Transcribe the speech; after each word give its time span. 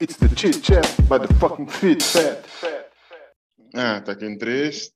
It's 0.00 0.16
the 0.16 0.28
chit 0.34 0.62
chat 0.62 0.86
by 1.10 1.18
the 1.18 1.28
fucking 1.34 1.66
fit 1.68 2.02
fat. 2.02 2.42
Ah, 3.74 3.98
está 3.98 4.12
aqui 4.12 4.24
em 4.24 4.38
3. 4.38 4.90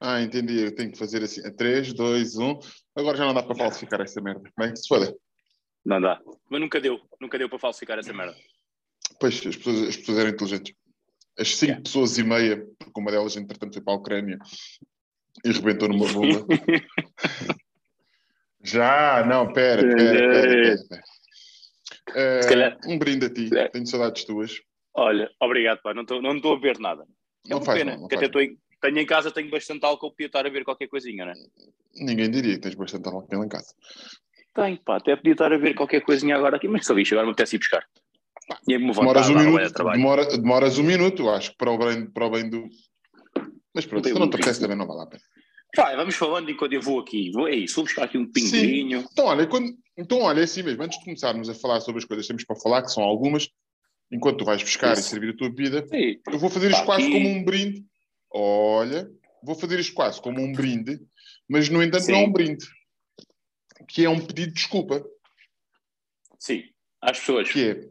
Ah, 0.00 0.20
entendi. 0.20 0.64
Eu 0.64 0.74
tenho 0.74 0.90
que 0.90 0.98
fazer 0.98 1.22
assim. 1.22 1.42
3, 1.54 1.92
2, 1.92 2.36
1. 2.36 2.58
Agora 2.96 3.16
já 3.16 3.24
não 3.24 3.34
dá 3.34 3.42
para 3.44 3.54
falsificar 3.54 4.00
essa 4.00 4.20
merda. 4.20 4.50
Bem, 4.58 4.74
se 4.74 4.88
foda. 4.88 5.14
Não 5.84 6.00
dá. 6.00 6.20
Mas 6.50 6.60
nunca 6.60 6.80
deu. 6.80 6.98
Nunca 7.20 7.38
deu 7.38 7.48
para 7.48 7.60
falsificar 7.60 8.00
essa 8.00 8.12
merda. 8.12 8.34
Pois, 9.20 9.46
as 9.46 9.54
pessoas, 9.54 9.88
as 9.88 9.96
pessoas 9.96 10.18
eram 10.18 10.30
inteligentes. 10.30 10.74
As 11.38 11.56
5 11.56 11.64
Yeah. 11.64 11.82
pessoas 11.84 12.18
e 12.18 12.24
meia, 12.24 12.66
porque 12.80 13.00
uma 13.00 13.12
delas, 13.12 13.36
entretanto, 13.36 13.74
foi 13.74 13.82
para 13.82 13.94
a 13.94 13.96
Ucrânia 13.96 14.38
e 15.44 15.52
rebentou 15.52 15.88
numa 15.88 16.12
bomba. 16.12 16.44
já, 18.60 19.24
não, 19.24 19.52
pera, 19.52 19.82
pera, 19.82 19.96
pera. 19.96 20.32
pera, 20.32 20.76
pera. 20.88 21.02
Eh, 22.14 22.40
calhar- 22.48 22.78
Um 22.86 22.98
brinde 22.98 23.26
a 23.26 23.30
ti. 23.30 23.50
É. 23.56 23.68
Tenho 23.68 23.86
saudades 23.86 24.24
tuas. 24.24 24.60
Olha, 24.94 25.30
obrigado, 25.40 25.80
pá. 25.82 25.94
Não 25.94 26.02
estou 26.02 26.20
não 26.20 26.30
a 26.52 26.58
ver 26.58 26.78
nada. 26.78 27.02
É 27.46 27.50
Não 27.50 27.58
uma 27.58 27.64
faz 27.64 27.78
pena, 27.78 27.96
mal, 27.96 28.08
que 28.08 28.14
até 28.14 28.42
em, 28.42 28.58
tenho 28.80 28.98
em 28.98 29.06
casa, 29.06 29.30
tenho 29.30 29.50
bastante 29.50 29.84
álcool, 29.84 30.10
podia 30.10 30.26
estar 30.26 30.46
a 30.46 30.50
ver 30.50 30.64
qualquer 30.64 30.88
coisinha, 30.88 31.24
não 31.24 31.32
é? 31.32 31.34
Ninguém 31.94 32.30
diria 32.30 32.54
que 32.54 32.60
tens 32.60 32.74
bastante 32.74 33.08
álcool 33.08 33.44
em 33.44 33.48
casa. 33.48 33.74
Tenho, 34.54 34.78
pá, 34.84 34.96
até 34.96 35.16
podia 35.16 35.32
estar 35.32 35.52
a 35.52 35.56
ver 35.56 35.74
qualquer 35.74 36.02
coisinha 36.02 36.36
agora 36.36 36.56
aqui, 36.56 36.68
mas 36.68 36.86
bicho, 36.88 37.14
agora 37.14 37.26
me 37.26 37.32
apetece 37.32 37.56
ir 37.56 37.58
buscar. 37.58 37.84
Me 38.68 38.78
Demoras 38.78 39.28
um 39.30 39.38
minuto, 39.38 39.72
demora, 39.92 40.24
demoras 40.36 40.78
um 40.78 40.82
minuto, 40.82 41.28
acho 41.30 41.52
que 41.52 41.56
para 41.56 41.70
o 41.70 41.78
bem, 41.78 42.06
para 42.10 42.26
o 42.26 42.30
bem 42.30 42.50
do. 42.50 42.68
Mas 43.74 43.86
pronto, 43.86 44.06
se 44.06 44.14
não 44.14 44.28
te 44.28 44.34
apetece 44.34 44.60
também 44.60 44.76
não 44.76 44.86
vale 44.86 45.02
a 45.02 45.06
pena. 45.06 45.22
Vai, 45.74 45.96
vamos 45.96 46.14
falando 46.14 46.50
enquanto 46.50 46.74
eu 46.74 46.82
vou 46.82 47.00
aqui. 47.00 47.30
Vou, 47.30 47.48
é 47.48 47.54
isso, 47.54 47.76
vou 47.76 47.84
buscar 47.84 48.04
aqui 48.04 48.18
um 48.18 48.30
pinguinho. 48.30 49.06
Então, 49.10 49.24
olha, 49.26 49.46
quando, 49.46 49.74
então, 49.96 50.20
olha, 50.20 50.40
é 50.40 50.44
assim 50.44 50.62
mesmo, 50.62 50.82
antes 50.82 50.98
de 50.98 51.04
começarmos 51.04 51.48
a 51.48 51.54
falar 51.54 51.80
sobre 51.80 51.98
as 52.00 52.04
coisas 52.04 52.26
que 52.26 52.28
temos 52.28 52.44
para 52.44 52.56
falar, 52.56 52.82
que 52.82 52.90
são 52.92 53.02
algumas, 53.02 53.48
enquanto 54.10 54.38
tu 54.38 54.44
vais 54.44 54.62
buscar 54.62 54.96
e 54.96 55.00
Isso. 55.00 55.08
servir 55.08 55.30
a 55.30 55.36
tua 55.36 55.48
bebida, 55.48 55.86
Sim. 55.88 56.20
eu 56.30 56.38
vou 56.38 56.50
fazer 56.50 56.70
isto 56.70 56.84
quase 56.84 57.04
aqui. 57.04 57.12
como 57.12 57.28
um 57.28 57.44
brinde. 57.44 57.84
Olha, 58.30 59.10
vou 59.42 59.54
fazer 59.54 59.80
isto 59.80 59.94
quase 59.94 60.20
como 60.20 60.40
um 60.40 60.52
brinde, 60.52 61.00
mas 61.48 61.68
no 61.70 61.82
entanto 61.82 62.06
não 62.08 62.16
é 62.16 62.20
Sim. 62.20 62.28
um 62.28 62.32
brinde, 62.32 62.66
que 63.88 64.04
é 64.04 64.10
um 64.10 64.20
pedido 64.20 64.48
de 64.48 64.54
desculpa, 64.54 65.02
Sim, 66.38 66.64
às 67.00 67.18
pessoas. 67.18 67.50
que 67.50 67.70
é, 67.70 67.88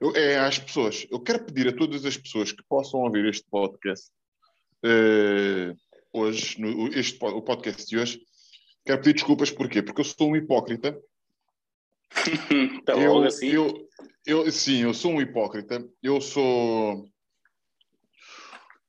eu, 0.00 0.16
é 0.16 0.38
às 0.38 0.58
pessoas. 0.58 1.06
Eu 1.10 1.20
quero 1.20 1.44
pedir 1.44 1.68
a 1.68 1.72
todas 1.72 2.04
as 2.04 2.16
pessoas 2.16 2.50
que 2.50 2.62
possam 2.68 3.00
ouvir 3.00 3.24
este 3.26 3.44
podcast 3.48 4.10
eh, 4.84 5.74
hoje, 6.12 6.60
no, 6.60 6.88
este, 6.88 7.18
o 7.24 7.42
podcast 7.42 7.86
de 7.86 7.98
hoje, 7.98 8.20
quero 8.84 8.98
pedir 8.98 9.14
desculpas, 9.14 9.50
porquê? 9.50 9.82
Porque 9.82 10.00
eu 10.00 10.04
sou 10.04 10.30
um 10.30 10.36
hipócrita 10.36 10.98
Está 12.80 12.94
eu, 12.94 13.12
logo 13.14 13.26
assim. 13.26 13.48
eu, 13.48 13.88
eu, 14.26 14.50
sim, 14.50 14.82
eu 14.82 14.92
sou 14.92 15.12
um 15.12 15.20
hipócrita. 15.20 15.86
Eu 16.02 16.20
sou 16.20 17.08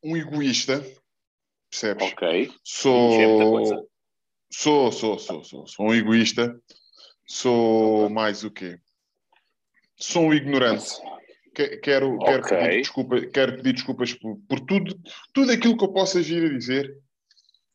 um 0.03 0.17
egoísta, 0.17 0.83
percebes? 1.69 2.11
Ok. 2.11 2.51
Sou, 2.63 3.65
sou, 4.51 4.91
sou, 4.91 5.19
sou, 5.19 5.43
sou, 5.43 5.67
sou 5.67 5.85
um 5.87 5.93
egoísta. 5.93 6.59
Sou 7.27 8.09
mais 8.09 8.43
o 8.43 8.51
quê? 8.51 8.79
Sou 9.95 10.23
um 10.23 10.33
ignorante. 10.33 10.85
Que- 11.53 11.77
Quero, 11.77 12.17
quero, 12.19 12.43
Ok. 12.43 12.57
pedir, 12.57 12.81
desculpa, 12.81 13.21
quero 13.27 13.55
pedir 13.57 13.73
desculpas 13.73 14.13
por, 14.13 14.37
por 14.47 14.59
tudo, 14.61 14.99
tudo 15.33 15.51
aquilo 15.51 15.77
que 15.77 15.83
eu 15.83 15.91
possa 15.93 16.21
vir 16.21 16.45
a 16.49 16.57
dizer 16.57 16.97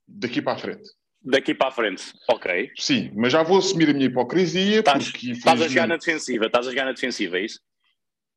daqui 0.06 0.40
para 0.42 0.54
a 0.54 0.58
frente. 0.58 0.88
Daqui 1.22 1.54
para 1.54 1.68
a 1.68 1.72
frente. 1.72 2.04
Ok. 2.30 2.70
Sim, 2.78 3.10
mas 3.14 3.32
já 3.32 3.42
vou 3.42 3.58
assumir 3.58 3.90
a 3.90 3.92
minha 3.92 4.06
hipocrisia, 4.06 4.78
Estás- 4.78 5.10
porque 5.10 5.32
Estás 5.32 5.60
a 5.60 5.68
jogar 5.68 5.88
na 5.88 5.96
defensiva. 5.96 6.46
Estás 6.46 6.66
a 6.66 6.70
jogar 6.70 6.84
na 6.84 6.92
defensiva, 6.92 7.38
é 7.38 7.44
isso? 7.44 7.60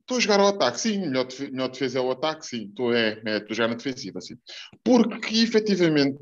Estou 0.02 0.18
a 0.18 0.20
jogar 0.22 0.40
ao 0.40 0.48
ataque, 0.48 0.80
sim. 0.82 0.98
Melhor, 1.00 1.28
melhor 1.52 1.68
defesa 1.70 2.00
é 2.00 2.02
o 2.02 2.10
ataque, 2.12 2.46
sim. 2.48 2.66
Estou 2.66 2.94
é, 2.94 3.22
é, 3.26 3.38
estou 3.38 3.52
a 3.52 3.54
jogar 3.54 3.68
na 3.68 3.76
defensiva, 3.76 4.20
sim. 4.22 4.36
Porque, 4.84 5.38
efetivamente, 5.38 6.18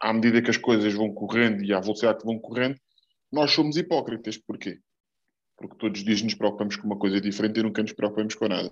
à 0.00 0.12
medida 0.14 0.40
que 0.40 0.50
as 0.50 0.56
coisas 0.56 0.94
vão 0.94 1.12
correndo 1.12 1.62
e 1.62 1.74
à 1.74 1.80
velocidade 1.80 2.20
que 2.20 2.24
vão 2.24 2.38
correndo, 2.38 2.76
nós 3.30 3.50
somos 3.50 3.76
hipócritas. 3.76 4.38
Porquê? 4.38 4.78
Porque 5.58 5.76
todos 5.76 6.00
os 6.00 6.04
dias 6.06 6.22
nos 6.22 6.34
preocupamos 6.34 6.76
com 6.76 6.86
uma 6.86 6.98
coisa 6.98 7.20
diferente 7.20 7.60
e 7.60 7.62
nunca 7.62 7.82
nos 7.82 7.92
preocupamos 7.92 8.34
com 8.34 8.48
nada. 8.48 8.70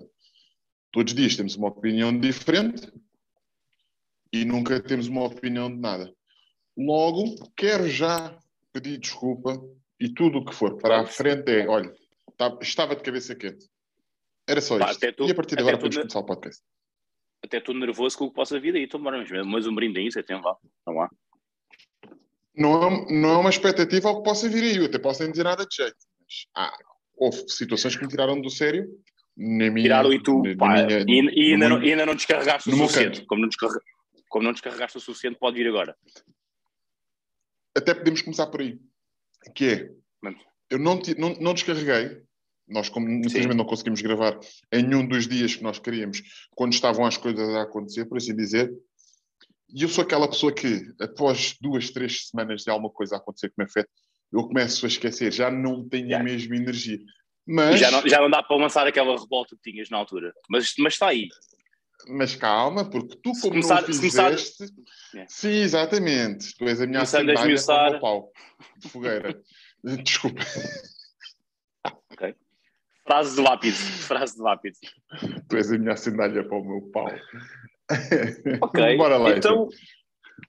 Todos 0.91 1.13
os 1.13 1.17
dias 1.17 1.35
temos 1.35 1.55
uma 1.55 1.67
opinião 1.67 2.17
diferente 2.17 2.91
e 4.33 4.43
nunca 4.43 4.81
temos 4.81 5.07
uma 5.07 5.23
opinião 5.23 5.69
de 5.71 5.79
nada. 5.79 6.11
Logo, 6.75 7.23
quero 7.55 7.87
já 7.87 8.35
pedir 8.73 8.97
desculpa 8.97 9.61
e 9.99 10.09
tudo 10.11 10.39
o 10.39 10.45
que 10.45 10.55
for 10.55 10.75
para 10.77 11.01
a 11.01 11.05
frente 11.05 11.49
é, 11.51 11.67
olha, 11.67 11.93
tá- 12.35 12.57
estava 12.61 12.95
de 12.95 13.03
cabeça 13.03 13.35
quente. 13.35 13.67
Era 14.47 14.59
só 14.59 14.77
Pá, 14.79 14.89
isto. 14.91 14.97
até 14.97 15.11
tu- 15.11 15.25
e 15.27 15.31
a 15.31 15.35
partir 15.35 15.55
de 15.55 15.61
até 15.61 15.69
agora 15.69 15.77
podemos 15.77 15.95
na- 15.97 16.01
começar 16.01 16.19
o 16.19 16.25
podcast. 16.25 16.61
Até 17.45 17.57
estou 17.57 17.75
nervoso 17.75 18.17
com 18.17 18.25
o 18.25 18.29
que 18.29 18.35
possa 18.35 18.59
vir 18.59 18.75
aí. 18.75 18.83
Então, 18.83 19.01
bora, 19.01 19.23
mas, 19.45 19.67
um 19.67 19.75
brinde 19.75 19.99
aí, 19.99 20.11
você 20.11 20.23
tem 20.23 20.41
lá. 20.41 20.55
Não 20.87 21.01
há. 21.01 21.09
Não 22.55 22.87
é, 22.87 23.05
não 23.21 23.29
é 23.29 23.37
uma 23.37 23.49
expectativa 23.49 24.09
ao 24.09 24.17
que 24.17 24.23
possa 24.23 24.49
vir 24.49 24.63
aí. 24.63 24.77
Eu 24.77 24.85
até 24.85 24.97
posso 24.99 25.21
nem 25.21 25.31
dizer 25.31 25.43
nada 25.43 25.65
de 25.65 25.75
jeito. 25.75 25.95
Mas 26.19 26.45
há, 26.55 26.73
houve 27.17 27.43
situações 27.49 27.95
que 27.95 28.03
me 28.03 28.09
tiraram 28.09 28.39
do 28.41 28.49
sério. 28.49 28.87
Na 29.35 29.69
minha, 29.71 29.83
Tiraram 29.85 30.13
e 30.13 30.21
tu, 30.21 30.41
na- 30.43 30.49
na 30.51 30.55
pá, 30.57 30.85
minha- 30.85 31.05
e, 31.07 31.49
e 31.49 31.53
ainda 31.53 31.69
não, 31.69 31.77
ainda 31.77 32.05
não 32.05 32.15
descarregaste 32.15 32.69
o 32.69 32.73
suficiente. 32.75 33.25
Como 33.25 33.41
não, 33.41 33.49
descarre- 33.49 33.79
como 34.33 34.45
não 34.45 34.51
descarregaste 34.51 34.97
o 34.97 34.99
suficiente, 34.99 35.37
pode 35.37 35.57
vir 35.57 35.67
agora. 35.67 35.95
até 37.77 37.93
podemos 37.93 38.23
começar 38.23 38.47
por 38.47 38.61
aí. 38.61 38.79
Que 39.53 39.65
é, 39.65 39.91
eu 40.71 40.79
não, 40.79 40.99
não, 41.19 41.35
não 41.35 41.53
descarreguei. 41.53 42.23
Nós, 42.67 42.89
como 42.89 43.07
infelizmente 43.07 43.57
não 43.57 43.65
conseguimos 43.65 44.01
gravar 44.01 44.39
em 44.71 44.81
nenhum 44.81 45.07
dos 45.07 45.27
dias 45.27 45.55
que 45.55 45.61
nós 45.61 45.77
queríamos, 45.77 46.23
quando 46.55 46.73
estavam 46.73 47.05
as 47.05 47.15
coisas 47.15 47.47
a 47.49 47.61
acontecer, 47.61 48.05
por 48.05 48.17
assim 48.17 48.35
dizer. 48.35 48.73
E 49.69 49.83
eu 49.83 49.89
sou 49.89 50.03
aquela 50.03 50.27
pessoa 50.27 50.51
que, 50.51 50.81
após 50.99 51.55
duas, 51.61 51.91
três 51.91 52.29
semanas 52.29 52.63
de 52.63 52.71
alguma 52.71 52.89
coisa 52.89 53.15
a 53.15 53.17
acontecer 53.19 53.49
que 53.49 53.55
me 53.57 53.65
afeta, 53.65 53.89
eu 54.31 54.47
começo 54.47 54.83
a 54.83 54.87
esquecer, 54.87 55.31
já 55.31 55.51
não 55.51 55.87
tenho 55.87 56.09
Já. 56.09 56.19
a 56.19 56.23
mesma 56.23 56.55
energia. 56.55 56.97
Mas, 57.45 57.79
já 57.79 57.91
não, 57.91 58.07
já 58.07 58.19
não 58.19 58.31
dá 58.31 58.41
para 58.41 58.57
lançar 58.57 58.87
aquela 58.87 59.15
revolta 59.15 59.55
que 59.55 59.71
tinhas 59.71 59.91
na 59.91 59.97
altura. 59.97 60.33
Mas, 60.49 60.73
mas 60.79 60.93
está 60.93 61.09
aí. 61.09 61.27
Mas 62.09 62.35
calma, 62.35 62.89
porque 62.89 63.15
tu, 63.21 63.31
como 63.41 63.53
começar- 63.53 63.81
não 63.81 63.93
se 63.93 63.99
começar- 63.99 64.29
fizeste. 64.31 64.63
É. 65.15 65.25
Sim, 65.27 65.49
exatamente. 65.61 66.55
Tu 66.57 66.63
és 66.65 66.81
a 66.81 66.85
minha 66.87 66.99
Começando 66.99 67.29
a 67.29 67.35
sandália 67.37 67.63
para 67.65 67.97
o 67.97 67.99
pau 67.99 68.31
de 68.77 68.89
fogueira. 68.89 69.41
Desculpa. 70.03 70.41
Frase 73.05 73.35
de 73.35 73.41
lápide. 73.41 73.75
Frase 73.75 74.35
de 74.37 74.41
lápide. 74.41 74.77
Tu 75.49 75.57
és 75.57 75.71
a 75.71 75.77
minha 75.77 75.95
sandália 75.97 76.47
para 76.47 76.57
o 76.57 76.63
meu 76.65 76.81
pau. 76.91 77.07
Ok. 78.61 78.97
Bora 78.97 79.17
lá, 79.17 79.31
então, 79.37 79.67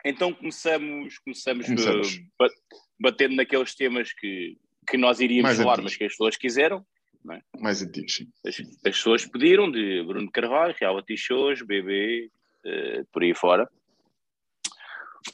então 0.04 0.32
começamos, 0.32 1.18
começamos, 1.18 1.66
Começamos. 1.66 2.14
uh, 2.14 2.20
ba- 2.38 2.48
batendo 3.00 3.34
naqueles 3.34 3.74
temas 3.74 4.12
que, 4.12 4.56
que 4.88 4.96
nós 4.96 5.18
iríamos 5.20 5.42
Mais 5.50 5.58
falar, 5.58 5.82
mas 5.82 5.96
que 5.96 6.04
as 6.04 6.12
pessoas 6.12 6.36
quiseram. 6.36 6.86
Mais 7.58 7.82
antigos, 7.82 8.14
sim. 8.14 8.28
As, 8.46 8.60
as 8.60 8.96
pessoas 8.96 9.26
pediram 9.26 9.70
de 9.70 10.02
Bruno 10.04 10.30
Carvalho, 10.30 10.74
reality 10.78 11.16
shows, 11.16 11.62
BB, 11.62 12.30
eh, 12.64 13.04
por 13.10 13.22
aí 13.22 13.34
fora. 13.34 13.68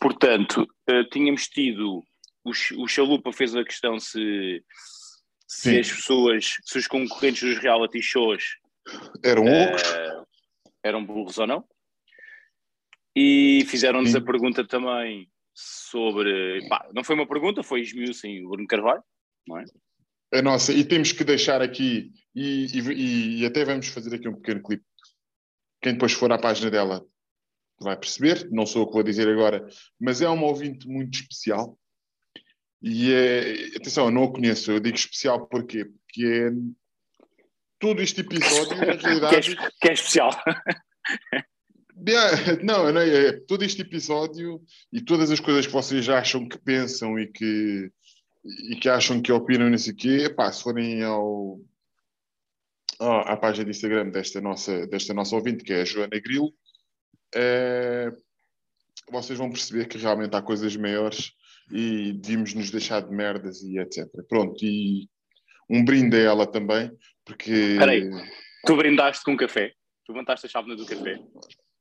Portanto, 0.01 0.67
eh, 0.87 1.05
tínhamos 1.05 1.49
tido. 1.49 2.03
O, 2.45 2.51
o 2.83 2.89
Chalupa 2.89 3.33
fez 3.33 3.55
a 3.57 3.65
questão 3.65 3.99
se, 3.99 4.65
se 5.47 5.71
Sim. 5.73 5.79
as 5.81 5.93
pessoas, 5.93 6.57
se 6.65 6.79
os 6.79 6.87
concorrentes 6.87 7.43
dos 7.43 7.59
reality 7.59 8.01
shows 8.01 8.57
Eram 9.23 9.47
eh, 9.47 9.67
loucos. 9.67 10.27
eram 10.83 11.05
burros 11.05 11.39
ou 11.39 11.47
não. 11.47 11.65
E 13.15 13.65
fizeram-nos 13.67 14.15
a 14.15 14.21
pergunta 14.21 14.65
também 14.67 15.29
sobre. 15.53 16.67
pá, 16.69 16.89
não 16.95 17.03
foi 17.03 17.17
uma 17.17 17.27
pergunta, 17.27 17.63
foi 17.63 17.81
esmiuçem 17.81 18.45
o 18.47 18.51
Bruno 18.51 18.69
Carvalho. 18.69 19.03
A 20.33 20.43
nossa, 20.43 20.73
e 20.73 20.85
temos 20.85 21.13
que 21.13 21.25
deixar 21.25 21.61
aqui, 21.61 22.13
e, 22.35 22.67
e- 22.67 23.41
e 23.41 23.47
até 23.47 23.65
vamos 23.65 23.89
fazer 23.89 24.15
aqui 24.15 24.29
um 24.29 24.37
pequeno 24.37 24.63
clipe. 24.63 24.85
Quem 25.83 25.95
depois 25.95 26.13
for 26.13 26.31
à 26.31 26.39
página 26.39 26.71
dela 26.71 27.05
vai 27.81 27.97
perceber, 27.97 28.49
não 28.51 28.67
sou 28.67 28.83
eu 28.83 28.87
que 28.87 28.93
vou 28.93 29.03
dizer 29.03 29.27
agora, 29.29 29.67
mas 29.99 30.21
é 30.21 30.29
uma 30.29 30.47
ouvinte 30.47 30.87
muito 30.87 31.19
especial. 31.19 31.79
E 32.83 33.13
é, 33.13 33.77
atenção, 33.77 34.07
eu 34.07 34.11
não 34.11 34.25
a 34.25 34.33
conheço, 34.33 34.71
eu 34.71 34.81
digo 34.81 34.97
especial 34.97 35.47
porquê? 35.47 35.85
Porque 35.85 36.25
é 36.25 36.51
todo 37.79 38.01
este 38.03 38.21
episódio, 38.21 38.77
na 38.77 38.85
Que 38.97 39.07
é, 39.07 39.09
realidade, 39.09 39.57
que 39.81 39.89
é 39.89 39.93
especial. 39.93 40.31
Não, 42.65 42.91
não 42.91 43.01
é, 43.03 43.33
todo 43.47 43.63
este 43.63 43.83
episódio 43.83 44.63
e 44.91 45.03
todas 45.03 45.31
as 45.31 45.39
coisas 45.39 45.67
que 45.67 45.73
vocês 45.73 46.09
acham 46.09 46.49
que 46.49 46.57
pensam 46.59 47.19
e 47.19 47.27
que, 47.27 47.93
e 48.45 48.77
que 48.77 48.89
acham 48.89 49.21
que 49.21 49.33
opinam 49.33 49.69
nisso 49.69 49.91
aqui, 49.91 50.25
epá, 50.25 50.51
se 50.51 50.63
forem 50.63 51.03
ao, 51.03 51.61
à 52.99 53.37
página 53.37 53.65
de 53.65 53.71
Instagram 53.71 54.11
desta 54.11 54.41
nossa, 54.41 54.87
desta 54.87 55.13
nossa 55.15 55.35
ouvinte, 55.37 55.65
que 55.65 55.73
é 55.73 55.83
a 55.83 55.85
Joana 55.85 56.19
Grilo, 56.21 56.53
eh, 57.35 58.13
vocês 59.11 59.39
vão 59.39 59.51
perceber 59.51 59.87
que 59.89 59.99
realmente 59.99 60.35
há 60.35 60.43
coisas 60.43 60.75
maiores 60.77 61.33
e 61.71 62.13
devíamos 62.15 62.55
nos 62.55 62.71
deixar 62.71 63.01
de 63.01 63.15
merdas 63.15 63.63
e 63.63 63.79
etc. 63.79 64.09
Pronto, 64.29 64.65
e 64.65 65.09
um 65.69 65.85
brinde 65.85 66.17
a 66.17 66.21
ela 66.21 66.47
também, 66.47 66.91
porque 67.25 67.53
Espera 67.53 67.93
aí. 67.93 68.11
Tu 68.67 68.77
brindaste 68.77 69.25
com 69.25 69.33
um 69.33 69.37
café? 69.37 69.73
Tu 70.05 70.13
levantaste 70.13 70.47
a 70.47 70.49
chávena 70.49 70.77
do 70.77 70.87
café? 70.87 71.19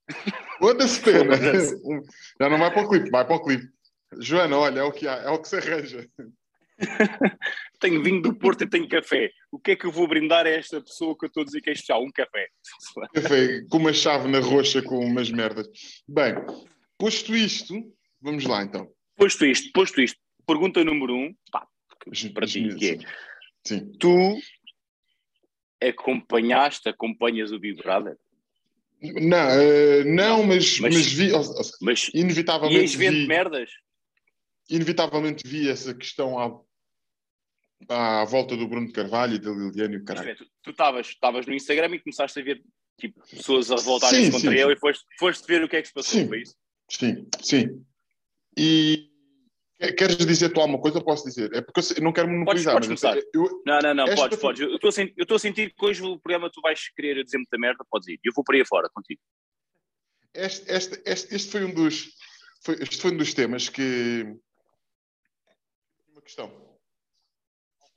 Foda-se, 0.60 1.02
pena. 1.02 1.36
Já 2.40 2.50
não 2.50 2.58
vai 2.58 2.72
para 2.72 2.84
o 2.84 2.90
clipe, 2.90 3.10
vai 3.10 3.26
para 3.26 3.36
o 3.36 3.44
clipe. 3.44 3.68
Joana, 4.20 4.58
olha, 4.58 4.80
é 4.80 4.84
o 4.84 4.92
que 4.92 5.08
há, 5.08 5.16
é 5.16 5.30
o 5.30 5.40
que 5.40 5.48
se 5.48 5.58
arranja. 5.58 6.08
tenho 7.80 8.04
vinho 8.04 8.22
do 8.22 8.34
Porto 8.34 8.64
e 8.64 8.70
tenho 8.70 8.88
café. 8.88 9.32
O 9.52 9.60
que 9.60 9.72
é 9.72 9.76
que 9.76 9.86
eu 9.86 9.92
vou 9.92 10.08
brindar 10.08 10.46
a 10.46 10.50
esta 10.50 10.82
pessoa 10.82 11.18
que 11.18 11.26
eu 11.26 11.28
estou 11.28 11.42
a 11.42 11.46
dizer 11.46 11.62
que 11.62 11.70
é 11.70 11.74
especial? 11.74 12.04
Um 12.04 12.12
café. 12.12 12.48
Café 13.14 13.62
com 13.70 13.78
uma 13.78 13.94
chávena 13.94 14.40
roxa 14.40 14.82
com 14.82 15.00
umas 15.00 15.30
merdas. 15.30 15.68
Bem, 16.08 16.36
posto 16.98 17.36
isto, 17.36 17.74
vamos 18.22 18.46
lá 18.46 18.64
então. 18.64 18.90
Posto 19.16 19.46
isto, 19.46 19.72
posto 19.74 20.02
isto. 20.02 20.20
Pergunta 20.48 20.84
número 20.84 21.14
um, 21.14 21.36
pá, 21.52 21.68
para 22.34 22.48
ti, 22.48 22.76
que 22.76 22.90
é, 22.92 22.98
Sim. 23.66 23.92
tu 24.00 24.40
acompanhaste, 25.82 26.90
acompanhas 26.90 27.52
o 27.52 27.60
Big 27.60 27.82
Brother? 27.82 28.18
Não, 29.02 29.50
eh, 29.50 30.04
não 30.04 30.44
mas, 30.44 30.80
Mas- 30.80 30.94
mas, 30.96 31.14
vi, 31.14 31.32
Mas 31.82 32.12
inevitavelmente 32.14 32.82
ias 32.82 32.96
vendo 32.96 33.18
vi, 33.20 33.28
merdas? 33.28 33.70
inevitavelmente 34.70 35.48
vi 35.48 35.70
essa 35.70 35.94
questão 35.94 36.38
à, 36.38 36.60
à 37.88 38.26
volta 38.26 38.56
do 38.58 38.68
Bruno 38.68 38.92
Carvalho 38.92 39.36
e 39.36 39.40
da 39.40 39.52
Liliane 39.52 39.96
e 39.96 39.98
o 40.00 40.04
caralho. 40.06 40.36
tu- 40.36 40.72
estavas 40.72 41.46
no 41.46 41.54
Instagram 41.54 41.96
e 41.96 42.00
começaste 42.00 42.40
a 42.40 42.44
ver 42.44 42.62
tipo, 43.00 43.22
pessoas 43.30 43.72
a 43.72 43.76
revoltarem-se 43.76 44.26
Sim, 44.26 44.32
contra 44.32 44.52
sim, 44.52 44.58
ele 44.58 44.66
sim. 44.72 44.72
e 44.74 44.80
foste, 44.80 45.06
foste 45.18 45.48
ver 45.48 45.64
o 45.64 45.70
que 45.70 45.76
é 45.78 45.82
que 45.82 45.88
se 45.88 45.94
passou, 45.94 46.28
foi 46.28 46.42
isso? 46.42 46.56
Sim, 46.92 47.28
sim. 47.42 47.86
E 48.58 49.10
quer- 49.80 49.94
queres 49.94 50.18
dizer 50.18 50.50
tu 50.50 50.60
alguma 50.60 50.82
coisa? 50.82 51.00
Posso 51.02 51.24
dizer. 51.26 51.54
É 51.56 51.62
porque 51.62 51.80
eu 51.98 52.04
não 52.04 52.12
quero 52.12 52.28
monopolizar. 52.28 52.74
podes 52.74 52.90
mas 52.90 53.00
começar. 53.00 53.22
eu- 53.34 53.64
Não, 53.66 53.80
não, 53.80 53.94
não, 53.94 54.04
Esta 54.06 54.16
podes, 54.18 54.40
podes. 54.40 54.62
Eu 54.62 54.76
estou 54.76 55.36
a 55.36 55.40
sentir 55.40 55.74
que 55.74 55.86
hoje 55.86 56.04
o 56.04 56.20
programa 56.20 56.50
tu 56.52 56.60
vais 56.62 56.90
querer 56.90 57.24
dizer 57.24 57.38
muita 57.38 57.58
merda, 57.58 57.86
podes 57.90 58.08
ir. 58.10 58.20
Eu 58.24 58.34
vou 58.36 58.44
por 58.44 58.54
aí 58.56 58.66
fora 58.66 58.90
contigo. 58.94 59.22
este, 60.34 60.70
este, 60.72 61.02
este, 61.06 61.34
este 61.36 61.52
foi 61.52 61.64
um 61.64 61.74
dos 61.74 62.10
foi, 62.64 62.76
este 62.82 62.98
foi 63.02 63.12
um 63.14 63.18
dos 63.18 63.34
temas 63.34 63.70
que 63.70 64.36
uma 66.12 66.22
questão 66.22 66.69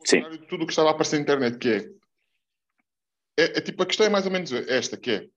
Ao 0.03 0.07
Sim. 0.07 0.17
contrário 0.17 0.39
de 0.39 0.47
tudo 0.47 0.65
o 0.65 0.67
que 0.67 0.73
estava 0.73 0.89
a 0.89 0.93
aparecer 0.93 1.17
na 1.17 1.23
internet 1.23 1.59
que 1.59 1.69
é, 1.69 3.43
é, 3.45 3.59
é 3.59 3.61
tipo 3.61 3.83
a 3.83 3.87
questão 3.87 4.05
é 4.07 4.09
mais 4.11 4.27
ou 4.27 4.33
menos 4.33 4.51
esta 4.53 4.97
que 4.97 5.11
é 5.13 5.29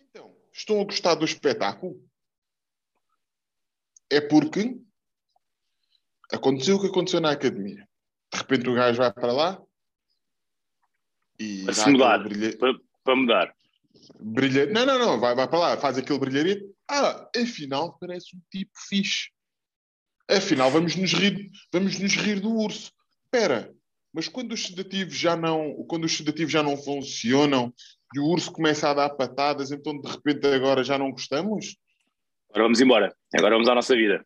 então 0.00 0.36
estão 0.52 0.80
a 0.80 0.84
gostar 0.84 1.14
do 1.16 1.24
espetáculo 1.24 2.00
é 4.10 4.20
porque 4.20 4.76
aconteceu 6.32 6.76
o 6.76 6.80
que 6.80 6.86
aconteceu 6.86 7.20
na 7.20 7.32
academia 7.32 7.88
de 8.32 8.38
repente 8.38 8.68
o 8.68 8.74
gajo 8.74 8.98
vai 8.98 9.12
para 9.12 9.32
lá 9.32 9.62
e 11.38 11.64
Para 11.64 11.74
se 11.74 11.90
mudar. 11.90 12.18
brilha- 12.22 12.56
Para, 12.56 12.72
para 13.02 13.16
mudar. 13.16 13.56
Brilha... 14.20 14.66
Não, 14.66 14.86
não, 14.86 14.98
não, 14.98 15.20
vai, 15.20 15.34
vai 15.34 15.48
para 15.48 15.58
lá, 15.58 15.76
faz 15.76 15.98
aquele 15.98 16.18
brilharito. 16.18 16.72
Ah, 16.88 17.28
afinal 17.36 17.98
parece 17.98 18.36
um 18.36 18.40
tipo 18.50 18.70
fixe. 18.88 19.30
Afinal, 20.30 20.70
vamos 20.70 20.94
nos 20.94 21.12
rir, 21.12 21.50
vamos 21.72 21.98
nos 21.98 22.14
rir 22.14 22.38
do 22.40 22.50
urso. 22.54 22.92
Espera, 23.34 23.74
mas 24.12 24.28
quando 24.28 24.52
os 24.52 24.66
sedativos 24.66 25.16
já 25.16 25.34
não, 25.34 25.72
quando 25.88 26.04
os 26.04 26.14
sedativos 26.14 26.52
já 26.52 26.62
não 26.62 26.76
funcionam 26.76 27.72
e 28.14 28.20
o 28.20 28.26
urso 28.26 28.52
começa 28.52 28.90
a 28.90 28.94
dar 28.94 29.08
patadas, 29.10 29.72
então 29.72 29.98
de 29.98 30.06
repente 30.06 30.46
agora 30.48 30.84
já 30.84 30.98
não 30.98 31.10
gostamos? 31.10 31.78
Agora 32.50 32.64
vamos 32.64 32.80
embora. 32.82 33.16
Agora 33.34 33.54
vamos 33.54 33.70
à 33.70 33.74
nossa 33.74 33.96
vida. 33.96 34.22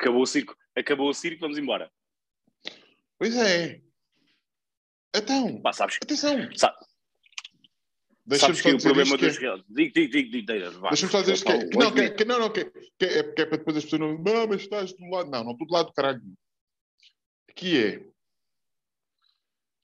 Acabou 0.00 0.22
o 0.22 0.26
circo. 0.26 0.56
Acabou 0.74 1.10
o 1.10 1.14
circo, 1.14 1.40
vamos 1.40 1.58
embora. 1.58 1.90
Pois 3.18 3.36
é. 3.36 3.82
Então, 5.14 5.60
Pá, 5.60 5.74
sabes, 5.74 5.98
atenção. 6.02 6.48
sa- 6.56 6.74
Deixa-me 8.24 8.54
só 8.56 8.72
dizer 8.72 8.96
isto 8.96 9.18
que 9.18 9.24
é- 9.24 9.28
dos 9.28 9.36
reais. 9.38 9.62
Digo, 9.68 9.92
digo, 9.94 10.12
digo, 10.12 10.30
digo, 10.30 10.46
digo, 10.52 10.80
vá. 10.80 10.88
Deixa-me 10.88 11.12
só 11.12 11.20
dizer 11.20 11.34
isto 11.34 11.44
que, 11.46 11.52
é- 11.52 11.68
que 11.68 11.76
não, 11.78 11.92
que, 11.92 12.10
que 12.10 12.24
não, 12.24 12.38
não, 12.40 12.50
que, 12.50 12.64
que 12.64 13.04
é, 13.04 13.22
que 13.22 13.42
é 13.42 13.46
para 13.46 13.58
depois 13.58 13.76
as 13.76 13.84
pessoas 13.84 14.00
não. 14.00 14.18
Não, 14.18 14.46
mas 14.48 14.62
estás 14.62 14.94
do 14.94 15.04
lado. 15.10 15.30
Não, 15.30 15.44
não 15.44 15.52
estou 15.52 15.66
do 15.66 15.72
lado 15.74 15.86
do 15.88 15.92
caralho. 15.92 16.22
Que 17.56 17.84
é. 17.84 18.06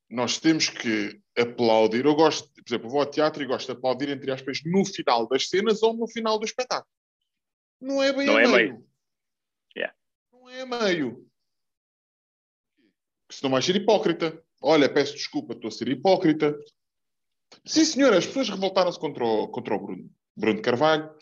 Nós 0.09 0.39
temos 0.39 0.69
que 0.69 1.21
aplaudir. 1.37 2.05
Eu 2.05 2.15
gosto, 2.15 2.49
por 2.53 2.63
exemplo, 2.69 2.91
vou 2.91 3.01
ao 3.01 3.07
teatro 3.07 3.43
e 3.43 3.47
gosto 3.47 3.67
de 3.67 3.73
aplaudir, 3.73 4.11
entre 4.11 4.31
aspas, 4.31 4.61
no 4.65 4.85
final 4.85 5.27
das 5.27 5.49
cenas 5.49 5.83
ou 5.83 5.95
no 5.95 6.07
final 6.07 6.39
do 6.39 6.45
espetáculo. 6.45 6.93
Não 7.81 8.01
é 8.01 8.13
bem 8.13 8.27
Não 8.27 8.37
a 8.37 8.43
é 8.43 8.47
meio. 8.47 8.57
meio. 8.57 8.89
Yeah. 9.77 9.97
Não 10.33 10.49
é 10.49 10.61
a 10.61 10.67
meio. 10.67 11.29
Senão 13.31 13.51
vais 13.51 13.65
ser 13.65 13.75
hipócrita. 13.75 14.41
Olha, 14.61 14.93
peço 14.93 15.15
desculpa, 15.15 15.55
estou 15.55 15.69
a 15.69 15.71
ser 15.73 15.89
hipócrita. 15.89 16.57
Sim, 17.65 17.85
senhor, 17.85 18.13
as 18.13 18.27
pessoas 18.27 18.51
revoltaram-se 18.51 19.01
contra 19.01 19.25
o, 19.25 19.49
contra 19.49 19.75
o 19.75 19.79
Bruno, 19.79 20.11
Bruno 20.37 20.63
Carvalho 20.63 21.13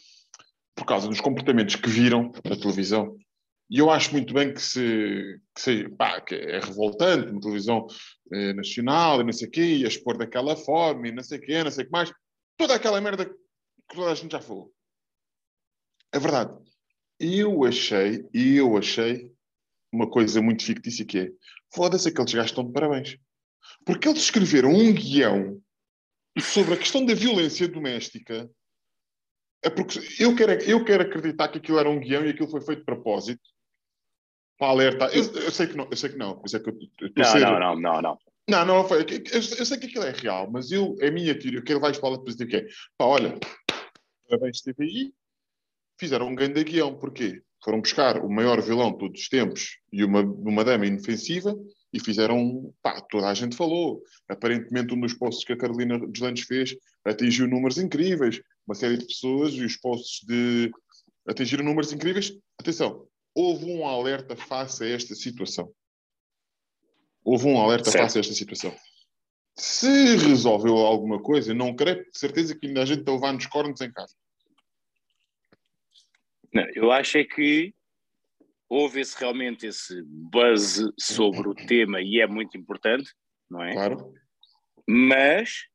por 0.74 0.84
causa 0.84 1.08
dos 1.08 1.20
comportamentos 1.20 1.76
que 1.76 1.88
viram 1.88 2.32
na 2.44 2.56
televisão. 2.56 3.16
E 3.70 3.78
eu 3.78 3.88
acho 3.88 4.10
muito 4.12 4.34
bem 4.34 4.52
que 4.52 4.60
se, 4.60 5.40
que 5.54 5.60
se 5.60 5.88
pá, 5.90 6.20
que 6.20 6.34
é 6.34 6.58
revoltante, 6.58 7.30
uma 7.30 7.40
televisão 7.40 7.86
eh, 8.32 8.52
nacional 8.52 9.20
e 9.20 9.24
não 9.24 9.32
sei 9.32 9.46
o 9.46 9.50
quê, 9.50 9.62
e 9.76 9.84
a 9.84 9.88
expor 9.88 10.18
daquela 10.18 10.56
forma 10.56 11.06
e 11.06 11.12
não 11.12 11.22
sei 11.22 11.38
o 11.38 11.40
quê, 11.40 11.62
não 11.62 11.70
sei 11.70 11.84
o 11.84 11.86
que 11.86 11.92
mais. 11.92 12.12
Toda 12.56 12.74
aquela 12.74 13.00
merda 13.00 13.26
que 13.26 13.34
toda 13.94 14.10
a 14.10 14.14
gente 14.16 14.32
já 14.32 14.40
falou. 14.40 14.74
É 16.12 16.18
verdade. 16.18 16.52
Eu 17.20 17.64
achei, 17.64 18.28
eu 18.34 18.76
achei 18.76 19.32
uma 19.92 20.10
coisa 20.10 20.42
muito 20.42 20.64
fictícia 20.64 21.04
que 21.04 21.18
é, 21.18 21.30
foda-se, 21.72 22.08
aqueles 22.08 22.34
gajos 22.34 22.50
estão 22.50 22.66
de 22.66 22.72
parabéns. 22.72 23.18
Porque 23.86 24.08
eles 24.08 24.22
escreveram 24.22 24.70
um 24.70 24.92
guião 24.92 25.62
sobre 26.40 26.74
a 26.74 26.76
questão 26.76 27.04
da 27.06 27.14
violência 27.14 27.68
doméstica. 27.68 28.50
É 29.62 29.70
porque 29.70 30.00
eu 30.18 30.34
quero, 30.34 30.52
eu 30.64 30.84
quero 30.84 31.04
acreditar 31.04 31.48
que 31.48 31.58
aquilo 31.58 31.78
era 31.78 31.88
um 31.88 32.00
guião 32.00 32.24
e 32.24 32.30
aquilo 32.30 32.50
foi 32.50 32.62
feito 32.62 32.80
de 32.80 32.84
propósito 32.84 33.40
para 34.60 34.68
alertar. 34.68 35.08
Eu, 35.16 35.24
eu 35.24 35.50
sei 35.50 35.66
que 35.66 35.74
não, 35.76 35.88
eu 35.90 35.96
sei 35.96 36.10
que 36.10 36.18
não. 36.18 36.36
Por 36.36 36.46
isso 36.46 36.56
é 36.58 36.60
que 36.60 36.68
eu, 36.68 36.78
eu 37.00 37.10
Não, 37.16 37.24
ser- 37.24 37.40
não, 37.40 37.58
não, 37.58 37.80
não, 37.80 38.02
não. 38.02 38.18
não, 38.46 38.66
não 38.66 38.84
foi. 38.86 39.00
Eu, 39.00 39.06
eu 39.32 39.64
sei 39.66 39.78
que 39.78 39.86
aquilo 39.86 40.04
é 40.04 40.10
real, 40.12 40.50
mas 40.50 40.70
eu, 40.70 40.94
a 41.02 41.10
minha 41.10 41.36
teoria, 41.36 41.62
eu 41.66 41.90
isto 41.90 42.00
para 42.00 42.08
o 42.08 42.12
lado 42.12 42.22
positivo, 42.24 42.50
que 42.50 42.56
é, 42.56 42.66
pá, 42.98 43.06
olha, 43.06 43.38
parabéns 44.28 44.60
TVI, 44.60 45.14
fizeram 45.98 46.28
um 46.28 46.34
grande 46.34 46.62
guião, 46.62 46.94
porquê? 46.94 47.42
Foram 47.64 47.80
buscar 47.80 48.18
o 48.22 48.28
maior 48.28 48.60
vilão 48.60 48.92
de 48.92 48.98
todos 48.98 49.20
os 49.22 49.28
tempos 49.30 49.78
e 49.90 50.04
uma, 50.04 50.20
uma 50.20 50.62
dama 50.62 50.86
inofensiva 50.86 51.54
e 51.92 51.98
fizeram, 51.98 52.72
pá, 52.82 53.00
toda 53.00 53.28
a 53.28 53.34
gente 53.34 53.56
falou. 53.56 54.02
Aparentemente 54.28 54.92
um 54.94 55.00
dos 55.00 55.14
posts 55.14 55.44
que 55.44 55.54
a 55.54 55.56
Carolina 55.56 55.98
Deslandes 56.06 56.44
fez 56.44 56.76
atingiu 57.04 57.48
números 57.48 57.78
incríveis, 57.78 58.40
uma 58.66 58.74
série 58.74 58.98
de 58.98 59.06
pessoas 59.06 59.54
e 59.54 59.64
os 59.64 59.76
posts 59.78 60.20
de 60.26 60.70
atingiram 61.26 61.64
números 61.64 61.92
incríveis. 61.92 62.32
Atenção, 62.58 63.06
houve 63.34 63.66
um 63.66 63.86
alerta 63.86 64.36
face 64.36 64.84
a 64.84 64.88
esta 64.88 65.14
situação. 65.14 65.72
Houve 67.24 67.46
um 67.46 67.60
alerta 67.60 67.90
Certo. 67.90 68.02
face 68.02 68.18
a 68.18 68.20
esta 68.20 68.34
situação. 68.34 68.74
Se 69.56 70.16
resolveu 70.16 70.76
alguma 70.78 71.20
coisa, 71.20 71.52
não 71.52 71.74
creio, 71.74 72.02
de 72.10 72.18
certeza 72.18 72.58
que 72.58 72.66
ainda 72.66 72.82
a 72.82 72.86
gente 72.86 73.00
está 73.00 73.12
levar 73.12 73.32
nos 73.32 73.46
cornos 73.46 73.80
em 73.80 73.92
casa. 73.92 74.14
Não, 76.52 76.66
eu 76.74 76.90
acho 76.90 77.18
é 77.18 77.24
que 77.24 77.74
houve 78.68 79.00
esse, 79.00 79.18
realmente 79.18 79.66
esse 79.66 80.02
buzz 80.04 80.80
sobre 80.98 81.48
o 81.48 81.54
tema 81.54 82.00
e 82.00 82.20
é 82.20 82.26
muito 82.26 82.56
importante, 82.56 83.12
não 83.50 83.62
é? 83.62 83.72
Claro. 83.72 84.14
Mas 84.88 85.66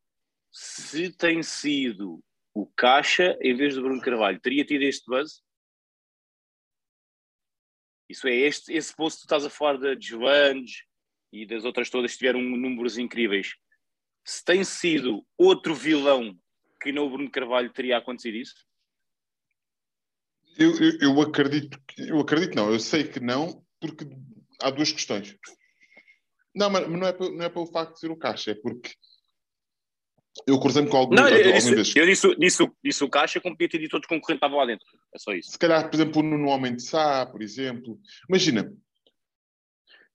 se 0.51 1.11
tem 1.11 1.43
sido 1.43 2.23
o 2.53 2.65
Caixa 2.65 3.37
em 3.41 3.55
vez 3.55 3.75
do 3.75 3.81
Bruno 3.81 4.01
Carvalho, 4.01 4.39
teria 4.39 4.65
tido 4.65 4.81
este 4.83 5.05
buzz? 5.05 5.43
Isso 8.09 8.27
é, 8.27 8.33
este, 8.35 8.71
esse 8.73 8.95
post 8.95 9.17
que 9.17 9.21
tu 9.21 9.25
estás 9.25 9.45
a 9.45 9.49
falar 9.49 9.77
da 9.77 9.95
Joanes 9.99 10.83
e 11.31 11.45
das 11.45 11.65
outras 11.65 11.89
todas 11.89 12.15
tiveram 12.15 12.41
números 12.41 12.97
incríveis. 12.97 13.55
Se 14.23 14.43
tem 14.43 14.63
sido 14.63 15.25
outro 15.37 15.73
vilão 15.73 16.37
que 16.81 16.91
não 16.91 17.07
o 17.07 17.09
Bruno 17.09 17.31
Carvalho 17.31 17.71
teria 17.73 17.97
acontecido 17.97 18.35
isso? 18.37 18.55
Eu, 20.57 20.71
eu, 20.79 20.99
eu 21.01 21.21
acredito, 21.21 21.79
que- 21.87 22.09
eu 22.09 22.19
acredito 22.19 22.55
não, 22.55 22.71
eu 22.71 22.79
sei 22.79 23.03
que 23.03 23.19
não, 23.19 23.65
porque 23.79 24.05
há 24.61 24.69
duas 24.69 24.91
questões. 24.91 25.37
Não, 26.53 26.69
mas 26.69 26.87
não 26.87 27.05
é, 27.05 27.17
não 27.17 27.45
é 27.45 27.49
pelo 27.49 27.65
facto 27.67 27.93
de 27.95 27.99
ser 27.99 28.11
o 28.11 28.15
caixa, 28.17 28.51
é 28.51 28.55
porque 28.55 28.93
eu 30.47 30.59
cruzei-me 30.59 30.89
com 30.89 30.97
algum, 30.97 31.15
Não, 31.15 31.27
eu, 31.27 31.55
algum 31.55 31.75
disse, 31.75 31.97
eu 31.97 32.05
disse, 32.05 32.35
disse, 32.37 32.71
disse 32.83 33.03
o 33.03 33.09
Caixa 33.09 33.39
como 33.39 33.55
podia 33.55 33.69
ter 33.69 33.79
dito 33.79 33.93
outros 33.93 34.07
concorrentes 34.09 34.39
que 34.39 34.45
estavam 34.45 34.57
lá 34.57 34.65
dentro. 34.65 34.85
É 35.13 35.17
só 35.17 35.33
isso. 35.33 35.51
Se 35.51 35.57
calhar, 35.59 35.89
por 35.89 35.95
exemplo, 35.95 36.21
no 36.23 36.49
Homem 36.49 36.75
de 36.75 36.83
Sá, 36.83 37.25
por 37.25 37.41
exemplo. 37.41 37.99
Imagina, 38.29 38.71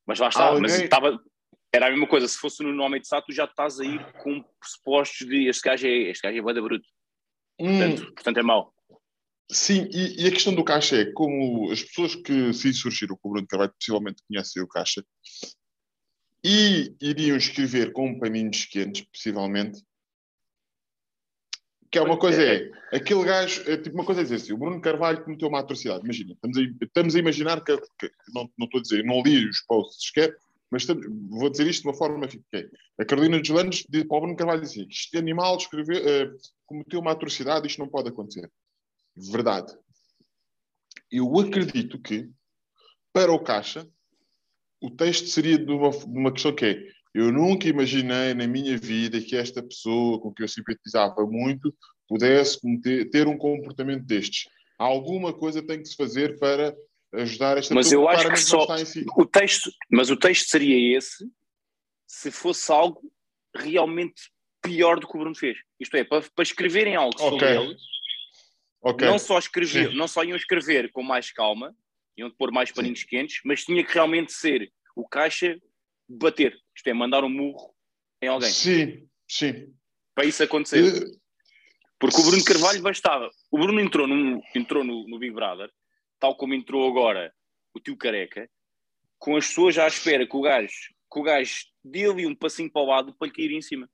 Mas 0.06 0.18
lá 0.18 0.28
está, 0.28 0.44
Alguém- 0.44 0.62
mas 0.62 0.80
estava. 0.80 1.18
Era 1.72 1.86
a 1.86 1.90
mesma 1.90 2.08
coisa, 2.08 2.26
se 2.26 2.36
fosse 2.36 2.62
no 2.64 2.72
nome 2.72 2.98
de 3.00 3.06
Sá, 3.06 3.22
tu 3.22 3.32
já 3.32 3.44
estás 3.44 3.78
a 3.78 3.84
ir 3.84 4.04
com 4.14 4.42
pressupostos 4.60 5.26
de 5.26 5.48
este 5.48 5.62
gajo 5.62 5.86
é, 5.86 6.10
este 6.10 6.22
gajo 6.22 6.36
é 6.36 6.42
bué 6.42 6.52
da 6.52 6.60
bruto, 6.60 6.86
hum, 7.60 7.78
portanto, 7.78 8.14
portanto 8.14 8.36
é 8.38 8.42
mau. 8.42 8.74
sim, 9.48 9.88
e, 9.92 10.24
e 10.24 10.26
a 10.26 10.32
questão 10.32 10.52
do 10.52 10.64
caixa 10.64 10.96
é 10.96 11.12
como 11.12 11.70
as 11.70 11.80
pessoas 11.82 12.16
que 12.16 12.52
se 12.52 12.72
surgiram 12.74 13.16
com 13.16 13.28
o 13.28 13.32
Bruno 13.32 13.46
Carvalho 13.46 13.72
possivelmente 13.78 14.20
conhecem 14.26 14.60
o 14.60 14.66
caixa, 14.66 15.04
e 16.44 16.92
iriam 17.00 17.36
escrever 17.36 17.92
com 17.92 18.18
paninhos 18.18 18.64
quentes, 18.64 19.02
possivelmente. 19.02 19.80
Que 21.90 21.98
é 21.98 22.02
uma 22.02 22.16
coisa, 22.16 22.40
é, 22.42 22.70
aquele 22.92 23.24
gajo, 23.24 23.68
é 23.68 23.76
tipo 23.76 23.96
uma 23.96 24.04
coisa 24.04 24.20
é 24.20 24.24
dizer 24.24 24.36
assim, 24.36 24.52
o 24.52 24.58
Bruno 24.58 24.80
Carvalho 24.80 25.24
cometeu 25.24 25.48
uma 25.48 25.58
atrocidade, 25.58 26.04
imagina, 26.04 26.34
estamos 26.34 26.56
a, 26.56 26.84
estamos 26.84 27.16
a 27.16 27.18
imaginar 27.18 27.64
que, 27.64 27.76
que 27.98 28.10
não, 28.32 28.48
não 28.56 28.66
estou 28.66 28.78
a 28.78 28.82
dizer, 28.82 29.04
não 29.04 29.22
li 29.22 29.48
os 29.48 29.60
posts 29.62 30.06
sequer, 30.06 30.36
mas 30.70 30.82
estamos, 30.82 31.04
vou 31.28 31.50
dizer 31.50 31.66
isto 31.66 31.82
de 31.82 31.88
uma 31.88 31.94
forma 31.94 32.28
que 32.28 32.40
é. 32.52 32.68
A 32.98 33.04
Carolina 33.04 33.40
dos 33.40 33.48
Landes 33.48 33.84
diz 33.88 34.04
para 34.04 34.16
o 34.16 34.20
Bruno 34.20 34.36
Carvalho 34.36 34.62
assim, 34.62 34.86
este 34.88 35.18
animal 35.18 35.56
escreveu, 35.56 35.98
uh, 35.98 36.36
cometeu 36.64 37.00
uma 37.00 37.10
atrocidade, 37.10 37.66
isto 37.66 37.80
não 37.80 37.88
pode 37.88 38.08
acontecer. 38.08 38.50
Verdade. 39.16 39.76
Eu 41.10 41.36
acredito 41.40 42.00
que, 42.00 42.30
para 43.12 43.32
o 43.32 43.42
Caixa, 43.42 43.88
o 44.80 44.90
texto 44.90 45.26
seria 45.26 45.58
de 45.58 45.72
uma, 45.72 45.90
de 45.90 46.18
uma 46.18 46.32
questão 46.32 46.54
que 46.54 46.64
é, 46.64 46.88
eu 47.14 47.32
nunca 47.32 47.68
imaginei 47.68 48.34
na 48.34 48.46
minha 48.46 48.76
vida 48.76 49.20
que 49.20 49.36
esta 49.36 49.62
pessoa 49.62 50.20
com 50.20 50.32
que 50.32 50.42
eu 50.42 50.48
simpatizava 50.48 51.26
muito 51.26 51.74
pudesse 52.08 52.58
ter 53.10 53.26
um 53.26 53.38
comportamento 53.38 54.04
destes. 54.04 54.48
Alguma 54.78 55.32
coisa 55.32 55.64
tem 55.64 55.80
que 55.80 55.88
se 55.88 55.96
fazer 55.96 56.38
para 56.38 56.74
ajudar 57.12 57.58
esta 57.58 57.74
mas 57.74 57.88
pessoa 57.88 58.02
eu 58.02 58.08
acho 58.08 58.28
que 58.30 58.36
só 58.36 58.76
si. 58.84 59.04
o 59.16 59.26
texto 59.26 59.70
mas 59.90 60.10
o 60.10 60.16
texto 60.16 60.48
seria 60.48 60.96
esse 60.96 61.28
se 62.06 62.30
fosse 62.30 62.70
algo 62.70 63.00
realmente 63.56 64.30
pior 64.62 65.00
do 65.00 65.08
que 65.08 65.16
o 65.16 65.18
Bruno 65.18 65.34
fez 65.34 65.58
isto 65.80 65.96
é 65.96 66.04
para, 66.04 66.22
para 66.22 66.42
escreverem 66.42 66.94
algo 66.94 67.18
sobre 67.18 67.44
okay. 67.44 67.56
ele 67.56 67.76
okay. 68.80 69.08
não 69.08 69.18
só 69.18 69.38
escrever 69.38 69.90
Sim. 69.90 69.96
não 69.96 70.06
só 70.06 70.22
iam 70.22 70.36
escrever 70.36 70.90
com 70.92 71.02
mais 71.02 71.32
calma 71.32 71.74
iam 72.16 72.30
pôr 72.30 72.52
mais 72.52 72.70
paninhos 72.70 73.00
Sim. 73.00 73.06
quentes 73.06 73.40
mas 73.44 73.64
tinha 73.64 73.84
que 73.84 73.92
realmente 73.92 74.32
ser 74.32 74.72
o 74.94 75.06
caixa 75.08 75.60
bater 76.08 76.56
isto 76.80 76.88
é 76.88 76.94
mandar 76.94 77.22
um 77.22 77.28
murro 77.28 77.74
em 78.22 78.28
alguém 78.28 78.50
Sim, 78.50 79.06
sim. 79.28 79.74
Para 80.14 80.24
isso 80.24 80.42
acontecer. 80.42 80.82
Uh, 80.82 81.20
Porque 81.98 82.20
o 82.20 82.24
Bruno 82.24 82.44
Carvalho 82.44 82.82
bastava. 82.82 83.30
O 83.50 83.58
Bruno 83.58 83.80
entrou, 83.80 84.06
num, 84.06 84.40
entrou 84.54 84.82
no, 84.82 85.06
no 85.06 85.18
Big 85.18 85.34
Brother 85.34 85.70
tal 86.20 86.36
como 86.36 86.54
entrou 86.54 86.86
agora 86.86 87.32
o 87.74 87.80
tio 87.80 87.96
Careca, 87.96 88.48
com 89.18 89.36
as 89.36 89.48
pessoas 89.48 89.78
à 89.78 89.86
espera 89.86 90.26
que 90.26 90.36
o 90.36 90.42
gajo, 90.42 90.92
que 91.10 91.18
o 91.18 91.22
gajo 91.22 91.64
dê-lhe 91.82 92.26
um 92.26 92.34
passinho 92.34 92.70
para 92.70 92.82
o 92.82 92.86
lado 92.86 93.14
para 93.14 93.28
lhe 93.28 93.34
cair 93.34 93.52
em 93.52 93.62
cima. 93.62 93.88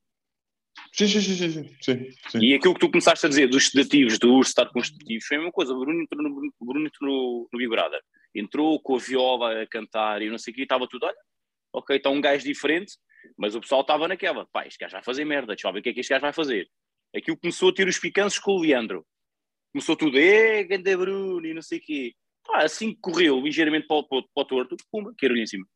Sim, 0.93 1.07
sim, 1.07 1.21
sim, 1.21 1.75
sim, 1.81 2.11
sim. 2.29 2.39
E 2.39 2.55
aquilo 2.55 2.75
que 2.75 2.81
tu 2.81 2.91
começaste 2.91 3.25
a 3.25 3.29
dizer 3.29 3.49
dos 3.49 3.69
sedativos, 3.69 4.19
do 4.19 4.35
urso 4.35 4.51
estar 4.51 4.67
com 4.67 4.81
os 4.81 4.89
sedativos, 4.89 5.25
foi 5.25 5.37
a 5.37 5.41
mesma 5.41 5.53
coisa. 5.53 5.73
O 5.73 5.79
Bruno 5.79 6.03
entrou 6.03 6.23
no, 6.23 6.53
Bruno 6.61 6.87
entrou 6.87 7.49
no, 7.53 7.59
Big 7.59 7.71
Brother. 7.71 8.01
Entrou 8.35 8.81
com 8.81 8.97
a 8.97 8.99
viola 8.99 9.63
a 9.63 9.67
cantar 9.67 10.21
e 10.21 10.29
não 10.29 10.37
sei 10.37 10.53
o 10.53 10.57
que, 10.57 10.63
estava 10.63 10.87
tudo, 10.89 11.07
olha, 11.07 11.17
ok, 11.77 11.97
está 11.97 12.11
um 12.11 12.21
gajo 12.21 12.45
diferente, 12.45 12.95
mas 13.37 13.55
o 13.55 13.61
pessoal 13.61 13.83
estava 13.83 14.09
naquela, 14.09 14.47
pá, 14.47 14.67
este 14.67 14.79
gajo 14.79 14.93
vai 14.93 15.03
fazer 15.03 15.25
merda, 15.25 15.49
deixa 15.49 15.69
eu 15.69 15.73
ver 15.73 15.81
o 15.81 15.83
que 15.83 15.91
é 15.91 15.93
que 15.93 16.01
este 16.01 16.11
gajo 16.11 16.23
vai 16.23 16.33
fazer. 16.33 16.69
Aquilo 17.15 17.37
começou 17.37 17.71
a 17.71 17.75
ter 17.75 17.87
os 17.87 17.99
picantes 17.99 18.39
com 18.39 18.53
o 18.53 18.61
Leandro 18.61 19.07
começou 19.77 19.95
tudo, 19.95 20.19
é, 20.19 20.65
ganda 20.65 20.97
Bruno 20.97 21.47
e 21.47 21.53
não 21.53 21.61
sei 21.61 21.79
o 21.79 21.83
quê. 21.83 22.15
Pá, 22.47 22.63
assim 22.63 22.95
que 22.95 23.01
correu 23.01 23.39
ligeiramente 23.41 23.87
para 23.87 23.97
o, 23.97 24.09
para, 24.09 24.23
para 24.35 24.43
o 24.43 24.45
torto, 24.45 24.77
pumba, 24.91 25.13
caiu 25.19 25.37
em 25.37 25.47
cima. 25.47 25.67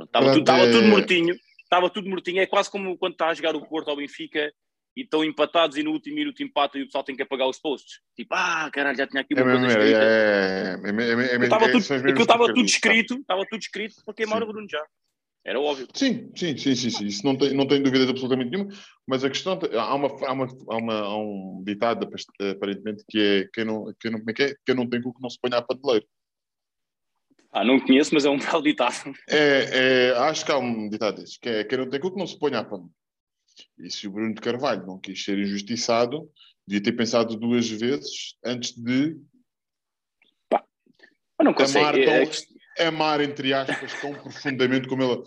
Estava 0.00 0.32
tudo, 0.32 0.50
é... 0.50 0.72
tudo 0.72 0.88
mortinho, 0.88 1.36
estava 1.62 1.90
tudo 1.90 2.08
mortinho. 2.08 2.40
É 2.40 2.46
quase 2.46 2.70
como 2.70 2.98
quando 2.98 3.12
está 3.12 3.28
a 3.28 3.34
jogar 3.34 3.54
o 3.54 3.64
Porto 3.64 3.90
ao 3.90 3.96
Benfica 3.96 4.52
e 4.96 5.02
estão 5.02 5.22
empatados 5.22 5.76
e 5.76 5.82
no 5.82 5.92
último 5.92 6.16
minuto 6.16 6.42
empata 6.42 6.78
e 6.78 6.82
o 6.82 6.86
pessoal 6.86 7.04
tem 7.04 7.14
que 7.14 7.22
apagar 7.22 7.48
os 7.48 7.60
posts. 7.60 8.00
Tipo, 8.16 8.34
ah, 8.34 8.68
caralho, 8.72 8.96
já 8.96 9.06
tinha 9.06 9.20
aqui 9.20 9.34
uma 9.34 9.42
é 9.42 9.44
coisa 9.44 9.66
escrita. 9.66 10.02
É, 10.02 11.36
é, 11.36 11.44
estava 11.44 11.70
tudo, 11.70 12.20
estava 12.20 12.46
tudo 12.46 12.64
escrito, 12.64 13.14
estava 13.14 13.46
tudo 13.48 13.60
escrito 13.60 13.94
para 14.04 14.14
queimar 14.14 14.42
o 14.42 14.46
Bruno 14.46 14.66
já. 14.68 14.84
Era 15.44 15.58
óbvio. 15.58 15.88
Sim, 15.94 16.30
sim, 16.36 16.56
sim, 16.56 16.74
sim, 16.74 16.90
sim. 16.90 17.06
Isso 17.06 17.24
não 17.24 17.36
tem, 17.36 17.54
não 17.54 17.66
tem 17.66 17.82
dúvidas 17.82 18.08
absolutamente 18.08 18.50
nenhuma. 18.50 18.70
Mas 19.06 19.24
a 19.24 19.30
questão. 19.30 19.58
Há, 19.72 19.94
uma, 19.94 20.08
há, 20.08 20.32
uma, 20.32 20.46
há, 20.46 20.76
uma, 20.76 20.94
há 21.00 21.16
um 21.16 21.62
ditado, 21.64 22.08
aparentemente, 22.50 23.04
que 23.08 23.18
é 23.18 23.48
quem 23.52 23.64
não, 23.64 23.92
quem 23.98 24.10
não, 24.10 24.18
é, 24.18 24.42
é? 24.42 24.54
quem 24.66 24.74
não 24.74 24.88
tem 24.88 25.00
cu 25.00 25.14
que 25.14 25.22
não 25.22 25.30
se 25.30 25.40
ponha 25.40 25.56
a 25.56 25.62
padeleiro. 25.62 26.06
Ah, 27.52 27.64
não 27.64 27.80
conheço, 27.80 28.14
mas 28.14 28.24
é 28.24 28.30
um 28.30 28.38
belo 28.38 28.62
ditado. 28.62 29.12
É, 29.28 30.08
é, 30.08 30.18
acho 30.18 30.44
que 30.44 30.52
há 30.52 30.58
um 30.58 30.88
ditado 30.88 31.20
desse, 31.20 31.40
que 31.40 31.48
é 31.48 31.64
quem 31.64 31.78
não 31.78 31.88
tem 31.88 32.00
cu 32.00 32.12
que 32.12 32.18
não 32.18 32.26
se 32.26 32.38
ponha 32.38 32.58
a 32.58 32.64
padeleiro. 32.64 32.94
E 33.78 33.90
se 33.90 34.06
o 34.06 34.10
Bruno 34.10 34.34
de 34.34 34.40
Carvalho 34.40 34.86
não 34.86 34.98
quis 34.98 35.24
ser 35.24 35.38
injustiçado, 35.38 36.30
devia 36.66 36.82
ter 36.82 36.92
pensado 36.92 37.34
duas 37.36 37.68
vezes 37.68 38.36
antes 38.44 38.74
de. 38.74 39.16
Pá, 40.48 40.64
eu 41.38 41.44
não 41.44 41.54
consigo. 41.54 41.80
Amar 41.80 41.94
tão, 41.94 42.12
é 42.12 42.26
amar, 42.80 43.20
entre 43.20 43.52
aspas, 43.52 44.00
tão 44.00 44.14
profundamente 44.14 44.88
como 44.88 45.02
ele. 45.02 45.22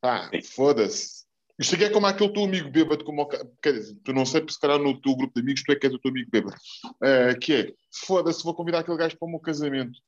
Pá, 0.00 0.30
foda-se. 0.54 1.22
Isto 1.58 1.74
aqui 1.74 1.84
é 1.84 1.90
como 1.90 2.06
aquele 2.06 2.32
teu 2.32 2.44
amigo 2.44 2.70
bêbado, 2.70 3.04
como 3.04 3.28
quer 3.62 3.72
dizer, 3.72 3.96
tu 4.02 4.12
não 4.12 4.26
sei, 4.26 4.44
se 4.48 4.58
calhar 4.58 4.78
no 4.78 5.00
teu 5.00 5.14
grupo 5.14 5.32
de 5.34 5.42
amigos 5.42 5.62
tu 5.62 5.70
é 5.70 5.76
que 5.76 5.86
és 5.86 5.94
o 5.94 5.98
teu 5.98 6.10
amigo 6.10 6.30
bêbado. 6.30 6.56
Uh, 6.84 7.38
que 7.38 7.54
é, 7.54 7.72
foda-se, 8.04 8.42
vou 8.42 8.54
convidar 8.54 8.80
aquele 8.80 8.96
gajo 8.96 9.16
para 9.16 9.26
o 9.26 9.30
meu 9.30 9.40
casamento. 9.40 9.98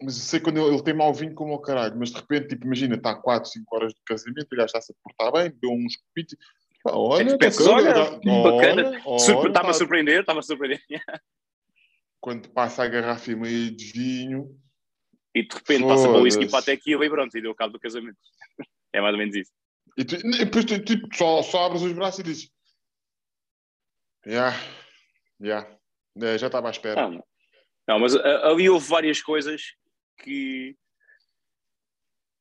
Mas 0.00 0.16
eu 0.16 0.22
sei 0.22 0.40
quando 0.40 0.58
ele, 0.58 0.74
ele 0.74 0.82
tem 0.82 0.94
mau 0.94 1.12
vinho 1.12 1.34
como 1.34 1.52
o 1.52 1.58
caralho, 1.58 1.96
mas 1.98 2.10
de 2.10 2.16
repente, 2.16 2.48
tipo, 2.48 2.64
imagina, 2.64 2.94
está 2.94 3.14
4, 3.14 3.50
5 3.50 3.76
horas 3.76 3.92
de 3.92 4.00
casamento, 4.06 4.46
o 4.50 4.56
gajo 4.56 4.66
está-se 4.66 4.92
a 4.92 4.96
portar 5.02 5.32
bem, 5.32 5.58
deu 5.60 5.70
uns 5.72 5.96
copitos. 5.96 6.36
Olha, 6.86 7.32
é 7.32 7.36
pensas, 7.36 7.66
olha, 7.66 7.92
bacana. 8.42 8.98
Estava 9.16 9.70
a 9.70 9.74
surpreender, 9.74 10.20
estava 10.20 10.38
a 10.38 10.42
surpreender. 10.42 10.80
Quando 12.20 12.48
passa 12.50 12.84
a 12.84 12.88
garrafa 12.88 13.30
e 13.30 13.36
meio 13.36 13.70
de 13.72 13.92
vinho, 13.92 14.56
e 15.34 15.42
de 15.46 15.54
repente 15.54 15.86
passa 15.86 16.08
para 16.08 16.18
o 16.18 16.22
whisky 16.22 16.48
para 16.48 16.58
até 16.60 16.72
aqui 16.72 16.94
e 16.94 17.10
pronto, 17.10 17.36
e 17.36 17.42
deu 17.42 17.54
cabo 17.54 17.72
do 17.74 17.80
casamento. 17.80 18.18
É 18.90 19.02
mais 19.02 19.12
ou 19.12 19.18
menos 19.18 19.36
isso. 19.36 19.52
E, 19.98 20.04
tu, 20.04 20.14
e 20.16 20.44
depois 20.46 20.64
tu 20.64 20.82
tipo, 20.82 21.14
só, 21.14 21.42
só 21.42 21.66
abres 21.66 21.82
os 21.82 21.92
braços 21.92 22.20
e 22.20 22.22
dizes: 22.22 22.50
yeah, 24.26 24.56
yeah. 25.38 25.78
Já 26.38 26.46
estava 26.46 26.68
à 26.68 26.70
espera. 26.70 27.02
Não, 27.02 27.22
não 27.86 27.98
mas 27.98 28.16
ali 28.16 28.68
houve 28.70 28.88
várias 28.88 29.20
coisas 29.20 29.74
que. 30.22 30.74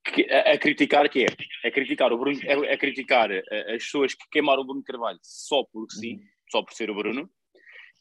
que 0.05 0.23
a, 0.31 0.53
a, 0.53 0.57
criticar 0.57 1.09
que 1.09 1.25
é 1.25 1.67
a 1.67 1.71
criticar 1.71 2.13
o 2.13 2.17
Bruno 2.17 2.39
a, 2.49 2.73
a 2.73 2.77
criticar 2.77 3.29
as 3.29 3.83
pessoas 3.83 4.13
que 4.13 4.25
queimaram 4.31 4.61
o 4.61 4.65
Bruno 4.65 4.83
Carvalho 4.83 5.19
só 5.21 5.65
por 5.65 5.85
sim, 5.91 6.13
uhum. 6.13 6.23
só 6.49 6.63
por 6.63 6.73
ser 6.73 6.89
o 6.89 6.95
Bruno 6.95 7.29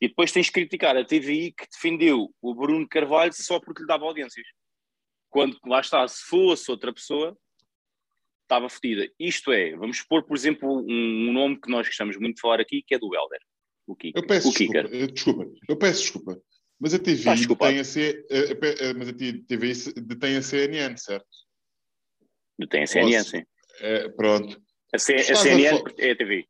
e 0.00 0.08
depois 0.08 0.30
tens 0.30 0.46
que 0.46 0.52
criticar 0.52 0.96
a 0.96 1.04
TVI 1.04 1.52
que 1.52 1.66
defendeu 1.68 2.32
o 2.40 2.54
Bruno 2.54 2.86
Carvalho 2.88 3.32
só 3.32 3.58
porque 3.58 3.82
lhe 3.82 3.88
dava 3.88 4.04
audiências 4.04 4.46
quando 5.30 5.59
lá 5.66 5.80
está, 5.80 6.06
se 6.09 6.23
fosse 6.23 6.71
outra 6.71 6.92
pessoa, 6.92 7.37
estava 8.42 8.68
fodida. 8.68 9.09
Isto 9.18 9.52
é, 9.52 9.76
vamos 9.76 10.00
pôr, 10.02 10.25
por 10.25 10.37
exemplo, 10.37 10.68
um, 10.68 11.28
um, 11.28 11.33
nome 11.33 11.61
que 11.61 11.71
nós 11.71 11.87
gostamos 11.87 12.16
muito 12.16 12.37
de 12.37 12.40
falar 12.40 12.61
aqui, 12.61 12.83
que 12.83 12.95
é 12.95 12.99
do 12.99 13.14
Helder. 13.14 13.40
O 13.87 13.95
Kika. 13.95 14.18
Eu 14.18 14.26
peço 14.26 14.49
o 14.49 14.52
desculpa, 14.52 14.88
eu, 14.95 15.06
desculpa, 15.06 15.47
eu 15.68 15.76
peço 15.76 16.00
desculpa. 16.02 16.40
Mas 16.78 16.92
a 16.92 16.99
TV 16.99 17.25
tem 17.59 17.78
a, 17.78 17.85
C, 17.85 18.26
mas 18.97 19.09
a 19.09 19.12
TV 19.12 19.73
detém 20.02 20.37
a 20.37 20.42
CNN, 20.42 20.97
certo? 20.97 21.26
Detém 22.59 22.83
a 22.83 22.87
CNN, 22.87 23.25
sim. 23.25 23.42
É, 23.80 24.09
pronto. 24.11 24.61
A, 24.92 24.99
C, 24.99 25.14
a 25.14 25.35
CNN 25.35 25.78
a 25.78 26.04
é 26.04 26.11
a 26.11 26.16
TV. 26.16 26.47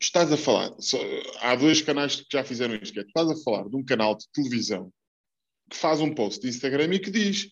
Estás 0.00 0.30
a 0.30 0.36
falar, 0.36 0.74
só, 0.78 0.98
há 1.40 1.56
dois 1.56 1.80
canais 1.80 2.16
que 2.16 2.26
já 2.30 2.44
fizeram 2.44 2.74
isto, 2.74 2.92
que 2.92 3.00
é, 3.00 3.02
estás 3.02 3.30
a 3.30 3.42
falar 3.42 3.66
de 3.66 3.76
um 3.76 3.84
canal 3.84 4.14
de 4.14 4.26
televisão 4.30 4.92
que 5.70 5.76
faz 5.76 6.00
um 6.00 6.14
post 6.14 6.40
de 6.40 6.48
Instagram 6.48 6.94
e 6.94 6.98
que 6.98 7.10
diz 7.10 7.48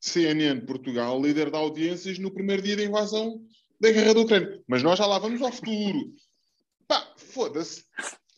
CNN 0.00 0.60
Portugal, 0.62 1.20
líder 1.20 1.50
de 1.50 1.56
audiências 1.56 2.18
no 2.18 2.32
primeiro 2.32 2.62
dia 2.62 2.76
da 2.76 2.84
invasão 2.84 3.40
da 3.80 3.90
guerra 3.90 4.14
da 4.14 4.20
Ucrânia. 4.20 4.60
Mas 4.66 4.82
nós 4.82 4.98
já 4.98 5.06
lá 5.06 5.18
vamos 5.18 5.40
ao 5.40 5.52
futuro. 5.52 6.12
Pá, 6.88 7.14
foda-se. 7.16 7.84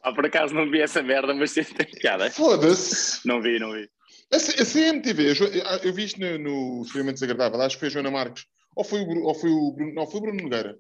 Ah, 0.03 0.13
por 0.13 0.27
acaso 0.27 0.55
não 0.55 0.71
vi 0.71 0.81
essa 0.81 1.03
merda, 1.03 1.35
mas 1.35 1.55
tem 1.55 1.65
piada. 1.65 2.31
Foda-se. 2.31 3.27
Não 3.27 3.41
vi, 3.41 3.59
não 3.59 3.73
vi. 3.73 3.89
A, 4.31 4.37
a 4.37 4.67
CMTV, 4.67 5.31
eu, 5.31 5.47
eu 5.83 5.93
vi 5.93 6.05
isto 6.05 6.21
no, 6.21 6.39
no 6.39 6.83
Experimento 6.83 7.15
Desagradável, 7.15 7.61
acho 7.61 7.77
que 7.77 7.81
foi 7.81 7.89
a 7.89 7.91
Joana 7.91 8.11
Marques, 8.11 8.45
ou 8.77 8.85
foi 8.85 9.01
o, 9.01 9.23
ou 9.23 9.35
foi 9.35 9.51
o 9.51 9.73
Bruno, 9.73 9.95
não, 9.95 10.07
foi 10.07 10.19
o 10.19 10.23
Bruno 10.23 10.43
Nogueira. 10.43 10.79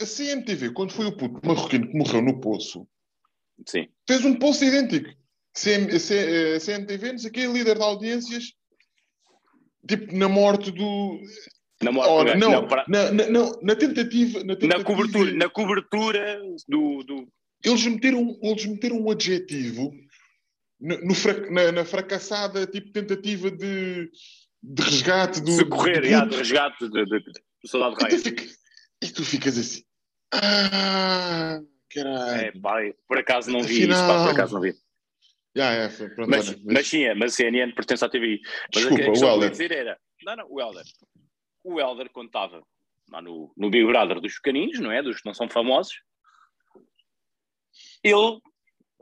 A 0.00 0.04
CMTV, 0.04 0.70
quando 0.70 0.92
foi 0.92 1.06
o 1.06 1.16
puto 1.16 1.40
marroquino 1.46 1.88
que 1.88 1.96
morreu 1.96 2.20
no 2.20 2.40
poço, 2.40 2.86
Sim. 3.66 3.88
fez 4.06 4.24
um 4.24 4.34
poço 4.34 4.64
idêntico. 4.64 5.08
CM, 5.54 5.98
C, 5.98 6.58
CMTV, 6.60 7.12
não 7.12 7.18
sei 7.18 7.30
o 7.30 7.32
quê, 7.32 7.46
líder 7.46 7.76
de 7.76 7.82
audiências, 7.82 8.52
tipo, 9.88 10.14
na 10.16 10.28
morte 10.28 10.70
do. 10.70 11.20
Na 11.82 11.92
morte, 11.92 12.10
oh, 12.10 12.38
não, 12.38 12.50
não, 12.50 12.68
para... 12.68 12.84
na, 12.88 13.12
na, 13.12 13.28
não, 13.28 13.60
na, 13.62 13.76
tentativa, 13.76 14.40
na 14.40 14.56
tentativa. 14.56 14.78
Na 14.78 14.84
cobertura, 14.84 15.32
na 15.32 15.48
cobertura 15.48 16.40
do. 16.68 17.04
do... 17.04 17.28
Eles, 17.62 17.86
meteram, 17.86 18.38
eles 18.42 18.66
meteram 18.66 19.00
um 19.00 19.10
adjetivo 19.10 19.92
no, 20.80 20.96
no 21.00 21.14
na, 21.50 21.72
na, 21.72 21.84
fracassada 21.84 22.66
tipo, 22.66 22.92
tentativa 22.92 23.50
de, 23.50 24.10
de 24.62 24.82
resgate 24.82 25.40
do. 25.40 25.52
Socorrer, 25.52 26.02
de, 26.02 26.08
de, 26.08 26.28
de 26.30 26.36
resgate 26.36 26.88
de, 26.88 27.04
de, 27.04 27.20
do 27.20 27.68
soldado 27.68 27.96
Ryan. 27.96 28.18
E 29.02 29.08
tu 29.08 29.24
ficas 29.24 29.56
assim. 29.58 29.82
Ah, 30.32 31.60
caralho. 31.90 32.40
É, 32.40 32.52
pai, 32.52 32.94
por 33.06 33.18
acaso 33.18 33.50
não 33.50 33.62
vi 33.62 33.84
Afinal... 33.84 33.98
isso, 33.98 34.06
pá, 34.06 34.24
por 34.24 34.32
acaso 34.32 34.54
não 34.54 34.60
vi. 34.60 34.74
Yeah, 35.56 35.74
yeah, 35.74 36.14
pronto, 36.14 36.28
mas, 36.28 36.48
mas, 36.48 36.62
mas 36.64 36.86
sim, 36.88 37.04
é, 37.04 37.14
mas 37.14 37.32
a 37.32 37.36
CNN 37.36 37.72
pertence 37.72 38.04
à 38.04 38.08
TVI. 38.08 38.40
Mas 38.42 38.82
Desculpa, 38.82 39.02
a 39.04 39.10
questão 39.10 39.28
que 39.30 39.36
eu 39.36 39.42
ia 39.42 39.50
dizer 39.50 39.70
era: 39.72 40.00
não, 40.24 40.36
não, 40.36 40.46
o 40.50 40.60
Helder. 40.60 40.84
O 41.62 41.80
Helder 41.80 42.10
contava 42.10 42.62
lá 43.10 43.22
no, 43.22 43.52
no 43.56 43.70
Big 43.70 43.86
Brother 43.86 44.20
dos 44.20 44.34
pequeninos, 44.34 44.80
não 44.80 44.90
é? 44.90 45.02
Dos 45.02 45.20
que 45.20 45.26
não 45.26 45.34
são 45.34 45.48
famosos. 45.48 45.94
Ele 48.02 48.40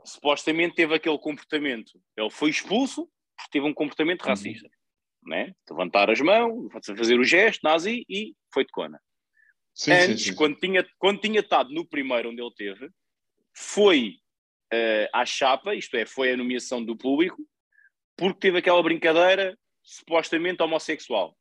supostamente 0.05 0.75
teve 0.75 0.93
aquele 0.93 1.17
comportamento. 1.17 1.99
Ele 2.15 2.29
foi 2.29 2.49
expulso 2.49 3.09
porque 3.35 3.51
teve 3.51 3.65
um 3.65 3.73
comportamento 3.73 4.21
Uhum. 4.23 4.29
racista. 4.29 4.69
Né? 5.25 5.55
Levantar 5.69 6.09
as 6.09 6.19
mãos, 6.19 6.71
fazer 6.97 7.17
o 7.17 7.23
gesto 7.23 7.61
nazi 7.63 8.05
e 8.09 8.35
foi 8.53 8.65
de 8.65 8.71
cona. 8.71 9.01
Sim, 9.73 9.91
Antes, 9.91 10.23
sim, 10.23 10.31
sim. 10.31 10.35
Quando, 10.35 10.59
tinha, 10.59 10.87
quando 10.99 11.19
tinha 11.21 11.39
estado 11.39 11.73
no 11.73 11.87
primeiro 11.87 12.29
onde 12.29 12.41
ele 12.41 12.53
teve, 12.55 12.89
foi 13.53 14.17
eh, 14.73 15.09
à 15.13 15.23
chapa, 15.25 15.75
isto 15.75 15.95
é, 15.95 16.05
foi 16.05 16.31
a 16.31 16.37
nomeação 16.37 16.83
do 16.83 16.95
público, 16.95 17.37
porque 18.17 18.39
teve 18.39 18.57
aquela 18.57 18.81
brincadeira 18.81 19.57
supostamente 19.83 20.63
homossexual. 20.63 21.37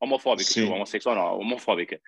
Homofóbica, 0.00 0.50
Sim. 0.50 0.70
homossexual 0.70 1.16
não, 1.16 1.40
homofóbica. 1.40 2.00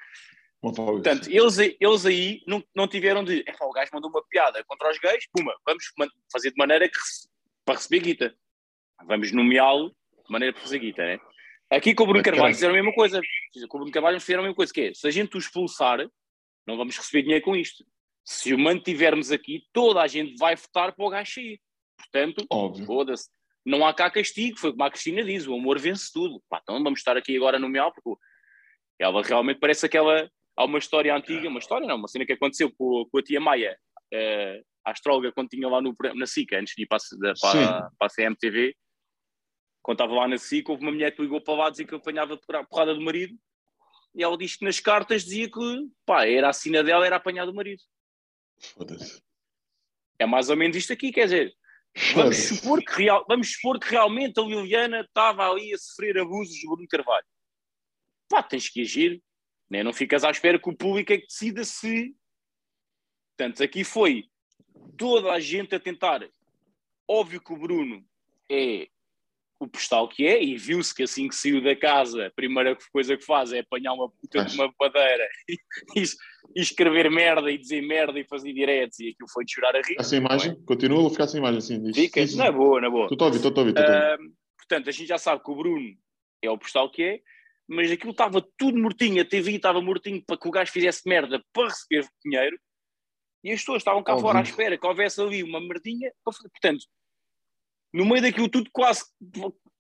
Homofóbico, 0.63 1.03
Portanto, 1.03 1.25
sim. 1.25 1.37
eles, 1.37 1.59
eles 1.81 2.07
aí 2.07 2.43
não, 2.47 2.63
não 2.75 2.87
tiveram 2.87 3.25
de. 3.25 3.43
É 3.47 3.65
o 3.65 3.73
gajo 3.73 3.91
mandou 3.93 4.11
uma 4.11 4.23
piada 4.29 4.63
contra 4.65 4.91
os 4.91 4.99
gays, 4.99 5.27
puma, 5.33 5.53
vamos 5.67 5.85
fazer 6.31 6.51
de 6.51 6.57
maneira 6.57 6.89
que 6.89 6.99
para 7.65 7.75
receber 7.75 8.01
guita. 8.01 8.35
Vamos 9.05 9.33
nomeá-lo 9.33 9.89
de 9.89 10.31
maneira 10.31 10.53
para 10.53 10.63
fazer 10.63 10.79
guita, 10.79 11.05
né? 11.05 11.19
Aqui 11.71 11.95
com 11.95 12.05
o 12.05 12.07
Bruno 12.07 12.23
Carvalho 12.23 12.55
fizeram 12.55 12.75
a 12.75 12.77
mesma 12.77 12.95
coisa. 12.95 13.21
Com 13.69 13.77
o 13.77 13.81
Bruno 13.81 13.93
Carvalho 13.93 14.21
fizeram 14.21 14.41
a 14.41 14.45
mesma 14.45 14.57
coisa, 14.57 14.73
que 14.73 14.81
é, 14.81 14.95
se 14.95 15.07
a 15.07 15.11
gente 15.11 15.37
o 15.37 15.39
expulsar, 15.39 16.09
não 16.67 16.77
vamos 16.77 16.97
receber 16.97 17.23
dinheiro 17.23 17.45
com 17.45 17.57
isto. 17.57 17.85
Se 18.31 18.53
o 18.53 18.59
mantivermos 18.59 19.33
aqui, 19.33 19.63
toda 19.73 20.03
a 20.03 20.07
gente 20.07 20.37
vai 20.39 20.55
votar 20.55 20.95
para 20.95 21.05
o 21.07 21.09
gajo 21.09 21.33
sair. 21.33 21.59
Portanto, 21.97 22.47
foda-se. 22.85 23.31
Não 23.65 23.87
há 23.87 23.95
cá 23.95 24.11
castigo, 24.11 24.59
foi 24.59 24.71
como 24.73 24.85
a 24.85 24.91
Cristina 24.91 25.25
diz, 25.25 25.47
o 25.47 25.55
amor 25.55 25.79
vence 25.79 26.11
tudo. 26.13 26.43
Pá, 26.49 26.61
então 26.63 26.83
vamos 26.83 27.01
estar 27.01 27.17
aqui 27.17 27.35
agora 27.37 27.57
a 27.57 27.61
nomear, 27.61 27.91
porque 27.91 28.21
ela 28.99 29.23
realmente 29.23 29.59
parece 29.59 29.87
aquela. 29.87 30.31
Há 30.57 30.65
uma 30.65 30.79
história 30.79 31.15
antiga, 31.15 31.49
uma 31.49 31.59
história 31.59 31.87
não, 31.87 31.97
uma 31.97 32.07
cena 32.09 32.27
que 32.27 32.33
aconteceu 32.35 32.71
com, 32.77 33.07
com 33.11 33.19
a 33.19 33.23
tia 33.23 33.41
Maia, 33.41 33.79
eh, 34.13 34.61
a 34.85 34.91
astróloga, 34.91 35.33
quando 35.33 35.49
tinha 35.49 35.67
lá 35.69 35.81
no, 35.81 35.95
na 36.15 36.27
SICA, 36.27 36.59
antes 36.59 36.75
de 36.77 36.83
ir 36.83 36.87
para, 36.87 36.99
a- 36.99 37.17
da- 37.19 37.35
para, 37.41 37.91
para 37.99 38.07
a 38.07 38.11
CMTV, 38.11 38.75
quando 39.83 40.01
estava 40.01 40.13
lá 40.15 40.29
na 40.29 40.37
SICA, 40.37 40.73
houve 40.73 40.83
uma 40.85 40.93
mulher 40.93 41.15
que 41.15 41.23
ligou 41.23 41.41
para 41.41 41.55
lá 41.55 41.71
dizer 41.71 41.87
que 41.87 41.95
apanhava 41.95 42.37
porra- 42.37 42.65
porrada 42.67 42.95
do 42.95 43.01
marido, 43.01 43.35
e 44.15 44.23
ela 44.23 44.37
diz 44.37 44.57
que 44.57 44.65
nas 44.65 44.81
cartas 44.81 45.25
dizia 45.25 45.51
que 45.51 45.87
pá, 46.05 46.27
era 46.27 46.49
a 46.51 46.53
sina 46.53 46.83
dela, 46.83 47.07
era 47.07 47.17
apanhar 47.17 47.47
do 47.47 47.55
marido. 47.55 47.83
Foda-se. 48.59 49.23
É 50.19 50.27
mais 50.27 50.51
ou 50.51 50.57
menos 50.57 50.77
isto 50.77 50.93
aqui, 50.93 51.13
quer 51.13 51.25
dizer, 51.25 51.57
Vamos 52.15 52.37
supor, 52.37 52.83
que 52.83 53.03
real, 53.03 53.25
vamos 53.29 53.53
supor 53.53 53.79
que 53.79 53.91
realmente 53.91 54.39
a 54.39 54.43
Liliana 54.43 55.01
estava 55.01 55.49
ali 55.49 55.75
a 55.75 55.79
sofrer 55.79 56.19
abusos 56.19 56.61
do 56.61 56.71
Bruno 56.71 56.89
Carvalho. 56.89 57.27
Pá, 58.29 58.43
tens 58.43 58.69
que 58.69 58.83
agir. 58.83 59.23
Né? 59.69 59.83
Não 59.83 59.93
ficas 59.93 60.25
à 60.25 60.31
espera 60.31 60.59
que 60.59 60.69
o 60.69 60.77
público 60.77 61.13
é 61.13 61.19
que 61.19 61.27
decida 61.27 61.65
se. 61.65 62.15
Portanto, 63.37 63.63
aqui 63.63 63.85
foi 63.85 64.25
toda 64.97 65.33
a 65.33 65.41
gente 65.41 65.75
a 65.75 65.81
tentar. 65.81 66.29
Óbvio 67.07 67.41
que 67.41 67.53
o 67.53 67.57
Bruno 67.57 68.07
é 68.51 68.89
o 69.61 69.67
postal 69.67 70.09
que 70.09 70.27
é, 70.27 70.43
e 70.43 70.57
viu-se 70.57 70.95
que 70.95 71.03
assim 71.03 71.29
que 71.29 71.35
saiu 71.35 71.63
da 71.63 71.75
casa, 71.75 72.27
a 72.27 72.31
primeira 72.31 72.77
coisa 72.93 73.17
que 73.17 73.25
faz 73.25 73.53
é 73.53 73.61
apanhar 73.61 73.93
uma 73.93 74.09
puta 74.09 74.45
de 74.45 74.55
uma 74.55 74.73
padeira 74.73 75.29
e, 75.97 76.03
e 76.55 76.61
escrever 76.61 77.11
merda 77.11 77.51
e 77.51 77.59
dizer 77.59 77.83
merda 77.83 78.19
e 78.19 78.25
fazer 78.25 78.53
diretos, 78.53 79.01
e 79.01 79.09
aquilo 79.09 79.29
foi 79.29 79.45
de 79.45 79.53
chorar 79.53 79.75
a 79.75 79.79
rir. 79.79 79.87
Fica 79.87 80.05
sem 80.05 80.19
imagem? 80.19 80.55
Continua 80.65 81.01
ou 81.01 81.11
ficar 81.11 81.27
sem 81.27 81.39
imagem 81.39 81.59
assim? 81.59 81.83
Diz. 81.83 81.97
Fica, 81.97 82.25
sim. 82.27 82.37
na 82.37 82.53
boa, 82.53 82.81
na 82.81 82.89
boa. 82.89 83.09
Estou 83.11 83.25
a 83.25 83.29
ouvir, 83.29 83.39
estou 83.39 83.53
a 83.57 83.67
ouvir. 83.67 83.75
portanto, 84.57 84.89
a 84.89 84.93
gente 84.93 85.09
já 85.09 85.19
sabe 85.19 85.43
que 85.43 85.51
o 85.51 85.57
Bruno 85.57 85.97
é 86.43 86.51
o 86.51 86.59
postal 86.59 86.91
que 86.91 87.03
é, 87.03 87.21
mas 87.69 87.91
aquilo 87.91 88.13
estava 88.13 88.41
tudo 88.57 88.79
mortinho, 88.79 89.21
a 89.21 89.25
TV 89.25 89.57
estava 89.57 89.83
mortinho 89.83 90.23
para 90.25 90.39
que 90.39 90.49
o 90.49 90.51
gajo 90.51 90.71
fizesse 90.71 91.07
merda 91.07 91.43
para 91.53 91.69
receber 91.69 92.09
dinheiro 92.25 92.59
e 93.45 93.53
as 93.53 93.61
pessoas 93.61 93.81
estavam 93.81 94.03
cá 94.03 94.13
Óbvio. 94.13 94.27
fora 94.27 94.39
à 94.39 94.43
espera 94.43 94.79
que 94.79 94.87
houvesse 94.87 95.21
ali 95.21 95.43
uma 95.43 95.61
merdinha. 95.61 96.11
Portanto, 96.25 96.85
no 97.93 98.05
meio 98.05 98.23
daquilo 98.23 98.49
tudo, 98.49 98.69
quase, 98.73 99.05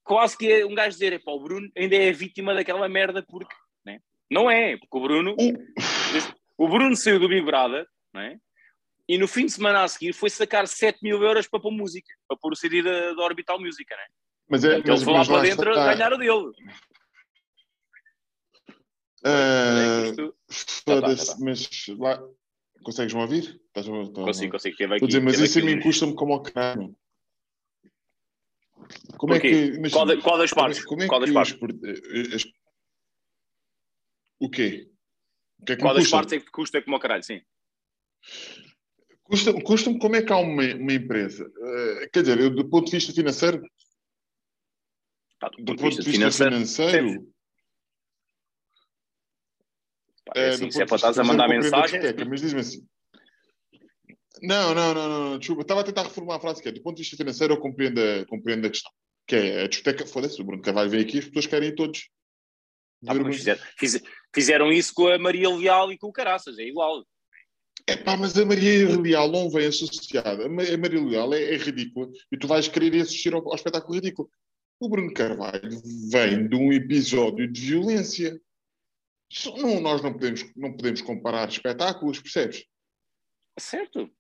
quase 0.03 0.37
que 0.37 0.51
é 0.51 0.67
um 0.67 0.75
gajo 0.75 0.91
dizer: 0.91 1.13
"Epá, 1.13 1.31
o 1.33 1.41
Bruno 1.41 1.69
ainda 1.77 1.97
é 1.97 2.13
vítima 2.13 2.55
daquela 2.55 2.89
merda, 2.89 3.23
porque 3.29 3.55
né? 3.85 4.01
não 4.31 4.51
é, 4.51 4.77
porque 4.77 4.97
o 4.97 5.01
Bruno, 5.01 5.33
Uh, 5.39 6.35
o 6.57 6.69
Bruno 6.69 6.97
saiu 6.97 7.21
do 7.21 7.29
Big 7.29 7.45
Brother, 7.45 7.87
não 8.13 8.21
é? 8.21 8.37
E 9.09 9.17
no 9.17 9.27
fim 9.27 9.47
de 9.47 9.53
semana 9.53 9.85
a 9.85 9.89
seguir 9.89 10.13
foi 10.13 10.29
sacar 10.29 10.67
7 10.69 10.99
mil 11.03 11.23
euros 11.23 11.49
para 11.49 11.61
pôr 11.61 11.71
música, 11.71 12.13
para 12.29 12.37
pôr 12.37 12.53
o 12.53 12.57
CD 12.57 12.83
da, 12.83 13.15
da 13.15 13.23
Orbital 13.23 13.59
Music, 13.61 13.87
não 13.91 13.99
é? 13.99 14.07
mas 14.51 14.65
é, 14.65 14.79
Então 14.79 14.95
mas, 14.95 15.01
ele 15.01 15.05
foi 15.05 15.15
lá 15.15 15.25
para 15.25 15.43
dentro 15.43 15.71
está. 15.71 15.95
ganhar 15.95 16.13
o 16.13 16.19
dele. 16.19 16.53
Ah, 19.25 20.03
Isto- 20.05 20.35
Foda-se, 20.85 21.27
tá, 21.27 21.33
tá. 21.35 21.39
mas 21.41 21.87
lá. 21.99 22.23
Consegues-me 22.85 23.21
ouvir? 23.21 23.61
Estás 23.67 23.89
a 23.89 23.91
Consigo, 23.91 24.53
consigo. 24.53 24.95
Aqui, 24.95 25.07
dizer, 25.07 25.21
mas 25.21 25.39
isso 25.41 25.59
a 25.59 25.63
mim 25.63 25.81
custa-me 25.81 26.15
como 26.15 26.35
ao 26.35 26.43
caralho. 26.43 26.95
Como 29.17 29.35
é 29.35 29.41
Porquê? 29.41 29.51
que. 29.51 29.77
imagina, 29.77 29.91
Qual, 29.91 30.07
da- 30.07 30.21
qual 30.23 30.39
das 30.39 30.53
é- 30.53 30.55
partes? 30.55 30.85
Como 30.85 31.03
é 31.03 31.07
qual 31.07 31.21
das 31.21 31.29
que 31.31 31.35
partes? 31.35 31.55
eh, 31.85 32.35
as- 32.37 32.45
O 34.41 34.49
quê? 34.49 34.91
O 35.61 35.65
que 35.65 35.73
é 35.73 35.77
que 35.77 35.83
Qual 35.83 35.95
das 35.95 36.03
custa? 36.05 36.17
partes 36.17 36.33
é 36.35 36.41
que 36.41 36.51
custa 36.51 36.83
como 36.83 36.97
ao 36.97 37.01
caralho? 37.01 37.23
Sim. 37.25 37.41
Custa- 39.25 39.53
Custa-me 39.63 39.99
como 39.99 40.17
é 40.17 40.23
que 40.23 40.33
há 40.33 40.37
uma, 40.37 40.63
uma 40.75 40.93
empresa. 40.93 41.45
eh, 41.45 42.09
quer 42.13 42.21
dizer, 42.23 42.41
eu, 42.41 42.51
do 42.55 42.69
ponto 42.69 42.87
de 42.87 42.93
vista 42.93 43.13
financeiro, 43.13 43.61
Pá, 45.41 45.49
do 45.51 45.57
do 45.63 45.77
ponto 45.77 45.91
de 45.91 45.97
vista 46.11 46.11
financeiro, 46.33 47.27
pá, 50.25 50.33
é 50.37 50.47
eh, 50.47 50.49
assim, 50.49 50.71
se 50.71 50.83
é 50.83 50.87
para 50.87 50.97
de 50.97 51.03
vista 51.03 51.11
estás 51.11 51.19
a 51.19 51.25
mandar 51.25 51.49
financeiro, 51.49 51.77
mensagens. 51.77 52.03
discoteca, 52.03 52.31
mas 52.31 52.41
diz-me 52.41 52.61
assim. 52.61 52.87
Não, 54.43 54.75
não, 54.75 54.95
não, 54.95 55.09
não, 55.31 55.39
desculpa. 55.39 55.63
Estava 55.63 55.81
a 55.81 55.85
tentar 55.85 56.03
reformular 56.03 56.39
a 56.39 56.41
frase 56.41 56.63
que 56.63 56.69
é, 56.69 56.73
do 56.73 56.83
ponto 56.83 56.97
de 56.97 57.03
vista 57.03 57.17
financeiro, 57.17 57.55
eu 57.55 57.61
compreendo 57.61 58.01
a, 58.01 58.25
compreendo 58.27 58.67
a 58.67 58.71
questão. 58.71 58.91
Que 59.27 59.37
é 59.37 59.63
a 59.65 59.69
discoteca, 59.69 60.07
foda-se, 60.07 60.41
o 60.41 60.45
Bruno 60.45 60.63
Carvalho 60.63 60.89
vem 60.91 61.01
aqui, 61.01 61.19
as 61.19 61.27
pessoas 61.27 61.47
querem 61.47 61.69
ir 61.69 61.75
todos. 61.75 62.09
Ah, 63.07 63.15
fizeram, 63.15 63.63
fiz- 63.79 64.03
fizeram 64.35 64.73
isso 64.73 64.93
com 64.95 65.07
a 65.07 65.19
Maria 65.19 65.49
Leal 65.51 65.93
e 65.93 65.99
com 65.99 66.09
o 66.09 66.13
Caraças, 66.13 66.59
é 66.59 66.63
igual. 66.63 67.05
É 67.87 67.97
pá, 67.97 68.17
mas 68.17 68.37
a 68.37 68.45
Maria 68.45 68.99
Leal 69.01 69.31
não 69.31 69.49
vem 69.51 69.67
associada. 69.67 70.47
A 70.47 70.49
Ma- 70.49 70.63
a 70.63 70.77
Maria 70.79 71.01
Leal 71.05 71.33
é, 71.35 71.55
é 71.55 71.57
ridícula 71.57 72.09
e 72.33 72.37
tu 72.37 72.49
vais 72.49 72.67
querer 72.69 72.95
ir 72.95 73.03
assistir 73.03 73.33
ao, 73.35 73.47
ao 73.47 73.55
espetáculo 73.55 73.95
ridículo. 73.95 74.31
O 74.81 74.89
Bruno 74.89 75.13
Carvalho 75.13 75.69
vem 76.11 76.49
de 76.49 76.57
um 76.57 76.73
episódio 76.73 77.47
de 77.51 77.61
violência. 77.61 78.41
Não- 79.59 79.81
nós 79.81 80.03
não 80.03 80.13
podemos, 80.13 80.45
não 80.57 80.73
podemos 80.73 81.01
comparar 81.03 81.49
espetáculos, 81.49 82.19
percebes? 82.21 82.65
Certo. 83.61 84.11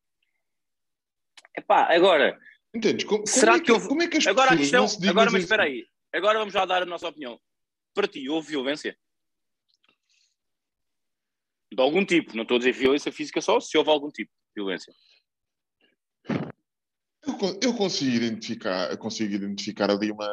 Epá, 1.56 1.92
agora, 1.94 2.38
Entendes? 2.74 3.04
Como, 3.04 3.18
como 3.24 3.26
Será 3.26 3.56
é 3.56 3.60
que 3.60 3.72
houve- 3.72 3.88
como 3.88 4.02
é 4.02 4.08
que 4.08 4.18
as 4.18 4.26
agora 4.26 4.50
a 4.52 4.56
pessoas 4.56 4.60
questão, 4.60 4.80
não 4.82 4.88
se 4.88 4.96
digam 4.98 5.10
agora, 5.12 5.30
mas 5.30 5.42
espera 5.42 5.62
aí, 5.64 5.86
agora 6.12 6.38
vamos 6.38 6.52
já 6.54 6.64
dar 6.64 6.82
a 6.82 6.86
nossa 6.86 7.08
opinião. 7.08 7.40
Para 7.94 8.06
ti, 8.06 8.28
houve 8.28 8.48
violência? 8.50 8.96
De 11.72 11.82
algum 11.82 12.04
tipo, 12.04 12.34
não 12.36 12.42
estou 12.42 12.56
a 12.56 12.58
dizer 12.58 12.72
violência 12.72 13.10
física 13.12 13.40
só, 13.40 13.58
se 13.60 13.76
houve 13.76 13.90
algum 13.90 14.10
tipo 14.10 14.30
de 14.30 14.62
violência. 14.62 14.92
Eu, 17.26 17.58
eu 17.62 17.74
consigo 17.76 18.14
identificar, 18.16 18.90
eu 18.90 18.98
consigo 18.98 19.34
identificar 19.34 19.90
ali 19.90 20.10
uma 20.10 20.28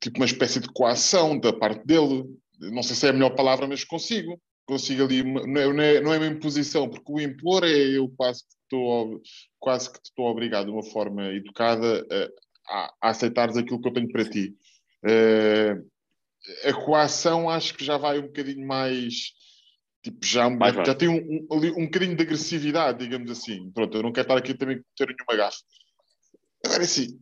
tipo 0.00 0.18
uma 0.18 0.24
espécie 0.26 0.58
de 0.60 0.68
coação 0.72 1.38
da 1.38 1.52
parte 1.52 1.84
dele. 1.86 2.24
Não 2.58 2.82
sei 2.82 2.96
se 2.96 3.06
é 3.06 3.10
a 3.10 3.12
melhor 3.12 3.34
palavra, 3.34 3.66
mas 3.66 3.84
consigo. 3.84 4.40
Consigo 4.66 5.04
ali, 5.04 5.22
não 5.22 5.60
é, 5.60 5.72
não 5.72 5.82
é, 5.82 6.00
não 6.00 6.14
é 6.14 6.18
uma 6.18 6.26
imposição, 6.26 6.88
porque 6.88 7.12
o 7.12 7.20
impor 7.20 7.64
é 7.64 7.98
eu 7.98 8.08
quase 8.16 8.42
que 8.44 8.54
estou 8.62 9.20
quase 9.58 9.90
que 9.92 9.98
estou 10.02 10.26
obrigado 10.26 10.66
de 10.66 10.72
uma 10.72 10.82
forma 10.82 11.24
educada 11.32 12.06
a, 12.68 12.84
a, 13.02 13.10
aceitares 13.10 13.56
aquilo 13.56 13.80
que 13.80 13.88
eu 13.88 13.92
tenho 13.92 14.08
para 14.12 14.28
ti. 14.28 14.54
Eh, 15.04 15.76
a 16.64 16.72
coação 16.72 17.48
acho 17.48 17.74
que 17.74 17.84
já 17.84 17.96
vai 17.96 18.18
um 18.18 18.26
bocadinho 18.26 18.66
mais 18.66 19.32
tipo, 20.02 20.24
já, 20.24 20.48
Mais 20.48 20.74
já 20.74 20.84
vai. 20.84 20.94
tem 20.94 21.08
um, 21.08 21.46
um, 21.50 21.82
um 21.82 21.84
bocadinho 21.86 22.16
de 22.16 22.22
agressividade, 22.22 22.98
digamos 22.98 23.30
assim. 23.30 23.70
Pronto, 23.72 23.96
eu 23.96 24.02
não 24.02 24.12
quero 24.12 24.24
estar 24.24 24.38
aqui 24.38 24.54
também 24.54 24.82
ter 24.96 25.06
nenhuma 25.06 25.36
gafe. 25.36 25.62
Agora 26.64 26.84
sim, 26.84 27.18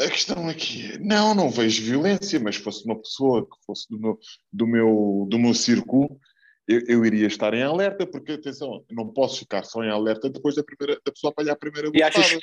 a 0.00 0.08
questão 0.08 0.48
aqui 0.48 0.92
é, 0.92 0.98
não, 0.98 1.34
não 1.34 1.50
vejo 1.50 1.82
violência, 1.84 2.40
mas 2.40 2.56
fosse 2.56 2.84
uma 2.84 3.00
pessoa 3.00 3.44
que 3.44 3.56
fosse 3.64 3.86
do 3.88 3.98
meu, 3.98 4.18
do 4.52 4.66
meu, 4.66 5.26
do 5.30 5.38
meu 5.38 5.54
círculo, 5.54 6.18
eu, 6.66 6.80
eu 6.88 7.04
iria 7.04 7.26
estar 7.26 7.54
em 7.54 7.62
alerta, 7.62 8.06
porque 8.06 8.32
atenção, 8.32 8.84
não 8.90 9.12
posso 9.12 9.40
ficar 9.40 9.64
só 9.64 9.82
em 9.84 9.90
alerta 9.90 10.28
depois 10.30 10.54
da, 10.54 10.64
primeira, 10.64 11.00
da 11.04 11.12
pessoa 11.12 11.30
apanhar 11.30 11.52
a 11.52 11.56
primeira 11.56 11.90
E 11.94 12.02
achas, 12.02 12.38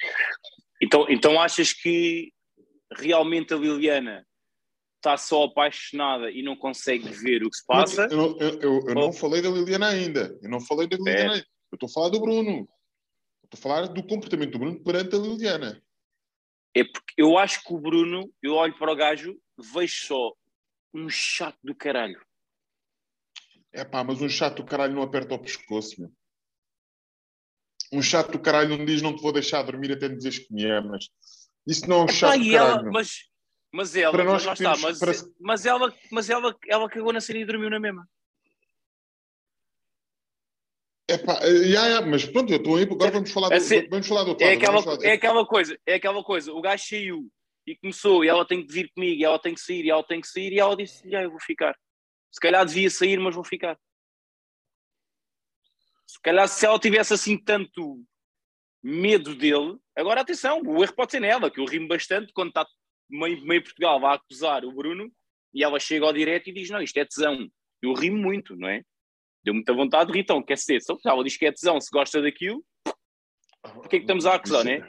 então, 0.82 1.06
então 1.10 1.40
achas 1.42 1.74
que 1.74 2.32
realmente 2.98 3.54
a 3.54 3.58
Liliana 3.58 4.26
está 4.98 5.18
só 5.18 5.44
apaixonada 5.46 6.30
e 6.30 6.44
não 6.44 6.56
consegue 6.56 7.10
ver 7.10 7.44
o 7.44 7.50
que 7.50 7.58
se 7.58 7.66
passa? 7.66 8.08
Eu, 8.12 8.18
não- 8.18 8.38
eu- 8.40 8.60
eu- 8.62 8.84
eu 8.90 8.96
não 8.96 9.12
falei 9.12 9.42
da 9.42 9.50
Liliana 9.50 9.88
ainda. 9.90 10.38
Eu 10.42 10.50
não 10.50 10.62
falei 10.62 10.88
da 10.88 10.96
Liliana 10.98 11.34
ainda. 11.34 11.46
Eu 11.72 11.76
estou 11.76 11.90
a 11.90 11.92
falar 11.92 12.10
do 12.10 12.20
Bruno. 12.20 12.70
Estou 13.44 13.58
a 13.58 13.58
falar 13.58 13.88
do 13.88 14.04
comportamento 14.04 14.52
do 14.52 14.60
Bruno 14.60 14.84
perante 14.84 15.16
a 15.16 15.20
Liliana. 15.20 15.82
É 16.74 16.84
porque 16.84 17.14
eu 17.18 17.38
acho 17.38 17.64
que 17.64 17.74
o 17.74 17.80
Bruno, 17.80 18.34
eu 18.42 18.54
olho 18.54 18.78
para 18.78 18.92
o 18.92 18.96
gajo, 18.96 19.38
vejo 19.58 20.06
só 20.06 20.34
um 20.94 21.10
chato 21.10 21.58
do 21.64 21.76
caralho. 21.76 22.20
É 23.74 23.84
pá, 23.86 24.04
mas 24.04 24.22
um 24.22 24.30
chato 24.30 24.58
do 24.58 24.66
caralho 24.66 24.94
não 24.94 25.02
aperta 25.02 25.34
o 25.36 25.40
pescoço, 25.40 26.00
meu. 26.02 26.12
Um 27.94 28.02
chato 28.02 28.32
do 28.32 28.40
caralho 28.40 28.78
não 28.78 28.86
diz 28.86 29.02
não 29.02 29.16
te 29.16 29.22
vou 29.22 29.34
deixar 29.34 29.64
dormir 29.64 29.92
até 29.92 30.08
me 30.08 30.16
dizeres 30.16 30.40
que 30.40 30.54
me 30.54 30.66
amas. 30.70 31.10
Isso 31.68 31.90
não 31.90 32.02
é 32.02 32.04
um 32.06 32.08
chato 32.08 32.40
do 32.40 32.52
caralho. 32.52 32.80
ela, 32.80 32.92
mas, 32.92 33.30
mas 33.72 33.96
ela, 33.96 34.12
Para 34.12 34.24
mas 34.24 34.46
nós 34.46 34.58
que 34.58 34.64
está, 34.64 34.76
temos- 34.76 34.82
mas, 34.82 35.00
para- 35.00 35.32
mas 35.40 35.66
ela, 35.66 35.96
mas 36.12 36.30
ela, 36.30 36.58
ela 36.68 36.90
cagou 36.90 37.12
na 37.14 37.20
cena 37.22 37.40
e 37.40 37.46
dormiu 37.46 37.70
na 37.70 37.80
mesma. 37.80 38.08
É 41.12 41.18
pá, 41.18 41.40
eh, 41.42 41.68
já, 41.68 41.90
já, 41.90 42.02
mas 42.02 42.26
pronto, 42.26 42.52
eu 42.52 42.58
estou 42.58 42.76
aí, 42.78 42.84
agora 42.84 43.12
vamos 43.12 43.32
falar 43.32 43.50
do, 43.50 43.56
Assim, 43.56 43.88
vamos 43.90 44.08
falar 44.08 44.24
do 44.24 44.30
outro 44.30 44.46
É 44.46 44.54
aquela, 44.54 44.82
falar- 44.82 45.04
é 45.04 45.12
aquela 45.12 45.46
coisa, 45.46 45.80
é 45.86 45.94
aquela 45.96 46.24
coisa. 46.24 46.54
O 46.54 46.62
gajo 46.62 46.84
saiu 46.86 47.32
e 47.68 47.76
começou, 47.76 48.24
e 48.24 48.28
ela 48.28 48.46
tem 48.46 48.66
que 48.66 48.72
vir 48.74 48.90
comigo, 48.94 49.22
e 49.22 49.26
ela 49.26 49.38
tem 49.40 49.54
que 49.54 49.60
sair, 49.62 49.84
e 49.86 49.90
ela 49.90 50.04
tem 50.04 50.22
que 50.22 50.28
sair, 50.28 50.54
e 50.54 50.60
ela 50.60 50.76
disse: 50.76 51.10
Já, 51.10 51.22
eu 51.22 51.30
vou 51.30 51.40
ficar. 51.40 51.76
Se 52.32 52.40
calhar 52.40 52.66
devia 52.66 52.90
sair, 52.90 53.20
mas 53.20 53.36
vou 53.36 53.44
ficar. 53.44 53.78
Se 56.08 56.20
calhar, 56.22 56.48
se 56.48 56.66
ela 56.66 56.80
tivesse 56.80 57.14
assim 57.14 57.38
tanto 57.38 58.04
medo 58.84 59.36
dele, 59.36 59.78
agora 59.96 60.22
atenção, 60.22 60.62
o 60.66 60.84
erro 60.84 60.94
pode 60.94 61.12
ser 61.12 61.20
nela, 61.20 61.52
que 61.52 61.60
eu 61.60 61.66
rimo 61.66 61.88
bastante 61.88 62.34
quando 62.34 62.50
está 62.50 62.66
meio, 63.10 63.42
meio 63.46 63.64
Portugal 63.64 64.00
vai 64.00 64.16
acusar 64.16 64.66
o 64.66 64.72
Bruno 64.72 65.12
e 65.54 65.64
ela 65.64 65.80
chega 65.80 66.06
ao 66.06 66.14
direto 66.14 66.50
e 66.50 66.54
diz: 66.54 66.70
Não, 66.70 66.82
isto 66.82 66.98
é 66.98 67.06
tesão. 67.06 67.48
Eu 67.82 67.94
rimo 67.94 68.18
muito, 68.18 68.56
não 68.56 68.68
é? 68.68 68.84
Deu 69.44 69.54
muita 69.54 69.74
vontade 69.74 70.12
de 70.12 70.20
então, 70.20 70.42
quer 70.44 70.58
ser, 70.58 70.82
se 70.82 70.92
ela 71.06 71.24
diz 71.24 71.36
que 71.38 71.46
é 71.46 71.52
tesão, 71.52 71.80
se 71.82 71.90
gosta 71.92 72.22
daquilo, 72.22 72.64
Porquê 73.76 73.98
que 73.98 74.04
estamos 74.04 74.26
a 74.26 74.34
acusar, 74.36 74.64
né? 74.66 74.82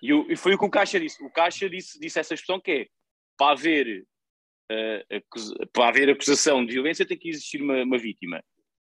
E, 0.00 0.12
o- 0.12 0.30
e 0.30 0.36
foi 0.36 0.54
o 0.54 0.58
que 0.58 0.64
o 0.64 0.70
Caixa 0.70 1.00
disse. 1.00 1.22
O 1.24 1.30
Caixa 1.30 1.68
disse, 1.68 1.98
disse 1.98 2.20
essa 2.20 2.34
expressão 2.34 2.60
que 2.60 2.70
é 2.70 2.86
para 3.36 3.52
haver, 3.52 4.06
acusa- 5.12 5.56
para 5.72 5.88
haver 5.88 6.08
acusação 6.10 6.64
de 6.64 6.72
violência 6.74 7.04
tem 7.06 7.18
que 7.18 7.28
existir 7.28 7.60
uma, 7.60 7.82
uma 7.82 7.98
vítima. 7.98 8.42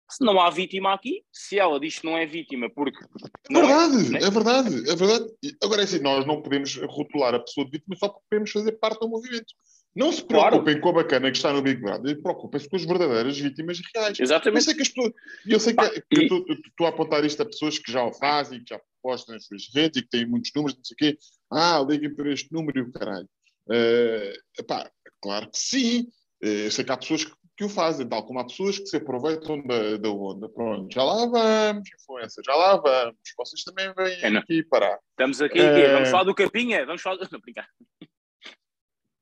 Se 0.10 0.24
não 0.24 0.40
há 0.40 0.50
vítima 0.50 0.94
aqui, 0.94 1.22
se 1.34 1.60
ela 1.60 1.80
diz 1.80 2.00
que 2.00 2.06
não 2.06 2.18
é 2.18 2.26
vítima 2.26 2.70
porque 2.70 2.98
É 3.04 3.58
é, 3.58 3.62
verdade, 3.62 4.10
né? 4.10 4.20
é 4.22 4.30
verdade, 4.30 4.90
é 4.90 4.96
verdade. 4.96 5.26
Agora 5.62 5.82
é 5.82 5.84
assim, 5.84 6.00
nós 6.00 6.26
não 6.26 6.42
podemos 6.42 6.76
rotular 6.88 7.34
a 7.36 7.40
pessoa 7.40 7.66
de 7.66 7.72
vítima 7.72 7.96
só 7.98 8.08
porque 8.10 8.26
queremos 8.30 8.52
fazer 8.52 8.72
parte 8.74 9.00
do 9.00 9.10
movimento. 9.10 9.54
Não 9.96 10.12
se 10.12 10.24
Claro. 10.26 10.50
preocupem 10.64 10.82
com 10.82 10.90
a 10.90 10.94
bacana 10.94 11.30
que 11.32 11.38
está 11.38 11.54
no 11.54 11.62
Big 11.62 11.80
Brother, 11.80 12.20
preocupem-se 12.22 12.68
com 12.68 12.76
as 12.76 12.84
verdadeiras 12.86 13.38
vítimas 13.38 13.80
reais. 13.96 14.18
Eu 14.20 14.24
exatamente. 14.24 14.64
sei 14.64 14.74
que 14.74 14.82
as 14.82 14.90
pessoas. 14.90 15.14
Eu 15.46 15.60
sei 15.60 15.74
que, 15.74 15.78
Pá, 15.78 15.90
que 15.90 16.00
e- 16.24 16.28
tu, 16.28 16.44
tu- 16.46 16.56
tu- 16.56 16.72
tu 16.76 16.86
a 16.86 16.90
apontar 16.90 17.24
isto 17.24 17.42
a 17.42 17.46
pessoas 17.46 17.78
que 17.78 17.92
já 17.92 18.04
o 18.04 18.12
fazem, 18.14 18.64
que 18.64 18.74
já 18.74 18.82
postam 19.04 19.36
nas 19.36 19.46
suas 19.46 19.68
redes 19.74 20.02
e 20.02 20.04
que 20.04 20.10
têm 20.10 20.26
muitos 20.26 20.52
números, 20.56 20.76
não 20.76 20.84
sei 20.84 20.96
o 20.96 20.98
quê. 20.98 21.18
Ah, 21.52 21.86
liguem 21.88 22.14
para 22.16 22.32
este 22.34 22.52
número 22.52 22.80
e 22.80 22.82
o 22.82 22.92
caralho. 22.92 23.30
Eh, 23.70 24.34
epá, 24.60 24.90
claro 25.22 25.50
que 25.52 25.58
sim. 25.60 26.08
Eh, 26.42 26.66
eu 26.66 26.72
sei 26.72 26.84
que 26.84 26.92
há 26.92 26.98
pessoas 26.98 27.26
que, 27.26 27.32
que 27.56 27.64
o 27.64 27.70
fazem, 27.70 28.08
tal 28.10 28.26
como 28.26 28.40
há 28.40 28.46
pessoas 28.48 28.80
que 28.80 28.88
se 28.88 28.98
aproveitam 28.98 29.62
da, 29.68 29.98
da 29.98 30.10
onda. 30.10 30.50
Pronto, 30.50 30.92
já 30.92 31.04
lá 31.04 31.26
vamos, 31.28 31.88
influência, 31.94 32.42
já 32.44 32.56
lá 32.56 32.78
vamos. 32.78 33.16
Vocês 33.38 33.64
também 33.64 33.94
vêm 33.94 34.20
É, 34.24 34.38
aqui 34.40 34.64
parar. 34.64 34.98
Estamos 35.12 35.40
aqui, 35.40 35.60
Eh, 35.60 35.88
quê? 35.88 35.94
vamos 35.94 36.10
falar 36.10 36.24
do 36.24 36.34
Capinha? 36.34 36.84
Vamos 36.86 37.02
falar. 37.04 37.18
Não, 37.32 37.40
brincar. 37.40 37.68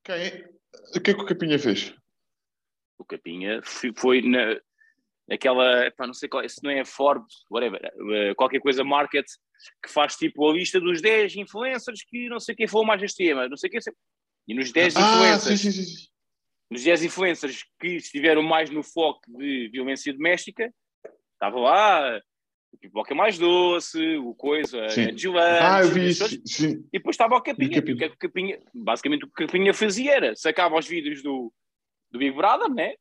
Quem? 0.04 0.61
O 0.96 1.00
que 1.00 1.12
é 1.12 1.14
que 1.14 1.22
o 1.22 1.26
Capinha 1.26 1.60
fez? 1.60 1.94
O 2.98 3.06
Capinha 3.06 3.62
foi 3.96 4.22
na, 4.22 4.60
naquela, 5.28 5.86
epá, 5.86 6.06
não 6.06 6.14
sei 6.14 6.30
qual, 6.30 6.48
se 6.48 6.64
não 6.64 6.72
é 6.72 6.84
Forbes, 6.86 7.46
whatever, 7.50 7.82
eh, 7.84 8.34
qualquer 8.36 8.60
coisa 8.60 8.84
market, 8.84 9.26
que 9.84 9.90
faz 9.90 10.16
tipo 10.16 10.50
a 10.50 10.54
lista 10.54 10.80
dos 10.80 11.02
10 11.02 11.36
influencers 11.38 12.04
que 12.04 12.28
não 12.30 12.40
sei 12.40 12.56
quem 12.56 12.68
foi 12.68 12.86
mais 12.86 13.02
este 13.02 13.26
tema, 13.26 13.48
não 13.48 13.58
sei 13.58 13.70
quem. 13.70 13.80
E 14.48 14.54
nos 14.54 14.72
10 14.72 14.96
Ah, 14.96 15.00
influencers, 15.00 15.62
sim, 15.62 15.72
sim. 15.72 15.84
sim. 15.84 16.08
nos 16.70 16.84
10 16.84 17.04
influencers 17.04 17.64
que 17.80 17.88
estiveram 17.96 18.44
mais 18.44 18.70
no 18.70 18.84
foco 18.84 19.22
de 19.28 19.70
violência 19.70 20.14
doméstica, 20.14 20.74
estava 21.34 21.60
lá 21.60 22.22
o 22.72 22.78
Pipoca 22.78 23.14
Mais 23.14 23.38
Doce, 23.38 24.18
o 24.18 24.34
Coisa, 24.34 24.90
Sim. 24.90 25.10
a 25.10 25.12
Gilante, 25.18 25.64
Ah, 25.64 25.82
eu 25.82 25.90
vi 25.90 26.10
isso. 26.10 26.26
e 26.26 26.90
depois 26.94 27.16
estava 27.16 27.36
o 27.36 27.42
Capinha. 27.42 27.70
O 27.70 27.74
Capinha? 27.76 27.98
O 27.98 28.04
é 28.04 28.08
o 28.08 28.18
Capinha 28.18 28.60
basicamente 28.74 29.26
o 29.26 29.28
que 29.28 29.44
o 29.44 29.48
Capinha 29.48 29.74
fazia 29.74 30.14
era 30.14 30.36
sacava 30.36 30.78
os 30.78 30.88
vídeos 30.88 31.22
do, 31.22 31.52
do 32.10 32.20
Big 32.20 32.36
Brother, 32.36 32.70
né? 32.70 32.94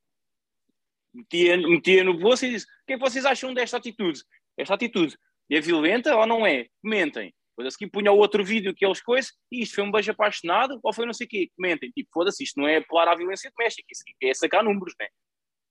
Metia, 1.15 1.57
metia 1.57 2.05
no 2.05 2.15
bolso 2.15 2.47
e 2.47 2.51
disse: 2.51 2.67
O 2.67 2.87
que 2.87 2.93
é 2.95 2.97
que 2.97 3.03
vocês 3.03 3.25
acham 3.25 3.53
desta 3.55 3.77
atitude? 3.77 4.23
Esta 4.57 4.75
atitude 4.75 5.17
é 5.51 5.61
violenta 5.61 6.17
ou 6.17 6.27
não 6.27 6.47
é? 6.47 6.67
Comentem. 6.83 7.33
Depois 7.51 7.67
a 7.67 7.71
seguir 7.77 7.91
punha 7.91 8.13
o 8.13 8.17
outro 8.17 8.45
vídeo 8.45 8.75
que 8.75 8.87
eles 8.87 9.03
coisas 9.03 9.33
e 9.51 9.63
isto 9.63 9.75
foi 9.75 9.85
um 9.85 9.91
beijo 9.91 10.11
apaixonado 10.13 10.79
ou 10.83 10.95
foi 10.95 11.05
não 11.07 11.13
sei 11.13 11.27
o 11.27 11.31
quê. 11.31 11.51
Comentem. 11.57 11.91
Tipo, 11.91 12.09
foda-se, 12.13 12.43
isto 12.45 12.61
não 12.61 12.69
é 12.69 12.77
apelar 12.77 13.09
à 13.09 13.15
violência 13.15 13.51
doméstica, 13.57 13.87
isso 13.91 14.03
é 14.23 14.35
sacar 14.35 14.63
números, 14.63 14.95
né? 15.01 15.09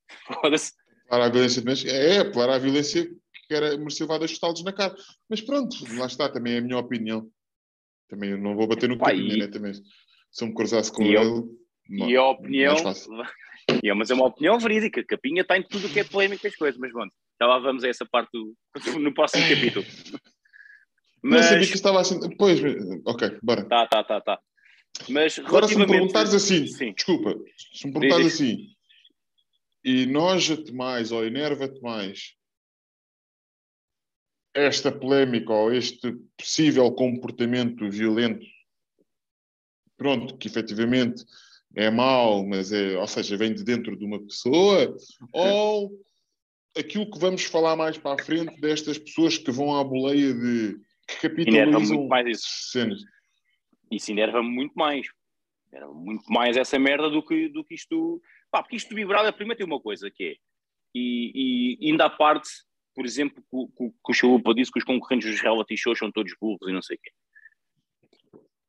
Foda-se. 0.41 0.73
Para 1.07 1.25
a 1.25 1.29
violência 1.29 1.61
doméstica. 1.61 1.91
É, 1.91 2.23
para 2.31 2.55
a 2.55 2.59
violência 2.59 3.09
que 3.49 3.55
era 3.55 3.75
mereceu 3.77 4.05
vários 4.05 4.31
estalos 4.31 4.63
na 4.63 4.71
cara. 4.71 4.95
Mas 5.27 5.41
pronto, 5.41 5.75
lá 5.97 6.05
está, 6.05 6.29
também 6.29 6.53
é 6.53 6.57
a 6.59 6.61
minha 6.61 6.77
opinião. 6.77 7.27
Também 8.07 8.29
eu 8.29 8.37
não 8.37 8.55
vou 8.55 8.67
bater 8.67 8.87
no 8.87 8.97
Capinha, 8.97 9.33
e- 9.33 9.39
né? 9.39 9.47
Também. 9.47 9.73
Se 9.73 10.43
eu 10.43 10.47
me 10.49 10.53
cruzasse 10.53 10.91
com 10.91 11.01
E 11.03 11.13
eu- 11.15 11.49
ele. 11.89 12.09
E 12.11 12.15
a 12.15 12.23
opinião. 12.27 12.75
E 13.83 13.89
é, 13.89 13.93
mas 13.93 14.09
é 14.09 14.15
uma 14.15 14.25
opinião 14.25 14.57
verídica. 14.57 15.03
Capinha 15.03 15.41
está 15.41 15.55
em 15.55 15.61
tudo 15.61 15.85
o 15.85 15.89
que 15.89 15.99
é 15.99 16.03
polémica 16.03 16.47
as 16.47 16.55
coisas, 16.55 16.79
mas 16.79 16.91
bom, 16.91 17.05
já 17.39 17.45
lá 17.47 17.59
vamos 17.59 17.83
a 17.83 17.87
essa 17.87 18.03
parte 18.03 18.29
do, 18.33 18.55
no 18.99 19.13
próximo 19.13 19.47
capítulo. 19.47 19.85
Não 21.21 21.43
sabia 21.43 21.57
Mas. 21.59 21.69
que 21.69 21.75
estava 21.75 21.99
assim. 22.01 22.19
Pois, 22.37 22.59
ok, 23.05 23.37
bora. 23.43 23.65
Tá, 23.65 23.85
tá, 23.85 24.03
tá, 24.03 24.21
tá. 24.21 24.39
Mas 25.07 25.37
Agora, 25.39 25.67
se 25.67 25.77
me 25.77 25.85
perguntares 25.85 26.33
assim, 26.33 26.65
Sim. 26.65 26.93
desculpa, 26.93 27.35
se 27.73 27.85
me 27.87 27.93
perguntares 27.93 28.33
assim, 28.33 28.69
e 29.83 30.05
noja-te 30.07 30.73
mais 30.73 31.11
ou 31.11 31.23
enerva-te 31.23 31.79
mais 31.81 32.33
esta 34.53 34.91
polémica 34.91 35.53
ou 35.53 35.73
este 35.73 36.13
possível 36.37 36.91
comportamento 36.91 37.89
violento, 37.89 38.45
pronto, 39.97 40.37
que 40.37 40.47
efetivamente 40.47 41.23
é 41.75 41.89
mau, 41.89 42.45
mas 42.45 42.71
é, 42.71 42.97
ou 42.97 43.07
seja, 43.07 43.37
vem 43.37 43.53
de 43.53 43.63
dentro 43.63 43.95
de 43.95 44.03
uma 44.03 44.19
pessoa, 44.19 44.95
ou 45.31 45.91
aquilo 46.77 47.09
que 47.09 47.19
vamos 47.19 47.43
falar 47.43 47.75
mais 47.75 47.97
para 47.97 48.19
a 48.19 48.23
frente 48.23 48.59
destas 48.59 48.97
pessoas 48.97 49.37
que 49.37 49.51
vão 49.51 49.75
à 49.75 49.83
boleia 49.83 50.33
de 50.33 50.79
que 51.19 51.27
Enerva 51.27 51.71
capitalizam 51.71 51.97
muito 51.97 52.09
mais 52.09 52.27
isso. 52.27 52.71
cenas. 52.71 53.01
Isso 53.91 54.11
enerva-me 54.11 54.49
muito 54.49 54.73
mais. 54.73 55.07
Era 55.71 55.87
muito 55.87 56.31
mais 56.31 56.57
essa 56.57 56.77
merda 56.77 57.09
do 57.09 57.23
que, 57.23 57.49
do 57.49 57.63
que 57.63 57.75
isto. 57.75 58.21
Pá, 58.51 58.61
porque 58.61 58.75
isto 58.75 58.89
do 58.89 58.95
Big 58.95 59.07
Brother, 59.07 59.33
primeiro 59.33 59.57
tem 59.57 59.65
uma 59.65 59.79
coisa 59.79 60.09
que 60.11 60.23
é. 60.23 60.35
E, 60.93 61.77
e 61.79 61.91
ainda 61.91 62.05
à 62.05 62.09
parte, 62.09 62.49
por 62.99 63.05
exemplo, 63.05 63.41
que, 63.41 63.47
o- 63.55 63.67
que, 63.69 63.93
o- 64.09 64.13
Chalupa 64.13 64.53
disse 64.53 64.69
que 64.69 64.79
os 64.79 64.83
concorrentes 64.83 65.31
dos 65.31 65.39
reality 65.39 65.77
shows 65.77 65.97
são 65.97 66.11
todos 66.11 66.35
burros 66.37 66.67
e 66.67 66.73
não 66.73 66.81
sei 66.81 66.97
o 66.97 66.99
quê. 67.01 67.11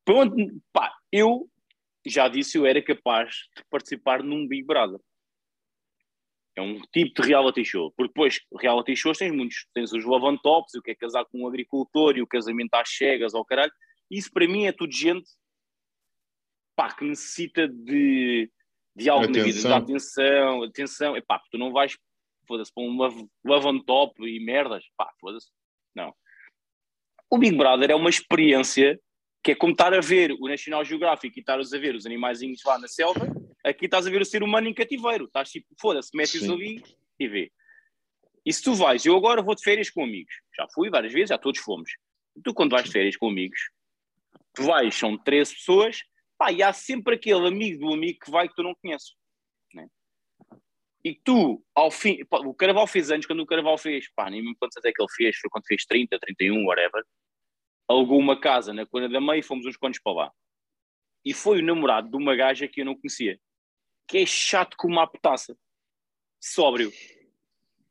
Pronto, 0.05 0.37
pá, 0.73 0.97
eu 1.11 1.51
já 2.07 2.29
disse, 2.29 2.57
eu 2.57 2.65
era 2.65 2.81
capaz 2.81 3.35
de 3.57 3.65
participar 3.69 4.23
num 4.23 4.47
Big 4.47 4.63
Brother. 4.65 5.01
É 6.55 6.63
um 6.63 6.81
tipo 6.93 7.21
de 7.21 7.27
reality 7.29 7.65
show. 7.65 7.93
Porque 7.97 8.13
depois, 8.13 8.41
reality 8.57 8.95
shows 8.95 9.19
tens 9.19 9.33
muitos. 9.33 9.67
Tens 9.75 9.93
os 9.93 10.05
Love 10.05 10.27
on 10.27 10.37
Tops, 10.39 10.75
o 10.77 10.83
que 10.83 10.93
é 10.93 10.95
casar 10.95 11.25
com 11.25 11.41
um 11.43 11.49
agricultor 11.49 12.17
e 12.17 12.23
o 12.23 12.27
casamento 12.27 12.73
às 12.75 12.89
cegas 12.89 13.35
ao 13.35 13.45
caralho. 13.45 13.73
Isso 14.09 14.31
para 14.33 14.47
mim 14.47 14.67
é 14.67 14.71
tudo 14.73 14.93
gente 14.93 15.29
pá, 16.77 16.95
que 16.95 17.05
necessita 17.05 17.67
de, 17.67 18.49
de 18.95 19.11
algo 19.11 19.27
na 19.27 19.43
vida, 19.43 19.59
de 19.59 19.67
Atenção. 19.67 19.77
atenção, 19.77 20.63
atenção. 20.63 21.17
Epá, 21.17 21.43
tu 21.51 21.59
não 21.59 21.73
vais, 21.73 21.99
foda-se, 22.51 22.75
para 22.75 22.83
um 22.83 22.97
love, 22.97 23.67
on 23.67 23.79
top 23.85 24.27
e 24.27 24.41
merdas. 24.41 24.85
Pá, 24.97 25.09
foda-se. 25.21 25.49
Não. 25.95 26.13
O 27.31 27.39
Big 27.39 27.57
Brother 27.57 27.93
é 27.93 27.95
uma 27.95 28.11
experiência 28.11 29.01
que 29.41 29.53
é 29.53 29.55
como 29.55 29.73
estar 29.73 29.95
a 29.95 30.01
ver 30.01 30.33
o 30.33 30.49
National 30.49 30.85
Geographic 30.85 31.39
e 31.39 31.41
estares 31.41 31.73
a 31.73 31.79
ver 31.79 31.95
os 31.95 32.07
animaizinhos 32.07 32.61
lá 32.67 32.77
na 32.77 32.89
selva. 32.89 33.29
Aqui 33.65 33.85
estás 33.85 34.05
a 34.05 34.11
ver 34.11 34.21
o 34.21 34.25
ser 34.25 34.43
humano 34.43 34.69
em 34.69 34.75
cativeiro. 34.75 35.27
Estás 35.27 35.51
tipo, 35.51 35.69
foda-se, 35.81 36.11
metes 36.13 36.43
ali 36.51 36.83
e 37.21 37.29
vê. 37.29 37.53
E 38.45 38.53
se 38.53 38.63
tu 38.63 38.75
vais, 38.75 39.07
eu 39.07 39.17
agora 39.17 39.43
vou 39.43 39.55
de 39.55 39.63
férias 39.63 39.89
com 39.89 40.03
amigos. 40.03 40.35
Já 40.57 40.67
fui 40.75 40.91
várias 40.91 41.13
vezes, 41.13 41.29
já 41.29 41.39
todos 41.39 41.61
fomos. 41.61 41.91
Tu, 42.43 42.53
quando 42.53 42.73
vais 42.73 42.85
de 42.85 42.91
férias 42.91 43.17
com 43.17 43.29
amigos, 43.29 43.71
tu 44.55 44.65
vais, 44.65 44.95
são 44.95 45.17
13 45.17 45.55
pessoas, 45.55 46.03
pá, 46.37 46.51
e 46.51 46.63
há 46.63 46.73
sempre 46.73 47.15
aquele 47.15 47.47
amigo 47.47 47.87
do 47.87 47.95
amigo 47.95 48.19
que 48.25 48.31
vai 48.31 48.49
que 48.49 48.55
tu 48.55 48.63
não 48.63 48.75
conheces. 48.75 49.15
E 51.03 51.15
tu, 51.15 51.65
ao 51.75 51.91
fim, 51.91 52.19
o 52.31 52.55
Carnaval 52.55 52.87
fez 52.87 53.11
anos, 53.11 53.27
quando 53.27 53.41
o 53.41 53.47
Carnaval 53.47 53.79
fez, 53.79 54.11
pá, 54.15 54.29
nem 54.29 54.43
me 54.43 54.55
quantos 54.57 54.77
até 54.77 54.93
que 54.93 55.03
ele 55.03 55.11
fez, 55.11 55.37
foi 55.39 55.49
quando 55.49 55.67
fez 55.67 55.87
30, 55.87 56.19
31, 56.19 56.67
whatever, 56.67 57.03
alugou 57.89 58.19
uma 58.19 58.39
casa 58.39 58.73
na 58.73 58.85
Cona 58.85 59.09
da 59.09 59.21
Meia 59.21 59.39
e 59.39 59.43
fomos 59.43 59.65
uns 59.65 59.77
quantos 59.77 59.99
para 59.99 60.13
lá. 60.13 60.33
E 61.25 61.33
foi 61.33 61.61
o 61.61 61.65
namorado 61.65 62.11
de 62.11 62.17
uma 62.17 62.37
gaja 62.37 62.69
que 62.69 62.83
eu 62.83 62.85
não 62.85 62.95
conhecia, 62.95 63.41
que 64.07 64.19
é 64.19 64.27
chato 64.27 64.77
como 64.77 64.95
uma 64.95 65.07
petaça, 65.07 65.57
sóbrio. 66.39 66.93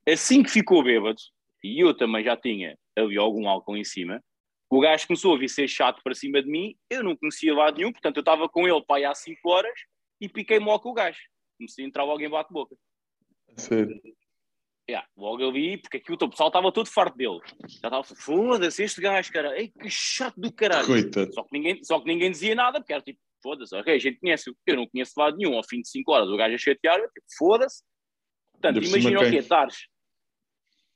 Assim 0.08 0.44
que 0.44 0.52
ficou 0.52 0.84
bêbado, 0.84 1.20
e 1.64 1.84
eu 1.84 1.96
também 1.96 2.24
já 2.24 2.38
tinha 2.38 2.78
ali 2.96 3.18
algum 3.18 3.50
álcool 3.50 3.76
em 3.76 3.84
cima, 3.84 4.24
o 4.70 4.80
gajo 4.80 5.08
começou 5.08 5.36
a 5.36 5.40
vir 5.40 5.50
ser 5.50 5.68
chato 5.68 6.02
para 6.04 6.14
cima 6.14 6.44
de 6.44 6.50
mim, 6.50 6.76
eu 6.92 7.04
não 7.04 7.16
conhecia 7.16 7.56
lado 7.56 7.78
nenhum, 7.78 7.92
portanto 7.92 8.18
eu 8.18 8.22
estava 8.22 8.48
com 8.48 8.68
ele 8.68 8.84
aí 8.92 9.04
há 9.04 9.16
5 9.16 9.50
horas 9.50 9.74
e 10.22 10.30
piquei-me 10.30 10.66
logo 10.66 10.84
com 10.84 10.90
o 10.90 10.94
gajo. 10.94 11.20
Comecei 11.58 11.84
a 11.84 11.88
entrar 11.88 12.04
logo 12.04 12.22
em 12.22 12.30
bate-boca. 12.30 12.76
Sério. 13.58 14.00
Yeah, 14.90 15.08
logo 15.16 15.48
ali, 15.48 15.78
porque 15.78 15.98
aqui 15.98 16.12
o 16.12 16.18
pessoal 16.18 16.50
estava 16.50 16.72
todo 16.72 16.90
farto 16.90 17.16
dele. 17.16 17.40
Já 17.68 17.90
estava 17.90 18.04
foda-se, 18.04 18.84
este 18.84 19.00
gajo, 19.00 19.32
cara, 19.32 19.56
ei, 19.56 19.70
que 19.70 19.88
chato 19.88 20.40
do 20.40 20.52
caralho. 20.52 20.88
Coitado. 20.88 21.32
Só 21.32 21.44
que, 21.44 21.50
ninguém, 21.52 21.84
só 21.84 22.00
que 22.00 22.08
ninguém 22.08 22.32
dizia 22.32 22.56
nada, 22.56 22.80
porque 22.80 22.94
era 22.94 23.02
tipo, 23.04 23.20
foda-se, 23.42 23.76
ok, 23.76 23.94
a 23.94 24.00
gente 24.00 24.20
conhece, 24.20 24.52
eu 24.66 24.76
não 24.76 24.88
conheço 24.88 25.14
de 25.16 25.22
lado 25.22 25.38
nenhum, 25.38 25.56
ao 25.56 25.64
fim 25.64 25.82
de 25.82 25.90
5 25.90 26.12
horas 26.12 26.30
o 26.30 26.36
gajo 26.36 26.56
a 26.56 26.58
chatear, 26.58 26.98
eu, 26.98 27.08
tipo, 27.08 27.28
foda-se. 27.38 27.84
Portanto, 28.54 28.84
imagina 28.84 29.20
o 29.20 29.30
quê, 29.30 29.38
estares. 29.38 29.88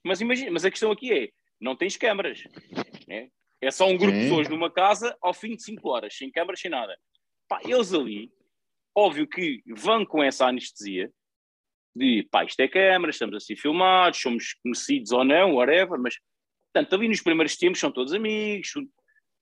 Mas 0.03 0.19
imagina, 0.21 0.51
mas 0.51 0.65
a 0.65 0.71
questão 0.71 0.91
aqui 0.91 1.13
é, 1.13 1.29
não 1.61 1.75
tens 1.75 1.95
câmaras, 1.95 2.43
né? 3.07 3.29
É 3.61 3.69
só 3.71 3.87
um 3.87 3.95
grupo 3.95 4.11
de 4.11 4.23
Sim. 4.23 4.29
pessoas 4.29 4.49
numa 4.49 4.71
casa 4.71 5.15
ao 5.21 5.35
fim 5.35 5.55
de 5.55 5.63
5 5.63 5.87
horas, 5.87 6.17
sem 6.17 6.31
câmaras, 6.31 6.59
sem 6.59 6.71
nada. 6.71 6.97
Pá, 7.47 7.61
eles 7.63 7.93
ali, 7.93 8.31
óbvio 8.95 9.27
que 9.27 9.61
vão 9.67 10.03
com 10.03 10.23
essa 10.23 10.47
anestesia 10.47 11.11
de, 11.95 12.27
pá, 12.31 12.43
isto 12.43 12.59
é 12.59 12.67
câmaras, 12.67 13.15
estamos 13.15 13.35
a 13.35 13.39
ser 13.39 13.55
filmados, 13.55 14.19
somos 14.19 14.53
conhecidos 14.63 15.11
ou 15.11 15.23
não, 15.23 15.55
whatever, 15.55 15.99
mas, 15.99 16.17
portanto, 16.71 16.95
ali 16.95 17.07
nos 17.07 17.21
primeiros 17.21 17.55
tempos 17.55 17.79
são 17.79 17.91
todos 17.91 18.13
amigos. 18.13 18.71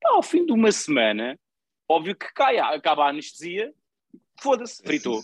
Pá, 0.02 0.10
ao 0.12 0.24
fim 0.24 0.46
de 0.46 0.52
uma 0.52 0.72
semana, 0.72 1.40
óbvio 1.88 2.16
que 2.16 2.32
cai, 2.34 2.58
acaba 2.60 3.06
a 3.06 3.10
anestesia, 3.10 3.74
foda-se, 4.42 4.82
fritou. 4.84 5.22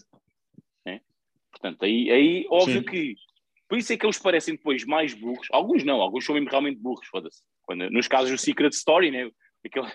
né? 0.85 1.01
Portanto, 1.51 1.83
aí, 1.83 2.09
aí 2.11 2.47
óbvio 2.49 2.79
Sim. 2.79 2.85
que, 2.85 3.15
por 3.67 3.77
isso 3.77 3.91
é 3.91 3.97
que 3.97 4.05
eles 4.05 4.19
parecem 4.19 4.55
depois 4.55 4.85
mais 4.85 5.13
burros, 5.13 5.47
alguns 5.51 5.83
não, 5.83 6.01
alguns 6.01 6.23
são 6.25 6.33
mesmo 6.35 6.49
realmente 6.49 6.79
burros, 6.79 7.07
foda-se. 7.07 7.41
Quando- 7.63 7.89
Nos 7.89 8.07
casos 8.07 8.31
do 8.31 8.37
Secret 8.37 8.69
Story, 8.73 9.11
né? 9.11 9.29
Aquele, 9.65 9.91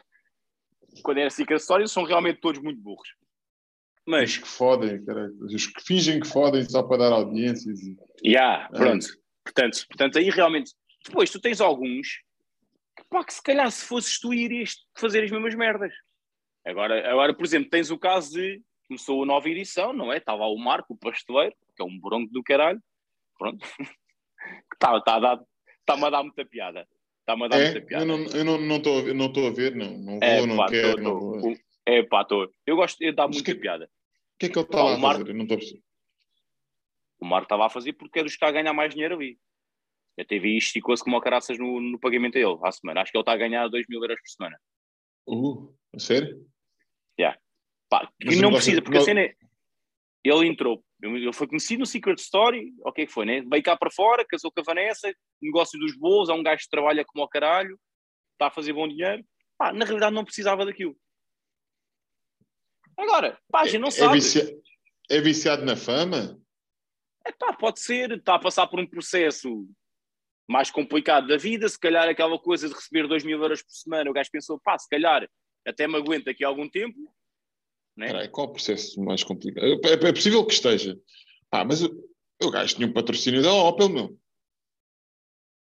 quando 1.02 1.18
era 1.18 1.30
Secret 1.30 1.56
Story, 1.60 1.88
são 1.88 2.02
realmente 2.04 2.40
todos 2.40 2.60
muito 2.60 2.78
burros. 2.80 3.08
Os 4.04 4.10
Mas, 4.12 4.36
que 4.36 4.48
fodem, 4.48 5.04
caralho. 5.04 5.32
Os 5.44 5.66
que 5.66 5.82
fingem 5.82 6.18
que 6.20 6.26
fodem 6.26 6.64
só 6.68 6.82
para 6.82 6.98
dar 6.98 7.12
audiências. 7.12 7.78
já, 8.24 8.68
É. 8.72 8.76
pronto. 8.76 9.06
Portanto, 9.44 9.86
portanto, 9.88 10.18
aí 10.18 10.28
realmente. 10.30 10.72
Depois 11.04 11.30
tu 11.30 11.40
tens 11.40 11.60
alguns 11.60 12.20
que, 12.96 13.04
pá, 13.10 13.24
que 13.24 13.34
se 13.34 13.42
calhar 13.42 13.70
se 13.70 13.84
fosses 13.84 14.18
tu 14.20 14.32
irias 14.34 14.76
fazer 14.98 15.24
as 15.24 15.30
mesmas 15.30 15.54
merdas. 15.54 15.92
Agora, 16.64 17.10
agora, 17.10 17.34
por 17.34 17.44
exemplo, 17.44 17.70
tens 17.70 17.90
o 17.90 17.98
caso 17.98 18.32
de. 18.32 18.60
Começou 18.88 19.22
a 19.22 19.26
nova 19.26 19.48
edição, 19.48 19.92
não 19.92 20.12
é? 20.12 20.18
Estava 20.18 20.40
lá 20.40 20.48
o 20.52 20.58
Marco, 20.58 20.92
o 20.92 20.96
pasteleiro, 20.96 21.54
que 21.74 21.82
é 21.82 21.84
um 21.84 21.98
bronco 21.98 22.30
do 22.32 22.42
caralho. 22.42 22.80
Pronto. 23.38 23.64
Está 24.74 25.00
tá 25.00 25.40
Está-me 25.80 26.04
a 26.04 26.10
dar 26.10 26.22
muita 26.22 26.44
piada. 26.44 26.86
Está-me 27.20 27.44
a 27.44 27.48
dar 27.48 27.60
É? 27.60 27.70
muita 27.70 27.86
piada. 27.86 28.04
Eu 28.04 28.06
não 28.08 28.22
estou 28.24 28.44
não, 28.44 28.58
não 28.60 28.80
tô 28.82 28.98
a 28.98 29.02
ver- 29.02 29.14
não 29.14 29.32
tô 29.32 29.46
a 29.46 29.50
ver, 29.50 29.74
não. 29.74 29.96
Não 29.98 30.12
vou, 30.20 30.22
É, 30.22 30.46
não 30.46 30.56
pá, 30.56 30.66
quero. 30.68 30.96
tô- 30.96 31.02
não 31.02 31.18
tô- 31.18 31.40
vou. 31.40 31.56
O 31.88 31.90
É 31.90 32.02
pá, 32.02 32.22
estou. 32.22 32.48
Eu 32.66 32.76
gosto, 32.76 33.00
eu 33.02 33.14
dá 33.14 33.26
Mas 33.26 33.36
muita 33.36 33.54
que- 33.54 33.60
piada. 33.60 33.90
que 34.38 34.46
é 34.46 34.48
que 34.48 34.58
ele 34.58 34.66
Pá, 34.68 34.82
o 34.84 34.88
a 34.88 34.98
Marco- 34.98 35.20
fazer? 35.20 35.30
Eu 35.30 35.34
não 35.34 35.42
estou 35.42 35.54
a 35.56 35.58
perceber. 35.58 35.82
O 37.20 37.24
Marco 37.26 37.44
estava 37.44 37.66
a 37.66 37.70
fazer 37.70 37.92
porque 37.94 38.18
é 38.18 38.22
dos 38.22 38.32
que 38.32 38.36
está 38.36 38.48
a 38.48 38.52
ganhar 38.52 38.72
mais 38.72 38.92
dinheiro 38.92 39.14
ali. 39.16 39.38
A 40.18 40.24
TVI 40.24 40.58
esticou-se 40.58 41.02
como 41.02 41.16
a 41.16 41.22
caraças 41.22 41.58
no, 41.58 41.80
no 41.80 41.98
pagamento 41.98 42.34
dele 42.34 42.58
à 42.64 42.70
semana. 42.72 43.00
Acho 43.00 43.10
que 43.12 43.16
ele 43.16 43.22
está 43.22 43.32
a 43.32 43.36
ganhar 43.36 43.68
2 43.68 43.86
mil 43.88 44.00
euros 44.02 44.20
por 44.20 44.28
semana. 44.28 44.58
Uh, 45.26 45.74
a 45.94 45.98
sério? 45.98 46.46
Pá, 47.88 48.06
que 48.18 48.24
Mas 48.26 48.40
não 48.40 48.50
precisa, 48.50 48.80
porque 48.80 48.96
a 48.96 49.00
não- 49.00 49.04
cena 49.04 49.20
é. 49.20 49.34
Ele 50.24 50.46
entrou, 50.46 50.82
ele 51.02 51.30
foi 51.34 51.46
conhecido 51.46 51.80
no 51.80 51.86
Secret 51.86 52.18
Story, 52.18 52.72
o 52.86 52.90
que 52.90 53.02
é 53.02 53.06
que 53.06 53.12
foi, 53.12 53.26
né? 53.26 53.42
Veio 53.42 53.62
cá 53.62 53.76
para 53.76 53.90
fora, 53.90 54.24
casou 54.26 54.50
com 54.50 54.60
a 54.60 54.64
Vanessa, 54.64 55.12
negócio 55.42 55.78
dos 55.78 55.94
bolos, 55.98 56.30
há 56.30 56.34
um 56.34 56.42
gajo 56.42 56.62
que 56.62 56.70
trabalha 56.70 57.04
como 57.04 57.22
ao 57.22 57.28
caralho, 57.28 57.78
está 58.32 58.46
a 58.46 58.50
fazer 58.50 58.72
bom 58.72 58.88
dinheiro. 58.88 59.22
Pá, 59.58 59.74
na 59.74 59.84
realidade 59.84 60.14
não 60.14 60.24
precisava 60.24 60.64
daquilo. 60.64 60.96
Agora, 62.96 63.38
pá, 63.50 63.62
a 63.62 63.66
gente 63.66 63.80
não 63.80 63.88
é, 63.88 63.92
sabe. 63.92 64.14
vicia- 64.14 64.56
é 65.10 65.20
viciado 65.20 65.64
na 65.64 65.76
fama? 65.76 66.40
É 67.24 67.32
pá, 67.32 67.52
pode 67.52 67.80
ser, 67.80 68.10
está 68.12 68.34
a 68.34 68.38
passar 68.38 68.66
por 68.66 68.80
um 68.80 68.86
processo 68.86 69.68
mais 70.48 70.70
complicado 70.70 71.28
da 71.28 71.36
vida, 71.36 71.68
se 71.68 71.78
calhar 71.78 72.08
aquela 72.08 72.38
coisa 72.38 72.68
de 72.68 72.74
receber 72.74 73.06
2 73.06 73.24
mil 73.24 73.40
euros 73.40 73.62
por 73.62 73.70
semana, 73.72 74.10
o 74.10 74.12
gajo 74.12 74.30
pensou, 74.30 74.60
pá, 74.60 74.76
se 74.78 74.88
calhar 74.88 75.28
até 75.66 75.86
me 75.86 75.96
aguenta 75.96 76.30
aqui 76.30 76.44
algum 76.44 76.68
tempo, 76.68 76.98
né? 77.96 78.26
Qual 78.28 78.48
o 78.48 78.52
processo 78.52 79.00
mais 79.00 79.22
complicado? 79.22 79.64
É, 79.84 79.92
é 80.08 80.12
possível 80.12 80.44
que 80.44 80.54
esteja. 80.54 80.98
Ah, 81.50 81.64
mas 81.64 81.82
o, 81.82 81.90
o 82.42 82.50
gajo 82.50 82.74
tinha 82.74 82.88
um 82.88 82.92
patrocínio 82.92 83.42
da 83.42 83.52
Opel, 83.52 83.88
meu. 83.88 84.18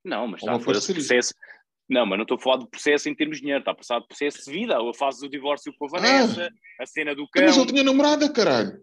Não, 0.04 0.28
mas 0.28 0.42
está 0.42 0.52
a 0.52 0.56
uma 0.56 0.60
fazer 0.60 0.74
parceria. 0.74 1.02
processo. 1.02 1.34
Não, 1.88 2.06
mas 2.06 2.18
não 2.18 2.24
estou 2.24 2.38
a 2.38 2.40
falar 2.40 2.58
de 2.58 2.68
processo 2.68 3.08
em 3.10 3.16
termos 3.16 3.38
de 3.38 3.42
dinheiro, 3.42 3.60
está 3.60 3.72
a 3.72 3.76
passar 3.76 4.00
de 4.00 4.08
processo 4.08 4.44
de 4.44 4.52
vida, 4.52 4.76
a 4.78 4.94
fase 4.94 5.22
do 5.22 5.30
divórcio 5.30 5.72
com 5.78 5.86
a 5.86 5.90
Vanessa, 5.90 6.50
a 6.80 6.86
cena 6.86 7.14
do 7.16 7.28
cão. 7.30 7.44
Ah. 7.44 7.46
Mas 7.48 7.58
ele 7.58 7.68
tinha 7.68 7.84
namorada, 7.84 8.32
caralho. 8.34 8.80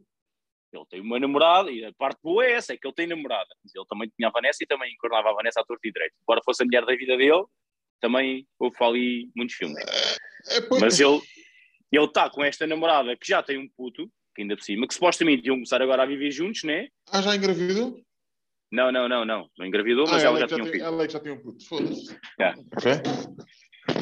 Ele 0.73 0.85
tem 0.89 1.01
uma 1.01 1.19
namorada, 1.19 1.71
e 1.71 1.85
a 1.85 1.93
parte 1.93 2.19
boa 2.23 2.45
é 2.47 2.53
essa, 2.53 2.73
é 2.73 2.77
que 2.77 2.87
ele 2.87 2.95
tem 2.95 3.07
namorada. 3.07 3.49
Mas 3.63 3.75
ele 3.75 3.85
também 3.89 4.11
tinha 4.17 4.29
a 4.29 4.31
Vanessa 4.31 4.63
e 4.63 4.67
também 4.67 4.93
encornava 4.95 5.31
a 5.31 5.35
Vanessa 5.35 5.61
à 5.61 5.65
torta 5.65 5.87
e 5.87 5.93
direito. 5.93 6.15
Embora 6.23 6.41
fosse 6.45 6.63
a 6.63 6.65
mulher 6.67 6.85
da 6.87 6.95
vida 6.97 7.17
dele, 7.17 7.45
também 8.01 8.47
houve 8.59 8.77
ali 8.81 9.31
muitos 9.37 9.55
filmes. 9.57 9.77
É, 10.49 10.61
pois- 10.63 10.81
Mas 10.81 11.01
ele 11.01 11.21
ele 11.91 12.05
está 12.07 12.31
com 12.31 12.43
esta 12.43 12.67
namorada 12.67 13.15
que 13.19 13.29
já 13.29 13.43
tem 13.43 13.59
um 13.59 13.69
puto, 13.69 14.11
que 14.35 14.41
ainda 14.41 14.57
por 14.57 14.63
cima, 14.63 14.89
que 14.89 14.95
supostamente 14.95 15.47
iam 15.47 15.57
começar 15.57 15.83
agora 15.83 16.05
a 16.05 16.07
viver 16.07 16.31
juntos, 16.31 16.63
né? 16.65 16.89
Ah, 17.11 17.21
já 17.21 17.37
engravidou? 17.37 18.01
Não, 18.73 18.91
não, 18.91 19.07
não, 19.09 19.25
não. 19.25 19.51
Não 19.59 19.67
engravidou, 19.67 20.07
mas 20.09 20.25
ah, 20.25 20.29
ela 20.29 20.39
é 20.39 20.41
já 20.41 20.47
tinha 20.49 20.65
um 20.65 20.67
filho. 20.67 20.83
Ela 20.85 21.05
é 21.05 21.07
que 21.07 21.13
já 21.13 21.21
tinha 21.21 21.35
um 21.35 21.39
puto. 21.39 21.65
Foda-se. 21.67 22.19
É. 22.41 22.49
Ok. 22.75 22.93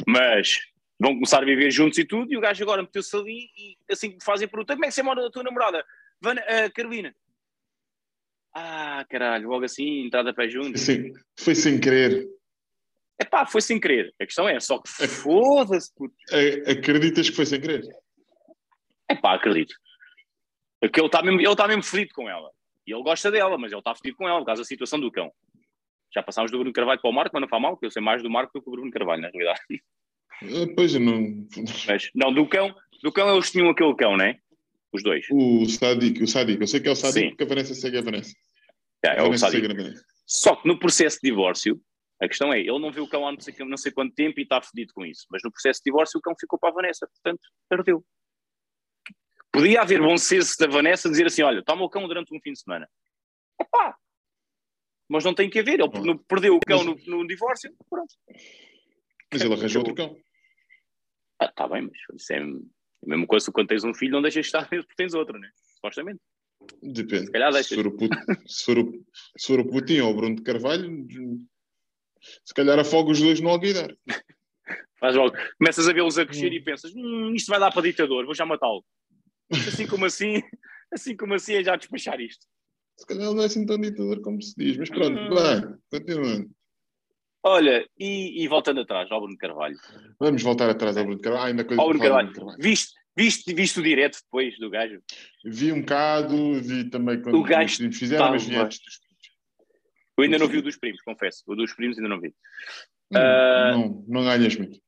Mas 0.07 0.59
vão 0.99 1.13
começar 1.15 1.41
a 1.41 1.45
viver 1.45 1.69
juntos 1.71 1.97
e 1.97 2.05
tudo, 2.05 2.31
e 2.31 2.37
o 2.37 2.41
gajo 2.41 2.63
agora 2.63 2.81
meteu-se 2.81 3.15
ali 3.15 3.49
e 3.57 3.77
assim 3.91 4.17
que 4.17 4.23
fazem 4.23 4.45
a 4.45 4.49
pergunta: 4.49 4.73
como 4.73 4.85
é 4.85 4.87
que 4.87 4.93
se 4.93 5.01
chama 5.01 5.13
a 5.13 5.29
tua 5.29 5.43
namorada? 5.43 5.83
Vana, 6.21 6.41
ah, 6.47 6.69
Carolina. 6.69 7.13
Ah, 8.53 9.05
caralho, 9.09 9.49
logo 9.49 9.63
assim, 9.65 10.05
entrada 10.05 10.33
pé 10.33 10.49
juntos. 10.49 10.81
Sim, 10.81 11.11
foi 11.39 11.55
sem 11.55 11.79
querer. 11.79 12.27
É 13.19 13.23
pá, 13.25 13.45
foi 13.45 13.61
sem 13.61 13.79
querer. 13.79 14.13
A 14.21 14.25
questão 14.25 14.47
é, 14.49 14.59
só 14.59 14.79
que 14.79 14.89
foda-se, 15.07 15.93
puto. 15.93 16.15
A- 16.31 16.71
Acreditas 16.71 17.29
que 17.29 17.35
foi 17.35 17.45
sem 17.45 17.61
querer? 17.61 17.83
É 19.09 19.15
pá, 19.15 19.35
acredito. 19.35 19.73
Porque 20.79 20.99
ele 20.99 21.07
está 21.07 21.21
mesmo, 21.21 21.39
ele 21.39 21.55
tá 21.55 21.67
mesmo 21.67 21.83
fedido 21.83 22.13
com 22.13 22.27
ela. 22.29 22.49
E 22.85 22.93
ele 22.93 23.03
gosta 23.03 23.29
dela, 23.29 23.57
mas 23.57 23.71
ele 23.71 23.79
está 23.79 23.95
fedido 23.95 24.17
com 24.17 24.27
ela, 24.27 24.39
por 24.39 24.45
causa 24.45 24.61
da 24.61 24.65
situação 24.65 24.99
do 24.99 25.11
cão. 25.11 25.31
Já 26.13 26.21
passámos 26.21 26.51
do 26.51 26.57
Bruno 26.57 26.73
Carvalho 26.73 26.99
para 26.99 27.09
o 27.09 27.13
Marco, 27.13 27.31
mas 27.33 27.41
não 27.41 27.47
faz 27.47 27.61
mal, 27.61 27.71
porque 27.73 27.85
eu 27.85 27.91
sei 27.91 28.01
mais 28.01 28.21
do 28.21 28.29
Marco 28.29 28.51
do 28.53 28.61
que 28.61 28.69
o 28.69 28.71
Bruno 28.71 28.91
Carvalho, 28.91 29.21
na 29.21 29.29
realidade. 29.29 29.61
Ah, 30.43 30.73
Pois, 30.75 30.93
eu 30.93 30.99
não. 30.99 31.47
Mas, 31.87 32.09
não, 32.15 32.33
do 32.33 32.47
cão, 32.47 32.73
do 33.03 33.11
cão 33.11 33.31
eles 33.33 33.51
tinham 33.51 33.69
aquele 33.69 33.95
cão, 33.95 34.17
né? 34.17 34.37
Os 34.91 35.03
dois. 35.03 35.25
O 35.31 35.65
Sadik, 35.67 36.21
o 36.21 36.27
Sadik. 36.27 36.59
Eu 36.59 36.67
sei 36.67 36.79
que 36.79 36.89
é 36.89 36.91
o 36.91 36.95
Sadik 36.95 37.19
Sim. 37.19 37.29
porque 37.29 37.43
a 37.43 37.47
Vanessa 37.47 37.73
segue 37.73 37.97
a 37.97 38.01
Vanessa. 38.01 38.33
É, 39.05 39.19
é 39.19 39.21
o 39.21 39.31
Vanessa. 39.31 40.03
Só 40.25 40.55
que 40.55 40.67
no 40.67 40.77
processo 40.77 41.17
de 41.21 41.29
divórcio, 41.29 41.79
a 42.21 42.27
questão 42.27 42.51
é, 42.51 42.59
ele 42.59 42.79
não 42.79 42.91
viu 42.91 43.03
o 43.03 43.07
cão 43.07 43.27
há 43.27 43.31
não 43.31 43.39
sei, 43.39 43.53
não 43.59 43.77
sei 43.77 43.91
quanto 43.91 44.13
tempo 44.13 44.39
e 44.39 44.43
está 44.43 44.61
fedido 44.61 44.93
com 44.93 45.05
isso. 45.05 45.25
Mas 45.29 45.41
no 45.43 45.51
processo 45.51 45.79
de 45.79 45.91
divórcio 45.91 46.19
o 46.19 46.21
cão 46.21 46.33
ficou 46.39 46.59
para 46.59 46.69
a 46.69 46.73
Vanessa, 46.73 47.07
portanto, 47.07 47.41
perdeu. 47.69 48.03
Podia 49.51 49.81
haver 49.81 50.01
bom 50.01 50.17
senso 50.17 50.57
da 50.57 50.67
Vanessa 50.67 51.09
dizer 51.09 51.27
assim, 51.27 51.41
olha, 51.43 51.63
toma 51.63 51.83
o 51.83 51.89
cão 51.89 52.07
durante 52.07 52.33
um 52.33 52.39
fim 52.39 52.53
de 52.53 52.59
semana. 52.61 52.89
Epá! 53.59 53.95
Mas 55.09 55.25
não 55.25 55.33
tem 55.33 55.49
que 55.49 55.59
haver, 55.59 55.79
ele 55.79 56.17
perdeu 56.27 56.55
o 56.55 56.59
cão 56.59 56.83
no, 56.83 56.95
no 57.05 57.27
divórcio, 57.27 57.73
pronto. 57.89 58.15
Mas 59.31 59.41
ele 59.41 59.53
arranjou 59.53 59.81
outro 59.81 59.95
cão. 59.95 60.15
Ah, 61.39 61.51
tá 61.51 61.67
bem, 61.67 61.81
mas 61.81 62.21
isso 62.21 62.33
é 62.33 62.39
a 62.39 62.45
mesma 63.05 63.27
coisa 63.27 63.51
quando 63.51 63.67
tens 63.67 63.83
um 63.83 63.93
filho 63.93 64.13
não 64.13 64.21
deixas 64.21 64.43
de 64.43 64.47
estar 64.47 64.67
mesmo 64.71 64.85
porque 64.85 64.95
tens 64.95 65.13
outro, 65.13 65.37
né? 65.37 65.49
Supostamente. 65.75 66.21
Depende. 66.81 67.25
Se 67.25 67.31
calhar 67.31 67.51
deixa. 67.51 67.69
Se 67.69 67.75
for 67.75 67.87
o 67.87 67.97
Putin, 67.97 68.17
se 68.45 68.63
for 68.65 68.77
o, 68.77 69.05
se 69.37 69.47
for 69.47 69.59
o 69.59 69.67
Putin 69.67 69.99
ou 70.01 70.11
o 70.11 70.15
Bruno 70.15 70.35
de 70.35 70.43
Carvalho, 70.43 71.05
se 72.45 72.53
calhar 72.53 72.79
afoga 72.79 73.11
os 73.11 73.19
dois 73.19 73.41
no 73.41 73.49
Alguidar. 73.49 73.93
Faz 74.99 75.15
logo. 75.15 75.35
Começas 75.57 75.89
a 75.89 75.93
vê-los 75.93 76.19
a 76.19 76.25
crescer 76.25 76.51
Hum. 76.51 76.53
e 76.53 76.61
pensas, 76.61 76.93
hum, 76.95 77.33
isto 77.33 77.49
vai 77.49 77.59
dar 77.59 77.71
para 77.71 77.81
ditador, 77.81 78.23
vou 78.25 78.35
já 78.35 78.45
matá-lo. 78.45 78.85
Assim 79.67 79.87
como 79.87 80.05
assim, 80.05 80.41
assim 80.93 81.15
como 81.15 81.33
assim 81.33 81.55
é 81.55 81.63
já 81.63 81.75
despachar 81.75 82.19
isto. 82.19 82.45
Se 82.97 83.05
calhar 83.05 83.25
ele 83.25 83.35
não 83.35 83.43
é 83.43 83.45
assim 83.45 83.65
tão 83.65 83.79
ditador 83.79 84.21
como 84.21 84.41
se 84.41 84.53
diz. 84.55 84.77
Mas 84.77 84.89
pronto, 84.89 85.17
Hum. 85.19 85.29
vai, 85.29 85.61
continuando. 85.91 86.49
Olha, 87.43 87.87
e, 87.99 88.43
e 88.43 88.47
voltando 88.47 88.81
atrás, 88.81 89.11
ao 89.11 89.19
Bruno 89.19 89.37
Carvalho. 89.37 89.75
Vamos 90.19 90.43
voltar 90.43 90.69
atrás 90.69 90.95
ao 90.95 91.03
Bruno 91.03 91.19
Carvalho. 91.19 91.43
Ah, 91.43 91.47
ainda 91.47 91.63
coisa 91.65 91.81
Ao 91.81 91.87
Bruno 91.87 92.03
Carvalho. 92.03 92.27
Bruno 92.27 92.39
Carvalho. 92.39 92.61
Viste, 92.61 92.93
viste, 93.17 93.53
viste 93.53 93.79
o 93.79 93.83
direto 93.83 94.19
depois 94.23 94.57
do 94.59 94.69
gajo? 94.69 95.01
Vi 95.43 95.71
um 95.71 95.79
bocado, 95.81 96.61
vi 96.61 96.89
também 96.89 97.19
quando 97.19 97.39
O 97.39 97.43
gajo 97.43 97.71
os 97.71 97.77
primos 97.77 97.97
fizeram, 97.97 98.29
mas 98.29 98.43
vi 98.45 98.55
antes 98.55 98.79
dos 98.79 98.97
primos. 98.99 99.11
Eu 100.17 100.23
ainda 100.25 100.37
não 100.37 100.47
vi 100.47 100.57
o 100.59 100.61
dos 100.61 100.77
primos, 100.77 101.01
confesso. 101.01 101.43
O 101.47 101.55
dos 101.55 101.73
primos 101.73 101.97
ainda 101.97 102.09
não 102.09 102.21
vi. 102.21 102.31
Ah. 103.15 103.71
Não, 103.71 104.05
não 104.07 104.23
ganhas 104.23 104.55
muito. 104.55 104.79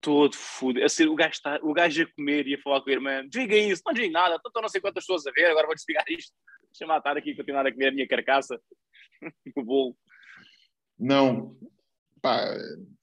Todo 0.00 0.34
fudido. 0.34 0.84
A 0.84 0.88
ser, 0.88 1.08
o, 1.08 1.14
gajo 1.14 1.32
está, 1.32 1.58
o 1.62 1.72
gajo 1.74 2.02
a 2.02 2.06
comer 2.14 2.46
e 2.46 2.54
a 2.54 2.58
falar 2.58 2.80
com 2.80 2.88
a 2.90 2.92
irmã: 2.92 3.26
desliga 3.28 3.56
isso, 3.56 3.82
não 3.84 3.92
desliga 3.92 4.12
nada, 4.12 4.36
estão 4.36 4.62
não 4.62 4.68
sei 4.68 4.80
quantas 4.80 5.04
pessoas 5.04 5.26
a 5.26 5.30
ver, 5.32 5.46
agora 5.46 5.66
vou 5.66 5.74
desligar 5.74 6.04
isto. 6.08 6.32
Deixa-me 6.72 6.96
estar 6.96 7.16
aqui 7.16 7.30
e 7.30 7.36
continuar 7.36 7.66
a 7.66 7.72
comer 7.72 7.88
a 7.88 7.92
minha 7.92 8.08
carcaça. 8.08 8.58
o 9.56 9.62
bolo. 9.62 9.96
Não, 10.98 11.56
pá, 12.22 12.44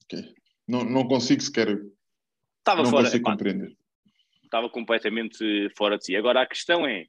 ok. 0.03 0.33
não, 0.67 0.83
não 0.83 1.07
consigo 1.07 1.41
sequer, 1.41 1.67
Estava 2.59 2.83
não 2.83 2.89
fora. 2.89 3.03
consigo 3.05 3.23
epá, 3.23 3.31
compreender. 3.31 3.77
estava 4.43 4.69
completamente 4.69 5.69
fora 5.77 5.97
de 5.97 6.05
si. 6.05 6.15
Agora 6.15 6.41
a 6.41 6.47
questão 6.47 6.85
é: 6.87 7.05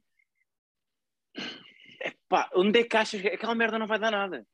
epá, 2.01 2.49
onde 2.55 2.79
é 2.79 2.83
que 2.83 2.97
achas 2.97 3.21
que 3.21 3.27
aquela 3.27 3.55
merda 3.55 3.79
não 3.79 3.87
vai 3.87 3.99
dar 3.99 4.11
nada? 4.11 4.45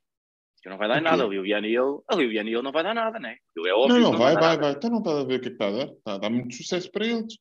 Que 0.66 0.70
não 0.72 0.80
vai 0.80 0.88
dar 0.88 0.96
O 0.96 0.98
quê? 0.98 1.04
nada. 1.04 1.24
A 1.24 1.28
Liliana 1.28 1.68
e 1.68 1.76
ele, 1.76 2.00
a 2.10 2.16
Liliana 2.16 2.50
e 2.50 2.54
ele 2.54 2.62
não 2.64 2.72
vai 2.72 2.82
dar 2.82 2.96
nada, 2.96 3.20
né? 3.20 3.38
Ele 3.56 3.70
é 3.70 3.74
óbvio. 3.76 4.00
Não, 4.00 4.06
que 4.06 4.12
não, 4.14 4.18
vai, 4.18 4.34
vai, 4.34 4.58
vai. 4.58 4.72
Então 4.72 4.90
não 4.90 4.98
está 4.98 5.22
a 5.22 5.24
ver 5.24 5.36
o 5.36 5.40
que 5.40 5.48
é 5.48 5.50
que 5.52 5.56
está 5.64 5.68
a 5.68 5.72
dar. 5.72 5.86
Está 5.94 6.14
a 6.16 6.18
dar 6.18 6.30
muito 6.32 6.56
sucesso 6.56 6.90
para 6.92 7.06
eles. 7.06 7.38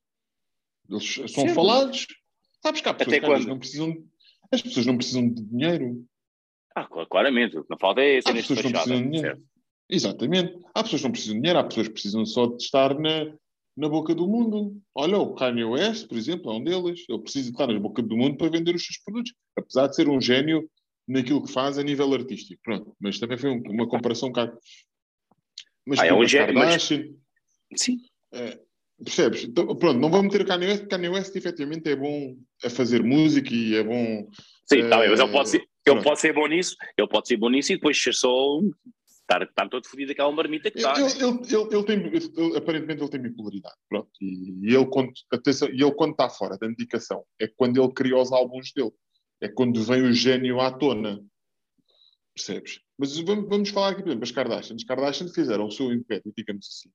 Eles 0.87 1.13
são 1.33 1.47
Sim. 1.47 1.53
falados. 1.55 2.05
Sabes 2.61 2.81
que 2.81 2.87
há 2.89 2.93
pessoas 2.93 3.17
Até 3.17 3.27
que 3.39 3.47
não 3.47 3.57
precisam. 3.57 3.95
As 4.51 4.61
pessoas 4.61 4.85
não 4.85 4.95
precisam 4.95 5.27
de 5.27 5.41
dinheiro. 5.41 6.05
Ah, 6.75 6.85
cla- 6.85 7.07
claramente. 7.07 7.57
O 7.57 7.63
que 7.63 7.69
não 7.71 7.79
falta 7.79 7.99
é 8.01 8.21
cenas 8.21 8.43
de 8.43 8.47
pessoas 8.53 8.63
não 8.63 8.71
precisam 8.73 8.97
de 8.97 9.03
dinheiro. 9.09 9.27
certo? 9.27 9.43
Exatamente. 9.89 10.59
Há 10.75 10.83
pessoas 10.83 11.01
que 11.01 11.07
não 11.07 11.11
precisam 11.11 11.35
de 11.35 11.41
dinheiro, 11.41 11.59
há 11.59 11.63
pessoas 11.63 11.87
que 11.87 11.93
precisam 11.93 12.25
só 12.27 12.45
de 12.45 12.61
estar 12.63 12.93
na, 12.99 13.33
na 13.75 13.89
boca 13.89 14.13
do 14.13 14.27
mundo. 14.27 14.79
Olha, 14.93 15.17
o 15.17 15.33
Kanye 15.33 15.63
West, 15.63 16.07
por 16.07 16.15
exemplo, 16.15 16.51
é 16.51 16.55
um 16.57 16.63
deles. 16.63 17.03
Ele 17.09 17.19
precisa 17.23 17.49
estar 17.49 17.65
na 17.65 17.79
boca 17.79 18.03
do 18.03 18.15
mundo 18.15 18.37
para 18.37 18.49
vender 18.51 18.75
os 18.75 18.85
seus 18.85 18.99
produtos. 19.03 19.33
Apesar 19.57 19.87
de 19.87 19.95
ser 19.95 20.07
um 20.09 20.21
gênio 20.21 20.69
naquilo 21.07 21.43
que 21.43 21.51
faz 21.51 21.77
a 21.77 21.83
nível 21.83 22.13
artístico. 22.13 22.61
Pronto. 22.63 22.95
Mas 22.99 23.19
também 23.19 23.37
foi 23.37 23.49
um- 23.51 23.61
uma 23.69 23.87
comparação 23.87 24.29
um 24.29 24.31
bocado. 24.31 24.57
Mas 25.85 25.99
Ah, 25.99 26.05
é 26.05 26.07
tipo, 26.09 26.19
um 26.19 26.23
as 26.23 26.31
gênio, 26.31 26.53
mas- 26.55 26.83
Sim. 27.75 27.97
Percebes? 29.03 29.43
Então, 29.43 29.75
pronto, 29.75 29.99
não 29.99 30.09
vamos 30.09 30.31
meter 30.31 30.41
o 30.43 30.47
Kanye 30.47 30.67
West, 30.67 30.87
Kanye 30.87 31.09
West 31.09 31.35
efetivamente 31.35 31.89
é 31.89 31.95
bom 31.97 32.35
a 32.63 32.69
fazer 32.69 33.03
música 33.03 33.53
e 33.53 33.75
é 33.75 33.83
bom. 33.83 34.29
Sim, 34.65 34.87
tá 34.89 34.99
bem, 34.99 35.09
mas 35.09 35.19
ele 35.19 35.29
Eh, 35.29 35.31
pode, 35.33 35.49
ser, 35.49 35.57
ele 35.57 35.67
pronto. 35.83 36.03
pode 36.03 36.19
ser 36.21 36.33
bom 36.33 36.47
nisso, 36.47 36.75
ele 36.97 37.07
pode 37.09 37.27
ser 37.27 37.37
bom 37.37 37.49
nisso 37.49 37.73
e 37.73 37.75
depois 37.75 38.01
ser 38.01 38.13
só 38.13 38.31
estar, 39.21 39.41
estar 39.43 39.67
todo 39.69 39.85
fodido 39.85 40.13
aquela 40.13 40.31
marmita 40.31 40.71
que 40.71 40.77
está. 40.77 40.93
ele, 40.93 41.11
ele, 41.11 41.39
ele- 41.53 41.75
ele 41.75 41.83
tem, 42.31 42.55
aparentemente 42.57 43.01
ele 43.01 43.09
tem 43.09 43.21
bipolaridade. 43.21 43.75
Pronto. 43.89 44.09
E, 44.21 44.51
e 44.71 44.73
ele, 44.75 44.85
quando, 44.85 45.11
atenção, 45.33 45.67
e 45.67 45.73
ele, 45.83 45.91
quando 45.93 46.11
está 46.11 46.29
fora 46.29 46.57
da 46.57 46.67
medicação, 46.69 47.21
é 47.39 47.47
quando 47.47 47.83
ele 47.83 47.91
cria 47.93 48.17
os 48.17 48.31
álbuns 48.31 48.71
dele. 48.73 48.91
É 49.45 49.47
quando 49.47 49.83
vem 49.83 50.01
o 50.01 50.11
gênio 50.13 50.59
à 50.59 50.71
tona. 50.71 51.23
Percebes? 52.33 52.81
Mas 52.97 53.15
vamos, 53.19 53.47
vamos 53.47 53.69
falar 53.69 53.89
aqui, 53.89 54.01
por 54.01 54.09
exemplo, 54.09 54.23
as 54.23 54.31
Kardashian. 54.31 54.75
As 54.75 54.83
Kardashian 54.83 55.27
fizeram 55.29 55.67
o 55.67 55.71
seu 55.71 55.91
império, 55.93 56.33
digamos 56.35 56.67
assim, 56.67 56.89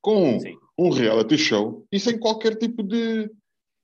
com 0.00 0.40
Sim. 0.40 0.58
um 0.78 0.90
reality 0.90 1.38
show 1.38 1.86
e 1.92 2.00
sem 2.00 2.18
qualquer 2.18 2.56
tipo 2.56 2.82
de. 2.82 3.30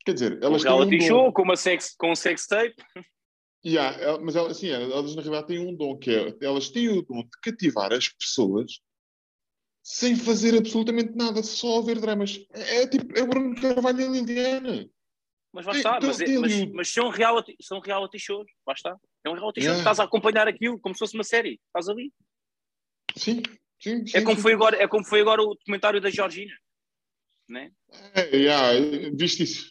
Quer 0.05 0.13
dizer, 0.15 0.39
Um 0.43 0.47
elas 0.47 0.63
têm 0.63 0.73
um 0.73 0.75
reality 0.77 0.99
dom. 0.99 1.05
show 1.07 1.33
com, 1.33 1.43
uma 1.43 1.57
sex, 1.57 1.95
com 1.97 2.11
um 2.11 2.17
sex 2.17 2.47
tape. 2.47 2.75
Yeah, 3.65 3.97
el- 4.03 4.21
mas 4.23 4.37
elas, 4.37 4.57
sim, 4.59 4.69
elas 4.69 5.15
na 5.15 5.23
realidade 5.23 5.47
têm 5.47 5.59
um 5.59 5.75
dom 5.75 5.97
que 5.97 6.11
é 6.11 6.37
elas 6.43 6.69
têm 6.69 6.89
o 6.91 7.01
dom 7.01 7.23
de 7.23 7.31
cativar 7.43 7.93
as 7.95 8.09
pessoas 8.09 8.81
sem 9.83 10.17
fazer 10.17 10.55
absolutamente 10.59 11.15
nada, 11.15 11.43
só 11.43 11.79
a 11.79 11.83
ver 11.83 11.99
dramas. 12.01 12.45
É, 12.53 12.83
é 12.83 12.87
tipo, 12.87 13.19
é 13.19 13.25
Bruno 13.27 13.55
Carvalho 13.59 14.01
e 14.03 14.09
Liliana. 14.21 14.91
Mas 15.55 15.65
lá 15.67 15.73
Tem- 15.73 15.79
está, 15.81 15.99
tem- 16.01 16.09
mas, 16.09 16.21
é- 16.21 16.39
mas, 16.39 16.65
mas 16.73 16.89
são, 16.93 17.09
reality, 17.11 17.55
são 17.61 17.79
reality 17.79 18.19
shows, 18.19 18.45
lá 18.67 18.75
está. 18.75 18.97
É 19.25 19.31
um 19.31 19.35
reality 19.35 19.61
show, 19.61 19.69
Yeah. 19.71 19.79
estás 19.79 20.01
a 20.01 20.05
acompanhar 20.05 20.49
aquilo 20.49 20.81
como 20.81 20.95
se 20.97 20.99
fosse 20.99 21.15
uma 21.15 21.23
série, 21.23 21.61
estás 21.69 21.89
ali. 21.89 22.13
Sim, 23.17 23.41
sim, 23.81 24.05
sim. 24.05 24.19
É 24.19 24.23
como 24.23 24.35
sim. 24.37 24.43
foi 24.43 24.53
agora, 24.53 24.83
é 24.83 24.89
como 24.89 25.05
foi 25.05 25.21
agora 25.21 25.41
o 25.43 25.55
documentário 25.55 26.01
da 26.01 26.11
Georgina. 26.11 26.53
Né? 27.49 27.71
É, 28.15 28.37
yeah, 28.37 28.73
viste 29.15 29.45
isso? 29.45 29.71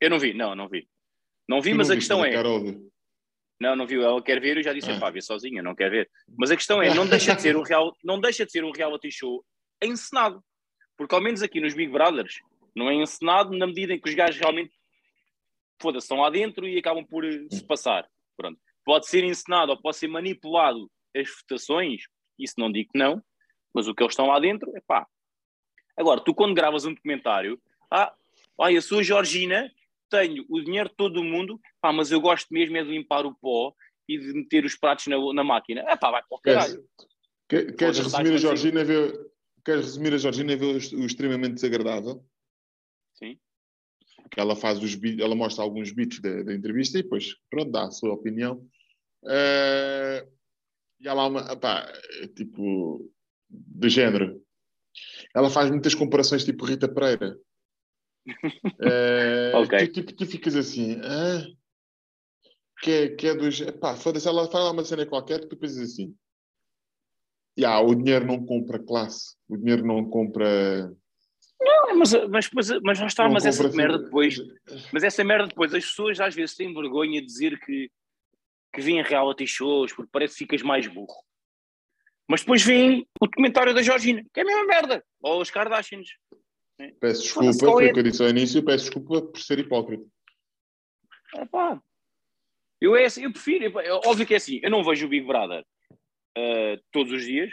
Eu 0.00 0.10
não 0.10 0.18
vi, 0.18 0.34
não, 0.34 0.54
não 0.54 0.68
vi. 0.68 0.86
Não 1.48 1.62
vi, 1.62 1.70
Tu 1.70 1.76
mas 1.76 1.88
não 1.88 1.94
a 1.94 1.96
questão 1.98 2.24
é, 2.24 2.42
não, 3.60 3.74
não 3.74 3.86
viu, 3.86 4.02
ela 4.02 4.22
quer 4.22 4.40
ver, 4.40 4.58
eu 4.58 4.62
já 4.62 4.72
disse, 4.72 4.90
Ah. 4.90 5.00
pá, 5.00 5.10
vê 5.10 5.20
sozinha, 5.22 5.62
não 5.62 5.74
quer 5.74 5.90
ver. 5.90 6.08
Mas 6.38 6.50
a 6.50 6.56
questão 6.56 6.80
é, 6.82 6.94
não 6.94 7.06
deixa 7.06 7.34
de 7.34 7.40
ser 7.42 7.56
um 7.56 7.62
real, 7.62 7.96
não 8.04 8.20
deixa 8.20 8.44
de 8.44 8.52
ser 8.52 8.62
um 8.62 8.70
reality 8.70 9.10
show 9.10 9.44
encenado. 9.82 10.44
Porque 10.96 11.14
ao 11.14 11.20
menos 11.20 11.42
aqui 11.42 11.60
nos 11.60 11.74
Big 11.74 11.90
Brothers 11.90 12.34
não 12.76 12.90
é 12.90 12.94
encenado 12.94 13.56
na 13.56 13.66
medida 13.66 13.94
em 13.94 14.00
que 14.00 14.08
os 14.08 14.14
gajos 14.14 14.38
realmente 14.38 14.72
foda-se, 15.80 16.04
estão 16.04 16.18
lá 16.18 16.30
dentro 16.30 16.66
e 16.66 16.78
acabam 16.78 17.04
por 17.04 17.24
eh, 17.24 17.46
se 17.50 17.64
passar. 17.64 18.08
Pronto. 18.36 18.58
Pode 18.84 19.06
ser 19.06 19.24
encenado 19.24 19.72
ou 19.72 19.80
pode 19.80 19.96
ser 19.96 20.08
manipulado 20.08 20.90
as 21.16 21.28
votações, 21.40 22.02
isso 22.38 22.54
não 22.58 22.70
digo 22.70 22.90
que 22.92 22.98
não, 22.98 23.22
mas 23.74 23.88
o 23.88 23.94
que 23.94 24.02
eles 24.02 24.12
estão 24.12 24.26
lá 24.26 24.38
dentro 24.38 24.70
é 24.76 24.80
pá. 24.80 25.06
Agora, 25.96 26.20
tu 26.20 26.34
quando 26.34 26.54
gravas 26.54 26.84
um 26.84 26.94
documentário, 26.94 27.60
ah, 27.90 28.14
olha, 28.56 28.80
sou 28.80 29.00
a 29.00 29.02
Georgina, 29.02 29.70
tenho 30.08 30.44
o 30.48 30.60
dinheiro 30.60 30.88
de 30.88 30.94
todo 30.94 31.20
o 31.20 31.24
mundo, 31.24 31.60
pá, 31.80 31.92
mas 31.92 32.10
eu 32.10 32.20
gosto 32.20 32.52
mesmo 32.52 32.76
é 32.76 32.84
de 32.84 32.90
limpar 32.90 33.26
o 33.26 33.34
pó 33.34 33.74
e 34.08 34.18
de 34.18 34.32
meter 34.32 34.64
os 34.64 34.74
pratos 34.76 35.06
na, 35.06 35.16
na 35.34 35.44
máquina. 35.44 35.84
Ah, 35.86 35.96
pá, 35.96 36.10
vai 36.10 36.22
para 36.22 36.36
o 36.36 36.40
caralho. 36.40 36.84
Queres, 37.48 37.76
queres 37.76 37.98
resumir 37.98 38.34
a 38.34 38.38
Georgina 38.38 38.84
ver, 38.84 39.12
queres 39.64 39.84
resumir 39.84 40.14
a 40.14 40.18
Georgina 40.18 40.56
ver 40.56 40.76
o 40.76 41.04
extremamente 41.04 41.54
desagradável? 41.54 42.24
Que 44.30 44.40
ela 44.40 44.54
faz 44.56 44.82
os 44.82 44.94
beats, 44.94 45.20
ela 45.20 45.34
mostra 45.34 45.62
alguns 45.64 45.92
beats 45.92 46.20
da, 46.20 46.42
da 46.42 46.54
entrevista 46.54 46.98
e 46.98 47.02
depois, 47.02 47.34
pronto, 47.50 47.70
dá 47.70 47.84
a 47.84 47.90
sua 47.90 48.12
opinião. 48.12 48.66
Eh, 49.26 50.26
e 51.00 51.08
há 51.08 51.14
lá 51.14 51.26
uma, 51.26 51.56
pá, 51.56 51.90
é 52.22 52.28
tipo, 52.28 53.10
de 53.48 53.88
género. 53.88 54.42
Ela 55.34 55.50
faz 55.50 55.70
muitas 55.70 55.94
comparações 55.94 56.44
tipo 56.44 56.64
Rita 56.64 56.88
Pereira. 56.88 57.38
Eh, 58.80 59.52
Ok. 59.54 59.78
tu, 59.78 59.92
tipo, 59.92 60.12
tu 60.12 60.26
ficas 60.26 60.54
assim, 60.54 61.00
ah, 61.02 61.44
que, 62.80 62.90
é, 62.90 63.08
que 63.08 63.26
é 63.26 63.34
dos. 63.34 63.60
Pá, 63.80 63.96
foda-se, 63.96 64.28
ela 64.28 64.50
fala 64.50 64.70
uma 64.70 64.84
cena 64.84 65.06
qualquer 65.06 65.40
que 65.40 65.46
tu 65.46 65.56
pensas 65.56 65.78
assim. 65.78 66.14
Ya, 67.58 67.80
o 67.80 67.94
dinheiro 67.94 68.24
não 68.26 68.44
compra 68.44 68.78
classe, 68.78 69.34
o 69.48 69.56
dinheiro 69.56 69.84
não 69.84 70.08
compra. 70.08 70.94
Ah, 71.60 71.94
Mas, 71.94 72.12
mas, 72.28 72.50
mas, 72.52 72.70
mas 72.82 73.00
lá 73.00 73.06
está, 73.06 73.24
não 73.24 73.32
mas 73.32 73.44
essa 73.44 73.64
compra- 73.64 73.76
merda 73.76 73.98
depois, 73.98 74.36
mas 74.92 75.02
essa 75.02 75.24
merda 75.24 75.48
depois, 75.48 75.74
as 75.74 75.84
pessoas 75.84 76.20
às 76.20 76.34
vezes 76.34 76.54
têm 76.54 76.72
vergonha 76.72 77.20
de 77.20 77.26
dizer 77.26 77.58
que, 77.58 77.90
que 78.72 78.80
vêm 78.80 79.02
reality 79.02 79.46
shows 79.46 79.92
porque 79.92 80.10
parece 80.12 80.34
que 80.34 80.38
ficas 80.40 80.62
mais 80.62 80.86
burro. 80.86 81.24
Mas 82.28 82.40
depois 82.42 82.62
vem 82.62 83.06
o 83.20 83.26
documentário 83.26 83.74
da 83.74 83.82
Georgina, 83.82 84.22
que 84.32 84.38
é 84.40 84.42
a 84.42 84.46
mesma 84.46 84.64
merda, 84.66 85.04
ou 85.20 85.40
os 85.40 85.50
Kardashians. 85.50 86.08
Peço 87.00 87.28
Foda-se, 87.30 87.58
desculpa, 87.58 87.72
foi 87.72 87.86
é? 87.86 87.90
o 87.90 87.94
que 87.94 87.98
eu 88.00 88.04
disse 88.04 88.22
ao 88.22 88.28
início, 88.28 88.62
peço 88.64 88.84
desculpa 88.84 89.22
por 89.22 89.40
ser 89.40 89.58
hipócrita. 89.58 90.04
Epá, 91.34 91.82
eu, 92.80 92.94
é 92.94 93.06
assim, 93.06 93.24
eu 93.24 93.32
prefiro, 93.32 93.64
epá, 93.64 93.82
é 93.82 93.92
óbvio 93.92 94.24
que 94.26 94.34
é 94.34 94.36
assim, 94.36 94.60
eu 94.62 94.70
não 94.70 94.84
vejo 94.84 95.06
o 95.06 95.08
Big 95.08 95.26
Brother 95.26 95.64
ah, 96.36 96.78
todos 96.92 97.12
os 97.12 97.24
dias, 97.24 97.52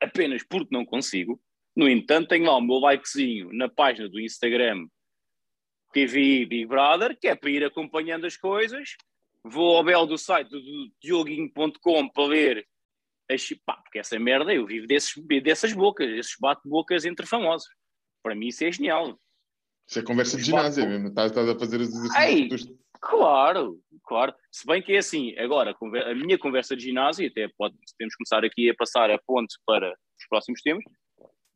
apenas 0.00 0.42
porque 0.42 0.74
não 0.74 0.84
consigo. 0.84 1.40
No 1.76 1.88
entanto, 1.88 2.28
tenho 2.28 2.46
lá 2.46 2.56
o 2.56 2.60
meu 2.60 2.78
likezinho 2.78 3.50
na 3.52 3.68
página 3.68 4.08
do 4.08 4.20
Instagram 4.20 4.86
TV 5.92 6.46
Big 6.46 6.66
Brother, 6.66 7.16
que 7.18 7.28
é 7.28 7.34
para 7.34 7.50
ir 7.50 7.64
acompanhando 7.64 8.26
as 8.26 8.36
coisas. 8.36 8.90
Vou 9.44 9.76
ao 9.76 9.84
belo 9.84 10.06
do 10.06 10.18
site 10.18 10.48
do 10.50 10.60
dioguinho.com 11.02 12.08
para 12.10 12.24
ler 12.26 12.66
as, 13.30 13.48
pá, 13.64 13.74
porque 13.76 13.98
essa 13.98 14.18
merda 14.18 14.52
eu 14.52 14.66
vivo 14.66 14.86
desses, 14.86 15.14
dessas 15.42 15.72
bocas, 15.72 16.08
esses 16.10 16.36
bate-bocas 16.38 17.04
entre 17.04 17.26
famosos. 17.26 17.68
Para 18.22 18.34
mim 18.34 18.48
isso 18.48 18.64
é 18.64 18.70
genial. 18.72 19.18
Isso 19.88 19.98
é 19.98 20.02
conversa 20.02 20.36
de 20.36 20.42
ginásio 20.44 20.86
mesmo. 20.88 21.08
Estás, 21.08 21.30
estás 21.32 21.48
a 21.48 21.58
fazer 21.58 21.80
os 21.80 21.88
Ei! 22.16 22.44
exercícios. 22.44 22.66
dos- 22.66 22.80
Claro, 23.02 23.80
claro. 24.04 24.34
Se 24.52 24.66
bem 24.66 24.82
que 24.82 24.92
é 24.92 24.98
assim, 24.98 25.34
agora, 25.38 25.74
a 26.04 26.14
minha 26.14 26.38
conversa 26.38 26.76
de 26.76 26.82
ginásio, 26.84 27.26
até 27.26 27.48
pode, 27.56 27.74
podemos 27.96 28.14
começar 28.14 28.44
aqui 28.44 28.68
a 28.68 28.74
passar 28.74 29.10
a 29.10 29.18
ponte 29.26 29.56
para 29.64 29.88
os 29.90 30.26
próximos 30.28 30.60
temas, 30.60 30.84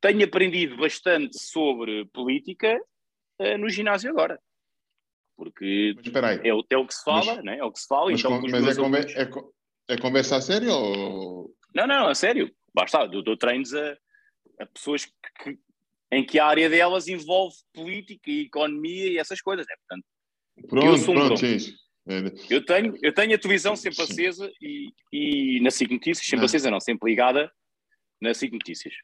tenho 0.05 0.25
aprendido 0.25 0.77
bastante 0.77 1.39
sobre 1.39 2.05
política 2.13 2.79
eh, 3.39 3.57
no 3.57 3.71
ginásio 3.71 4.11
agora. 4.11 4.39
Porque 5.35 5.95
aí. 6.23 6.41
é 6.49 6.55
o, 6.55 6.63
é 6.69 6.77
o 6.77 6.87
que 6.87 6.95
se 6.95 7.03
fala, 7.03 7.37
Mas- 7.37 7.45
né? 7.45 7.59
é 7.59 7.65
o 7.65 7.73
que 7.73 7.81
se 7.81 7.87
fala. 7.89 8.11
Mas, 8.11 8.21
então, 8.21 8.41
com 8.41 8.49
mas 8.51 8.77
é, 8.77 8.81
alunos- 8.81 9.15
é 9.17 9.31
é 9.89 9.99
conversa 9.99 10.37
a 10.37 10.41
sério 10.41 10.71
ou. 10.73 11.55
Não, 11.75 11.87
não, 11.87 12.07
a 12.09 12.15
sério. 12.15 12.55
Basta, 12.75 13.09
eu 13.13 13.23
dou 13.23 13.37
treinos 13.37 13.73
a, 13.75 13.97
a 14.61 14.67
pessoas 14.67 15.07
que, 15.07 15.59
em 16.13 16.25
que 16.25 16.39
a 16.39 16.47
área 16.47 16.69
delas 16.69 17.09
envolve 17.09 17.57
política 17.73 18.31
e 18.31 18.43
economia 18.43 19.09
e 19.11 19.19
essas 19.19 19.41
coisas. 19.41 19.67
Né? 19.67 19.75
Portanto, 19.77 20.07
Pronto, 20.69 20.99
sou 20.99 21.15
um 21.17 21.37
sim. 21.37 21.55
isso. 21.57 21.75
É, 22.07 22.55
Eu 22.55 22.65
tenho, 22.65 22.95
eu 23.03 23.13
tenho 23.15 23.35
a 23.35 23.39
televisão 23.39 23.75
sempre 23.75 24.03
acesa 24.03 24.53
e, 24.61 24.93
e 25.13 25.61
na 25.61 25.71
SIC 25.71 25.91
Notícias, 25.91 26.25
sempre 26.27 26.39
Não. 26.41 26.45
acesa, 26.45 26.71
não, 26.71 26.81
sempre 26.81 27.11
ligada 27.11 27.51
na 28.21 28.33
SIC 28.35 28.53
Notícias. 28.53 28.95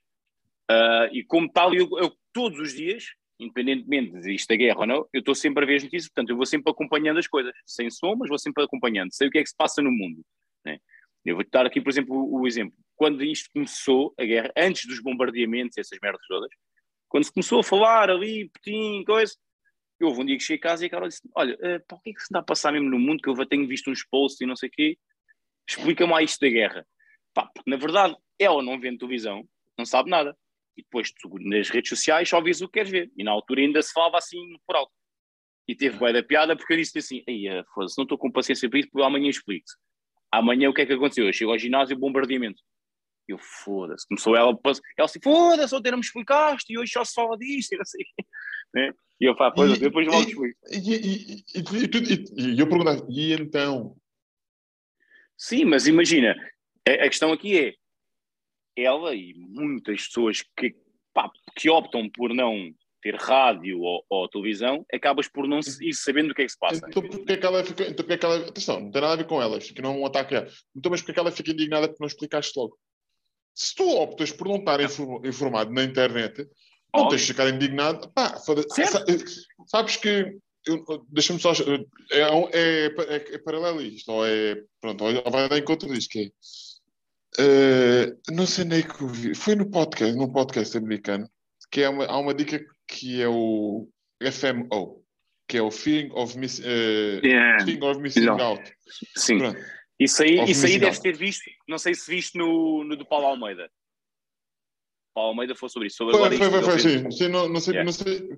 Ah, 0.71 1.09
e 1.11 1.25
como 1.25 1.51
tal, 1.51 1.75
eu, 1.75 1.89
eu 1.99 2.17
todos 2.33 2.61
os 2.61 2.73
dias, 2.73 3.07
independentemente 3.41 4.21
de 4.21 4.33
isto 4.33 4.47
da 4.47 4.55
guerra 4.55 4.79
ou 4.79 4.87
não, 4.87 5.09
eu 5.13 5.19
estou 5.19 5.35
sempre 5.35 5.65
a 5.65 5.67
ver 5.67 5.77
as 5.77 5.83
notícias, 5.83 6.09
portanto, 6.09 6.31
eu 6.31 6.37
vou 6.37 6.47
sempre 6.47 6.71
acompanhando 6.71 7.19
as 7.19 7.27
coisas, 7.27 7.53
sem 7.67 7.91
som, 7.91 8.15
mas 8.15 8.29
vou 8.29 8.39
sempre 8.39 8.63
acompanhando, 8.63 9.13
sei 9.13 9.27
o 9.27 9.31
que 9.33 9.39
é 9.39 9.43
que 9.43 9.49
se 9.49 9.57
passa 9.57 9.83
no 9.83 9.91
mundo. 9.91 10.25
né? 10.65 10.79
Eu 11.25 11.35
vou-te 11.35 11.51
dar 11.51 11.67
aqui, 11.67 11.81
por 11.81 11.91
exemplo, 11.91 12.15
o, 12.15 12.43
o 12.43 12.47
exemplo. 12.47 12.79
Quando 12.95 13.25
isto 13.25 13.51
começou, 13.53 14.15
a 14.17 14.25
guerra, 14.25 14.53
antes 14.57 14.87
dos 14.87 15.03
bombardeamentos, 15.03 15.77
essas 15.77 15.99
merdas 16.01 16.25
todas, 16.29 16.51
quando 17.09 17.25
se 17.25 17.33
começou 17.33 17.59
a 17.59 17.65
falar 17.65 18.09
ali, 18.09 18.49
Putin, 18.51 19.03
coisa, 19.05 19.35
eu 19.99 20.07
houve 20.07 20.21
um 20.21 20.25
dia 20.25 20.37
que 20.37 20.45
cheguei 20.45 20.61
a 20.61 20.63
casa 20.71 20.85
e 20.85 20.87
a 20.87 20.91
Carol 20.91 21.09
disse: 21.09 21.29
Olha, 21.35 21.59
pá, 21.89 21.97
o 21.97 22.01
que 22.01 22.11
é 22.11 22.13
que 22.13 22.21
se 22.21 22.29
anda 22.31 22.39
a 22.39 22.45
passar 22.45 22.73
mesmo 22.73 22.89
no 22.89 22.99
mundo? 22.99 23.21
Que 23.21 23.29
eu 23.29 23.47
tenho 23.47 23.67
visto 23.67 23.91
uns 23.91 24.05
posts 24.05 24.41
e 24.41 24.47
não 24.47 24.55
sei 24.55 24.69
o 24.69 24.73
quê. 24.73 24.97
Explica-me 25.69 26.13
lá 26.13 26.23
isto 26.23 26.41
da 26.41 26.49
guerra. 26.49 26.87
Pá, 27.35 27.51
na 27.67 27.77
verdade 27.77 28.17
ela 28.39 28.63
não 28.63 28.81
vê 28.81 28.97
televisão, 28.97 29.47
não 29.77 29.85
sabe 29.85 30.09
nada. 30.09 30.37
E 30.81 30.83
depois 30.83 31.13
tu, 31.13 31.29
nas 31.41 31.69
redes 31.69 31.91
sociais 31.91 32.27
só 32.27 32.41
vês 32.41 32.63
o 32.63 32.67
que 32.67 32.73
queres 32.73 32.91
ver. 32.91 33.13
E 33.17 33.23
na 33.23 33.31
altura 33.31 33.61
ainda 33.61 33.83
se 33.83 33.93
falava 33.93 34.17
assim 34.17 34.39
por 34.67 34.77
alto. 34.77 34.91
E 35.69 35.77
teve 35.77 35.99
bué 35.99 36.11
da 36.11 36.23
piada 36.23 36.57
porque 36.57 36.73
eu 36.73 36.79
disse 36.79 36.99
assim: 36.99 37.23
Ei, 37.27 37.45
foda-se, 37.75 37.99
não 37.99 38.05
estou 38.05 38.17
com 38.17 38.33
paciência 38.33 38.69
para 38.69 38.79
isso, 38.79 38.89
porque 38.91 39.07
amanhã 39.07 39.29
explico-te. 39.29 39.75
Amanhã 40.33 40.71
o 40.71 40.75
que 40.75 40.81
é 40.81 40.87
que 40.87 40.95
aconteceu? 40.95 41.27
Eu 41.27 41.33
chego 41.35 41.51
ao 41.51 41.59
ginásio, 41.59 41.99
bombardeamento. 41.99 42.63
Eu 43.29 43.39
foda-se. 43.39 44.09
Começou 44.09 44.35
ela, 44.35 44.59
ela 44.65 45.05
assim, 45.05 45.21
foda-se, 45.23 45.75
ontem 45.75 45.91
não 45.91 45.99
me 45.99 46.05
explicaste 46.05 46.73
e 46.73 46.79
hoje 46.79 46.93
só 46.93 47.05
se 47.05 47.13
fala 47.13 47.37
disto 47.37 47.73
e 47.75 47.77
não 47.79 47.85
sei. 47.85 48.05
Né? 48.73 48.93
E 49.21 49.25
eu 49.25 49.35
falo, 49.35 49.53
pois, 49.53 49.73
E- 49.73 49.81
depois 49.81 50.07
logo 50.07 50.29
explico. 50.29 50.57
E, 50.71 50.95
e, 50.95 51.45
e, 51.57 52.61
eu 52.61 52.69
perguntava, 52.69 53.05
e 53.11 53.33
então? 53.33 53.97
Sim, 55.37 55.65
mas 55.65 55.89
imagina, 55.89 56.37
a, 56.89 56.93
a 56.93 57.09
questão 57.09 57.33
aqui 57.33 57.59
é 57.59 57.75
ela 58.77 59.15
e 59.15 59.35
muitas 59.35 60.07
pessoas 60.07 60.43
que, 60.57 60.75
pá, 61.13 61.31
que 61.57 61.69
optam 61.71 62.09
por 62.11 62.33
não 62.35 62.73
ter 63.03 63.15
rádio 63.17 63.81
ou, 63.81 64.05
ou 64.11 64.29
televisão, 64.29 64.85
acabas 64.93 65.27
por 65.27 65.49
não 65.49 65.61
ir 65.81 65.95
sabendo 65.95 66.33
o 66.33 66.35
que 66.35 66.43
é 66.43 66.45
que 66.45 66.53
se 66.53 66.59
passa. 66.59 66.87
Então 66.89 67.03
porque 67.03 67.33
é 67.33 67.37
que 67.37 67.47
ela 67.47 67.65
fica. 67.65 67.83
Então 67.85 67.97
porque 67.97 68.13
é 68.13 68.19
que 68.19 68.25
ela. 68.27 68.37
Atenção, 68.49 68.81
não 68.81 68.91
tem 68.91 69.01
nada 69.01 69.15
a 69.15 69.17
ver 69.17 69.27
com 69.27 69.41
ela, 69.41 69.57
isto 69.59 69.73
aqui 69.73 69.81
não 69.83 69.95
é 69.95 69.99
um 69.99 70.07
ataque 70.07 70.35
a 70.35 70.39
ela. 70.39 70.51
Então, 70.77 70.91
mas 70.91 71.01
porque 71.01 71.13
é 71.13 71.15
que 71.15 71.21
ela 71.21 71.33
fica 71.33 71.51
indignada 71.51 71.89
porque 71.89 72.03
não 72.03 72.09
explicaste 72.09 72.53
logo? 72.59 72.79
Se 73.55 73.75
tu 73.75 73.89
optas 73.89 74.31
por 74.33 74.47
não 74.49 74.57
estar 74.57 74.81
infor- 74.81 75.25
informado 75.27 75.73
na 75.73 75.83
internet, 75.83 76.39
não 76.95 77.03
Óbvio. 77.05 77.11
tens 77.11 77.23
de 77.23 77.27
ficar 77.29 77.49
indignado. 77.49 78.11
Pá, 78.13 78.39
foda 78.39 78.63
sa- 78.69 79.05
sabes 79.67 79.97
que. 79.97 80.37
Deixa-me 81.09 81.41
só. 81.41 81.53
É, 82.13 82.31
um- 82.33 82.49
é, 82.53 82.87
é, 82.87 83.35
é 83.35 83.39
paralelo 83.39 83.81
isto, 83.81 84.13
ou 84.13 84.27
é. 84.27 84.63
Pronto, 84.81 85.05
ou 85.05 85.31
vai 85.31 85.49
dar 85.49 85.59
encontro 85.59 85.91
disto, 85.93 86.11
que 86.11 86.21
é. 86.21 86.31
Eh, 87.39 88.15
não 88.31 88.47
sei 88.47 88.65
nem 88.65 88.83
que 88.83 89.05
vi. 89.07 89.35
Foi 89.35 89.55
no 89.55 89.71
podcast, 89.71 90.17
num 90.17 90.31
podcast 90.33 90.77
americano, 90.77 91.29
que 91.71 91.83
é 91.83 91.89
uma, 91.89 92.05
há 92.07 92.19
uma 92.19 92.35
dica 92.35 92.65
que 92.89 93.21
é 93.23 93.29
o 93.29 93.89
FMO, 94.23 95.03
que 95.49 95.57
é 95.59 95.63
o 95.63 95.71
Feeling 95.71 96.11
of, 96.15 96.37
miss, 96.39 96.61
eh, 96.63 97.21
Yeah. 97.25 97.65
feeling 97.65 97.85
of 97.85 98.01
Missing 98.01 98.21
Não. 98.27 98.39
Out. 98.41 98.73
Sim, 99.17 99.39
Pronto. 99.39 99.59
isso 99.99 100.23
aí, 100.23 100.51
isso 100.51 100.67
aí 100.67 100.85
out. 100.85 101.01
ter 101.01 101.17
visto, 101.17 101.43
não 101.69 101.79
sei 101.79 101.95
se 101.95 102.11
viste 102.11 102.37
no, 102.39 102.83
no 102.85 102.97
do 102.97 103.07
Paulo 103.07 103.27
Almeida. 103.27 103.71
Paulo 105.15 105.31
Almeida 105.31 105.55
foi 105.55 105.69
sobre 105.69 105.89
isso, 105.89 105.97
sobre 105.99 106.17
Foi, 106.17 106.37
foi, 106.37 106.51
foi, 106.51 106.63
foi, 106.63 106.79
sim. 106.79 107.11
Sim, 107.11 107.29
não, 107.29 107.49
não 107.49 107.61
sei, 107.61 107.75
Yeah. 107.75 107.85
não 107.85 107.93
sei. 107.93 108.29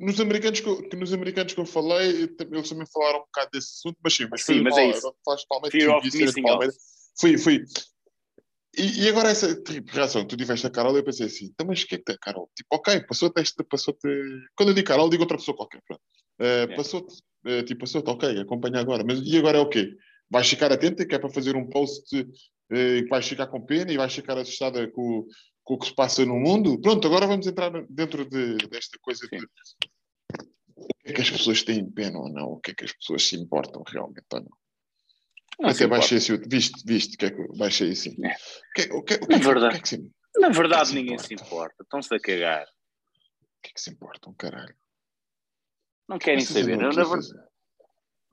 Nos 0.00 0.18
americanos, 0.18 0.60
que, 0.60 0.96
nos 0.96 1.12
americanos 1.12 1.52
que 1.52 1.60
eu 1.60 1.66
falei, 1.66 2.08
eles 2.40 2.68
também 2.68 2.86
falaram 2.92 3.18
um 3.18 3.24
bocado 3.24 3.50
desse 3.52 3.68
assunto, 3.78 3.98
mas 4.02 4.14
sim, 4.14 4.26
mas 4.30 4.42
Sim, 4.42 4.54
foi 4.54 4.62
mas 4.62 4.76
é 4.78 4.80
Paulo- 4.80 4.92
isso. 4.96 5.46
Palmeira, 5.48 5.70
Fear 5.78 5.96
of 5.98 6.04
missing 6.06 6.48
out. 6.48 6.68
Fui, 7.20 7.38
fui. 7.38 7.64
E, 8.76 9.04
e 9.04 9.08
agora 9.08 9.28
essa 9.30 9.54
tipo, 9.62 9.92
reação 9.92 10.22
que 10.22 10.28
tu 10.28 10.36
tiveste 10.36 10.66
a 10.66 10.70
Carol, 10.70 10.96
eu 10.96 11.04
pensei 11.04 11.26
assim, 11.26 11.46
então, 11.46 11.66
mas 11.66 11.82
o 11.82 11.86
que 11.86 11.94
é 11.96 11.98
que 11.98 12.04
tem, 12.04 12.16
Carol? 12.20 12.50
Tipo, 12.56 12.68
ok, 12.76 13.00
passou-te 13.06 13.40
esta, 13.40 13.64
passou-te. 13.64 14.08
Quando 14.56 14.70
eu 14.70 14.74
digo 14.74 14.86
Carol, 14.88 15.08
digo 15.08 15.22
outra 15.22 15.36
pessoa 15.38 15.56
qualquer. 15.56 15.80
Pronto. 15.86 16.02
Eh, 16.40 16.66
Passou-te, 16.76 17.14
eh, 17.46 17.62
tipo, 17.62 17.80
passou-te, 17.80 18.10
ok, 18.10 18.40
acompanha 18.40 18.80
agora. 18.80 19.04
Mas 19.06 19.20
e 19.20 19.36
agora 19.38 19.58
é 19.58 19.60
o 19.60 19.68
quê? 19.68 19.94
Vais 20.30 20.48
ficar 20.48 20.72
atenta, 20.72 21.06
que 21.06 21.14
é 21.14 21.18
para 21.18 21.30
fazer 21.30 21.54
um 21.56 21.68
post 21.68 22.16
eh, 22.70 23.02
que 23.02 23.08
vais 23.08 23.26
ficar 23.26 23.46
com 23.46 23.60
pena 23.64 23.92
e 23.92 23.96
vais 23.96 24.12
ficar 24.12 24.36
assustada 24.38 24.90
com, 24.90 25.02
o- 25.20 25.26
com 25.62 25.74
o 25.74 25.78
que 25.78 25.86
se 25.86 25.94
passa 25.94 26.24
no 26.24 26.34
mundo? 26.40 26.80
Pronto, 26.80 27.06
agora 27.06 27.26
vamos 27.26 27.46
entrar 27.46 27.70
dentro 27.88 28.24
de, 28.28 28.56
desta 28.68 28.98
coisa 29.00 29.26
de 29.30 29.46
o 30.76 30.86
que 31.04 31.10
é 31.10 31.12
que 31.12 31.20
as 31.20 31.30
pessoas 31.30 31.62
têm 31.62 31.88
pena 31.88 32.18
ou 32.18 32.28
não, 32.30 32.52
o 32.54 32.60
que 32.60 32.70
é 32.72 32.74
que 32.74 32.84
as 32.84 32.92
pessoas 32.92 33.22
se 33.26 33.36
importam 33.36 33.82
realmente 33.86 34.24
ou 34.32 34.40
não. 34.40 34.48
Não 35.60 35.70
se 35.70 35.84
Até 35.84 35.86
baixei 35.86 36.18
esse 36.18 36.32
outro, 36.32 36.48
viste, 36.50 36.82
viste, 36.84 37.14
o 37.14 37.18
que 37.18 37.26
é 37.26 37.30
que 37.30 37.58
baixei 37.58 37.90
assim. 37.92 38.14
É. 38.24 38.34
O 38.34 38.72
que, 38.74 38.82
o 38.92 39.02
que, 39.02 39.14
o 39.14 39.18
que, 39.20 39.28
Na 39.28 39.36
o 39.36 39.40
que, 39.40 39.46
verdade. 39.46 39.66
o 39.66 39.70
que 39.70 39.76
é 39.76 39.80
que 39.82 39.88
se, 39.88 39.96
o 39.96 40.40
Na 40.40 40.48
verdade, 40.48 40.88
se 40.88 40.94
ninguém 40.94 41.18
se 41.18 41.34
importa. 41.34 41.82
Estão-se 41.82 42.14
a 42.14 42.20
cagar. 42.20 42.66
que 43.62 43.70
é 43.70 43.72
que 43.72 43.80
se 43.80 43.90
importa, 43.90 44.28
um 44.30 44.34
caralho? 44.34 44.74
Não 46.08 46.18
querem 46.18 46.40
saber. 46.44 46.74
andam 46.74 46.90
Na, 46.92 47.04
ver- 47.04 47.44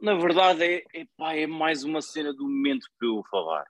na 0.02 0.16
verdade, 0.16 0.64
é, 0.64 0.84
é, 0.94 1.06
pá, 1.16 1.34
é 1.36 1.46
mais 1.48 1.84
uma 1.84 2.02
cena 2.02 2.34
do 2.34 2.44
momento 2.44 2.88
para 2.98 3.08
eu 3.08 3.24
falar. 3.30 3.66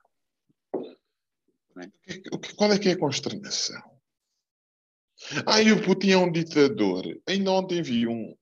O 0.74 1.80
que 2.02 2.12
é 2.12 2.18
que- 2.20 2.28
o 2.34 2.38
que- 2.38 2.54
Qual 2.54 2.72
é 2.72 2.78
que 2.78 2.88
é 2.88 2.92
a 2.92 2.98
consternação? 2.98 3.80
Ah, 5.46 5.60
e 5.62 5.70
o 5.72 5.82
Putin 5.84 6.10
é 6.12 6.16
um 6.16 6.32
ditador. 6.32 7.04
Ainda 7.28 7.52
ontem 7.52 7.80
vi 7.82 8.08
um, 8.08 8.34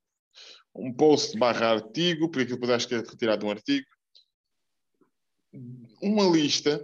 um 0.74 0.92
post 0.94 1.36
barra 1.38 1.72
artigo, 1.72 2.28
porque 2.30 2.42
aquilo 2.44 2.56
depois 2.58 2.70
acho 2.74 2.88
que 2.88 2.94
é 2.94 2.98
retirado 2.98 3.40
de 3.40 3.46
um 3.46 3.50
artigo, 3.50 3.86
uma 6.00 6.24
lista 6.24 6.80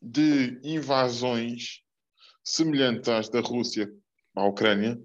de 0.00 0.60
invasões 0.62 1.82
semelhantes 2.44 3.08
às 3.08 3.28
da 3.28 3.40
Rússia 3.40 3.90
à 4.34 4.46
Ucrânia, 4.46 4.98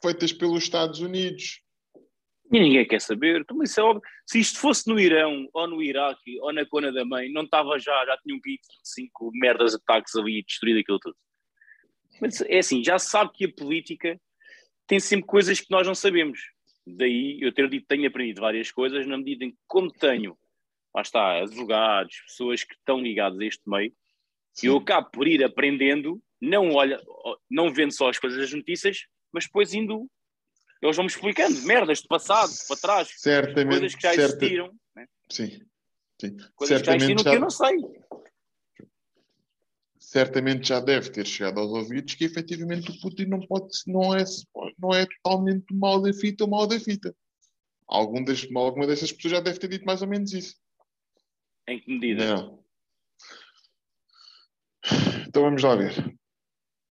feitas 0.00 0.32
pelos 0.32 0.64
Estados 0.64 1.00
Unidos. 1.00 1.60
E 2.50 2.60
ninguém 2.60 2.86
quer 2.86 3.00
saber. 3.00 3.40
Então, 3.40 3.62
isso 3.62 3.80
é 3.80 3.82
óbvio. 3.82 4.02
Se 4.26 4.40
isto 4.40 4.58
fosse 4.58 4.88
no 4.88 4.98
Irão, 4.98 5.48
ou 5.52 5.68
no 5.68 5.82
Iraque, 5.82 6.38
ou 6.40 6.52
na 6.52 6.66
Cona 6.66 6.92
da 6.92 7.04
Mãe, 7.04 7.30
não 7.32 7.44
estava 7.44 7.78
já, 7.78 8.04
já 8.04 8.16
tinham 8.18 8.40
caído 8.40 8.62
cinco 8.82 9.30
merdas 9.32 9.74
ataques 9.74 10.14
ali 10.16 10.42
destruído 10.42 10.80
aquilo 10.80 10.98
tudo. 10.98 11.16
Mas 12.20 12.40
é 12.42 12.58
assim, 12.58 12.84
já 12.84 12.98
se 12.98 13.10
sabe 13.10 13.32
que 13.32 13.46
a 13.46 13.52
política 13.52 14.20
tem 14.86 15.00
sempre 15.00 15.26
coisas 15.26 15.60
que 15.60 15.70
nós 15.70 15.86
não 15.86 15.94
sabemos. 15.94 16.40
Daí 16.86 17.38
eu 17.40 17.52
ter 17.52 17.68
dito 17.70 17.86
tenho 17.86 18.06
aprendido 18.06 18.40
várias 18.40 18.70
coisas, 18.70 19.06
na 19.06 19.16
medida 19.16 19.44
em 19.44 19.52
que, 19.52 19.58
como 19.66 19.90
tenho, 19.90 20.36
lá 20.94 21.02
está, 21.02 21.40
advogados, 21.42 22.20
pessoas 22.26 22.64
que 22.64 22.74
estão 22.74 23.00
ligadas 23.00 23.38
a 23.38 23.44
este 23.44 23.62
meio, 23.66 23.92
eu 24.62 24.76
acabo 24.76 25.10
por 25.10 25.26
ir 25.26 25.42
aprendendo, 25.42 26.22
não, 26.40 26.72
olha, 26.72 27.00
não 27.50 27.72
vendo 27.72 27.92
só 27.94 28.10
as 28.10 28.18
coisas 28.18 28.38
das 28.38 28.52
notícias, 28.52 29.06
mas 29.32 29.44
depois 29.46 29.72
indo. 29.72 30.08
Eles 30.82 30.96
vão-me 30.96 31.08
explicando 31.10 31.62
merdas 31.62 31.98
de 32.00 32.08
passado, 32.08 32.50
para 32.66 32.76
trás, 32.76 33.08
Certamente, 33.16 33.68
coisas 33.78 33.94
que 33.94 34.02
já 34.02 34.14
certa- 34.14 34.36
existiram, 34.44 34.74
né? 34.96 35.06
Sim, 35.30 35.60
sim. 36.20 36.36
coisas 36.56 36.80
que 36.80 36.86
já 36.86 36.96
existiram 36.96 37.22
Certamente 37.22 37.22
que 37.22 37.28
eu 37.28 37.40
não 37.40 37.50
sei. 37.50 37.76
certamente 39.98 40.68
já 40.68 40.80
deve 40.80 41.10
ter 41.10 41.24
chegado 41.26 41.60
aos 41.60 41.70
ouvidos 41.70 42.14
que 42.14 42.24
efetivamente 42.24 42.90
o 42.90 43.00
Putin 43.00 43.26
não, 43.26 43.40
pode, 43.46 43.68
não, 43.86 44.14
é, 44.14 44.24
não 44.78 44.92
é 44.92 45.06
totalmente 45.06 45.72
mal 45.72 46.02
da 46.02 46.12
fita 46.12 46.44
ou 46.44 46.50
mal 46.50 46.66
da 46.66 46.78
fita. 46.78 47.14
Algum 47.86 48.22
das, 48.24 48.46
alguma 48.54 48.86
dessas 48.86 49.12
pessoas 49.12 49.32
já 49.32 49.40
deve 49.40 49.58
ter 49.58 49.68
dito 49.68 49.84
mais 49.86 50.02
ou 50.02 50.08
menos 50.08 50.32
isso. 50.32 50.56
Em 51.68 51.80
que 51.80 51.90
medida? 51.92 52.34
Não. 52.36 52.62
Então 55.28 55.42
vamos 55.42 55.62
lá 55.62 55.74
ver. 55.76 55.92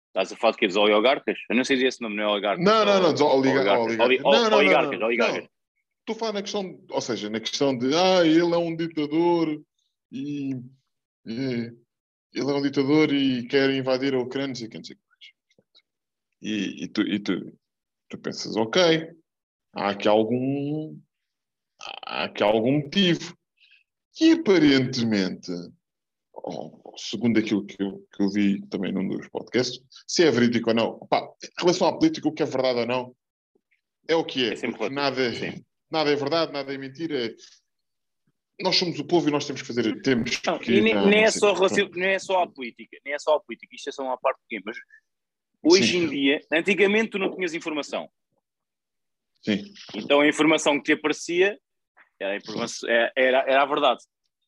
Estás 0.07 0.31
a 0.31 0.35
falar 0.37 0.51
de 0.51 0.57
quê? 0.59 0.67
Dos 0.67 0.75
oligarcas? 0.75 1.37
Eu 1.49 1.55
não 1.55 1.63
sei 1.65 1.75
dizer 1.75 1.87
esse 1.87 2.01
nome, 2.01 2.15
não 2.15 2.23
é 2.23 2.27
oligarcas. 2.27 2.63
Não, 2.63 2.85
não, 2.85 3.01
não, 3.01 3.11
dos 3.11 3.21
oliga- 3.21 3.77
oligarcas. 3.77 5.01
oligarcas. 5.01 5.49
Estou 5.99 6.15
a 6.15 6.19
falar 6.19 6.33
na 6.33 6.41
questão, 6.41 6.85
ou 6.89 7.01
seja, 7.01 7.29
na 7.29 7.39
questão 7.39 7.77
de 7.77 7.93
ah, 7.95 8.25
ele 8.25 8.53
é 8.53 8.57
um 8.57 8.75
ditador 8.75 9.61
e, 10.11 10.51
e- 11.25 11.71
ele 12.33 12.51
é 12.51 12.53
um 12.53 12.61
ditador 12.61 13.11
e 13.13 13.47
quer 13.47 13.69
invadir 13.71 14.13
a 14.13 14.19
Ucrânia, 14.19 14.49
não 14.49 14.55
sei 14.55 14.67
o 14.67 14.69
que, 14.69 14.77
não 14.77 14.83
sei 14.83 14.95
o 14.95 14.99
que 14.99 15.03
mais. 15.09 15.23
E, 16.41 16.83
e, 16.83 16.87
tu, 16.89 17.01
e 17.01 17.19
tu, 17.19 17.57
tu 18.09 18.17
pensas, 18.17 18.55
ok, 18.57 18.81
há 19.73 19.89
aqui 19.89 20.07
algum 20.07 20.99
há 22.05 22.25
aqui 22.25 22.43
algum 22.43 22.79
motivo. 22.83 23.35
E 24.19 24.31
aparentemente, 24.33 25.51
segundo 26.97 27.39
aquilo 27.39 27.65
que 27.65 27.81
eu, 27.81 28.05
que 28.13 28.23
eu 28.23 28.29
vi 28.29 28.61
também 28.67 28.91
num 28.91 29.07
dos 29.07 29.27
podcasts, 29.29 29.81
se 30.07 30.23
é 30.23 30.31
verídico 30.31 30.69
ou 30.69 30.75
não, 30.75 30.99
pá, 31.07 31.27
em 31.43 31.61
relação 31.61 31.87
à 31.87 31.97
política, 31.97 32.27
o 32.27 32.31
que 32.31 32.43
é 32.43 32.45
verdade 32.45 32.79
ou 32.79 32.85
não, 32.85 33.15
é 34.07 34.15
o 34.15 34.23
que 34.23 34.49
é. 34.49 34.53
É 34.53 34.89
nada, 34.89 35.33
sim. 35.33 35.63
nada 35.89 36.11
é 36.11 36.15
verdade, 36.15 36.51
nada 36.51 36.73
é 36.73 36.77
mentira. 36.77 37.25
é- 37.27 37.35
Nós 38.61 38.75
somos 38.75 38.99
o 38.99 39.05
povo 39.05 39.29
e 39.29 39.31
nós 39.31 39.45
temos 39.45 39.61
que 39.61 39.67
fazer. 39.67 40.01
Temos 40.01 40.39
Não, 40.45 40.59
que, 40.59 40.73
e 40.73 40.81
nem, 40.81 40.93
não, 40.93 41.09
nem 41.09 41.23
é 41.23 41.31
só 41.31 41.53
nem 41.95 42.09
é 42.09 42.19
só 42.19 42.43
a 42.43 42.47
política, 42.47 42.97
nem 43.03 43.13
é 43.13 43.19
só 43.19 43.35
a 43.35 43.39
política, 43.39 43.75
isto 43.75 43.89
é 43.89 43.91
só 43.91 44.03
uma 44.03 44.17
parte 44.17 44.39
pequena, 44.47 44.63
mas 44.65 44.77
hoje 45.63 45.91
Sim. 45.91 46.03
em 46.03 46.09
dia, 46.09 46.41
antigamente 46.51 47.11
tu 47.11 47.17
não 47.19 47.33
tinhas 47.33 47.53
informação, 47.53 48.09
Sim, 49.41 49.73
então 49.95 50.21
a 50.21 50.27
informação 50.27 50.77
que 50.77 50.83
te 50.83 50.91
aparecia 50.93 51.59
era 52.23 52.33
a, 52.33 52.37
informação- 52.37 52.89
é- 52.89 53.11
era, 53.15 53.39
era 53.39 53.61
a 53.61 53.65
verdade. 53.65 54.03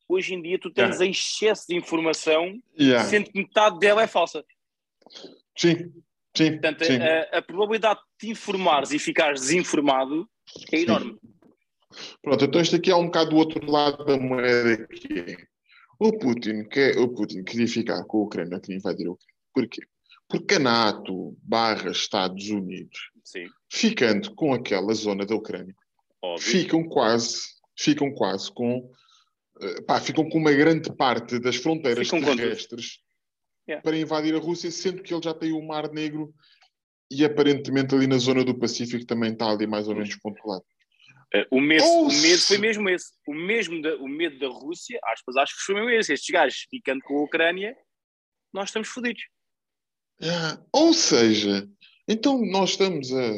Hoje 0.08 0.34
em 0.34 0.42
dia 0.42 0.58
tu 0.58 0.70
tens 0.70 0.96
Yeah. 1.00 1.06
excesso 1.06 1.66
de 1.68 1.76
informação, 1.76 2.60
Yeah. 2.78 3.04
sendo 3.08 3.30
que 3.30 3.38
metade 3.38 3.78
dela 3.78 4.02
é 4.02 4.06
falsa. 4.06 4.44
sim, 5.56 5.92
sim, 6.36 6.52
Portanto, 6.52 6.84
sim. 6.84 6.98
a, 7.00 7.38
a 7.38 7.42
probabilidade 7.42 8.00
de 8.00 8.26
te 8.26 8.30
informares 8.30 8.92
e 8.92 8.98
ficares 8.98 9.40
desinformado 9.42 10.28
é 10.72 10.76
Sim. 10.78 10.82
enorme. 10.84 11.18
Pronto, 12.22 12.44
então 12.44 12.60
isto 12.60 12.76
aqui 12.76 12.90
é 12.90 12.96
um 12.96 13.06
bocado 13.06 13.30
do 13.30 13.36
outro 13.36 13.70
lado 13.70 14.04
da 14.04 14.18
moeda 14.18 14.86
que 14.88 15.18
é 15.20 15.36
o 15.98 16.12
Putin, 16.18 16.64
quer, 16.64 16.98
o 16.98 17.08
Putin 17.08 17.42
queria 17.42 17.66
ficar 17.66 18.04
com 18.04 18.18
a 18.18 18.22
Ucrânia, 18.24 18.60
queria 18.60 18.76
invadir 18.76 19.06
a 19.06 19.12
Ucrânia. 19.12 19.34
Porquê? 19.54 19.82
Porque 20.28 20.54
a 20.54 20.58
NATO 20.58 21.36
barra 21.42 21.90
Estados 21.90 22.48
Unidos, 22.50 23.10
Sim, 23.24 23.46
ficando 23.72 24.34
com 24.34 24.52
aquela 24.52 24.92
zona 24.92 25.24
da 25.24 25.34
Ucrânia, 25.34 25.74
óbvio. 26.20 26.46
ficam 26.46 26.84
quase, 26.84 27.44
ficam 27.78 28.12
quase 28.12 28.50
com, 28.52 28.90
eh, 29.60 29.82
pá, 29.82 30.00
ficam 30.00 30.28
com 30.28 30.38
uma 30.38 30.52
grande 30.52 30.94
parte 30.94 31.38
das 31.38 31.56
fronteiras 31.56 32.08
Ficam 32.08 32.36
terrestres 32.36 33.04
Yeah. 33.68 33.82
para 33.82 33.96
invadir 33.96 34.32
a 34.32 34.38
Rússia, 34.38 34.70
sendo 34.70 35.02
que 35.02 35.12
ele 35.12 35.24
já 35.24 35.34
tem 35.34 35.52
o 35.52 35.60
Mar 35.60 35.90
Negro 35.90 36.32
e 37.10 37.24
aparentemente 37.24 37.96
ali 37.96 38.06
na 38.06 38.16
zona 38.16 38.44
do 38.44 38.56
Pacífico 38.56 39.04
também 39.04 39.32
está 39.32 39.50
ali 39.50 39.66
mais 39.66 39.88
ou 39.88 39.94
menos 39.94 40.14
controlado. 40.14 40.64
Uh, 41.34 41.44
o, 41.50 41.60
medo, 41.60 41.84
o 41.84 42.06
medo 42.06 42.42
foi 42.42 42.58
mesmo 42.58 42.88
esse. 42.88 43.12
O, 43.26 43.34
mesmo 43.34 43.82
da, 43.82 43.96
o 43.96 44.06
medo 44.06 44.38
da 44.38 44.46
Rússia, 44.46 44.98
aspas, 45.04 45.36
acho 45.36 45.56
que 45.56 45.62
foi 45.62 45.74
mesmo 45.74 45.90
esse. 45.90 46.12
Estes 46.12 46.32
gajos 46.32 46.66
ficando 46.70 47.02
com 47.02 47.18
a 47.18 47.24
Ucrânia, 47.24 47.76
nós 48.52 48.68
estamos 48.68 48.88
fodidos. 48.88 49.24
Ah, 50.22 50.62
ou 50.72 50.94
seja, 50.94 51.68
então 52.08 52.40
nós 52.46 52.70
estamos 52.70 53.12
a, 53.12 53.32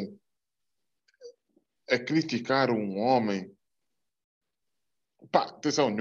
a 1.94 1.98
criticar 1.98 2.70
um 2.70 2.98
homem. 2.98 3.50
Pá, 5.30 5.44
atenção, 5.44 5.94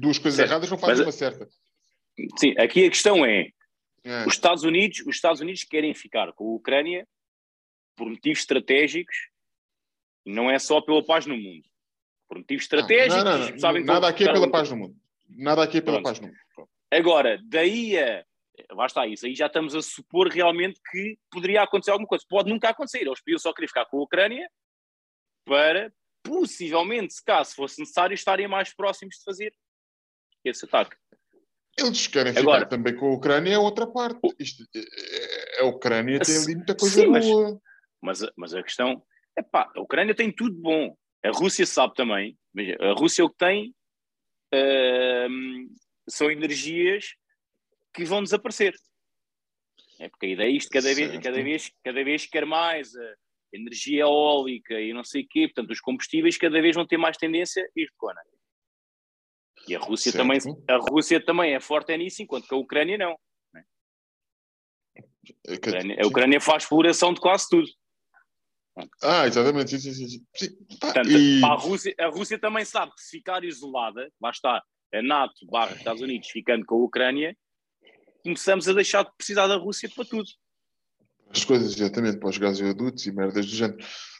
duas 0.00 0.18
coisas 0.18 0.36
Certo, 0.36 0.50
erradas 0.50 0.70
não 0.70 0.78
fazem 0.78 1.04
uma 1.04 1.12
certa. 1.12 1.48
Sim, 2.38 2.54
aqui 2.58 2.86
a 2.86 2.90
questão 2.90 3.24
é: 3.24 3.50
Ah, 4.04 4.24
os 4.26 4.34
Estados 4.34 4.64
Unidos, 4.64 5.00
os 5.00 5.16
Estados 5.16 5.40
Unidos 5.40 5.64
querem 5.64 5.94
ficar 5.94 6.32
com 6.32 6.44
a 6.52 6.56
Ucrânia 6.56 7.06
por 7.96 8.08
motivos 8.08 8.40
estratégicos, 8.40 9.16
não 10.24 10.50
é 10.50 10.58
só 10.58 10.80
pela 10.80 11.04
paz 11.04 11.26
no 11.26 11.36
mundo. 11.36 11.68
Por 12.28 12.38
motivos 12.38 12.64
estratégicos, 12.64 13.24
não, 13.24 13.38
não, 13.38 13.50
não, 13.50 13.58
sabem 13.58 13.84
nada 13.84 14.06
aqui 14.06 14.24
é 14.24 14.32
pela 14.32 14.50
paz 14.50 14.70
no 14.70 14.76
mundo. 14.76 14.96
Nada 15.28 15.62
aqui 15.62 15.78
é 15.78 15.80
pela 15.80 15.96
Pronto. 15.96 16.04
paz 16.04 16.20
no 16.20 16.28
mundo. 16.28 16.38
Pronto. 16.54 16.70
Agora, 16.90 17.40
daí 17.44 17.98
a. 17.98 18.24
Lá 18.72 18.86
está 18.86 19.06
isso, 19.06 19.24
aí 19.24 19.36
já 19.36 19.46
estamos 19.46 19.72
a 19.76 19.80
supor 19.80 20.28
realmente 20.28 20.80
que 20.90 21.16
poderia 21.30 21.62
acontecer 21.62 21.92
alguma 21.92 22.08
coisa. 22.08 22.24
Pode 22.28 22.50
nunca 22.50 22.68
acontecer. 22.68 23.02
Eles 23.02 23.20
podiam 23.20 23.38
só 23.38 23.52
querer 23.52 23.68
ficar 23.68 23.84
com 23.86 23.98
a 23.98 24.02
Ucrânia 24.02 24.50
para, 25.44 25.92
possivelmente, 26.22 27.14
se 27.14 27.24
caso 27.24 27.54
fosse 27.54 27.80
necessário, 27.80 28.14
estarem 28.14 28.48
mais 28.48 28.74
próximos 28.74 29.16
de 29.16 29.24
fazer 29.24 29.52
esse 30.44 30.64
ataque. 30.64 30.96
Eles 31.76 32.06
querem 32.08 32.32
ficar 32.32 32.42
Agora- 32.42 32.66
também 32.68 32.94
com 32.96 33.06
a 33.06 33.14
Ucrânia, 33.14 33.54
é 33.54 33.58
outra 33.58 33.86
parte. 33.86 34.18
Isto, 34.38 34.64
é- 34.74 34.78
é- 34.80 35.60
a 35.62 35.64
Ucrânia 35.66 36.18
tem 36.20 36.36
ali 36.36 36.56
muita 36.56 36.74
coisa 36.74 37.00
Sim, 37.02 37.06
mas- 37.06 37.24
boa. 37.24 37.60
Mas, 38.00 38.22
a- 38.22 38.32
mas 38.36 38.54
a 38.54 38.62
questão 38.62 39.02
é 39.36 39.42
pá, 39.42 39.70
a 39.74 39.80
Ucrânia 39.80 40.14
tem 40.14 40.32
tudo 40.32 40.54
bom. 40.56 40.96
A 41.24 41.30
Rússia 41.30 41.66
sabe 41.66 41.94
também. 41.94 42.36
A 42.80 42.92
Rússia 42.92 43.24
o 43.24 43.30
que 43.30 43.36
tem 43.36 43.74
ahm, 44.52 45.68
são 46.08 46.30
energias 46.30 47.14
que 47.94 48.04
vão 48.04 48.22
desaparecer. 48.22 48.74
É 50.00 50.08
porque 50.08 50.26
a 50.26 50.28
ideia 50.30 50.48
é 50.48 50.52
isto, 50.52 50.70
cada 50.70 50.94
vez, 50.94 51.18
cada 51.22 51.42
vez, 51.42 51.72
cada 51.84 52.04
vez 52.04 52.26
quer 52.26 52.46
mais 52.46 52.94
a 52.96 53.14
energia 53.52 54.02
eólica 54.02 54.80
e 54.80 54.92
não 54.92 55.04
sei 55.04 55.22
o 55.22 55.28
quê. 55.28 55.48
Portanto, 55.48 55.70
os 55.70 55.80
combustíveis 55.80 56.36
cada 56.36 56.60
vez 56.60 56.74
vão 56.76 56.86
ter 56.86 56.96
mais 56.96 57.16
tendência 57.16 57.62
a 57.64 57.80
ir 57.80 57.86
de 57.86 57.92
cona. 57.96 58.20
E 59.66 59.74
a 59.76 59.78
Rússia, 59.78 60.12
Certo. 60.12 60.24
também, 60.24 60.38
a 60.68 60.76
Rússia 60.76 61.24
também 61.24 61.54
é 61.54 61.60
forte 61.60 61.92
é 61.92 61.96
nisso, 61.98 62.22
enquanto 62.22 62.48
que 62.48 62.54
a 62.54 62.58
Ucrânia 62.58 62.96
não. 62.96 63.18
É 63.54 63.62
A 65.52 65.54
Ucrânia, 65.54 65.96
a 66.02 66.06
Ucrânia 66.06 66.40
faz 66.40 66.62
exploração 66.62 67.12
de 67.12 67.20
quase 67.20 67.48
tudo. 67.50 67.68
Ah, 69.02 69.26
exatamente. 69.26 69.78
Sim, 69.78 69.92
sim, 69.92 70.06
sim, 70.34 70.56
Portanto, 70.80 71.10
e- 71.10 71.44
a, 71.44 71.54
Rússia, 71.54 71.94
a 71.98 72.06
Rússia 72.06 72.38
também 72.38 72.64
sabe 72.64 72.94
que 72.94 73.02
se 73.02 73.18
ficar 73.18 73.44
isolada, 73.44 74.10
lá 74.20 74.30
está, 74.30 74.62
a 74.94 75.02
NATO 75.02 75.44
barra 75.46 75.74
Estados 75.74 76.00
Unidos 76.00 76.28
ficando 76.30 76.64
com 76.64 76.76
a 76.76 76.84
Ucrânia, 76.84 77.36
começamos 78.22 78.68
a 78.68 78.72
deixar 78.72 79.02
de 79.04 79.12
precisar 79.16 79.48
da 79.48 79.56
Rússia 79.56 79.90
para 79.94 80.04
tudo. 80.04 80.28
As 81.30 81.44
coisas 81.44 81.74
exatamente 81.76 82.18
para 82.18 82.28
os 82.28 82.38
gasodutos 82.38 83.06
e 83.06 83.12
merdas 83.12 83.46
do 83.46 83.54
género. 83.54 83.78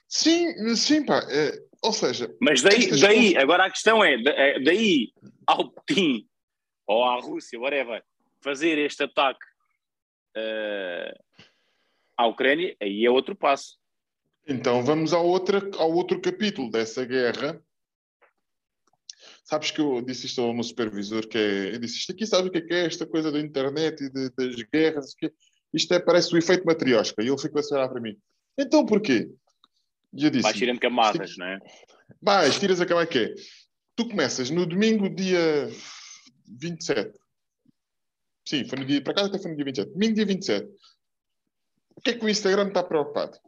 Sim, 0.09 0.74
sim, 0.76 1.04
pá. 1.04 1.26
é, 1.30 1.52
ou 1.82 1.92
seja, 1.92 2.34
Mas 2.40 2.62
daí, 2.62 2.88
daí 3.00 3.16
coisas- 3.32 3.36
agora 3.42 3.64
a 3.66 3.70
questão 3.70 4.02
é, 4.04 4.14
é, 4.14 4.61
daí 4.61 5.12
ao 5.46 5.70
Putin 5.70 6.26
ou 6.86 7.04
à 7.04 7.20
Rússia, 7.20 7.59
whatever, 7.61 8.02
fazer 8.42 8.78
este 8.78 9.02
ataque 9.04 9.44
eh, 10.36 11.14
à 12.16 12.26
Ucrânia, 12.26 12.74
aí 12.80 13.04
é 13.04 13.11
outro 13.11 13.36
passo. 13.36 13.76
então 14.46 14.82
vamos 14.82 15.12
ao, 15.12 15.26
outra, 15.26 15.61
ao 15.76 15.92
outro 15.92 16.20
capítulo 16.20 16.70
dessa 16.70 17.04
guerra. 17.04 17.62
Sabes 19.44 19.70
que 19.70 19.80
eu 19.80 20.00
disse 20.02 20.26
isto 20.26 20.40
ao 20.42 20.52
meu 20.54 20.62
supervisor, 20.62 21.26
que 21.26 21.36
é, 21.38 21.74
eu 21.74 21.78
disse 21.78 21.98
isto 21.98 22.12
aqui, 22.12 22.26
sabe 22.26 22.48
o 22.48 22.50
que 22.50 22.59
é, 22.59 22.61
que 22.62 22.74
é 22.74 22.86
esta 22.86 23.06
coisa 23.06 23.32
da 23.32 23.40
internet 23.40 24.04
e 24.04 24.11
de- 24.11 24.30
das 24.30 24.56
guerras? 24.72 25.14
Que 25.14 25.32
isto 25.73 25.93
é, 25.95 25.99
parece 25.99 26.35
o 26.35 26.39
efeito 26.39 26.64
matriosca. 26.64 27.23
E 27.23 27.29
ele 27.29 27.39
ficou 27.39 27.61
a 27.61 27.75
olhar 27.75 27.89
para 27.89 28.01
mim. 28.01 28.16
Então 28.59 28.85
porquê? 28.85 29.31
E 30.12 30.25
eu 30.25 30.31
disse, 30.31 30.43
Vais 30.43 30.57
tirando 30.57 30.81
camadas, 30.81 31.37
não 31.37 31.47
é? 31.47 31.59
Vais, 32.21 32.59
tiras 32.59 32.81
a 32.81 32.87
cama 32.87 33.07
que 33.07 33.19
é. 33.19 33.35
Tu 33.95 34.09
começas 34.09 34.49
no 34.51 34.64
domingo, 34.64 35.09
dia 35.09 35.69
27. 36.47 37.19
Sim, 38.47 38.64
foi 38.64 38.79
no 38.79 38.85
dia, 38.87 39.03
para 39.03 39.14
casa 39.14 39.29
até 39.29 39.39
foi 39.39 39.51
no 39.51 39.57
dia 39.57 39.64
27. 39.64 39.93
Domingo, 39.93 40.14
dia 40.14 40.27
27. 40.27 40.69
O 41.97 42.01
que 42.01 42.11
é 42.11 42.14
que 42.14 42.25
o 42.25 42.29
Instagram 42.29 42.69
está 42.69 42.83
preocupado? 42.83 43.39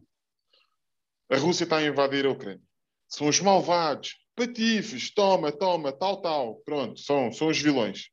A 1.31 1.37
Rússia 1.37 1.65
está 1.65 1.79
a 1.79 1.87
invadir 1.87 2.27
a 2.27 2.31
Ucrânia. 2.31 2.61
São 3.09 3.29
os 3.29 3.41
malvados, 3.41 4.17
patifes, 4.35 5.13
toma, 5.13 5.53
toma, 5.53 5.93
tal, 5.93 6.21
tal. 6.21 6.57
Pronto, 6.65 6.99
são, 7.01 7.33
são 7.33 7.49
os 7.49 7.59
vilões. 7.59 8.11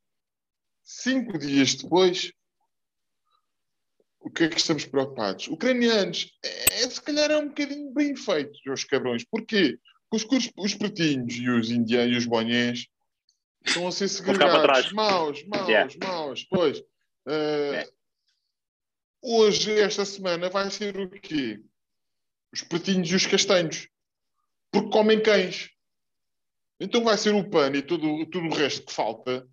Cinco 0.82 1.36
dias 1.36 1.74
depois, 1.74 2.32
o 4.20 4.30
que 4.30 4.44
é 4.44 4.48
que 4.48 4.58
estamos 4.58 4.84
preocupados? 4.84 5.48
Ucranianos, 5.48 6.32
é, 6.44 6.88
se 6.88 7.00
calhar 7.00 7.30
é 7.30 7.36
um 7.38 7.48
bocadinho 7.48 7.92
bem 7.92 8.14
feito, 8.16 8.58
os 8.70 8.84
cabrões. 8.84 9.24
Porquê? 9.24 9.78
Os, 10.12 10.24
cus- 10.24 10.50
os 10.56 10.74
pretinhos 10.74 11.34
e 11.34 11.48
os 11.48 11.70
indianos 11.70 12.14
e 12.14 12.18
os 12.18 12.26
bonhés 12.26 12.86
estão 13.64 13.86
a 13.86 13.92
ser 13.92 14.08
segregados. 14.08 14.92
Maus, 14.92 15.44
maus, 15.46 15.68
Yeah. 15.68 15.94
maus. 16.00 16.44
Pois. 16.50 16.82
eh, 17.28 17.70
Yeah. 17.70 17.90
Hoje, 19.22 19.72
esta 19.80 20.04
semana, 20.04 20.48
vai 20.48 20.70
ser 20.70 20.96
o 20.98 21.08
quê? 21.10 21.60
Os 22.52 22.62
pretinhos 22.62 23.10
e 23.10 23.16
os 23.16 23.26
castanhos. 23.26 23.88
Porque 24.70 24.90
comem 24.90 25.20
cães. 25.22 25.70
Então 26.80 27.02
vai 27.02 27.18
ser 27.18 27.34
o 27.34 27.48
pano 27.50 27.76
e 27.76 27.82
tudo, 27.82 28.24
tudo 28.26 28.46
o 28.46 28.54
resto 28.54 28.86
que 28.86 28.92
falta 28.92 29.46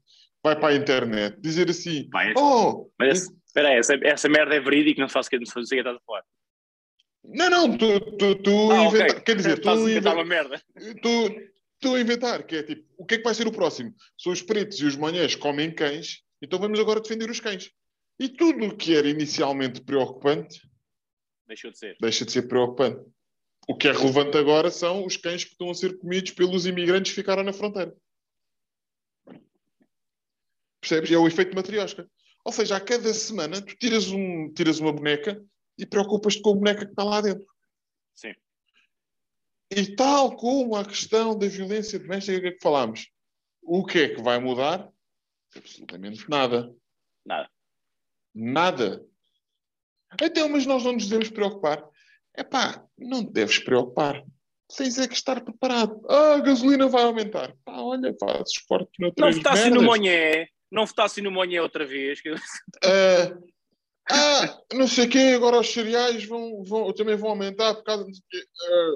vai 0.43 0.55
para 0.59 0.69
a 0.73 0.75
internet 0.75 1.39
dizer 1.41 1.69
assim: 1.69 2.07
Vai, 2.11 2.33
Oh, 2.37 2.89
Mas 2.99 3.27
espera 3.55 3.69
aí, 3.69 3.77
essa, 3.77 3.95
essa 4.03 4.27
merda 4.27 4.53
é 4.55 4.59
verídica, 4.59 5.01
não 5.01 5.07
faço 5.07 5.29
que 5.29 5.37
não 5.39 5.45
sei 5.45 5.61
o 5.61 5.65
que 5.65 5.75
estás 5.77 5.95
a 5.95 5.99
falar. 6.01 6.23
não, 7.23 7.49
não, 7.49 7.77
tu, 7.77 7.99
tu, 8.17 8.35
tu 8.35 8.71
Ah, 8.71 8.83
inventa- 8.83 9.13
ok. 9.13 9.21
quer 9.21 9.35
dizer, 9.35 9.59
tu, 9.61 9.69
inventar 9.69 10.13
inven- 10.13 10.13
uma 10.13 10.25
merda. 10.25 10.61
tu, 11.01 11.29
tu 11.79 11.97
inventar, 11.97 12.43
que 12.45 12.57
é 12.57 12.63
tipo, 12.63 12.85
o 12.97 13.05
que 13.05 13.15
é 13.15 13.17
que 13.17 13.23
vai 13.23 13.33
ser 13.33 13.47
o 13.47 13.51
próximo? 13.51 13.95
São 14.17 14.33
os 14.33 14.41
pretos 14.41 14.79
e 14.79 14.85
os 14.85 14.95
manhãs 14.97 15.35
comem 15.35 15.73
cães, 15.73 16.21
então 16.41 16.59
vamos 16.59 16.79
agora 16.79 16.99
defender 16.99 17.29
os 17.29 17.39
cães. 17.39 17.71
E 18.19 18.27
tudo 18.29 18.65
o 18.67 18.75
que 18.77 18.95
era 18.95 19.07
inicialmente 19.09 19.81
preocupante 19.81 20.61
Deixou 21.47 21.71
de 21.71 21.77
ser. 21.77 21.95
deixa 21.99 22.25
de 22.25 22.31
ser 22.31 22.43
preocupante. 22.47 23.03
O 23.67 23.75
que 23.75 23.87
é 23.87 23.91
relevante 23.91 24.37
agora 24.37 24.69
são 24.69 25.05
os 25.05 25.17
cães 25.17 25.43
que 25.43 25.51
estão 25.51 25.69
a 25.69 25.73
ser 25.73 25.97
comidos 25.97 26.31
pelos 26.31 26.65
imigrantes 26.65 27.11
que 27.11 27.15
ficaram 27.21 27.41
na 27.43 27.51
fronteira. 27.53 27.95
Percebes? 30.79 31.11
É 31.11 31.17
o 31.17 31.27
efeito 31.27 31.55
matriosca. 31.55 32.07
Ou 32.45 32.51
seja, 32.51 32.77
a 32.77 32.79
cada 32.79 33.11
semana 33.11 33.59
tu 33.59 33.75
tiras, 33.75 34.07
um, 34.11 34.53
tiras 34.53 34.79
uma 34.79 34.93
boneca 34.93 35.43
e 35.79 35.85
preocupas-te 35.85 36.41
com 36.43 36.51
a 36.51 36.55
boneca 36.55 36.85
que 36.85 36.91
está 36.91 37.03
lá 37.03 37.19
dentro. 37.19 37.47
Sim. 38.13 38.35
E 39.71 39.95
tal 39.95 40.35
como 40.35 40.75
a 40.75 40.85
questão 40.85 41.35
da 41.37 41.47
violência 41.47 41.97
doméstica 41.97 42.51
que 42.51 42.61
falámos, 42.61 43.09
o 43.63 43.83
que 43.83 43.97
é 43.97 44.09
que 44.09 44.21
vai 44.21 44.39
mudar? 44.39 44.87
Absolutamente 45.55 46.29
nada. 46.29 46.71
Nada. 47.25 47.49
Nada. 48.33 49.05
Então, 50.21 50.47
mas 50.47 50.67
nós 50.67 50.83
não 50.83 50.93
nos 50.93 51.07
devemos 51.07 51.31
preocupar. 51.31 51.83
Epá, 52.37 52.85
não 52.95 53.25
te 53.25 53.31
deves 53.31 53.57
preocupar. 53.57 54.23
Tens 54.77 54.99
é 54.99 55.07
que 55.07 55.15
estar 55.15 55.41
preparado. 55.41 55.99
Ah, 56.07 56.35
a 56.35 56.39
gasolina 56.41 56.87
vai 56.87 57.03
aumentar. 57.03 57.55
Pá, 57.65 57.79
olha, 57.79 58.15
faz 58.19 58.51
esporte 58.51 58.91
Não 58.99 59.07
noutras 59.07 59.37
votasse 59.37 59.69
no 59.69 59.81
merdas. 59.81 60.49
Não 60.75 60.85
votasse 60.85 61.21
no 61.21 61.31
Monhé 61.31 61.61
outra 61.61 61.85
vez. 61.85 62.21
Ah, 62.83 63.37
ah, 64.11 64.61
não 64.73 64.87
sei 64.87 65.05
o 65.05 65.09
quê, 65.09 65.33
agora 65.35 65.59
os 65.59 65.69
cereais 65.73 66.25
vão, 66.25 66.63
vão, 66.63 66.93
também 66.93 67.15
vão 67.15 67.29
aumentar 67.29 67.73
por 67.73 67.83
causa 67.83 68.05
de. 68.05 68.19
Ah, 68.61 68.91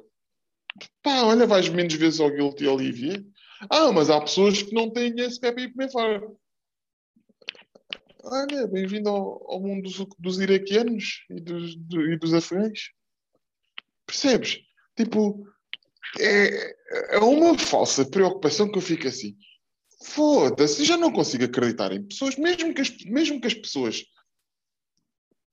pá, 1.02 1.24
olha, 1.24 1.48
vais 1.48 1.68
menos 1.70 1.94
vezes 1.96 2.20
ao 2.20 2.30
Guilty 2.30 2.68
Olivier. 2.68 3.24
Ah, 3.70 3.92
mas 3.92 4.10
há 4.10 4.22
pessoas 4.22 4.62
que 4.62 4.74
não 4.76 4.92
têm 4.92 5.14
esse 5.20 5.40
pé 5.40 5.52
para 5.52 5.64
ir 5.64 5.72
comer 5.72 5.90
fora. 5.92 6.22
Olha, 8.24 8.68
bem-vindo 8.68 9.10
ao, 9.10 9.52
ao 9.52 9.62
mundo 9.62 9.84
dos, 9.84 9.98
dos 10.20 10.40
iraquianos 10.40 11.26
e 11.30 11.40
dos, 11.42 11.76
do- 11.76 12.12
e 12.12 12.18
dos 12.18 12.34
afegães. 12.34 12.92
Percebes? 14.06 14.60
Tipo, 14.96 15.44
é, 16.20 17.16
é 17.16 17.20
uma 17.20 17.58
falsa 17.58 18.06
preocupação 18.10 18.72
que 18.72 18.78
eu 18.78 18.82
fico 18.82 19.08
assim. 19.08 19.36
Foda-se, 20.02 20.86
já 20.86 20.96
não 20.98 21.12
consigo 21.12 21.44
acreditar 21.44 21.92
em 21.92 22.04
pessoas, 22.04 22.36
mesmo 22.38 22.74
que 22.74 22.82
as, 22.82 22.98
mesmo 23.06 23.40
que 23.42 23.48
as 23.48 23.54
pessoas 23.54 24.06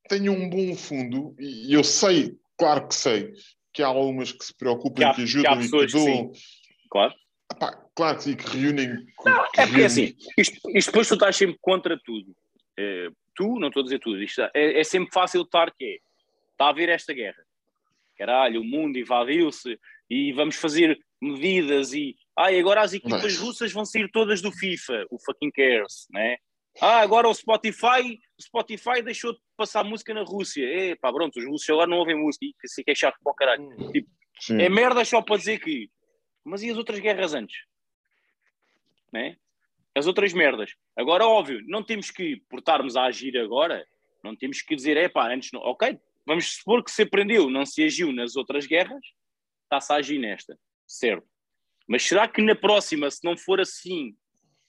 tenham 0.08 0.34
um 0.34 0.48
bom 0.48 0.74
fundo, 0.76 1.34
e 1.38 1.72
eu 1.74 1.82
sei, 1.82 2.36
claro 2.56 2.86
que 2.86 2.94
sei, 2.94 3.32
que 3.72 3.82
há 3.82 3.88
algumas 3.88 4.30
que 4.32 4.44
se 4.44 4.54
preocupam, 4.56 4.94
Que 4.94 5.04
há- 5.04 5.14
que, 5.14 5.22
ajudam 5.22 5.52
e 5.52 5.56
que 5.56 5.62
pessoas 5.64 5.92
que 5.92 5.98
doam. 5.98 6.32
Claro. 6.90 7.14
Epá, 7.52 7.84
claro 7.94 8.16
que 8.18 8.22
sim, 8.24 8.36
que 8.36 8.44
reúnem. 8.56 8.96
que 9.04 9.28
É 9.28 9.34
porque 9.34 9.60
reúnem- 9.62 9.84
assim, 9.86 10.16
isto, 10.38 10.70
isto 10.70 10.90
depois 10.92 11.08
tu 11.08 11.14
estás 11.14 11.36
sempre 11.36 11.58
contra 11.60 11.98
tudo. 12.04 12.34
Eh, 12.78 13.08
tu, 13.34 13.58
não 13.58 13.68
estou 13.68 13.80
a 13.80 13.84
dizer 13.84 13.98
tudo, 13.98 14.22
isto 14.22 14.40
é, 14.54 14.80
é 14.80 14.84
sempre 14.84 15.12
fácil 15.12 15.42
estar 15.42 15.72
que 15.74 15.84
é. 15.84 15.98
Está 16.52 16.66
a 16.66 16.68
haver 16.70 16.88
esta 16.88 17.12
guerra. 17.12 17.42
Caralho, 18.16 18.60
o 18.60 18.64
mundo 18.64 18.96
invadiu-se 18.98 19.78
e 20.08 20.32
vamos 20.32 20.56
fazer 20.56 20.98
medidas 21.20 21.92
e 21.92 22.16
ai, 22.36 22.58
agora 22.58 22.82
as 22.82 22.92
equipas 22.92 23.22
Mas- 23.22 23.38
russas 23.38 23.72
vão 23.72 23.84
sair 23.84 24.10
todas 24.10 24.40
do 24.42 24.52
FIFA, 24.52 25.06
o 25.10 25.18
fucking 25.18 25.50
cares, 25.50 26.06
né? 26.10 26.36
Ah, 26.80 27.00
agora 27.00 27.26
o 27.26 27.34
Spotify, 27.34 28.18
o 28.38 28.42
Spotify 28.42 29.00
deixou 29.02 29.32
de 29.32 29.40
passar 29.56 29.82
música 29.82 30.12
na 30.12 30.22
Rússia. 30.22 30.62
É, 30.62 30.94
pá, 30.94 31.10
pronto, 31.10 31.38
os 31.38 31.46
russos 31.46 31.70
agora 31.70 31.86
não 31.88 31.96
ouvem 31.98 32.14
música. 32.14 32.44
Isso 32.62 32.82
é 32.86 32.94
chato 32.94 33.16
para 33.24 33.32
o 33.32 33.34
caralho. 33.34 33.66
Sim. 34.38 34.60
É 34.60 34.68
merda 34.68 35.02
só 35.02 35.22
para 35.22 35.38
dizer 35.38 35.58
que. 35.58 35.90
Mas 36.44 36.62
e 36.62 36.70
as 36.70 36.76
outras 36.76 36.98
guerras 36.98 37.32
antes? 37.32 37.56
Né? 39.10 39.36
As 39.94 40.06
outras 40.06 40.34
merdas. 40.34 40.74
Agora, 40.94 41.26
óbvio, 41.26 41.60
não 41.66 41.82
temos 41.82 42.10
que, 42.10 42.36
por 42.50 42.58
estarmos 42.58 42.94
a 42.94 43.04
agir 43.04 43.38
agora, 43.38 43.86
não 44.22 44.36
temos 44.36 44.60
que 44.60 44.76
dizer, 44.76 44.98
é 44.98 45.08
pá, 45.08 45.32
antes 45.32 45.50
não. 45.52 45.60
Ok, 45.62 45.98
vamos 46.26 46.56
supor 46.56 46.84
que 46.84 46.90
se 46.90 47.02
aprendeu, 47.02 47.48
não 47.48 47.64
se 47.64 47.82
agiu 47.82 48.12
nas 48.12 48.36
outras 48.36 48.66
guerras, 48.66 49.00
está-se 49.62 49.92
a 49.92 49.96
agir 49.96 50.18
nesta. 50.18 50.58
Certo. 50.86 51.26
Mas 51.88 52.02
será 52.02 52.26
que 52.28 52.42
na 52.42 52.54
próxima, 52.54 53.10
se 53.10 53.20
não 53.24 53.36
for 53.36 53.60
assim 53.60 54.14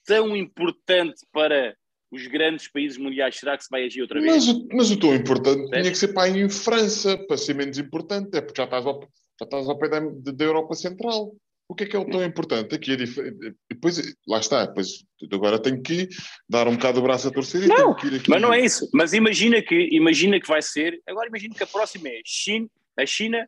tão 0.04 0.36
importante 0.36 1.26
para 1.32 1.76
os 2.10 2.26
grandes 2.26 2.68
países 2.68 2.96
mundiais, 2.96 3.36
será 3.36 3.56
que 3.58 3.64
se 3.64 3.70
vai 3.70 3.84
agir 3.84 4.00
outra 4.02 4.20
vez? 4.20 4.32
Mas, 4.46 4.48
o- 4.48 4.68
mas 4.72 4.90
o 4.90 4.98
tão 4.98 5.14
importante 5.14 5.68
É. 5.74 5.80
tinha 5.80 5.92
que 5.92 5.98
ser 5.98 6.08
para 6.14 6.28
em 6.28 6.48
França, 6.48 7.18
para 7.26 7.36
ser 7.36 7.54
menos 7.54 7.76
importante, 7.78 8.36
é 8.36 8.40
porque 8.40 8.58
já 8.60 8.64
estás 8.64 8.86
ao, 8.86 9.00
já 9.38 9.44
estás 9.44 9.68
ao 9.68 9.78
pé 9.78 9.88
da, 9.88 10.00
da 10.00 10.44
Europa 10.44 10.74
Central. 10.74 11.34
O 11.70 11.74
que 11.74 11.84
é 11.84 11.86
que 11.86 11.94
é 11.94 11.98
o 11.98 12.08
tão 12.08 12.24
importante? 12.24 12.74
Aqui 12.74 12.92
é 12.92 12.96
diferente. 12.96 13.54
Depois, 13.70 14.00
lá 14.26 14.38
está, 14.38 14.64
depois 14.64 15.04
agora 15.30 15.60
tenho 15.60 15.82
que 15.82 16.08
dar 16.48 16.66
um 16.66 16.76
bocado 16.76 16.98
o 16.98 17.02
braço 17.02 17.28
a 17.28 17.30
torcer 17.30 17.64
e 17.64 17.66
Não, 17.66 17.76
tenho 17.76 17.96
que 17.96 18.06
ir 18.06 18.20
aqui. 18.20 18.30
Mas 18.30 18.40
não 18.40 18.54
é 18.54 18.64
isso. 18.64 18.88
Mas 18.94 19.12
imagina 19.12 19.60
que, 19.60 19.88
imagina 19.92 20.40
que 20.40 20.48
vai 20.48 20.62
ser. 20.62 20.98
Agora 21.06 21.28
imagina 21.28 21.54
que 21.54 21.62
a 21.62 21.66
próxima 21.66 22.08
é 22.08 22.22
China, 22.24 22.66
a 22.98 23.04
China 23.04 23.46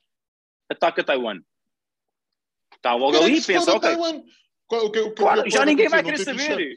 ataca 0.69 1.03
Taiwan. 1.03 1.41
Está 2.81 2.95
logo 2.95 3.15
é 3.15 3.25
ali 3.25 3.39
e 3.39 3.43
pensa, 3.43 3.75
ok. 3.75 3.95
Qual- 4.67 4.87
o 4.87 4.91
que- 4.91 5.01
o 5.01 5.11
que- 5.11 5.23
Claro, 5.23 5.43
que 5.45 5.51
já 5.51 5.65
ninguém 5.67 5.89
vai 5.89 6.03
querer 6.03 6.19
saber. 6.19 6.77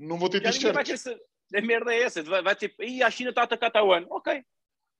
Não 0.00 0.18
vou 0.18 0.28
ter 0.28 0.42
Já 0.42 0.50
ninguém 0.50 0.72
vai 0.72 0.84
querer 0.84 0.98
saber. 0.98 1.20
A 1.54 1.60
merda 1.60 1.94
é 1.94 2.02
essa. 2.02 2.22
Vai, 2.24 2.42
vai 2.42 2.56
ter. 2.56 2.74
Ih, 2.80 3.02
a 3.04 3.10
China 3.10 3.30
está 3.30 3.42
a 3.42 3.44
atacar 3.44 3.70
Taiwan. 3.70 4.04
Ok. 4.10 4.42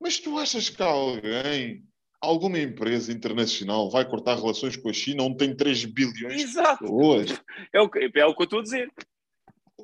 Mas 0.01 0.21
tu 0.21 0.39
achas 0.39 0.69
que 0.69 0.81
alguém, 0.81 1.83
alguma 2.21 2.59
empresa 2.61 3.11
internacional 3.13 3.91
vai 3.91 4.09
cortar 4.09 4.37
relações 4.37 4.77
com 4.77 4.89
a 4.89 4.93
China 4.93 5.25
onde 5.25 5.39
tem 5.39 5.57
3 5.57 5.85
bilhões 5.85 6.37
de 6.37 6.43
Exato. 6.43 6.85
pessoas? 6.85 7.43
É 7.73 7.81
o, 7.81 7.89
que, 7.91 7.99
é 7.99 8.27
o 8.27 8.35
que 8.35 8.43
eu 8.43 8.45
estou 8.45 8.61
a 8.61 8.63
dizer. 8.63 8.93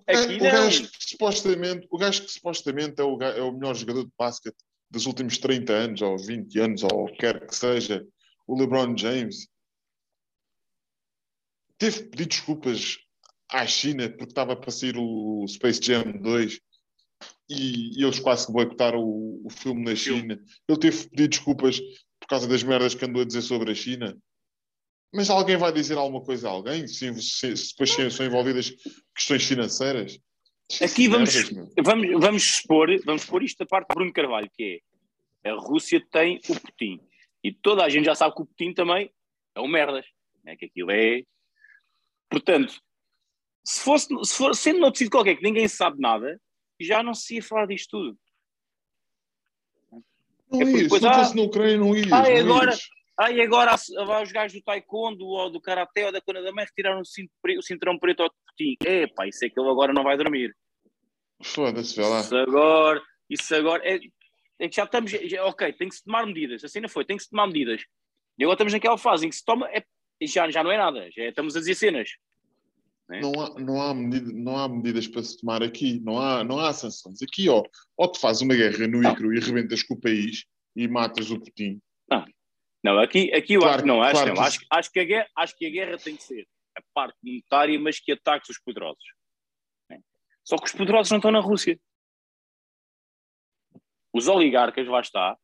É, 0.07 0.17
o 0.21 0.39
gajo 0.39 0.83
que 0.89 1.05
supostamente, 1.09 1.87
o 1.91 1.99
gajo 1.99 2.23
que 2.23 2.31
supostamente 2.31 3.01
é 3.01 3.05
o, 3.05 3.21
é 3.21 3.43
o 3.43 3.53
melhor 3.53 3.75
jogador 3.75 4.05
de 4.05 4.13
basquete 4.17 4.57
dos 4.89 5.07
últimos 5.07 5.39
30 5.39 5.73
anos, 5.73 6.03
ou 6.03 6.17
20 6.17 6.59
anos, 6.61 6.83
ou 6.85 7.07
quer 7.15 7.45
que 7.47 7.55
seja, 7.55 8.07
o 8.47 8.59
LeBron 8.59 8.97
James, 8.97 9.49
teve 11.81 11.99
que 12.05 12.09
pedir 12.11 12.27
desculpas 12.27 12.99
à 13.51 13.67
China 13.67 14.09
porque 14.11 14.25
estava 14.31 14.55
para 14.55 14.71
sair 14.71 14.97
o 14.97 15.45
Space 15.49 15.81
Jam 15.83 16.05
2 16.21 16.61
e, 17.49 17.99
e 18.01 18.05
eles 18.05 18.21
quase 18.21 18.47
que 18.47 18.53
boicotaram 18.53 19.01
o, 19.03 19.43
o 19.45 19.51
filme 19.51 19.85
na. 19.85 19.97
China. 19.97 20.39
Ele 20.69 20.79
teve 20.79 20.99
que 21.03 21.09
pedir 21.11 21.29
desculpas 21.29 21.81
por 22.21 22.29
causa 22.29 22.47
das 22.47 22.63
merdas 22.63 22.95
que 22.95 23.05
andou 23.05 23.23
a 23.23 23.25
dizer 23.25 23.43
sobre 23.43 23.73
a 23.73 23.75
China. 23.75 24.17
Mas 25.13 25.29
alguém 25.29 25.57
vai 25.57 25.73
dizer 25.73 25.99
alguma 25.99 26.23
coisa 26.23 26.49
a 26.49 26.53
alguém? 26.53 26.87
Se, 26.87 27.13
se- 27.21 27.57
se 27.57 27.71
depois 27.77 28.15
são 28.15 28.25
envolvidas 28.27 28.73
questões 29.15 29.45
financeiras? 29.45 30.17
Aqui 30.81 31.09
vamos- 31.09 31.35
Merdas. 31.35 31.73
Vamos, 31.85 32.11
vamos 32.21 32.43
expor, 32.45 32.89
vamos 33.05 33.23
expor 33.23 33.43
isto 33.43 33.59
da 33.59 33.67
parte 33.67 33.89
de 33.89 33.95
Bruno 33.95 34.13
Carvalho, 34.13 34.49
que 34.57 34.81
é 35.43 35.51
a 35.51 35.55
Rússia 35.55 36.01
tem 36.13 36.39
o 36.49 36.55
Putin. 36.61 37.01
E 37.43 37.53
toda 37.53 37.83
a 37.85 37.89
gente 37.89 38.05
já 38.05 38.15
sabe 38.15 38.37
que 38.37 38.43
o 38.43 38.47
Putin 38.47 38.73
também 38.75 39.11
é 39.57 39.61
um 39.61 39.67
merdas. 39.67 40.05
Né? 40.45 40.55
Que 40.57 40.67
aquilo 40.67 40.93
é. 40.93 41.23
Portanto, 42.31 42.81
se 43.65 43.81
fosse, 43.81 44.07
se 44.25 44.35
for, 44.37 44.55
sendo 44.55 44.79
noutro 44.81 44.99
sítio 44.99 45.11
qualquer 45.11 45.37
que 45.37 45.43
ninguém 45.43 45.67
sabe 45.69 46.01
nada, 46.01 46.41
já 46.81 47.03
não 47.03 47.13
se 47.13 47.35
ia 47.37 47.43
falar 47.43 47.67
disto 47.67 47.91
tudo. 47.91 48.19
Não 50.51 50.61
É 50.63 50.65
ia, 50.65 50.83
depois 50.85 51.01
se 51.03 51.09
não 51.09 51.35
na 51.35 51.43
Ucrânia 51.43 51.77
não 51.79 51.95
ias. 51.97 52.13
Ah, 52.13 52.23
agora- 52.41 52.71
ias. 52.71 52.89
Ah, 53.19 53.31
e 53.31 53.41
agora 53.43 53.73
há 53.73 54.23
os 54.23 54.33
gajos 54.33 54.59
do 54.59 54.65
taekwondo 54.65 55.27
ou 55.27 55.51
do 55.51 55.61
karaté 55.61 56.07
ou 56.07 56.13
da 56.13 56.23
cona 56.23 56.41
da 56.41 56.53
mãe 56.53 56.65
retiraram 56.65 57.01
o, 57.03 57.05
cinto 57.05 57.31
o 57.59 57.63
cinturão 57.63 57.99
preto 57.99 58.23
ao 58.23 58.31
Putin. 58.31 58.77
É, 58.83 59.07
pá, 59.09 59.29
isso 59.29 59.45
é 59.45 59.51
que 59.51 59.61
ele 59.61 59.69
agora 59.69 59.93
não 59.93 60.03
vai 60.03 60.17
dormir. 60.17 60.57
Foda-se, 61.43 61.95
vê 61.97 62.03
lá. 62.07 62.21
Isso 62.21 62.35
agora, 62.37 63.03
isso 63.29 63.55
agora 63.55 63.83
é, 63.87 63.99
é 64.59 64.69
que 64.71 64.77
já 64.77 64.85
estamos, 64.85 65.11
já- 65.11 65.45
ok, 65.45 65.71
tem 65.75 65.89
que 65.91 65.97
se 65.97 66.05
tomar 66.05 66.25
medidas, 66.27 66.65
assim 66.65 66.81
não 66.81 66.89
foi, 66.89 67.05
tem 67.05 67.17
que 67.19 67.23
se 67.25 67.29
tomar 67.29 67.47
medidas. 67.47 67.83
E 68.39 68.43
agora 68.45 68.55
estamos 68.55 68.73
naquela 68.73 68.97
fase 68.97 69.27
em 69.27 69.29
que 69.29 69.37
se 69.37 69.45
toma, 69.45 69.69
é, 69.71 69.85
já, 70.27 70.51
já 70.51 70.63
não 70.63 70.71
é 70.71 70.77
nada, 70.77 71.09
já 71.11 71.25
estamos 71.25 71.57
a 71.57 71.61
dizer 71.61 71.75
cenas. 71.75 72.11
Não 73.09 73.33
há, 73.41 73.59
não, 73.59 73.83
há 73.83 73.93
medida, 73.93 74.33
não 74.33 74.57
há 74.57 74.69
medidas 74.69 75.09
para 75.09 75.23
se 75.23 75.41
tomar 75.41 75.63
aqui, 75.65 75.99
não 76.01 76.19
há, 76.21 76.45
não 76.45 76.61
há 76.61 76.73
sanções. 76.73 77.21
Aqui, 77.23 77.49
ó, 77.49 77.65
ou 77.97 78.13
te 78.13 78.21
fazes 78.21 78.41
uma 78.43 78.55
guerra 78.55 78.87
no 78.87 79.01
Não. 79.01 79.13
Icro 79.13 79.35
e 79.35 79.41
rebentas 79.41 79.83
com 79.83 79.95
o 79.95 80.01
país 80.01 80.45
e 80.77 80.87
matas 80.87 81.31
o 81.31 81.41
Putin. 81.41 81.81
Não, 82.83 82.99
aqui, 82.99 83.31
aqui 83.35 83.55
eu 83.55 83.61
Claro, 83.61 83.75
acho 83.75 83.83
que 83.83 83.89
não, 83.89 84.03
acho, 84.03 84.13
claro 84.13 84.27
que 84.31 84.37
não. 84.37 84.43
que 84.43 84.49
Acho, 84.49 84.67
acho, 84.71 84.93
que 84.93 85.01
a 85.01 85.05
guerra, 85.05 85.29
acho 85.37 85.57
que 85.57 85.67
a 85.67 85.71
guerra 85.71 85.99
tem 85.99 86.17
que 86.17 86.23
ser 86.23 86.49
a 86.75 86.81
parte 86.95 87.19
monetária, 87.23 87.79
mas 87.79 88.01
que 88.01 88.13
ataque 88.13 88.51
os 88.51 88.59
poderosos. 88.59 89.05
né? 89.91 89.99
Só 90.43 90.57
que 90.57 90.65
os 90.65 90.73
poderosos 90.73 91.11
não 91.11 91.19
estão 91.19 91.31
na 91.31 91.41
Rússia. 91.41 91.79
Os 94.15 94.29
oligarcas, 94.29 94.87
lá 94.89 95.01
está, 95.01 95.37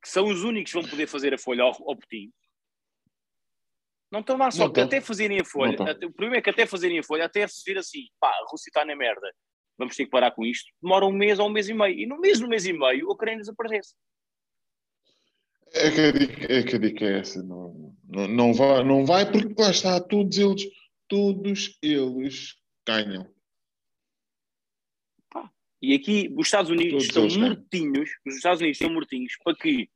que 0.00 0.08
são 0.08 0.28
os 0.28 0.44
únicos 0.44 0.72
que 0.72 0.80
vão 0.80 0.88
poder 0.88 1.06
fazer 1.08 1.34
a 1.34 1.38
folha 1.38 1.64
ao, 1.64 1.70
ao 1.70 1.96
Putin, 1.96 2.30
não 4.14 4.20
estão 4.20 4.36
lá. 4.38 4.50
Só 4.50 4.68
que 4.68 4.80
até 4.80 5.00
fazerem 5.00 5.40
a 5.40 5.44
folha, 5.44 5.74
até- 5.74 6.06
o 6.06 6.10
problema 6.12 6.36
é 6.36 6.40
que 6.42 6.50
até 6.50 6.64
fazerem 6.66 6.98
a 6.98 7.02
folha, 7.02 7.24
até 7.26 7.46
se 7.46 7.62
vir 7.66 7.76
assim, 7.78 8.06
pá, 8.18 8.28
a 8.28 8.46
Rússia 8.50 8.70
está 8.70 8.84
na 8.84 8.96
merda, 8.96 9.30
vamos 9.76 9.94
ter 9.96 10.04
que 10.04 10.10
parar 10.10 10.30
com 10.30 10.44
isto, 10.44 10.64
demora 10.80 11.04
um 11.04 11.12
mês 11.12 11.38
ou 11.38 11.48
um 11.48 11.52
mês 11.52 11.68
e 11.68 11.74
meio. 11.74 11.98
E 11.98 12.06
no 12.06 12.18
mês, 12.18 12.40
no 12.40 12.48
mês 12.48 12.64
e 12.64 12.72
meio, 12.72 13.08
a 13.10 13.12
Ucrânia 13.12 13.40
desaparece. 13.40 13.94
É 15.72 15.90
que 15.90 16.00
a 16.00 16.12
dica 16.12 16.52
é, 16.52 16.62
que 16.62 16.76
a 16.76 16.78
dica 16.78 17.04
é 17.04 17.18
essa. 17.18 17.42
Não, 17.42 17.94
não, 18.08 18.28
não, 18.28 18.54
vai, 18.54 18.84
não 18.84 19.04
vai 19.04 19.30
porque 19.30 19.60
lá 19.60 19.70
está, 19.70 20.00
todos 20.00 20.38
eles, 20.38 20.64
todos 21.08 21.76
eles 21.82 22.54
ganham. 22.86 23.28
E 25.82 25.92
aqui 25.94 26.32
os 26.34 26.46
Estados 26.46 26.70
Unidos 26.70 27.08
Todos 27.08 27.32
estão 27.34 27.46
mortinhos, 27.48 28.10
os 28.26 28.36
Estados 28.36 28.60
Unidos 28.60 28.80
estão 28.80 28.94
mortinhos 28.94 29.34
para 29.44 29.54
que 29.54 29.90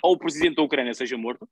ou 0.00 0.14
o 0.14 0.18
presidente 0.18 0.54
da 0.56 0.62
Ucrânia 0.62 0.94
seja 0.94 1.16
morto, 1.16 1.48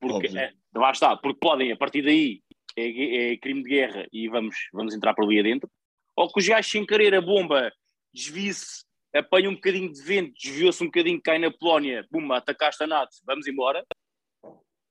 porque 0.00 0.26
é, 0.36 0.52
lá 0.74 0.90
está, 0.90 1.16
porque 1.16 1.38
podem, 1.38 1.72
a 1.72 1.76
partir 1.76 2.02
daí, 2.02 2.42
é, 2.76 3.32
é 3.32 3.36
crime 3.36 3.62
de 3.62 3.68
guerra 3.68 4.06
e 4.12 4.28
vamos, 4.28 4.56
vamos 4.72 4.94
entrar 4.94 5.14
por 5.14 5.24
ali 5.24 5.40
adentro, 5.40 5.70
ou 6.16 6.32
que 6.32 6.40
os 6.40 6.48
gajos 6.48 6.70
sem 6.70 6.86
querer 6.86 7.14
a 7.14 7.20
bomba 7.20 7.72
desvie-se, 8.12 8.84
apanha 9.14 9.48
um 9.48 9.54
bocadinho 9.54 9.92
de 9.92 10.02
vento, 10.02 10.34
desviou-se 10.34 10.82
um 10.82 10.86
bocadinho, 10.86 11.20
cai 11.22 11.38
na 11.38 11.50
Polónia, 11.50 12.06
bum, 12.10 12.32
atacaste 12.32 12.82
a 12.82 12.86
NATO, 12.86 13.16
vamos 13.24 13.46
embora. 13.46 13.84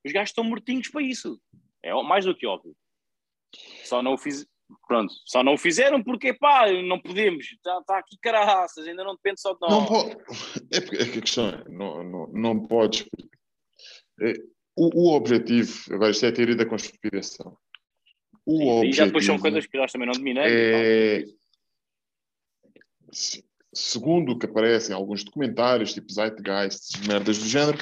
Os 0.06 0.12
gajos 0.12 0.30
estão 0.30 0.44
mortinhos 0.44 0.88
para 0.90 1.02
isso. 1.02 1.40
É 1.84 1.94
mais 2.04 2.26
do 2.26 2.36
que 2.36 2.46
óbvio. 2.46 2.76
Só 3.84 4.02
não 4.02 4.14
o 4.14 4.18
fiz, 4.18 4.46
Pronto, 4.88 5.14
só 5.26 5.44
não 5.44 5.54
o 5.54 5.58
fizeram 5.58 6.04
porque, 6.04 6.34
pá, 6.34 6.72
não 6.72 7.00
podemos. 7.00 7.46
Está 7.46 7.82
tá 7.84 7.98
aqui 7.98 8.18
caraças, 8.22 8.88
ainda 8.88 9.04
não 9.04 9.16
depende 9.16 9.42
só 9.42 9.54
de 9.54 9.60
nós. 9.62 9.72
Não 9.72 9.86
pode. 9.86 10.12
É 10.72 10.82
porque 10.82 10.98
que 10.98 11.18
a 11.20 11.22
questão 11.22 11.50
é, 11.50 11.70
não, 11.70 12.04
não, 12.04 12.28
não 12.28 12.68
podes. 12.68 13.08
é, 14.22 14.34
o, 14.80 15.10
o 15.10 15.16
objetivo, 15.16 15.72
agora 15.94 16.12
isto 16.12 16.26
é 16.26 16.30
a 16.30 16.34
teoria 16.34 16.56
da 16.56 16.66
conspiração. 16.66 17.58
O 18.46 18.62
e 18.62 18.68
objetivo 18.68 18.94
já 18.96 19.06
depois 19.06 19.26
são 19.26 19.38
coisas 19.40 19.66
que 19.68 19.78
nós 19.78 19.92
também 19.92 20.08
não 20.08 20.14
dominamos. 20.14 20.52
é, 20.52 21.24
se- 23.12 23.44
segundo 23.74 24.32
o 24.32 24.40
que 24.40 24.46
aparece 24.46 24.92
em 24.92 24.96
alguns 24.96 25.24
documentários, 25.24 25.94
tipo 25.94 26.12
Zeitgeist, 26.12 27.06
merdas 27.08 27.38
do 27.38 27.46
género, 27.46 27.78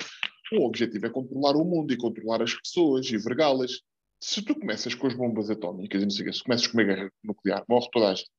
o 0.54 0.66
objetivo 0.66 1.06
é 1.06 1.10
controlar 1.10 1.56
o 1.56 1.64
mundo 1.66 1.94
e 1.94 1.98
controlar 1.98 2.42
as 2.42 2.54
pessoas 2.54 3.10
e 3.12 3.18
vergá-las. 3.18 3.82
Se 4.20 4.42
tu 4.42 4.56
começas 4.56 4.96
com 4.96 5.08
as 5.08 5.14
bombas 5.14 5.50
atómicas 5.50 6.02
e 6.02 6.06
não 6.06 6.10
sei 6.10 6.24
o 6.24 6.26
quê, 6.28 6.34
se 6.34 6.44
começas 6.44 6.68
com 6.68 6.78
uma 6.78 6.84
guerra 6.84 7.12
nuclear, 7.24 7.64
morre 7.70 7.88
toda 7.92 8.10
a 8.12 8.16
gente. 8.16 8.30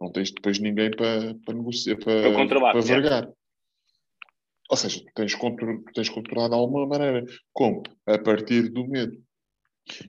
Não 0.00 0.10
tens 0.10 0.30
depois 0.32 0.58
ninguém 0.58 0.90
para, 0.90 1.34
para 1.44 1.54
negociar, 1.54 1.96
para, 1.98 2.32
Para 2.32 2.60
para 2.72 2.80
vergar. 2.80 3.28
Ou 4.70 4.76
seja, 4.76 5.04
tens, 5.16 5.34
contro 5.34 5.82
tens 5.92 6.08
controlado 6.08 6.54
de 6.54 6.60
alguma 6.60 6.86
maneira. 6.86 7.26
Como? 7.52 7.82
A 8.06 8.16
partir 8.18 8.68
do 8.68 8.86
medo. 8.86 9.20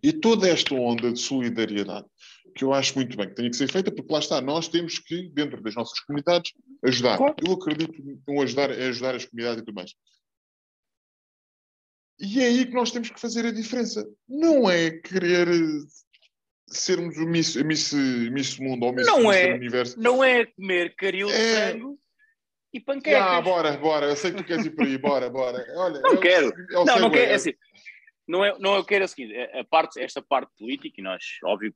E 0.03 0.13
toda 0.13 0.47
esta 0.47 0.75
onda 0.75 1.11
de 1.11 1.19
solidariedade, 1.19 2.05
que 2.55 2.63
eu 2.63 2.71
acho 2.71 2.93
muito 2.95 3.17
bem 3.17 3.27
que 3.27 3.33
tenha 3.33 3.49
que 3.49 3.57
ser 3.57 3.71
feita, 3.71 3.91
porque 3.91 4.13
lá 4.13 4.19
está, 4.19 4.39
nós 4.39 4.67
temos 4.67 4.99
que, 4.99 5.29
dentro 5.29 5.59
das 5.63 5.73
nossas 5.73 5.99
comunidades, 6.01 6.51
ajudar. 6.85 7.17
Claro. 7.17 7.35
Eu 7.43 7.53
acredito 7.53 7.91
em 8.29 8.41
ajudar, 8.43 8.69
em 8.69 8.83
ajudar 8.89 9.15
as 9.15 9.25
comunidades 9.25 9.63
e 9.63 9.65
tudo 9.65 9.75
mais. 9.75 9.95
E 12.19 12.39
é 12.39 12.45
aí 12.45 12.65
que 12.67 12.73
nós 12.73 12.91
temos 12.91 13.09
que 13.09 13.19
fazer 13.19 13.43
a 13.47 13.51
diferença. 13.51 14.07
Não 14.29 14.69
é 14.69 14.91
querer 14.91 15.47
eh, 15.47 15.87
sermos 16.67 17.17
o 17.17 17.25
Miss, 17.25 17.55
Miss, 17.55 17.93
Miss 17.93 18.59
Mundo 18.59 18.85
ou 18.85 18.93
Miss, 18.93 19.07
Não 19.07 19.23
Miss 19.23 19.35
é. 19.37 19.53
Universo. 19.55 19.99
Não 19.99 20.23
é 20.23 20.45
comer 20.45 20.95
caril 20.95 21.27
de 21.27 21.33
É. 21.33 21.71
frango 21.71 21.99
e 22.73 22.79
panquecas. 22.79 23.21
Ah, 23.21 23.41
bora, 23.41 23.77
bora. 23.77 24.05
Eu 24.07 24.15
sei 24.15 24.31
que 24.31 24.37
tu 24.37 24.43
queres 24.43 24.65
ir 24.65 24.71
por 24.71 24.85
aí. 24.85 24.97
Bora, 24.97 25.29
bora. 25.29 25.65
Olha, 25.75 25.99
Não 26.01 26.11
é 26.11 26.13
o- 26.13 26.19
quero. 26.19 26.53
é 26.71 26.77
o 26.79 26.85
não, 26.85 26.99
não 26.99 27.11
quero. 27.11 27.25
é- 27.25 27.31
é 27.31 27.35
assim, 27.35 27.53
não 28.27 28.45
é, 28.45 28.57
não 28.59 28.75
é 28.75 28.79
o 28.79 28.85
que 28.85 28.95
era 28.95 29.05
a 29.05 29.63
parte, 29.65 29.99
esta 30.01 30.21
parte 30.21 30.51
política, 30.57 30.99
e 30.99 31.03
nós, 31.03 31.23
óbvio 31.43 31.73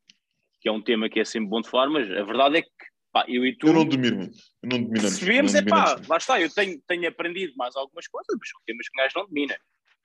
que 0.62 0.70
é 0.70 0.72
um 0.72 0.82
tema 0.82 1.10
que 1.10 1.20
é 1.20 1.26
sempre 1.26 1.50
bom 1.50 1.62
de 1.62 1.70
falar, 1.70 1.90
mas 1.90 2.10
a 2.10 2.24
verdade 2.24 2.58
é 2.58 2.62
que 2.62 2.70
pá, 3.12 3.26
eu 3.28 3.46
e 3.46 3.56
tu. 3.58 3.68
Eu 3.68 3.74
não 3.74 3.86
domino, 3.86 4.24
eu 4.24 4.70
não 4.70 4.78
domino. 4.82 5.02
Percebemos, 5.02 5.54
é 5.56 5.62
pá, 5.64 5.96
lá 6.08 6.18
está, 6.18 6.40
eu 6.42 6.50
tenho, 6.54 6.82
tenho 6.88 7.08
aprendido 7.08 7.54
mais 7.56 7.76
algumas 7.76 8.08
coisas, 8.08 8.36
mas 8.40 8.50
temas 8.66 8.90
que 8.90 9.00
o 9.00 9.04
gajo 9.04 9.14
não 9.18 9.28
domina. 9.28 9.58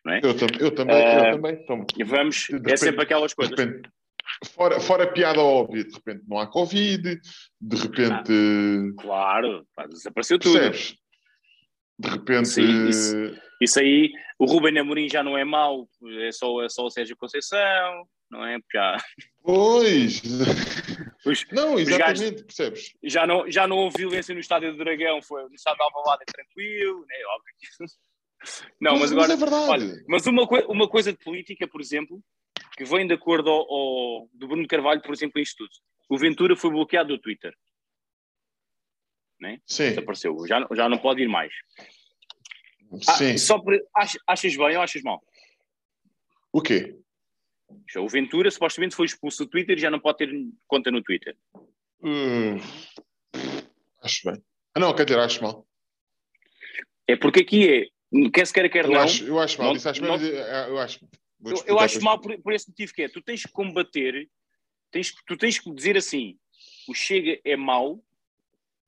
Não 0.05 0.12
é? 0.14 0.20
Eu, 0.22 0.34
tam 0.36 0.49
eu 0.59 0.74
também, 0.74 0.97
Uh, 0.97 1.26
eu 1.26 1.32
também. 1.32 1.53
Então, 1.55 1.86
E 1.99 2.05
vamos, 2.05 2.49
é 2.66 2.76
sempre 2.76 3.03
aquelas 3.03 3.32
de 3.32 3.36
coisas. 3.36 3.59
repente, 3.59 3.88
fora, 4.45 4.80
fora 4.80 5.05
a 5.05 5.12
piada 5.12 5.41
óbvia, 5.41 5.84
de 5.84 5.95
repente 5.95 6.22
não 6.28 6.38
há 6.38 6.47
Covid, 6.47 7.20
de 7.61 7.76
repente. 7.76 8.32
Claro, 8.99 9.66
pá, 9.74 9.86
desapareceu 9.86 10.38
tudo. 10.38 10.59
Percebes? 10.59 10.97
De 11.99 12.09
repente. 12.09 12.49
Sim, 12.49 12.88
isso. 12.88 13.14
Isso 13.61 13.78
aí, 13.78 14.11
o 14.38 14.47
Ruben 14.47 14.78
Amorim 14.78 15.07
já 15.09 15.22
não 15.22 15.36
é 15.36 15.45
mau, 15.45 15.86
é 16.22 16.32
só, 16.32 16.62
é 16.64 16.68
só 16.70 16.86
o 16.86 16.91
Sérgio 16.91 17.14
Conceição, 17.16 18.07
não 18.30 18.43
é? 18.47 18.59
Já, 18.72 18.97
Pois! 19.43 20.22
os- 21.26 21.47
Não, 21.53 21.74
gajos- 21.74 21.88
exatamente, 22.22 22.45
percebes? 22.45 22.95
já, 23.05 23.26
não, 23.26 23.51
já 23.51 23.66
não 23.68 23.76
houve 23.76 23.99
violência 23.99 24.32
no 24.34 24.41
estádio 24.41 24.72
do 24.72 24.78
Dragão, 24.78 25.20
foi 25.20 25.43
no 25.47 25.55
estádio 25.55 25.76
de 25.78 25.84
Alvalade 25.84 26.22
é 26.26 26.32
tranquilo, 26.32 27.01
né? 27.07 27.16
óbvio. 27.36 27.55
Não, 28.80 28.99
mas 28.99 29.12
agora, 29.12 29.34
é 29.34 29.36
verdade. 29.36 29.68
olha, 29.70 30.05
mas 30.09 30.26
uma, 30.26 30.45
uma 30.66 30.88
coisa 30.88 31.12
de 31.12 31.18
política, 31.18 31.68
por 31.68 31.78
exemplo, 31.78 32.22
que 32.81 32.85
vem 32.87 33.07
de 33.07 33.12
acordo 33.12 33.51
ao, 33.51 33.70
ao- 33.70 34.28
do 34.33 34.49
Bruno 34.49 34.66
Carvalho, 34.66 35.03
por 35.03 35.12
exemplo, 35.12 35.39
isto 35.39 35.59
tudo. 35.59 35.70
O 36.09 36.16
Ventura 36.16 36.57
foi 36.57 36.70
bloqueado 36.70 37.11
do 37.14 37.20
Twitter, 37.20 37.55
Sim, 39.66 39.91
desapareceu, 39.91 40.35
já, 40.47 40.66
já 40.74 40.89
não 40.89 40.97
pode 40.97 41.22
ir 41.22 41.28
mais. 41.28 41.53
Ah, 43.07 43.12
sim. 43.18 43.37
só 43.37 43.59
por, 43.59 43.74
ach- 43.95 44.16
achas 44.26 44.57
bem 44.57 44.76
ou 44.76 44.83
achas 44.83 45.03
mal? 45.03 45.22
O 46.51 46.62
quê? 46.62 46.97
O 47.99 48.09
Ventura 48.09 48.51
supostamente 48.51 48.95
foi 48.97 49.05
expulso 49.07 49.45
do 49.45 49.51
Twitter 49.51 49.76
e 49.76 49.81
já 49.81 49.91
não 49.91 50.01
pode 50.01 50.18
ter 50.18 50.31
conta 50.66 50.91
no 50.91 51.03
Twitter. 51.03 51.37
Hum, 52.03 52.57
acho 54.03 54.31
bem. 54.31 54.43
Ah, 54.74 54.81
não, 54.81 54.95
quer 54.95 55.05
dizer, 55.05 55.20
acho 55.20 55.43
mal. 55.43 55.66
É 57.07 57.14
porque 57.14 57.41
aqui 57.41 57.68
é, 57.68 58.31
quer 58.31 58.47
se 58.47 58.53
queira, 58.55 58.68
quer 58.70 58.87
Eu, 58.87 58.91
não. 58.91 59.01
acho, 59.01 59.24
eu 59.26 59.39
acho 59.39 59.59
mal. 59.59 59.68
não- 59.68 59.76
Isso 59.76 59.89
acho, 59.89 60.01
não- 60.03 60.16
eu, 60.16 60.35
eu 60.35 60.78
acho. 60.78 60.99
Eu, 61.45 61.62
eu 61.66 61.78
acho 61.78 62.01
mal 62.03 62.20
por, 62.20 62.36
por 62.41 62.53
esse 62.53 62.68
motivo 62.68 62.93
que 62.93 63.03
é. 63.03 63.09
Tu 63.09 63.22
tens 63.22 63.45
que 63.45 63.53
combater, 63.53 64.28
tens, 64.91 65.14
tu 65.26 65.36
tens 65.36 65.59
que 65.59 65.72
dizer 65.72 65.97
assim: 65.97 66.38
o 66.88 66.95
Chega 66.95 67.41
é 67.45 67.57
mau 67.57 68.03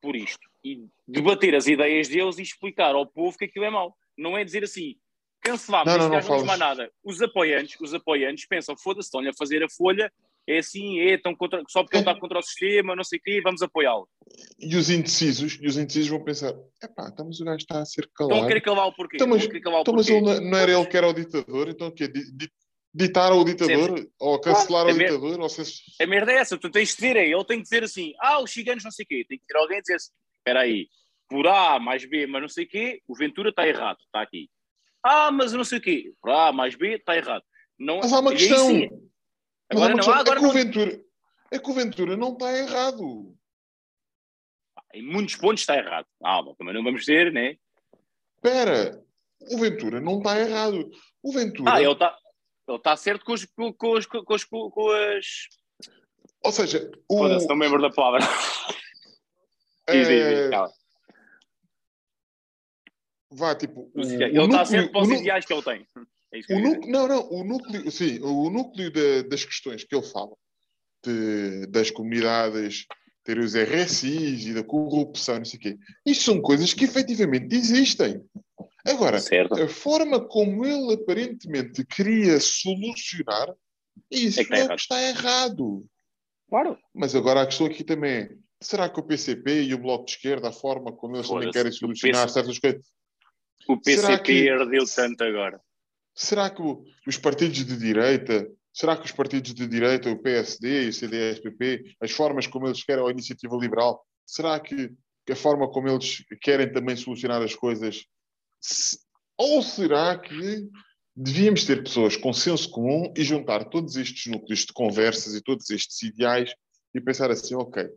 por 0.00 0.16
isto. 0.16 0.50
E 0.64 0.86
debater 1.06 1.54
as 1.54 1.66
ideias 1.66 2.08
deles 2.08 2.38
e 2.38 2.42
explicar 2.42 2.94
ao 2.94 3.06
povo 3.06 3.36
que 3.36 3.46
aquilo 3.46 3.64
é 3.64 3.70
mau. 3.70 3.96
Não 4.16 4.36
é 4.36 4.44
dizer 4.44 4.64
assim, 4.64 4.96
cancelamos, 5.40 5.86
Não, 5.86 5.98
não, 5.98 6.08
não 6.08 6.20
não 6.20 6.36
diz 6.36 6.46
mais 6.46 6.58
nada. 6.58 6.92
Os 7.02 7.20
apoiantes, 7.22 7.80
os 7.80 7.94
apoiantes 7.94 8.46
pensam, 8.46 8.76
foda-se, 8.76 9.08
estão-lhe 9.08 9.28
a 9.28 9.34
fazer 9.34 9.62
a 9.62 9.68
folha, 9.68 10.12
é 10.48 10.58
assim, 10.58 10.98
é, 11.00 11.14
estão 11.14 11.34
contra, 11.34 11.62
só 11.68 11.82
porque 11.82 11.96
ele 11.96 12.02
está 12.02 12.18
contra 12.18 12.38
o 12.38 12.42
sistema, 12.42 12.96
não 12.96 13.04
sei 13.04 13.18
o 13.18 13.22
quê, 13.22 13.40
vamos 13.42 13.62
apoiá-lo. 13.62 14.08
E 14.58 14.74
os 14.76 14.90
indecisos, 14.90 15.58
e 15.60 15.66
os 15.66 15.76
indecisos 15.76 16.08
vão 16.10 16.22
pensar: 16.24 16.52
epá, 16.82 17.08
então, 17.12 17.26
mas 17.26 17.40
o 17.40 17.44
gajo 17.44 17.58
está 17.58 17.80
a 17.80 17.84
ser 17.84 18.04
Estão 18.04 18.26
a 18.26 18.30
calado. 18.30 18.46
querer 18.48 18.60
calar 18.60 18.86
o 18.88 18.92
porquê. 18.94 19.16
Então, 19.16 19.28
mas- 19.28 19.44
o 19.46 19.56
Então, 19.56 19.94
mas 19.94 20.08
ele 20.08 20.20
não, 20.20 20.40
não 20.40 20.58
era 20.58 20.72
ele 20.72 20.86
que 20.86 20.96
era 20.96 21.08
o 21.08 21.12
ditador, 21.12 21.68
então 21.68 21.88
o 21.88 21.92
quê? 21.92 22.08
Di- 22.08 22.32
di- 22.36 22.50
Ditar 22.94 23.32
ao 23.32 23.42
ditador? 23.42 24.06
Ou 24.20 24.38
cancelar 24.38 24.84
Claro, 24.84 24.90
ao 24.90 24.94
é 24.96 24.98
ditador? 25.06 25.40
Ou 25.40 25.48
seja, 25.48 25.72
A 25.98 26.06
merda 26.06 26.30
é 26.30 26.34
essa, 26.36 26.58
tu 26.58 26.68
tens 26.70 26.90
de 26.90 26.94
dizer, 26.96 27.16
é, 27.16 27.26
ele 27.26 27.44
tem 27.46 27.56
que 27.56 27.62
dizer 27.62 27.82
assim, 27.84 28.12
ah, 28.20 28.38
os 28.42 28.50
ciganos 28.52 28.84
não 28.84 28.90
sei 28.90 29.04
o 29.04 29.08
quê, 29.08 29.24
tem 29.26 29.38
que 29.38 29.46
ter 29.46 29.56
alguém 29.56 29.78
a 29.78 29.80
dizer 29.80 29.94
assim, 29.94 30.10
espera 30.36 30.60
aí, 30.60 30.88
por 31.26 31.46
A 31.46 31.78
mais 31.78 32.04
B, 32.04 32.26
mas 32.26 32.42
não 32.42 32.48
sei 32.50 32.64
o 32.64 32.68
quê, 32.68 33.00
o 33.08 33.16
Ventura 33.16 33.48
está 33.48 33.66
errado, 33.66 33.96
está 34.04 34.20
aqui. 34.20 34.50
Ah, 35.02 35.30
mas 35.32 35.54
não 35.54 35.64
sei 35.64 35.78
o 35.78 35.80
quê, 35.80 36.12
por 36.20 36.32
A 36.32 36.52
mais 36.52 36.74
B, 36.74 36.96
está 36.96 37.16
errado. 37.16 37.42
Não, 37.78 37.96
Mas 38.00 38.12
há 38.12 38.20
uma 38.20 38.30
e 38.30 38.34
aí 38.34 38.38
questão. 38.40 38.68
sim. 38.68 38.90
Há 39.72 39.76
Agora 39.76 39.94
não, 39.94 40.10
ah, 40.12 40.18
agora 40.18 40.38
é, 40.38 40.42
não. 40.42 40.50
Ventura, 40.52 41.04
é 41.50 41.58
que 41.58 41.70
o 41.70 41.74
Ventura 41.74 42.16
não 42.16 42.32
está 42.32 42.56
errado. 42.56 43.36
Em 44.94 45.02
muitos 45.02 45.36
pontos 45.36 45.62
está 45.62 45.76
errado. 45.76 46.06
Ah, 46.22 46.42
mas 46.42 46.56
também 46.56 46.74
não 46.74 46.84
vamos 46.84 47.00
dizer, 47.00 47.32
né? 47.32 47.56
Espera, 48.36 49.02
o 49.50 49.58
Ventura 49.58 50.00
não 50.00 50.18
está 50.18 50.38
errado. 50.38 50.90
O 51.22 51.32
Ventura. 51.32 51.72
Ah, 51.74 51.82
ele 51.82 51.92
está 51.92 52.18
ele 52.68 52.78
tá 52.78 52.96
certo 52.96 53.24
com, 53.24 53.32
os, 53.32 53.44
com, 53.44 53.74
os- 53.96 54.06
com, 54.06 54.24
os- 54.34 54.44
com 54.44 54.90
as... 54.90 55.26
Ou 56.44 56.52
seja, 56.52 56.90
o, 57.08 57.18
Foda-se, 57.18 57.48
não 57.48 57.56
lembro 57.56 57.80
da 57.82 57.90
palavra. 57.90 58.20
Diz, 59.90 60.06
diz, 60.06 60.08
é, 60.08 60.40
diz, 60.42 60.50
cala. 60.50 60.72
vá, 63.32 63.54
tipo, 63.54 63.90
o, 63.94 64.00
Ele 64.00 64.38
o 64.38 64.44
está 64.44 64.64
certo 64.64 64.92
para 64.92 65.02
os 65.02 65.10
ideais 65.10 65.44
que 65.44 65.52
ele 65.52 65.62
tem. 65.62 65.86
É 66.32 66.38
isso 66.38 66.48
que 66.48 66.54
o 66.54 66.60
núcleo, 66.60 66.90
não, 66.90 67.08
não, 67.08 67.30
o 67.30 67.44
núcleo, 67.44 67.90
sim, 67.90 68.18
o 68.20 68.48
núcleo 68.50 68.90
da- 68.90 69.22
das 69.28 69.44
questões 69.44 69.84
que 69.84 69.94
ele 69.94 70.06
fala, 70.06 70.34
de- 71.04 71.66
das 71.66 71.90
comunidades, 71.90 72.86
ter 73.24 73.38
os 73.38 73.54
RSIs 73.54 74.46
e 74.46 74.54
da 74.54 74.64
corrupção, 74.64 75.36
não 75.38 75.44
sei 75.44 75.58
o 75.58 75.62
quê, 75.62 75.78
isto 76.06 76.24
são 76.24 76.40
coisas 76.40 76.72
que 76.72 76.84
efetivamente 76.84 77.54
existem. 77.54 78.24
Agora, 78.84 79.20
Certo. 79.20 79.54
a 79.62 79.68
forma 79.68 80.20
como 80.26 80.64
ele 80.64 80.94
aparentemente 80.94 81.84
queria 81.84 82.40
solucionar, 82.40 83.54
isso 84.10 84.40
É 84.40 84.44
que 84.44 84.52
está 84.54 84.64
é, 84.64 84.68
que 84.76 84.80
está 84.80 85.02
errado. 85.02 85.84
Claro. 86.48 86.78
Mas 86.94 87.14
agora 87.14 87.42
a 87.42 87.46
questão 87.46 87.66
aqui 87.66 87.84
também 87.84 88.10
é: 88.12 88.30
será 88.60 88.88
que 88.88 88.98
o 88.98 89.02
PCP 89.04 89.62
e 89.64 89.74
o 89.74 89.78
Bloco 89.78 90.06
de 90.06 90.12
Esquerda, 90.12 90.48
a 90.48 90.52
forma 90.52 90.92
como 90.92 91.16
eles 91.16 91.28
também 91.28 91.50
querem 91.50 91.70
solucionar 91.72 92.22
PC 92.26 92.34
certas 92.34 92.58
coisas, 92.58 92.82
O 93.68 93.80
PCP 93.80 94.22
que- 94.24 94.48
ardeu 94.50 94.84
tanto 94.86 95.22
agora. 95.22 95.60
Será 96.14 96.50
que 96.50 96.62
os 97.06 97.16
partidos 97.16 97.64
de 97.64 97.76
direita, 97.76 98.50
será 98.72 98.96
que 98.96 99.04
os 99.04 99.12
partidos 99.12 99.54
de 99.54 99.66
direita, 99.66 100.10
o 100.10 100.18
PSD 100.18 100.84
e 100.84 100.88
o 100.88 100.92
CDS-PP, 100.92 101.96
as 102.00 102.10
formas 102.10 102.46
como 102.46 102.66
eles 102.66 102.82
querem 102.82 103.06
a 103.06 103.10
iniciativa 103.10 103.56
liberal, 103.56 104.04
será 104.26 104.58
que 104.60 104.92
a 105.30 105.36
forma 105.36 105.70
como 105.70 105.88
eles 105.88 106.24
querem 106.40 106.72
também 106.72 106.96
solucionar 106.96 107.42
as 107.42 107.54
coisas, 107.54 108.04
se- 108.60 108.98
ou 109.36 109.62
será 109.62 110.18
que 110.18 110.68
devíamos 111.14 111.64
ter 111.64 111.82
pessoas 111.82 112.16
com 112.16 112.32
senso 112.32 112.70
comum 112.70 113.12
e 113.16 113.22
juntar 113.22 113.64
todos 113.68 113.96
estes 113.96 114.26
núcleos 114.26 114.60
de 114.60 114.72
conversas 114.72 115.34
e 115.34 115.42
todos 115.42 115.68
estes 115.70 116.02
ideais 116.02 116.54
e 116.94 117.00
pensar 117.00 117.30
assim, 117.30 117.54
ok, 117.54 117.88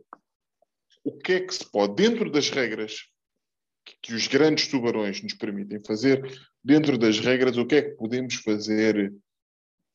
o 1.04 1.16
que 1.16 1.32
é 1.34 1.40
que 1.40 1.54
se 1.54 1.64
pode, 1.70 1.94
dentro 1.94 2.30
das 2.30 2.50
regras 2.50 3.06
que 4.02 4.14
os 4.14 4.26
grandes 4.26 4.68
tubarões 4.68 5.22
nos 5.22 5.34
permitem 5.34 5.78
fazer, 5.84 6.22
dentro 6.62 6.98
das 6.98 7.18
regras, 7.18 7.56
o 7.56 7.66
que 7.66 7.76
é 7.76 7.82
que 7.82 7.96
podemos 7.96 8.34
fazer, 8.34 9.14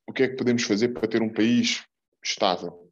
o 0.07 0.13
que 0.13 0.23
é 0.23 0.27
que 0.29 0.35
podemos 0.35 0.63
fazer 0.63 0.89
para 0.89 1.07
ter 1.07 1.21
um 1.21 1.31
país 1.31 1.83
estável? 2.23 2.91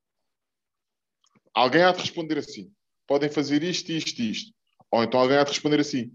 Alguém 1.53 1.83
há 1.83 1.91
de 1.91 2.01
responder 2.01 2.37
assim: 2.37 2.71
podem 3.07 3.29
fazer 3.29 3.63
isto, 3.63 3.91
isto, 3.91 4.21
isto. 4.21 4.53
Ou 4.91 5.03
então 5.03 5.19
alguém 5.19 5.37
há 5.37 5.43
de 5.43 5.51
responder 5.51 5.79
assim: 5.79 6.11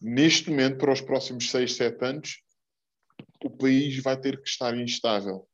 neste 0.00 0.50
momento, 0.50 0.78
para 0.78 0.92
os 0.92 1.00
próximos 1.00 1.50
6, 1.50 1.74
7 1.74 2.04
anos, 2.04 2.42
o 3.44 3.50
país 3.50 4.02
vai 4.02 4.18
ter 4.18 4.40
que 4.40 4.48
estar 4.48 4.76
instável. 4.76 5.46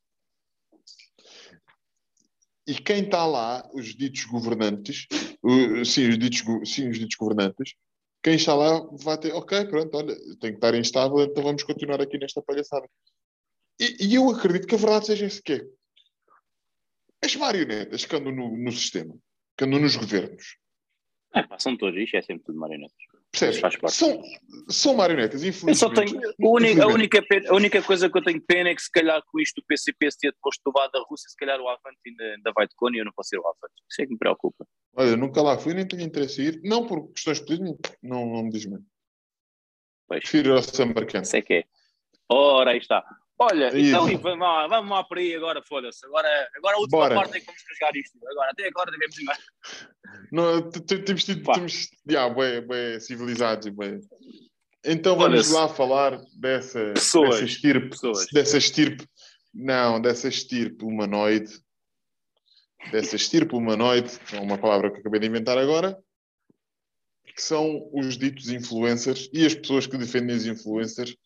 E 2.67 2.75
quem 2.75 3.05
está 3.05 3.25
lá, 3.25 3.69
os 3.73 3.95
ditos 3.95 4.25
governantes, 4.25 5.07
sim, 5.85 6.09
os 6.09 6.19
ditos, 6.19 6.43
sim, 6.69 6.89
os 6.89 6.99
ditos 6.99 7.17
governantes, 7.17 7.75
quem 8.27 8.35
está 8.35 8.57
lá 8.57 8.81
vai 9.05 9.17
ter, 9.21 9.33
ok, 9.33 9.67
pronto, 9.67 9.97
olha, 9.97 10.17
tem 10.41 10.51
que 10.51 10.57
estar 10.57 10.75
instável, 10.75 11.21
então 11.21 11.45
vamos 11.45 11.63
continuar 11.63 12.01
aqui 12.01 12.19
nesta 12.19 12.43
palhaçada. 12.43 12.85
E, 13.79 14.09
e 14.09 14.15
eu 14.17 14.29
acredito 14.29 14.67
que 14.67 14.75
a 14.75 14.79
verdade 14.79 15.07
seja 15.07 15.27
esse 15.27 15.41
que 15.41 15.53
é. 15.53 15.61
As 17.25 17.37
marionetas 17.37 18.05
que 18.05 18.17
andam 18.17 18.33
no, 18.33 18.57
no 18.57 18.73
sistema, 18.73 19.17
que 19.57 19.65
andam 19.65 19.79
nos 19.79 19.95
governos, 19.95 20.59
É, 21.37 21.45
pá, 21.45 21.57
são 21.61 21.77
todos, 21.77 22.01
isto 22.01 22.17
é 22.17 22.23
sempre 22.23 22.47
tudo 22.47 22.59
marionetas. 22.59 22.97
Percebes? 23.39 23.61
Faz 23.61 23.77
parte. 23.77 23.95
São, 23.97 24.23
são 24.69 24.95
marionetas, 24.95 25.43
Eu 25.43 25.53
só 25.53 25.89
infelizmente. 25.89 25.95
tenho. 26.13 26.19
A 26.21 26.49
única, 26.51 26.69
a, 26.85 26.87
Infelizmente. 26.87 26.95
única 26.95 27.23
pena- 27.23 27.51
a 27.51 27.55
única 27.55 27.83
coisa 27.83 28.11
que 28.11 28.19
eu 28.19 28.23
tenho 28.25 28.41
pena 28.41 28.71
é 28.71 28.75
que 28.75 28.83
se 28.83 28.91
calhar 28.91 29.23
com 29.31 29.41
isto 29.41 29.59
o 29.59 29.65
PCP 29.67 30.11
se 30.11 30.19
ter 30.19 30.35
posto 30.43 30.61
do 30.65 30.73
lado 30.79 30.91
da 30.93 31.01
Rússia, 31.09 31.29
se 31.29 31.37
calhar 31.37 31.61
o 31.61 31.69
Avante 31.69 31.99
ainda, 32.07 32.25
ainda 32.25 32.53
vai 32.55 32.67
de 32.67 32.75
cone 32.75 32.97
e 32.97 33.01
eu 33.01 33.05
não 33.05 33.13
posso 33.13 33.29
ser 33.31 33.39
o 33.39 33.47
Avante. 33.47 33.75
Isso 33.91 34.03
é 34.03 34.07
que 34.07 34.13
me 34.13 34.19
preocupa. 34.19 34.67
Olha, 34.97 35.17
nunca 35.17 35.43
lá 35.43 35.59
fui, 35.59 35.75
nem 35.75 35.87
tenho 35.87 36.03
interesse 36.03 36.41
em 36.41 36.45
ir. 36.47 36.61
Não 36.65 36.87
por 36.87 37.13
questões 37.13 37.41
políticas, 37.41 37.97
não, 38.03 38.27
não 38.27 38.43
me 38.45 38.51
diz 38.51 38.65
muito. 38.67 38.85
Pois. 40.09 40.21
Prefiro 40.21 40.51
ir 40.51 40.57
ao 40.57 40.63
Samarcand. 40.63 41.23
Isso 41.23 41.37
é 41.37 41.43
que 41.43 41.55
é. 41.55 41.65
Ora, 42.29 42.71
aí 42.73 42.79
está. 42.79 43.05
Olha, 43.39 43.71
então 43.79 44.07
vamos 44.19 44.39
lá, 44.41 44.67
vamos 44.67 44.91
lá 44.91 45.05
por 45.05 45.19
aí 45.19 45.35
agora, 45.35 45.63
foda-se. 45.63 46.07
Agora, 46.07 46.27
agora 46.57 46.77
a 46.77 46.81
última 46.81 46.99
Bora. 47.01 47.15
parte 47.17 47.37
é 47.37 47.41
que 47.41 47.45
vamos 47.47 47.63
rasgar 47.69 47.95
isto. 47.95 48.19
Agora, 48.31 48.51
até 48.51 48.67
agora 48.67 48.91
devemos 48.91 49.19
ir 49.19 49.25
mais. 49.25 49.39
Não, 50.33 50.71
temos 50.71 51.25
tido, 51.25 51.43
temos, 51.53 51.89
bué, 52.35 52.61
bué 52.61 53.01
civilizados. 53.01 53.69
bué. 53.69 54.01
Então 54.85 55.17
vamos 55.17 55.51
lá 55.51 55.69
falar 55.69 56.21
dessa, 56.39 56.93
Pessoas. 56.95 57.31
dessa 57.31 57.45
estirpe, 57.45 57.89
Pessoas. 57.91 58.27
dessa 58.33 58.59
estirpe, 58.59 59.05
não, 59.53 60.01
dessa 60.01 60.29
estirpe 60.29 60.85
humanoide, 60.85 61.61
dessa 62.93 63.17
estirpe 63.17 63.55
humanoide, 63.55 64.13
é 64.33 64.39
uma 64.39 64.59
palavra 64.59 64.93
que 64.93 65.01
acabei 65.01 65.21
de 65.21 65.27
inventar 65.27 65.59
agora, 65.59 65.99
que 67.35 67.43
são 67.43 67.89
os 67.93 68.17
ditos 68.17 68.49
influencers 68.49 69.29
e 69.33 69.45
as 69.45 69.55
pessoas 69.55 69.87
que 69.87 69.99
defendem 69.99 70.37
os 70.37 70.47
influencers. 70.47 71.17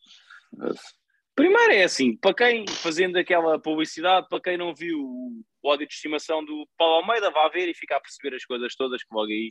Primeiro 1.40 1.72
é 1.72 1.84
assim, 1.84 2.16
para 2.16 2.34
quem, 2.34 2.66
fazendo 2.68 3.16
aquela 3.16 3.58
publicidade, 3.58 4.28
para 4.28 4.42
quem 4.42 4.58
não 4.58 4.74
viu 4.74 4.98
o 5.00 5.42
ódio 5.64 5.86
de 5.86 5.94
estimação 5.94 6.44
do 6.44 6.68
Paulo 6.76 6.96
Almeida, 6.96 7.30
vá 7.30 7.48
ver 7.48 7.66
e 7.66 7.74
ficar 7.74 7.96
a 7.96 8.00
perceber 8.00 8.36
as 8.36 8.44
coisas 8.44 8.74
todas 8.74 9.02
que 9.02 9.14
logo 9.14 9.30
aí 9.30 9.50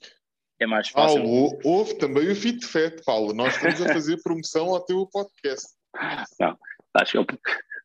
é 0.59 0.67
mais 0.67 0.89
fácil. 0.89 1.23
Paulo, 1.23 1.59
houve 1.63 1.97
também 1.97 2.29
o 2.29 2.35
Fit 2.35 2.63
Fat, 2.63 3.03
Paulo. 3.03 3.33
Nós 3.33 3.55
estamos 3.55 3.81
a 3.81 3.91
fazer 3.93 4.21
promoção 4.21 4.67
ao 4.67 4.85
teu 4.85 5.07
podcast. 5.07 5.67
Não, 6.39 6.55
acho 6.93 7.11
que, 7.11 7.17
eu- 7.17 7.25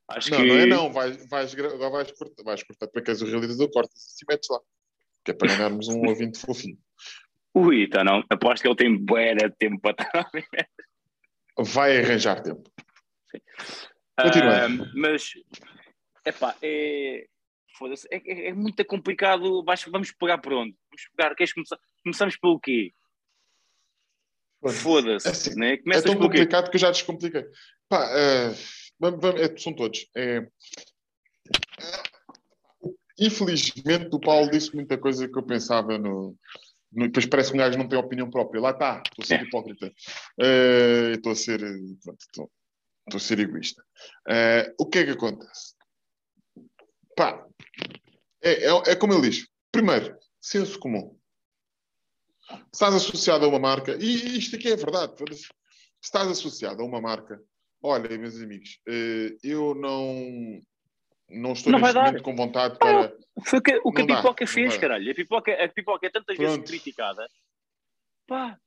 acho 0.09 0.31
Não, 0.31 0.37
que 0.39 0.47
não 0.49 0.55
é 0.59 0.67
não. 0.67 0.93
Vais, 0.93 1.27
vais, 1.31 1.55
vais 1.55 2.13
cortar, 2.13 2.43
vais 2.45 2.63
cortar 2.63 2.89
para 2.89 3.03
que 3.03 3.11
és 3.11 3.23
o 3.23 3.27
realizador, 3.27 3.71
cortas 3.71 4.17
e 4.23 4.27
metes 4.31 4.49
lá. 4.51 4.61
Que 5.25 5.31
é 5.31 5.35
para 5.35 5.49
ganharmos 5.49 5.89
um 5.89 6.07
ouvinte 6.07 6.39
fofinho. 6.39 6.77
Ui, 7.55 7.85
então 7.85 8.05
não, 8.05 8.23
aposto 8.29 8.61
que 8.61 8.69
ele 8.69 8.77
tem 8.77 8.95
bué 8.95 9.35
de 9.35 9.49
tempo 9.57 9.81
para 9.81 9.93
estar. 10.05 10.31
Vai 11.59 11.97
arranjar 11.99 12.43
tempo. 12.43 12.69
Continuando. 14.21 14.85
Ah, 14.85 14.93
mas, 14.95 15.33
epá, 16.25 16.57
é, 16.63 17.27
foda-se, 17.77 18.07
é, 18.11 18.17
é, 18.25 18.49
é 18.49 18.53
muito 18.53 18.85
complicado. 18.85 19.65
Vamos 19.91 20.13
pegar 20.13 20.39
por 20.39 20.53
onde? 20.53 20.77
Vamos 20.91 21.09
pegar, 21.17 21.35
queres 21.35 21.53
começar? 21.53 21.79
Começamos 22.03 22.37
pelo 22.37 22.61
quê? 22.61 22.93
Foda-se, 24.83 25.27
É 25.29 25.31
assim, 25.31 25.55
né? 25.57 25.75
É 25.93 26.01
tão 26.01 26.17
complicado 26.17 26.71
que 26.71 26.77
eu 26.77 26.81
já 26.81 26.91
descompliquei. 26.91 27.45
Pá, 27.89 28.03
eh, 28.17 28.55
vamos- 28.99 29.21
vamos- 29.21 29.41
é, 29.43 29.57
são 29.59 29.75
todos. 29.75 30.09
É, 30.17 30.47
infelizmente, 33.19 34.09
o 34.13 34.21
Paulo 34.21 34.51
disse 34.51 34.75
muita 34.75 34.97
coisa 34.99 35.29
que 35.29 35.37
eu 35.39 35.43
pensava 35.43 35.99
no. 35.99 36.37
no- 36.93 37.07
depois 37.07 37.27
parece 37.27 37.51
que 37.51 37.57
um 37.57 37.59
gajo 37.59 37.77
não 37.77 37.89
tem 37.89 37.99
opinião 37.99 38.31
própria. 38.31 38.61
Lá 38.61 38.71
está, 38.71 39.03
estou 39.05 39.23
a 39.23 39.27
ser 39.27 39.41
É. 39.41 39.43
hipócrita. 39.43 39.93
Eh, 40.41 41.13
Estou 41.17 41.33
a 41.33 41.37
ser. 41.37 41.59
pronto, 42.03 42.21
Estou, 42.21 42.51
estou 43.07 43.19
a 43.19 43.21
ser 43.21 43.39
egoísta. 43.41 43.85
Eh, 44.29 44.75
o 44.79 44.87
que 44.87 44.99
é 44.99 45.05
que 45.05 45.11
acontece? 45.11 45.75
Pá, 47.17 47.47
é, 48.43 48.67
é, 48.67 48.83
é 48.89 48.97
como 48.97 49.15
ele 49.15 49.31
diz. 49.31 49.47
Primeiro, 49.71 50.17
senso 50.41 50.79
comum. 50.79 51.17
Estás 52.73 52.95
associado 52.95 53.45
a 53.45 53.49
uma 53.49 53.59
marca, 53.59 53.97
e 53.99 54.39
isto 54.39 54.57
aqui 54.57 54.71
é 54.71 54.77
verdade, 54.77 55.15
estás 56.03 56.29
associado 56.29 56.83
a 56.83 56.85
uma 56.85 57.01
marca, 57.01 57.43
olha, 57.83 58.19
meus 58.19 58.41
amigos, 58.41 58.79
eh, 58.87 59.35
eu 59.43 59.75
não, 59.75 60.61
não 61.31 61.53
estou 61.53 61.73
Não 61.73 61.81
neste 61.81 61.95
momento 61.95 62.23
com 62.23 62.37
vontade 62.37 62.79
para. 62.79 63.17
Foi 63.45 63.59
o 63.59 63.63
que, 63.63 63.81
o 63.83 63.93
que 63.93 64.03
a 64.03 64.07
dá, 64.07 64.17
pipoca 64.17 64.45
não 64.45 64.53
fez, 64.53 64.77
caralho. 64.77 65.11
A 65.11 65.15
pipoca, 65.15 65.65
a 65.65 65.69
pipoca 65.69 66.07
é 66.07 66.11
tantas 66.11 66.37
vezes 66.37 66.55
Pronto. 66.55 66.69
criticada. 66.69 67.27
Pá. 68.27 68.59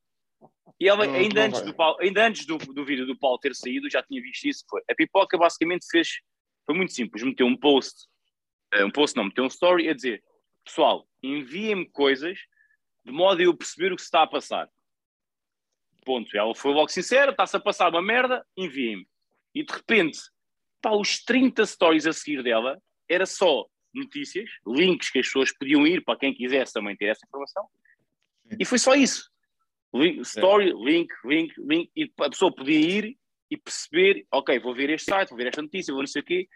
E 0.79 0.87
ela, 0.87 1.05
Não, 1.07 1.13
ainda, 1.15 1.41
não 1.41 1.47
antes 1.47 1.59
vai. 1.61 1.69
do 1.71 1.75
Paulo, 1.75 1.97
ainda 1.99 2.27
antes 2.27 2.45
do, 2.45 2.57
do 2.57 2.85
vídeo 2.85 3.05
do 3.05 3.17
Paulo 3.17 3.39
ter 3.39 3.55
saído, 3.55 3.89
já 3.89 4.03
tinha 4.03 4.21
visto 4.21 4.45
isso. 4.45 4.63
Foi. 4.69 4.81
A 4.89 4.93
pipoca 4.95 5.37
basicamente 5.37 5.85
fez. 5.89 6.19
Foi 6.65 6.75
muito 6.75 6.93
simples. 6.93 7.23
Meteu 7.23 7.47
um 7.47 7.57
post. 7.57 8.07
eh, 8.73 8.85
Um 8.85 8.91
post 8.91 9.15
não, 9.17 9.25
meteu 9.25 9.43
um 9.43 9.47
story 9.47 9.89
a 9.89 9.93
dizer: 9.93 10.23
Pessoal, 10.63 11.07
enviem-me 11.23 11.89
coisas 11.89 12.37
de 13.03 13.11
modo 13.11 13.39
a 13.41 13.45
eu 13.45 13.55
perceber 13.57 13.91
o 13.91 13.95
que 13.95 14.01
se 14.01 14.07
está 14.07 14.21
a 14.23 14.27
passar. 14.27 14.69
Ponto. 16.05 16.35
Ela 16.37 16.53
foi 16.55 16.73
logo 16.73 16.89
sincera: 16.89 17.31
está-se 17.31 17.55
a 17.57 17.59
passar 17.59 17.89
uma 17.89 18.01
merda, 18.01 18.45
enviem-me. 18.55 19.07
E 19.55 19.63
de 19.65 19.73
repente, 19.73 20.19
pá, 20.81 20.91
os 20.91 21.23
30 21.23 21.65
stories 21.65 22.05
a 22.05 22.13
seguir 22.13 22.43
dela 22.43 22.79
era 23.09 23.25
só 23.25 23.65
notícias, 23.93 24.47
links 24.67 25.09
que 25.09 25.19
as 25.19 25.25
pessoas 25.25 25.51
podiam 25.57 25.87
ir 25.87 26.03
para 26.03 26.19
quem 26.19 26.33
quisesse 26.33 26.71
também 26.73 26.95
ter 26.95 27.05
essa 27.05 27.25
informação. 27.25 27.67
E 28.59 28.63
foi 28.63 28.77
só 28.77 28.93
isso. 28.93 29.31
Link- 29.93 30.21
story, 30.21 30.73
link, 30.73 31.11
link, 31.23 31.53
link, 31.57 31.91
e 31.95 32.11
a 32.19 32.29
pessoa 32.29 32.53
podia 32.53 32.79
ir 32.79 33.17
e 33.49 33.57
perceber, 33.57 34.25
ok, 34.31 34.59
vou 34.59 34.75
ver 34.75 34.89
este 34.89 35.09
site, 35.09 35.29
vou 35.29 35.37
ver 35.37 35.47
esta 35.47 35.61
notícia, 35.61 35.93
vou 35.93 36.01
não 36.01 36.07
sei 36.07 36.21
o 36.21 36.25
quê, 36.25 36.47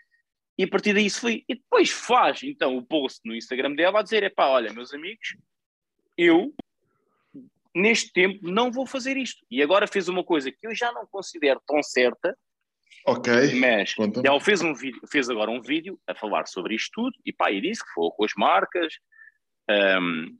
e 0.57 0.63
a 0.63 0.67
partir 0.67 0.93
daí 0.93 1.05
isso 1.05 1.21
foi. 1.21 1.43
E 1.47 1.55
depois 1.55 1.89
faz, 1.89 2.43
então, 2.43 2.75
o 2.77 2.85
post 2.85 3.21
no 3.25 3.33
Instagram 3.33 3.73
dela 3.73 3.99
a 3.99 4.03
dizer, 4.03 4.23
epá, 4.23 4.47
olha, 4.47 4.73
meus 4.73 4.93
amigos, 4.93 5.35
eu, 6.17 6.53
neste 7.73 8.11
tempo, 8.11 8.39
não 8.43 8.71
vou 8.71 8.85
fazer 8.85 9.15
isto. 9.17 9.45
E 9.49 9.63
agora 9.63 9.87
fez 9.87 10.09
uma 10.09 10.23
coisa 10.23 10.51
que 10.51 10.67
eu 10.67 10.75
já 10.75 10.91
não 10.91 11.07
considero 11.07 11.61
tão 11.65 11.81
certa, 11.81 12.37
Ok. 13.07 13.33
mas 13.59 13.95
ela 14.23 14.39
fez, 14.39 14.61
um 14.61 14.73
vídeo, 14.73 15.01
fez 15.09 15.29
agora 15.29 15.49
um 15.49 15.61
vídeo 15.61 15.99
a 16.05 16.13
falar 16.13 16.45
sobre 16.45 16.75
isto 16.75 16.91
tudo 16.93 17.17
e 17.25 17.33
pá, 17.33 17.51
e 17.51 17.61
disse 17.61 17.83
que 17.83 17.93
falou 17.93 18.11
com 18.11 18.23
as 18.23 18.33
marcas 18.37 18.93
hum, 19.99 20.37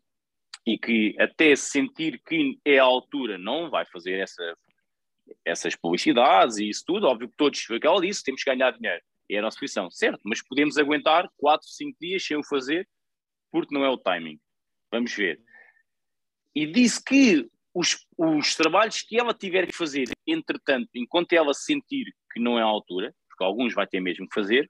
e 0.66 0.78
que 0.78 1.16
até 1.20 1.55
sentir 1.55 2.22
que 2.26 2.59
é 2.64 2.78
a 2.80 2.84
altura 2.84 3.38
não 3.38 3.70
vai 3.70 3.86
fazer 3.86 4.20
essa, 4.20 4.55
essas 5.45 5.76
publicidades 5.76 6.57
e 6.57 6.70
isso 6.70 6.84
tudo. 6.86 7.07
Óbvio 7.07 7.30
que 7.30 7.38
todos, 7.38 7.59
foi 7.62 7.78
o 7.78 7.80
que 7.80 7.88
ela 7.88 8.01
disse, 8.01 8.24
temos 8.24 8.43
que 8.43 8.49
ganhar 8.49 8.72
dinheiro. 8.72 9.01
É 9.30 9.38
a 9.38 9.41
nossa 9.41 9.59
posição, 9.59 9.89
certo? 9.89 10.20
Mas 10.26 10.43
podemos 10.43 10.78
aguentar 10.78 11.30
4, 11.38 11.68
5 11.68 11.97
dias 11.99 12.24
sem 12.24 12.38
o 12.38 12.43
fazer 12.43 12.88
porque 13.51 13.74
não 13.74 13.84
é 13.84 13.89
o 13.89 13.97
timing. 13.97 14.39
Vamos 14.91 15.14
ver. 15.14 15.41
E 16.55 16.66
disse 16.66 17.03
que 17.03 17.49
os, 17.74 18.05
os 18.18 18.55
trabalhos 18.55 19.01
que 19.01 19.20
ela 19.20 19.34
tiver 19.34 19.68
que 19.68 19.76
fazer, 19.76 20.09
entretanto, 20.28 20.89
enquanto 20.95 21.34
ela 21.34 21.53
sentir 21.53 22.14
que 22.32 22.39
não 22.39 22.59
é 22.59 22.62
a 22.62 22.66
altura, 22.66 23.14
porque 23.30 23.43
alguns 23.43 23.74
vai 23.74 23.88
ter 23.88 23.99
mesmo 23.99 24.28
que 24.28 24.34
fazer, 24.34 24.70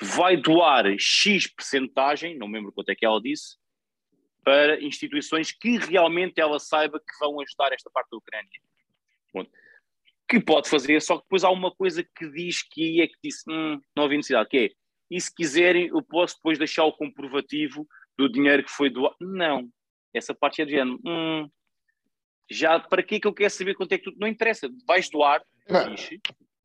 vai 0.00 0.36
doar 0.36 0.86
X 0.98 1.46
percentagem, 1.46 2.36
não 2.36 2.48
me 2.48 2.54
lembro 2.54 2.72
quanto 2.72 2.90
é 2.90 2.94
que 2.94 3.04
ela 3.04 3.20
disse, 3.20 3.56
para 4.46 4.80
instituições 4.80 5.50
que 5.50 5.76
realmente 5.76 6.40
ela 6.40 6.60
saiba 6.60 7.00
que 7.00 7.18
vão 7.18 7.40
ajudar 7.40 7.72
esta 7.72 7.90
parte 7.90 8.10
da 8.12 8.16
Ucrânia. 8.16 8.60
Ponto. 9.32 9.50
Que 10.28 10.38
pode 10.38 10.70
fazer, 10.70 11.02
só 11.02 11.16
que 11.16 11.24
depois 11.24 11.42
há 11.42 11.50
uma 11.50 11.74
coisa 11.74 12.04
que 12.04 12.30
diz 12.30 12.62
que 12.62 13.00
é 13.00 13.08
que 13.08 13.16
disse, 13.24 13.42
hum, 13.50 13.80
não 13.96 14.04
havia 14.04 14.16
necessidade, 14.18 14.48
que 14.48 14.56
é, 14.56 14.70
e 15.10 15.20
se 15.20 15.34
quiserem, 15.34 15.88
eu 15.88 16.00
posso 16.00 16.36
depois 16.36 16.58
deixar 16.58 16.84
o 16.84 16.92
comprovativo 16.92 17.84
do 18.16 18.30
dinheiro 18.30 18.62
que 18.62 18.70
foi 18.70 18.88
doado. 18.88 19.16
Não, 19.20 19.68
essa 20.14 20.32
parte 20.32 20.62
é 20.62 20.64
de 20.64 20.70
género, 20.72 21.00
hum, 21.04 21.50
já 22.48 22.78
para 22.78 23.02
que 23.02 23.18
que 23.18 23.26
eu 23.26 23.34
quero 23.34 23.50
saber 23.50 23.74
quanto 23.74 23.92
é 23.92 23.98
que 23.98 24.04
tu. 24.04 24.16
Não 24.16 24.28
interessa, 24.28 24.68
vais 24.86 25.10
doar, 25.10 25.42
Epá, 25.68 25.90
fixe. 25.90 26.20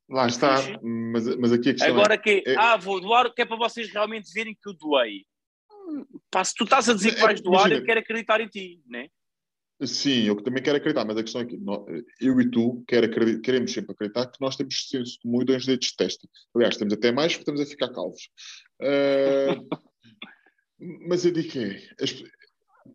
lá 0.07 0.27
está, 0.27 0.57
mas, 0.83 1.35
mas 1.35 1.51
aqui 1.51 1.69
a 1.69 1.73
questão 1.73 1.89
Agora 1.89 2.13
é, 2.13 2.17
que, 2.19 2.43
é- 2.45 2.55
ah, 2.55 2.77
vou 2.77 3.01
doar, 3.01 3.33
que 3.33 3.41
é 3.41 3.45
para 3.45 3.57
vocês 3.57 3.91
realmente 3.91 4.31
verem 4.31 4.53
que 4.53 4.69
eu 4.69 4.73
doei. 4.73 5.25
Pá, 6.29 6.43
se 6.43 6.53
tu 6.55 6.63
estás 6.63 6.89
a 6.89 6.93
dizer 6.93 7.13
que 7.13 7.19
É, 7.19 7.23
vais 7.23 7.41
doar, 7.41 7.67
imagina. 7.67 7.81
eu 7.81 7.85
quero 7.85 7.99
acreditar 7.99 8.41
em 8.41 8.47
ti, 8.47 8.81
né? 8.87 9.07
Sim, 9.83 10.25
eu 10.25 10.35
também 10.43 10.61
quero 10.61 10.77
acreditar, 10.77 11.03
mas 11.05 11.17
a 11.17 11.23
questão 11.23 11.41
é 11.41 11.45
que 11.45 11.57
eu 12.19 12.39
e 12.39 12.51
tu 12.51 12.83
queremos 12.87 13.73
sempre 13.73 13.93
acreditar 13.93 14.27
que 14.27 14.39
nós 14.39 14.55
temos 14.55 14.87
senso 14.87 15.17
comum 15.23 15.41
e 15.41 15.45
dois 15.45 15.65
dedos 15.65 15.87
de 15.87 15.95
testa. 15.95 16.27
Aliás, 16.55 16.77
temos 16.77 16.93
até 16.93 17.11
mais 17.11 17.33
porque 17.33 17.41
estamos 17.41 17.61
a 17.61 17.65
ficar 17.65 17.89
calvos. 17.89 18.29
Ah, 18.79 19.55
mas 21.09 21.25
eu 21.25 21.31
digo 21.31 21.57
é, 21.57 21.81
as 21.99 22.23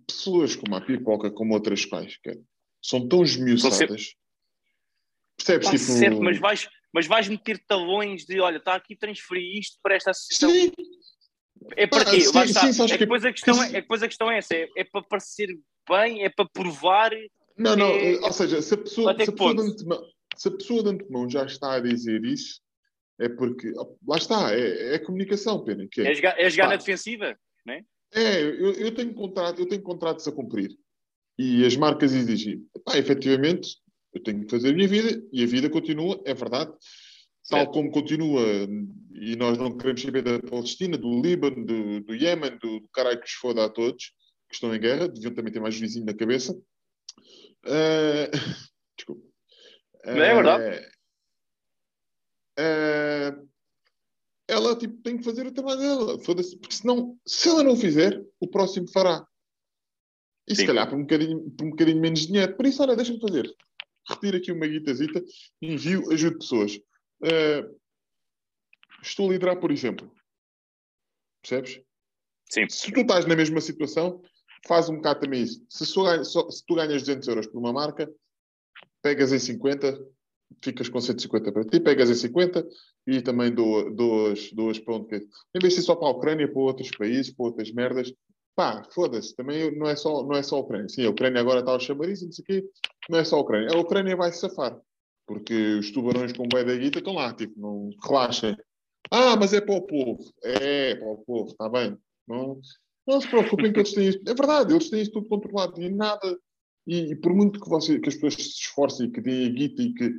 pessoas 0.06 0.54
como 0.54 0.76
a 0.76 0.80
pipoca, 0.80 1.30
como 1.30 1.54
outras 1.54 1.84
quaisquer, 1.84 2.38
são 2.80 3.08
tão 3.08 3.24
esmiuçadas. 3.24 4.14
Percebes? 5.36 5.66
Pá, 5.66 5.72
tipo, 5.72 5.84
certo, 5.84 6.22
mas 6.22 6.38
vais, 6.38 6.68
mas 6.92 7.06
vais 7.06 7.28
meter 7.28 7.58
talões 7.66 8.24
de, 8.24 8.40
olha, 8.40 8.58
está 8.58 8.74
aqui, 8.74 8.96
transferi 8.96 9.58
isto 9.58 9.76
para 9.82 9.96
esta 9.96 10.12
associação. 10.12 10.50
Sim, 10.50 10.72
É 11.76 11.86
para 11.86 12.02
Ah, 12.02 12.04
quê? 12.10 12.20
sim, 12.20 12.46
sim, 12.46 12.72
sabes 12.72 12.80
é, 12.80 12.84
que 12.86 12.92
que- 12.92 12.98
depois 12.98 13.24
a 13.24 13.32
questão 13.32 13.62
é, 13.62 13.68
é 13.68 13.72
depois 13.80 14.02
a 14.02 14.08
questão 14.08 14.30
é 14.30 14.38
essa, 14.38 14.54
é, 14.54 14.68
é 14.76 14.84
para 14.84 15.02
parecer 15.02 15.48
bem, 15.88 16.24
é 16.24 16.28
para 16.28 16.44
provar. 16.48 17.10
Não, 17.56 17.74
não, 17.76 17.86
É- 17.86 18.20
ou 18.20 18.32
seja, 18.32 18.60
se 18.60 18.74
a 18.74 18.76
pessoa, 18.78 19.14
se 19.16 19.22
a 19.28 19.32
pessoa, 19.32 19.54
de 19.54 19.60
antemão, 19.62 20.02
se 20.36 20.48
a 20.48 20.50
pessoa 20.50 20.82
de 20.82 20.88
antemão 20.90 21.28
já 21.30 21.44
está 21.44 21.74
a 21.74 21.80
dizer 21.80 22.24
isso, 22.24 22.60
é 23.18 23.28
porque, 23.28 23.72
lá 24.06 24.16
está, 24.16 24.54
é, 24.54 24.94
é 24.94 24.98
comunicação, 24.98 25.64
pena. 25.64 25.86
Que 25.90 26.02
é, 26.02 26.10
É 26.10 26.14
jogar, 26.14 26.38
é 26.38 26.50
jogar 26.50 26.68
na 26.68 26.76
defensiva. 26.76 27.36
É, 28.12 28.40
eu, 28.42 28.72
eu 28.74 28.94
tenho 28.94 29.12
contrato, 29.14 29.60
eu 29.60 29.66
tenho 29.68 29.82
contratos 29.82 30.26
a 30.28 30.32
cumprir. 30.32 30.70
E 31.38 31.64
as 31.66 31.76
marcas 31.76 32.14
exigem. 32.14 32.64
Pá, 32.84 32.96
efetivamente, 32.96 33.76
eu 34.14 34.22
tenho 34.22 34.44
que 34.44 34.50
fazer 34.50 34.70
a 34.70 34.72
minha 34.72 34.88
vida 34.88 35.22
e 35.32 35.42
a 35.42 35.46
vida 35.46 35.68
continua, 35.68 36.20
é 36.24 36.32
verdade. 36.32 36.72
Tal 37.48 37.70
como 37.70 37.90
continua, 37.90 38.42
e 39.12 39.36
nós 39.36 39.56
não 39.56 39.76
queremos 39.76 40.02
saber 40.02 40.22
da 40.22 40.40
Palestina, 40.40 40.98
do 40.98 41.20
Líbano, 41.20 41.64
do, 41.64 42.00
do 42.00 42.14
Iémen, 42.14 42.58
do, 42.58 42.80
do 42.80 42.88
caralho 42.88 43.20
que 43.20 43.26
os 43.26 43.32
foda 43.32 43.64
a 43.64 43.68
todos, 43.68 44.12
que 44.48 44.54
estão 44.54 44.74
em 44.74 44.80
guerra, 44.80 45.08
deviam 45.08 45.34
também 45.34 45.52
ter 45.52 45.60
mais 45.60 45.78
vizinho 45.78 46.06
na 46.06 46.14
cabeça. 46.14 46.58
Ah, 47.64 48.30
desculpa. 48.96 49.26
Não 50.04 50.22
é 50.22 50.34
verdade. 50.34 50.88
Ah, 52.58 53.42
ela 54.48 54.76
tipo, 54.76 55.02
tem 55.02 55.16
que 55.16 55.24
fazer 55.24 55.46
o 55.46 55.52
trabalho 55.52 55.80
dela. 55.80 56.18
Foda-se, 56.20 56.56
porque 56.56 56.74
senão, 56.74 57.18
se 57.26 57.48
ela 57.48 57.62
não 57.62 57.76
fizer, 57.76 58.24
o 58.40 58.48
próximo 58.48 58.88
fará. 58.90 59.26
E 60.48 60.54
se 60.54 60.60
Sim. 60.60 60.68
calhar 60.68 60.88
por 60.88 60.96
um, 60.96 61.02
bocadinho, 61.02 61.50
por 61.50 61.66
um 61.66 61.70
bocadinho 61.70 62.00
menos 62.00 62.26
dinheiro. 62.26 62.56
Por 62.56 62.66
isso, 62.66 62.82
olha, 62.82 62.94
deixa-me 62.94 63.20
fazer. 63.20 63.52
Retiro 64.08 64.36
aqui 64.36 64.52
uma 64.52 64.66
guitazita, 64.68 65.22
envio, 65.60 66.12
ajudo 66.12 66.38
pessoas. 66.38 66.78
Ah, 67.22 67.68
estou 69.02 69.28
a 69.28 69.32
liderar, 69.32 69.58
por 69.60 69.70
exemplo. 69.70 70.10
Percebes? 71.42 71.80
Sim. 72.50 72.68
Se 72.68 72.92
tu 72.92 73.00
estás 73.00 73.26
na 73.26 73.36
mesma 73.36 73.60
situação, 73.60 74.22
faz 74.66 74.88
um 74.88 74.96
bocado 74.96 75.20
também 75.20 75.42
isso. 75.42 75.64
Se, 75.68 75.84
só 75.86 76.22
só- 76.24 76.50
se 76.50 76.64
tu 76.66 76.74
ganhas 76.74 77.02
200 77.02 77.26
euros 77.28 77.46
por 77.46 77.58
uma 77.58 77.72
marca, 77.72 78.10
pegas 79.02 79.32
em 79.32 79.38
50, 79.38 79.98
ficas 80.62 80.88
com 80.88 81.00
150 81.00 81.52
para 81.52 81.64
ti, 81.64 81.80
pegas 81.80 82.10
em 82.10 82.14
50, 82.14 82.66
e 83.06 83.20
também 83.22 83.52
dou 83.52 83.94
duas, 83.94 84.50
duas 84.52 84.78
pronto, 84.78 85.06
que 85.08 85.16
em 85.16 85.60
vez 85.60 85.74
de 85.74 85.80
ser 85.80 85.86
só 85.86 85.96
para 85.96 86.08
a 86.08 86.12
Ucrânia, 86.12 86.48
para 86.50 86.60
outros 86.60 86.90
países, 86.96 87.32
para 87.32 87.46
outras 87.46 87.70
merdas, 87.72 88.12
pá, 88.54 88.82
foda-se, 88.92 89.34
também 89.36 89.76
não 89.76 89.86
é, 89.88 89.94
só, 89.96 90.22
não 90.24 90.34
é 90.36 90.42
só 90.42 90.56
a 90.56 90.60
Ucrânia. 90.60 90.88
Sim, 90.88 91.04
a 91.06 91.10
Ucrânia 91.10 91.40
agora 91.40 91.60
está 91.60 91.72
ao 91.72 91.80
chamariz, 91.80 92.22
não 92.22 92.32
sei 92.32 92.42
o 92.42 92.46
quê, 92.46 92.68
não 93.08 93.18
é 93.18 93.24
só 93.24 93.36
a 93.36 93.40
Ucrânia. 93.40 93.68
A 93.76 93.78
Ucrânia 93.80 94.16
vai 94.16 94.32
se 94.32 94.40
safar, 94.40 94.80
porque 95.26 95.74
os 95.74 95.90
tubarões 95.90 96.32
com 96.32 96.46
bem 96.48 96.64
da 96.64 96.76
guita 96.76 96.98
estão 96.98 97.14
lá, 97.14 97.34
tipo, 97.34 97.58
não 97.60 97.90
relaxem. 98.02 98.56
Ah, 99.10 99.36
mas 99.36 99.52
é 99.52 99.60
para 99.60 99.74
o 99.74 99.82
povo. 99.82 100.32
É, 100.42 100.90
é 100.90 100.94
para 100.94 101.08
o 101.08 101.18
povo, 101.18 101.50
está 101.50 101.68
bem. 101.68 101.96
Não, 102.26 102.60
não 103.06 103.20
se 103.20 103.28
preocupem 103.28 103.72
que 103.72 103.80
eles 103.80 103.92
têm 103.92 104.08
isto. 104.08 104.28
É 104.28 104.34
verdade, 104.34 104.72
eles 104.72 104.88
têm 104.88 105.02
isto 105.02 105.12
tudo 105.12 105.28
controlado 105.28 105.80
e 105.80 105.88
nada. 105.88 106.38
E, 106.86 107.12
e 107.12 107.16
por 107.16 107.34
muito 107.34 107.60
que, 107.60 107.68
você, 107.68 107.98
que 107.98 108.08
as 108.08 108.14
pessoas 108.14 108.34
se 108.34 108.60
esforcem, 108.60 109.10
que 109.10 109.20
deem 109.20 109.46
a 109.46 109.50
guita 109.50 109.82
e 109.82 109.94
que. 109.94 110.14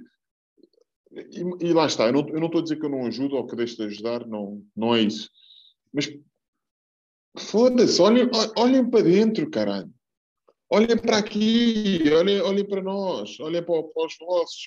E, 1.11 1.67
e 1.67 1.73
lá 1.73 1.85
está, 1.85 2.07
eu 2.07 2.13
não, 2.13 2.27
eu 2.29 2.39
não 2.39 2.47
estou 2.47 2.59
a 2.59 2.63
dizer 2.63 2.77
que 2.77 2.85
eu 2.85 2.89
não 2.89 3.05
ajudo 3.05 3.35
ou 3.35 3.47
que 3.47 3.55
deixo 3.55 3.77
de 3.77 3.83
ajudar, 3.83 4.27
não, 4.27 4.61
não 4.75 4.93
é 4.93 5.01
isso. 5.01 5.29
Mas 5.93 6.13
foda-se, 7.37 8.01
olhem, 8.01 8.29
olhem 8.57 8.89
para 8.89 9.03
dentro, 9.03 9.49
caralho. 9.49 9.91
Olhem 10.69 10.97
para 10.97 11.17
aqui, 11.17 12.03
olhem, 12.13 12.41
olhem 12.41 12.65
para 12.65 12.81
nós, 12.81 13.39
olhem 13.39 13.63
para, 13.63 13.83
para 13.83 14.05
os 14.05 14.17
vossos. 14.19 14.65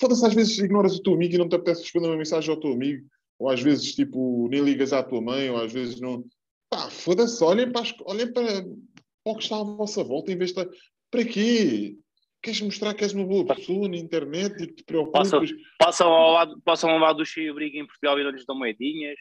Foda-se, 0.00 0.24
às 0.24 0.34
vezes 0.34 0.58
ignoras 0.58 0.96
o 0.96 1.02
teu 1.02 1.14
amigo 1.14 1.34
e 1.34 1.38
não 1.38 1.48
te 1.48 1.56
apetece 1.56 1.82
responder 1.82 2.08
uma 2.08 2.16
mensagem 2.16 2.50
ao 2.50 2.58
teu 2.58 2.72
amigo, 2.72 3.06
ou 3.38 3.50
às 3.50 3.60
vezes, 3.60 3.94
tipo, 3.94 4.48
nem 4.48 4.62
ligas 4.62 4.92
à 4.92 5.02
tua 5.02 5.20
mãe, 5.20 5.50
ou 5.50 5.58
às 5.58 5.72
vezes 5.72 6.00
não. 6.00 6.24
Pá, 6.70 6.88
foda-se, 6.88 7.42
olhem 7.44 7.70
para, 7.70 7.82
olhem 8.06 8.32
para, 8.32 8.62
para 8.62 9.32
o 9.32 9.36
que 9.36 9.42
está 9.42 9.60
à 9.60 9.64
vossa 9.64 10.02
volta, 10.02 10.32
em 10.32 10.38
vez 10.38 10.52
de. 10.52 10.66
Para 11.10 11.24
quê? 11.24 11.96
Queres 12.40 12.60
mostrar 12.62 12.94
que 12.94 13.02
és 13.02 13.12
uma 13.12 13.26
boa 13.26 13.44
pessoa 13.44 13.88
na 13.88 13.96
internet 13.96 14.62
e 14.62 14.66
que 14.68 14.74
te 14.76 14.84
preocupas? 14.84 15.30
Passam, 15.30 15.46
passam, 15.78 16.08
ao 16.08 16.32
lado, 16.32 16.62
passam 16.64 16.90
ao 16.90 16.98
lado 16.98 17.16
do 17.16 17.26
cheio 17.26 17.54
briga 17.54 17.78
em 17.78 17.86
Portugal 17.86 18.18
e 18.18 18.24
não 18.24 18.30
lhes 18.30 18.46
dão 18.46 18.56
moedinhas. 18.56 19.16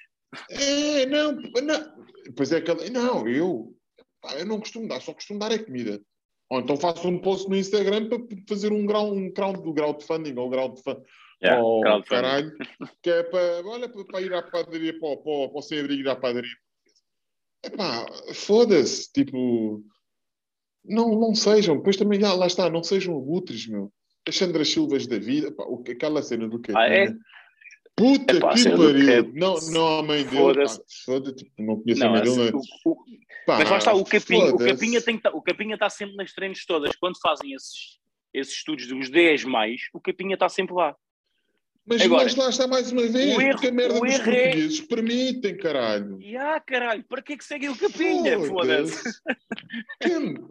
É, 0.52 1.06
não, 1.08 1.32
não. 1.34 2.06
Pois 2.36 2.52
é, 2.52 2.62
que 2.62 2.90
não, 2.92 3.28
eu, 3.28 3.76
pá, 4.28 4.36
eu 4.38 4.46
não 4.46 4.60
costumo 4.60 4.88
dar, 4.88 5.02
só 5.02 5.14
costumo 5.14 5.40
dar 5.40 5.52
é 5.52 5.58
comida. 5.58 6.02
Ou 6.50 6.60
então 6.60 6.78
faço 6.78 7.08
um 7.08 7.20
post 7.20 7.50
no 7.50 7.56
Instagram 7.56 8.08
para 8.10 8.20
fazer 8.48 8.72
um 8.72 8.86
grau, 8.86 9.14
um 9.14 9.32
crowd 9.32 9.62
do 9.62 9.74
crowdfunding 9.74 10.38
ou 10.38 10.50
grau 10.50 10.74
de 10.74 10.82
funding. 10.82 11.04
Yeah, 11.44 11.64
oh, 11.64 11.82
crowdfunding. 11.82 12.10
caralho, 12.10 12.58
que 13.02 13.10
é 13.10 13.24
para, 13.24 13.66
olha, 13.66 13.90
para 13.90 14.22
ir 14.22 14.34
à 14.34 14.42
padaria, 14.42 14.98
para, 15.00 15.18
para, 15.18 15.50
para 15.50 15.58
o 15.58 15.62
sem-abrigo 15.62 16.02
ir 16.02 16.10
à 16.10 16.16
padaria. 16.16 16.50
Epá, 17.64 18.06
foda-se, 18.34 19.12
tipo, 19.12 19.84
não, 20.86 21.20
não 21.20 21.36
sejam, 21.36 21.78
depois 21.78 21.98
também, 21.98 22.24
ah, 22.24 22.34
lá 22.34 22.48
está, 22.48 22.70
não 22.70 22.84
sejam 22.84 23.18
abutres, 23.18 23.68
meu. 23.68 23.92
As 24.28 24.36
Sandras 24.36 24.70
Silvas 24.70 25.06
da 25.08 25.18
vida, 25.18 25.52
pá, 25.52 25.66
aquela 25.90 26.22
cena 26.22 26.48
do 26.48 26.60
que 26.60 26.72
Ah, 26.76 26.88
é? 26.88 27.14
Puta 27.98 28.36
Epá, 28.38 28.54
que 28.54 28.64
pariu! 28.70 29.32
Não, 29.34 29.56
não 29.72 30.00
a 30.00 30.04
mãe 30.04 30.24
dele, 30.24 30.38
Foda-se. 30.38 30.78
pá, 30.78 30.84
foda-se, 31.06 31.36
tipo, 31.36 31.64
não 31.64 31.82
conheço 31.82 32.00
Não, 32.02 32.08
a 32.08 32.12
mãe 32.12 32.22
dele, 32.22 32.32
assim, 32.42 32.48
é? 32.50 32.52
o- 32.86 32.92
o- 32.92 32.98
Pá, 33.48 33.58
mas 33.58 33.70
lá 33.72 33.78
está, 33.80 33.94
o 33.94 34.06
Capinha, 34.06 34.46
o 34.46 34.50
foda-se. 34.52 34.70
Capinha 34.74 35.02
tem 35.02 35.18
que 35.18 35.24
tá- 35.24 35.32
o 35.34 35.42
Capinha 35.42 35.74
está 35.74 35.90
sempre 35.90 36.16
nas 36.16 36.32
treinos 36.32 36.64
todas. 36.66 36.96
Quando 36.98 37.20
fazem 37.20 37.54
esses, 37.54 37.98
esses 38.34 38.54
estudos 38.54 38.86
dos 38.88 39.10
10 39.10 39.44
mais, 39.46 39.82
o 39.94 40.00
Capinha 40.00 40.36
está 40.36 40.48
sempre 40.48 40.76
lá. 40.76 40.96
Mas, 41.90 42.02
Agora, 42.02 42.24
mas 42.26 42.36
lá 42.36 42.50
está 42.50 42.68
mais 42.68 42.92
uma 42.92 43.02
vez, 43.08 43.36
o 43.36 43.42
erro- 43.42 43.52
porque 43.54 43.68
a 43.68 43.72
merda 43.72 43.96
o 43.98 44.02
dos 44.02 44.14
erro 44.14 44.30
é- 44.32 44.44
portugueses 44.44 44.82
permitem, 44.82 45.58
caralho. 45.58 46.22
E 46.22 46.36
ah, 46.38 46.60
caralho, 46.60 47.04
para 47.06 47.22
que 47.22 47.34
é 47.34 47.38
que 47.38 47.46
seguem 47.46 47.70
o 47.70 47.78
Capinha? 47.78 48.38
Foda-se. 48.42 49.02
Cam- 50.02 50.50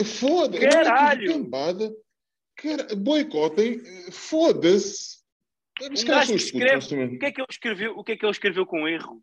é 0.00 0.04
Foda-se. 0.04 0.64
é 0.64 0.68
Caralho. 0.70 1.46
Cara, 2.56 2.88
boicotem. 2.96 3.80
Foda-se. 4.10 5.17
Um 5.80 6.04
gajo 6.04 6.32
que 6.32 6.36
escreve-. 6.36 7.16
O 7.16 7.18
que 7.18 7.26
é 7.26 7.32
que 7.32 7.40
ele 7.40 7.46
escreveu? 7.50 7.98
O 7.98 8.04
que 8.04 8.12
é 8.12 8.16
que 8.16 8.24
ele 8.24 8.32
escreveu 8.32 8.66
com 8.66 8.88
erro? 8.88 9.22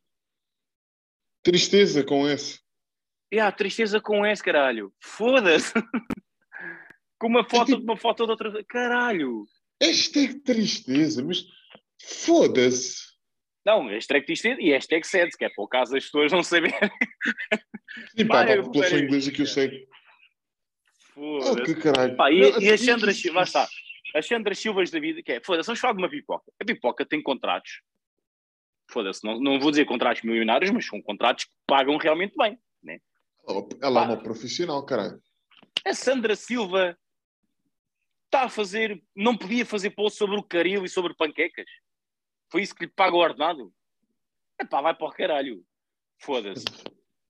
Tristeza 1.43 2.03
com 2.03 2.27
esse. 2.27 2.59
E 3.31 3.39
ah, 3.39 3.51
tristeza 3.51 3.99
com 3.99 4.25
S, 4.25 4.41
caralho. 4.41 4.93
Foda-se. 4.99 5.73
com 7.19 7.27
uma 7.27 7.43
foto 7.43 7.65
tipo- 7.67 7.79
de 7.79 7.83
uma 7.83 7.97
foto 7.97 8.25
de 8.25 8.31
outra. 8.31 8.63
Caralho. 8.65 9.45
Hashtag 9.81 10.39
tristeza, 10.39 11.23
mas 11.23 11.45
foda-se. 12.01 13.03
Não, 13.65 13.87
hashtag 13.87 14.25
tristeza 14.25 14.61
e 14.61 14.71
hashtag 14.71 15.05
sede, 15.05 15.35
que 15.35 15.43
é 15.43 15.49
o 15.57 15.67
caso 15.67 15.91
das 15.91 16.05
pessoas 16.05 16.31
não 16.31 16.43
saberem. 16.43 16.79
Sim, 18.15 18.27
pá, 18.27 18.45
Vai, 18.45 18.59
a 18.59 18.63
população 18.63 18.99
inglesa 18.99 19.31
que 19.31 19.41
eu 19.41 19.47
sei. 19.47 19.87
Oh, 21.17 21.41
Foda-se. 21.41 21.73
que 21.75 21.81
caralho. 21.81 22.15
Pá, 22.15 22.31
e, 22.31 22.39
Não, 22.39 22.61
e 22.61 22.69
a 22.69 22.73
assim, 22.75 22.85
Sandra 22.85 23.11
Silva, 23.13 23.39
lá 23.39 23.43
está. 23.43 23.67
As 24.15 24.25
Sandras 24.27 24.57
Silvas 24.59 24.89
da 24.89 24.99
vida, 24.99 25.21
que 25.21 25.33
é, 25.33 25.41
foda-se, 25.43 25.67
vamos 25.67 25.79
falar 25.79 25.93
de 25.93 25.99
uma 25.99 26.09
pipoca. 26.09 26.49
A 26.61 26.63
pipoca 26.65 27.05
tem 27.05 27.21
contratos. 27.21 27.81
Foda-se, 28.89 29.21
não, 29.25 29.39
não 29.41 29.59
vou 29.59 29.71
dizer 29.71 29.85
contratos 29.85 30.23
milionários, 30.23 30.71
mas 30.71 30.85
são 30.85 31.01
contratos 31.01 31.45
que 31.45 31.51
pagam 31.67 31.97
realmente 31.97 32.33
bem. 32.37 32.57
Ela 33.47 33.67
ela 33.81 34.03
é 34.03 34.05
uma 34.07 34.23
profissional, 34.23 34.83
caralho. 34.85 35.21
A 35.85 35.93
Sandra 35.93 36.35
Silva 36.35 36.97
está 38.25 38.43
a 38.45 38.49
fazer, 38.49 39.03
não 39.15 39.37
podia 39.37 39.65
fazer 39.65 39.91
post 39.91 40.17
sobre 40.17 40.37
o 40.37 40.43
caril 40.43 40.83
e 40.85 40.89
sobre 40.89 41.13
panquecas. 41.13 41.65
Foi 42.49 42.61
isso 42.61 42.73
que 42.73 42.85
lhe 42.85 42.91
paga 42.91 43.15
o 43.15 43.19
ordenado. 43.19 43.71
Epá, 44.59 44.81
vai 44.81 44.95
para 44.95 45.07
o 45.07 45.11
caralho. 45.11 45.63
Foda-se. 46.19 46.63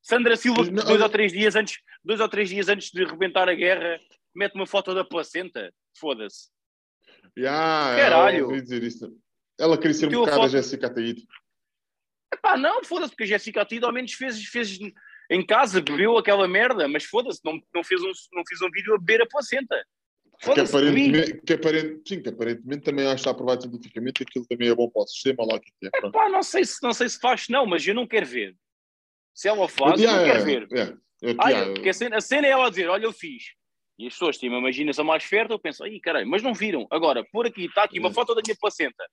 Sandra 0.02 0.38
Silva, 0.38 0.64
não- 0.66 0.86
dois 0.86 1.02
ou 1.02 1.10
três 1.10 1.32
dias 1.32 1.56
antes, 1.56 1.82
dois 2.04 2.20
ou 2.20 2.30
três 2.30 2.48
dias 2.48 2.70
antes 2.70 2.92
de 2.92 3.04
rebentar 3.04 3.50
a 3.50 3.54
guerra, 3.56 4.00
mete 4.36 4.54
uma 4.56 4.68
foto 4.68 4.94
da 4.94 5.04
placenta. 5.04 5.74
Foda-se. 5.98 6.54
Yeah, 7.38 7.96
Caralho. 8.02 8.38
Ela, 8.38 8.48
ouvi 8.48 8.62
dizer 8.62 8.84
isso. 8.84 9.18
ela 9.60 9.78
queria 9.78 9.94
ser 9.94 10.06
um 10.06 10.10
a 10.10 10.12
bocado 10.20 10.38
a 10.38 10.40
foto- 10.44 10.52
Jéssica 10.52 10.88
Ataíde. 10.88 11.26
Epá, 12.34 12.58
não, 12.58 12.84
foda-se, 12.84 13.12
porque 13.12 13.24
a 13.24 13.28
Jéssica 13.28 13.62
Atido 13.62 13.86
ao 13.86 13.94
menos 13.94 14.14
fez, 14.14 14.44
fez 14.46 14.78
em 15.30 15.46
casa, 15.46 15.82
bebeu 15.82 16.18
aquela 16.18 16.48
merda, 16.48 16.88
mas 16.88 17.04
foda-se, 17.06 17.40
não, 17.44 17.60
não, 17.74 17.84
fez 17.84 18.02
um, 18.02 18.12
não 18.34 18.44
fiz 18.48 18.62
um 18.62 18.70
vídeo 18.72 18.94
a 18.96 18.98
beber 19.00 19.22
a 19.22 19.28
placenta. 19.28 19.86
Que 20.42 20.60
aparentemente, 20.60 21.42
que, 21.46 21.54
aparente, 21.54 22.02
sim, 22.08 22.22
que 22.22 22.28
aparentemente 22.30 22.84
também 22.84 23.08
acho 23.08 23.30
aprovado 23.30 23.62
cientificamente 23.64 24.22
aquilo 24.24 24.46
também 24.46 24.68
é 24.68 24.76
bom 24.76 24.90
para 24.90 25.04
o 25.04 25.08
sistema, 25.08 25.46
lá 25.46 25.58
que 25.60 25.72
é. 25.84 25.90
pronto. 25.98 26.12
Pá, 26.12 26.28
não 26.30 26.44
sei, 26.44 26.66
se, 26.66 26.84
não 26.84 26.92
sei 26.94 27.08
se 27.08 27.20
faz, 27.20 27.48
não, 27.48 27.66
mas 27.66 27.88
eu 27.88 27.96
não 27.96 28.06
quero 28.06 28.26
ver. 28.26 28.56
Se 29.34 29.48
ela 29.48 29.68
faz, 29.70 29.94
eu 29.94 30.00
Yeah, 30.10 30.18
não 30.20 30.26
quero 30.26 30.50
yeah, 30.50 30.60
ver. 30.68 31.00
Eu- 31.22 31.38
yeah, 31.48 31.74
porque 31.74 31.90
a 31.90 31.94
cena, 31.94 32.18
a 32.18 32.22
cena 32.22 32.48
é 32.48 32.50
ela 32.52 32.70
dizer, 32.70 32.88
olha, 32.90 33.06
eu 33.06 33.14
fiz. 33.14 33.44
E 33.98 34.08
as 34.08 34.14
pessoas 34.14 34.38
têm 34.38 34.50
uma 34.50 34.60
imaginação 34.60 35.06
mais 35.06 35.24
fértil, 35.24 35.56
eu 35.56 35.60
penso, 35.60 35.84
ai 35.84 36.00
caralho, 36.00 36.28
mas 36.28 36.44
não 36.44 36.54
viram. 36.54 36.86
Agora, 36.92 37.24
por 37.32 37.46
aqui, 37.48 37.66
está 37.66 37.84
aqui 37.84 37.98
uma 38.00 38.10
Hum. 38.10 38.14
foto 38.14 38.36
da 38.36 38.42
minha 38.46 38.56
placenta. 38.60 39.04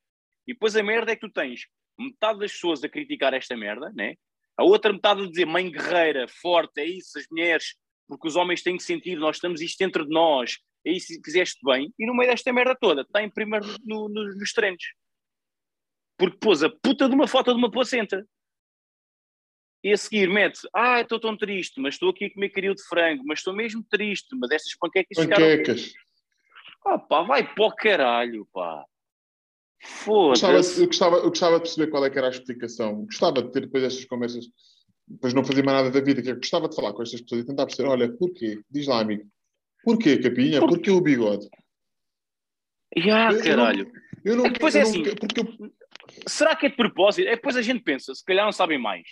E 0.46 0.52
depois 0.52 0.74
a 0.76 0.82
merda 0.82 1.12
é 1.12 1.14
que 1.16 1.20
tu 1.26 1.32
tens 1.32 1.66
metade 1.98 2.40
das 2.40 2.52
pessoas 2.52 2.82
a 2.82 2.88
criticar 2.88 3.32
esta 3.32 3.56
merda, 3.56 3.92
né? 3.94 4.14
A 4.56 4.64
outra 4.64 4.92
metade 4.92 5.22
a 5.22 5.26
dizer, 5.28 5.46
mãe 5.46 5.70
guerreira, 5.70 6.26
forte, 6.26 6.80
é 6.80 6.84
isso, 6.84 7.16
as 7.18 7.26
mulheres, 7.30 7.76
porque 8.08 8.26
os 8.26 8.34
homens 8.34 8.62
têm 8.62 8.76
que 8.76 8.82
sentir, 8.82 9.16
nós 9.16 9.36
estamos 9.36 9.60
isto 9.60 9.78
dentro 9.78 10.04
de 10.04 10.10
nós, 10.12 10.58
é 10.84 10.90
isso 10.92 11.06
que 11.08 11.22
fizeste 11.24 11.60
bem. 11.64 11.92
E 11.98 12.04
no 12.06 12.14
meio 12.14 12.28
desta 12.30 12.52
merda 12.52 12.76
toda, 12.78 13.02
está 13.02 13.22
em 13.22 13.30
primeiro 13.30 13.66
no- 13.84 14.08
no- 14.08 14.34
nos 14.34 14.52
treinos. 14.52 14.82
Porque 16.18 16.36
pôs 16.38 16.62
a 16.62 16.68
puta 16.70 17.08
de 17.08 17.14
uma 17.14 17.26
foto 17.28 17.52
de 17.52 17.58
uma 17.58 17.70
placenta. 17.70 18.26
E 19.84 19.92
a 19.92 19.96
seguir 19.96 20.28
mete, 20.28 20.60
ah, 20.74 21.00
estou 21.00 21.18
tão 21.18 21.36
triste, 21.36 21.80
mas 21.80 21.94
estou 21.94 22.10
aqui 22.10 22.26
a 22.26 22.32
comer 22.32 22.50
caril 22.50 22.74
de 22.74 22.82
frango, 22.84 23.24
mas 23.26 23.40
estou 23.40 23.52
mesmo 23.54 23.84
triste, 23.90 24.28
mas 24.36 24.50
estas 24.52 24.76
panquecas 24.76 25.18
ficaram... 25.18 25.44
Panquecas. 25.44 25.92
Ah 26.86 26.98
pá, 26.98 27.22
vai 27.22 27.52
para 27.54 27.64
o 27.64 27.74
caralho, 27.74 28.46
pá. 28.52 28.84
Foda-se. 29.84 30.80
eu, 30.80 30.86
gostava, 30.86 31.16
eu 31.16 31.28
gostava 31.28 31.56
de 31.56 31.62
perceber 31.62 31.90
qual 31.90 32.04
é 32.04 32.10
que 32.10 32.16
era 32.18 32.28
a 32.28 32.30
explicação. 32.30 33.04
Gostava 33.06 33.42
de 33.42 33.50
ter 33.50 33.60
depois 33.62 33.82
estas 33.82 34.04
conversas, 34.04 34.44
depois 35.08 35.34
não 35.34 35.44
fazer 35.44 35.64
mais 35.64 35.78
nada 35.78 35.90
da 35.90 36.00
vida, 36.04 36.22
que 36.22 36.30
eu 36.30 36.36
gostava 36.36 36.68
de 36.68 36.76
falar 36.76 36.92
com 36.92 37.02
estas 37.02 37.20
pessoas 37.20 37.42
e 37.42 37.46
tentar 37.46 37.66
perceber, 37.66 37.88
olha, 37.88 38.12
porquê? 38.16 38.60
Diz 38.70 38.86
lá, 38.86 39.00
amigo. 39.00 39.24
Porquê, 39.84 40.18
Capinha? 40.18 40.60
Por- 40.60 40.68
Porquê 40.68 40.90
o 40.92 41.00
bigode? 41.00 41.48
Ah, 42.96 43.32
Eu- 43.32 43.38
eu 43.38 43.42
caralho. 43.44 43.92
Eu 44.24 44.36
não, 44.36 44.46
É 44.46 44.50
depois 44.50 44.74
eu 44.76 44.80
é 44.80 44.84
não 44.84 44.90
assim. 44.90 45.02
quero- 45.02 45.16
porque 45.16 45.40
eu- 45.40 45.72
Será 46.28 46.54
que 46.54 46.66
é 46.66 46.68
de 46.68 46.76
propósito? 46.76 47.26
É 47.26 47.34
depois 47.34 47.56
a 47.56 47.62
gente 47.62 47.82
pensa, 47.82 48.14
se 48.14 48.24
calhar 48.24 48.44
não 48.44 48.52
sabem 48.52 48.78
mais. 48.78 49.02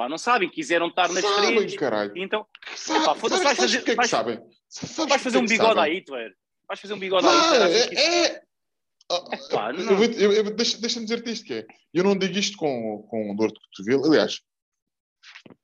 Pá, 0.00 0.08
não 0.08 0.16
sabem, 0.16 0.48
quiseram 0.48 0.88
estar 0.88 1.10
nas 1.12 1.22
sabem, 1.22 1.56
três. 1.58 1.76
caralho. 1.76 2.10
Então, 2.16 2.46
Epá, 2.72 3.14
foda-se, 3.14 3.44
vais 3.44 3.58
fazer- 3.58 3.76
porque 3.80 3.90
é 3.90 3.92
que 3.92 3.96
vais- 3.98 4.08
sabem? 4.10 4.40
Sabes 4.66 4.96
vais 5.10 5.20
fazer 5.20 5.36
um 5.36 5.40
é 5.40 5.44
que 5.44 5.52
bigode 5.52 5.70
a 5.72 5.74
sabem? 5.74 5.94
Hitler. 5.94 6.34
Vais 6.66 6.80
fazer 6.80 6.94
um 6.94 6.98
bigode 6.98 7.26
a 7.26 7.30
Hitler. 7.30 7.60
Vai, 7.60 7.70
achas 7.74 7.86
que 7.86 7.94
isso- 7.96 8.02
é, 8.02 8.24
é... 8.24 8.42
Epá, 9.34 9.72
eu 9.74 10.02
eu- 10.04 10.32
eu- 10.32 10.56
deixa- 10.56 10.78
Deixa-me 10.78 11.04
dizer-te 11.04 11.30
isto 11.30 11.44
que 11.44 11.52
é. 11.52 11.66
Eu 11.92 12.02
não 12.02 12.16
digo 12.16 12.38
isto 12.38 12.56
com, 12.56 13.02
com 13.10 13.36
dor 13.36 13.52
de 13.52 13.60
cotovelo. 13.60 14.06
Aliás, 14.06 14.40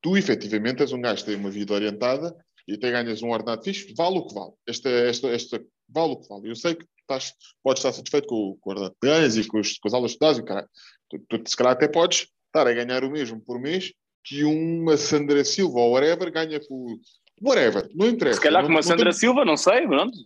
tu 0.03 0.19
efetivamente 0.19 0.83
és 0.83 0.93
um 0.93 1.01
gajo 1.01 1.25
que 1.25 1.31
tem 1.31 1.41
uma 1.41 1.51
vida 1.51 1.73
orientada 1.73 2.37
e 2.69 2.75
até 2.75 2.91
ganhas 2.91 3.23
um 3.23 3.31
ordenado 3.31 3.65
fixe, 3.65 3.95
vale 3.97 4.19
o 4.19 4.27
que 4.27 4.35
vale. 4.35 4.53
Esta, 4.69 4.91
esta, 4.91 5.29
esta 5.29 5.65
vale 5.89 6.13
o 6.13 6.17
que 6.21 6.29
vale. 6.29 6.51
Eu 6.51 6.57
sei 6.57 6.75
que 6.75 6.85
estás, 7.01 7.33
podes 7.63 7.81
estar 7.83 7.93
satisfeito 7.95 8.27
com, 8.27 8.59
com 8.61 8.69
o 8.69 8.73
ordenado 8.75 8.95
que 9.01 9.09
ganhas 9.09 9.35
e 9.39 9.47
com, 9.49 9.61
os, 9.61 9.79
com 9.79 9.89
as 9.89 9.95
aulas 9.95 10.13
que 10.13 10.19
dás 10.19 10.37
e 10.37 10.43
caralho. 10.45 10.69
Tu, 11.09 11.19
tu, 11.27 11.49
se 11.49 11.57
calhar 11.57 11.73
até 11.73 11.89
podes 11.89 12.27
estar 12.49 12.67
a 12.67 12.73
ganhar 12.75 13.03
o 13.03 13.11
mesmo 13.11 13.41
por 13.41 13.59
mês 13.59 13.95
que 14.27 14.45
uma 14.45 14.97
Sandra 14.97 15.45
Silva 15.45 15.79
ou 15.79 15.93
whatever 15.93 16.31
ganha 16.33 16.61
por. 16.61 16.99
Whatever, 17.41 17.89
não 17.95 18.09
interessa. 18.09 18.37
Se 18.39 18.43
calhar 18.43 18.63
não, 18.63 18.69
com 18.69 18.75
uma 18.75 18.83
Sandra 18.83 19.11
tem- 19.11 19.19
Silva, 19.21 19.45
não 19.45 19.57
sei, 19.57 19.87
pronto. 19.87 20.19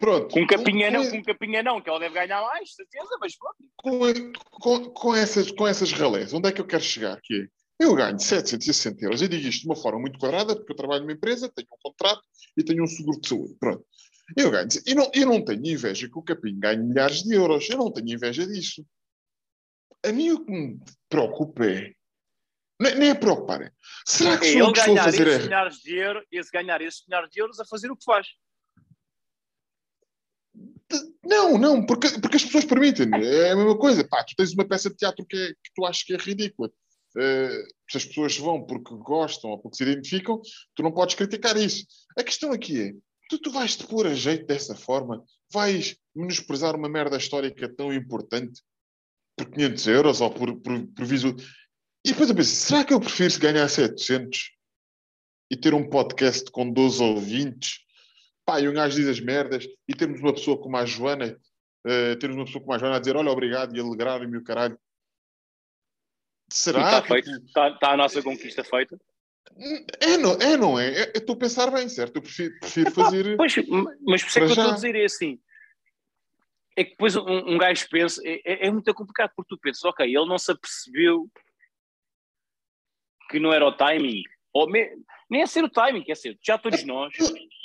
Pronto. 0.00 0.28
Com 0.34 0.46
capinha 0.46 0.90
não, 0.90 1.04
com, 1.04 1.10
com 1.12 1.22
capinha 1.22 1.62
não, 1.62 1.80
que 1.80 1.88
ela 1.88 2.00
deve 2.00 2.14
ganhar 2.14 2.42
mais, 2.42 2.74
certeza, 2.74 3.16
mas 3.20 3.36
pronto. 3.38 3.56
com, 3.76 4.32
com, 4.60 4.90
com 4.90 5.14
essas, 5.14 5.50
com 5.52 5.66
essas 5.66 5.92
ralés, 5.92 6.34
onde 6.34 6.48
é 6.48 6.52
que 6.52 6.60
eu 6.60 6.66
quero 6.66 6.82
chegar? 6.82 7.18
Que 7.22 7.42
é, 7.42 7.46
eu 7.78 7.94
ganho 7.94 8.18
760 8.18 9.04
euros. 9.04 9.22
Eu 9.22 9.28
digo 9.28 9.46
isto 9.46 9.62
de 9.62 9.66
uma 9.66 9.76
forma 9.76 10.00
muito 10.00 10.18
quadrada, 10.18 10.56
porque 10.56 10.72
eu 10.72 10.76
trabalho 10.76 11.02
numa 11.02 11.12
empresa, 11.12 11.50
tenho 11.54 11.68
um 11.72 11.78
contrato 11.80 12.22
e 12.56 12.62
tenho 12.64 12.82
um 12.82 12.86
seguro 12.88 13.20
de 13.20 13.28
saúde. 13.28 13.54
Pronto. 13.58 13.84
Eu 14.36 14.50
ganho. 14.50 14.68
E 14.86 14.94
não, 14.94 15.10
eu 15.14 15.26
não 15.26 15.44
tenho 15.44 15.66
inveja 15.66 16.08
que 16.08 16.18
o 16.18 16.22
Capim 16.22 16.58
ganhe 16.58 16.82
milhares 16.82 17.22
de 17.22 17.34
euros. 17.34 17.68
Eu 17.70 17.78
não 17.78 17.90
tenho 17.90 18.14
inveja 18.14 18.46
disso. 18.46 18.84
A 20.04 20.12
mim 20.12 20.32
o 20.32 20.44
que 20.44 20.50
me 20.50 20.80
preocupa 21.08 21.66
é. 21.66 21.93
Nem, 22.84 22.94
nem 22.98 23.10
é 23.10 23.14
preocupar. 23.14 23.62
É. 23.62 23.70
Será 24.06 24.38
que 24.38 24.46
É 24.46 24.60
eu 24.60 24.66
ele 24.68 24.78
estou 24.78 24.82
a 24.82 24.86
ganhar 24.86 25.04
fazer 25.04 25.22
esses 25.22 25.34
erro? 25.34 25.44
milhares 25.44 25.76
de 25.78 25.94
euros, 25.96 26.24
esse 26.30 26.50
ganhar 26.52 26.80
esses 26.82 27.02
milhares 27.08 27.30
de 27.30 27.40
euros 27.40 27.60
a 27.60 27.64
fazer 27.64 27.90
o 27.90 27.96
que 27.96 28.04
faz. 28.04 28.26
Não, 31.24 31.58
não, 31.58 31.84
porque, 31.84 32.08
porque 32.20 32.36
as 32.36 32.44
pessoas 32.44 32.64
permitem. 32.64 33.08
É 33.14 33.50
a 33.50 33.56
mesma 33.56 33.76
coisa. 33.76 34.06
Pá, 34.06 34.22
tu 34.22 34.34
tens 34.36 34.52
uma 34.52 34.66
peça 34.66 34.90
de 34.90 34.96
teatro 34.96 35.24
que, 35.26 35.36
é- 35.36 35.48
que 35.48 35.70
tu 35.74 35.84
achas 35.84 36.02
que 36.04 36.14
é 36.14 36.16
ridícula. 36.16 36.70
Eh, 37.16 37.62
se 37.90 37.96
as 37.96 38.04
pessoas 38.04 38.36
vão 38.36 38.64
porque 38.64 38.94
gostam 38.96 39.50
ou 39.50 39.58
porque 39.58 39.76
se 39.76 39.82
identificam, 39.84 40.40
tu 40.74 40.82
não 40.82 40.92
podes 40.92 41.14
criticar 41.14 41.56
isso. 41.56 41.84
A 42.18 42.22
questão 42.22 42.52
aqui 42.52 42.80
é: 42.82 42.92
tu, 43.30 43.38
tu 43.38 43.50
vais 43.50 43.76
te 43.76 43.86
pôr 43.86 44.06
a 44.06 44.14
jeito 44.14 44.46
dessa 44.46 44.74
forma? 44.76 45.24
Vais 45.52 45.96
menosprezar 46.14 46.76
uma 46.76 46.88
merda 46.88 47.16
histórica 47.16 47.68
tão 47.74 47.92
importante 47.92 48.60
por 49.36 49.50
500 49.50 49.86
euros 49.88 50.20
ou 50.20 50.30
por, 50.30 50.54
por, 50.60 50.86
por 50.88 51.04
visu... 51.06 51.34
E 52.04 52.10
depois 52.10 52.28
eu 52.28 52.36
penso: 52.36 52.54
será 52.54 52.84
que 52.84 52.92
eu 52.92 53.00
prefiro 53.00 53.38
ganhar 53.40 53.68
700 53.68 54.52
e 55.50 55.56
ter 55.56 55.72
um 55.74 55.88
podcast 55.88 56.50
com 56.50 56.70
12 56.70 57.02
ouvintes? 57.02 57.80
Pá, 58.44 58.60
e 58.60 58.68
um 58.68 58.74
gajo 58.74 58.96
diz 58.96 59.08
as 59.08 59.20
merdas 59.20 59.66
e 59.88 59.94
termos 59.94 60.20
uma 60.20 60.34
pessoa 60.34 60.60
como 60.60 60.76
a 60.76 60.84
Joana, 60.84 61.40
eh, 61.86 62.14
termos 62.16 62.36
uma 62.36 62.44
pessoa 62.44 62.62
como 62.62 62.74
a 62.74 62.78
Joana 62.78 62.96
a 62.96 62.98
dizer 62.98 63.16
olha, 63.16 63.30
obrigado 63.30 63.74
e 63.74 63.80
alegrar-me 63.80 64.36
o 64.36 64.44
caralho. 64.44 64.78
Será? 66.52 66.80
Está 66.98 67.02
feito. 67.02 67.30
Está, 67.30 67.68
está 67.68 67.92
a 67.92 67.96
nossa 67.96 68.22
conquista 68.22 68.62
feita. 68.62 69.00
É, 70.00 70.16
não 70.18 70.32
é? 70.34 70.56
Não 70.58 70.78
é? 70.78 71.04
Eu 71.04 71.12
estou 71.14 71.36
a 71.36 71.38
pensar 71.38 71.70
bem, 71.70 71.88
certo? 71.88 72.16
Eu 72.16 72.22
prefiro, 72.22 72.58
prefiro 72.60 72.90
fazer. 72.90 73.36
Pois, 73.36 73.54
mas 74.02 74.22
por 74.22 74.28
isso 74.28 74.38
é 74.38 74.40
que 74.42 74.46
eu 74.46 74.48
estou 74.48 74.70
a 74.70 74.74
dizer 74.74 74.94
é 74.94 75.04
assim. 75.04 75.40
É 76.76 76.84
que 76.84 76.90
depois 76.90 77.16
um, 77.16 77.54
um 77.54 77.56
gajo 77.56 77.88
pensa, 77.88 78.20
é, 78.24 78.40
é- 78.44 78.66
é 78.66 78.70
muito 78.70 78.92
complicado 78.92 79.30
porque 79.36 79.54
tu 79.54 79.60
pensas, 79.60 79.84
ok, 79.84 80.04
ele 80.04 80.26
não 80.26 80.36
se 80.36 80.50
apercebeu 80.50 81.30
que 83.34 83.40
não 83.40 83.52
era 83.52 83.66
o 83.66 83.72
timing. 83.72 84.22
Ou 84.52 84.70
me- 84.70 84.90
nem 85.28 85.42
é 85.42 85.46
ser 85.46 85.64
o 85.64 85.68
timing, 85.68 86.02
quer 86.02 86.14
ser, 86.16 86.38
já 86.42 86.56
todos 86.56 86.84
nós, 86.84 87.12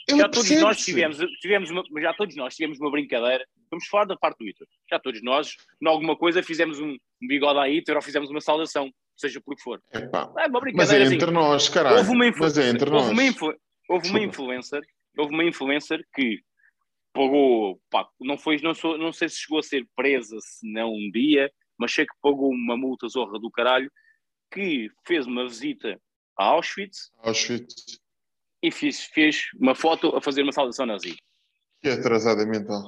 Eu 0.07 0.17
já 0.17 0.27
todos 0.27 0.49
nós 0.59 0.83
tivemos, 0.83 1.17
tivemos 1.39 1.69
uma, 1.69 1.83
já 2.01 2.11
todos 2.15 2.35
nós 2.35 2.55
tivemos 2.55 2.79
uma 2.79 2.89
brincadeira, 2.89 3.45
vamos 3.69 3.85
falar 3.87 4.05
da 4.05 4.17
parte 4.17 4.37
do 4.37 4.45
Twitter, 4.45 4.67
já 4.89 4.97
todos 4.99 5.21
nós, 5.21 5.55
em 5.79 5.87
alguma 5.87 6.15
coisa, 6.17 6.41
fizemos 6.41 6.79
um, 6.79 6.93
um 6.93 7.27
bigode 7.27 7.59
à 7.59 7.63
Twitter 7.65 7.95
ou 7.95 8.01
fizemos 8.01 8.29
uma 8.31 8.41
saudação, 8.41 8.91
seja 9.15 9.39
por 9.39 9.55
que 9.55 9.61
for. 9.61 9.79
Epá, 9.93 10.31
É 10.39 10.47
uma 10.47 10.61
Mas 10.73 10.91
é 10.91 11.03
assim. 11.03 11.13
entre 11.15 11.29
nós, 11.29 11.69
caralho. 11.69 11.97
Houve 11.97 12.09
uma, 12.09 12.25
influ- 12.25 12.41
Mas 12.43 12.57
é 12.57 12.69
entre 12.69 12.89
houve 12.89 13.03
nós. 13.05 13.11
uma, 13.11 13.23
influ- 13.23 13.55
houve 13.87 14.09
uma 14.09 14.19
influencer, 14.21 14.81
houve 15.15 15.33
uma 15.35 15.43
influencer 15.43 16.03
que 16.15 16.39
pagou, 17.13 17.79
pá, 17.91 18.07
não 18.19 18.37
foi, 18.37 18.57
não, 18.61 18.73
sou, 18.73 18.97
não 18.97 19.11
sei 19.13 19.29
se 19.29 19.37
chegou 19.41 19.59
a 19.59 19.63
ser 19.63 19.85
presa, 19.95 20.37
se 20.41 20.67
não 20.71 20.91
um 20.91 21.11
dia, 21.11 21.51
mas 21.77 21.93
sei 21.93 22.05
que 22.05 22.13
pagou 22.21 22.49
uma 22.51 22.75
multa 22.77 23.07
zorra 23.07 23.39
do 23.39 23.51
caralho, 23.51 23.91
que 24.51 24.89
fez 25.05 25.25
uma 25.27 25.47
visita 25.47 25.99
a 26.37 26.45
Auschwitz 26.45 27.11
Auschwitz. 27.17 27.99
e 28.63 28.71
fez, 28.71 29.03
fez 29.05 29.47
uma 29.59 29.75
foto 29.75 30.15
a 30.15 30.21
fazer 30.21 30.43
uma 30.43 30.51
saudação 30.51 30.85
nazi. 30.85 31.17
Que 31.81 31.89
é 31.89 31.93
atrasada 31.93 32.45
mental. 32.45 32.81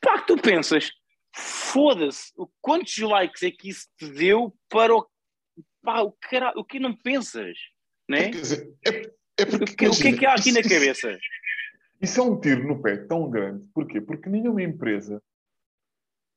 Pá, 0.00 0.20
que 0.20 0.26
tu 0.28 0.36
pensas, 0.36 0.90
foda-se, 1.34 2.32
o- 2.36 2.48
quantos 2.60 2.96
likes 2.98 3.42
é 3.42 3.50
que 3.50 3.68
isso 3.70 3.86
te 3.98 4.08
deu 4.10 4.56
para 4.68 4.94
o, 4.94 5.06
pá, 5.82 6.00
o 6.02 6.12
caralho, 6.12 6.58
o 6.58 6.64
que 6.64 6.78
não 6.78 6.94
pensas, 6.96 7.56
né? 8.08 8.30
Quer 8.30 8.40
dizer, 8.40 8.74
é, 8.86 8.90
é 9.38 9.42
O 9.44 9.58
porque. 9.58 9.74
que, 9.76 9.88
o 9.88 9.90
que 9.96 10.08
é 10.08 10.16
que 10.18 10.26
há 10.26 10.34
aqui 10.34 10.50
imagina, 10.50 10.54
na 10.54 10.60
isso- 10.60 10.68
cabeça? 11.02 11.18
Isso 12.00 12.20
é 12.20 12.22
um 12.24 12.40
tiro 12.40 12.66
no 12.66 12.82
pé 12.82 12.96
tão 13.06 13.30
grande. 13.30 13.68
Porquê? 13.68 14.00
Porque 14.00 14.28
nenhuma 14.28 14.60
empresa 14.62 15.22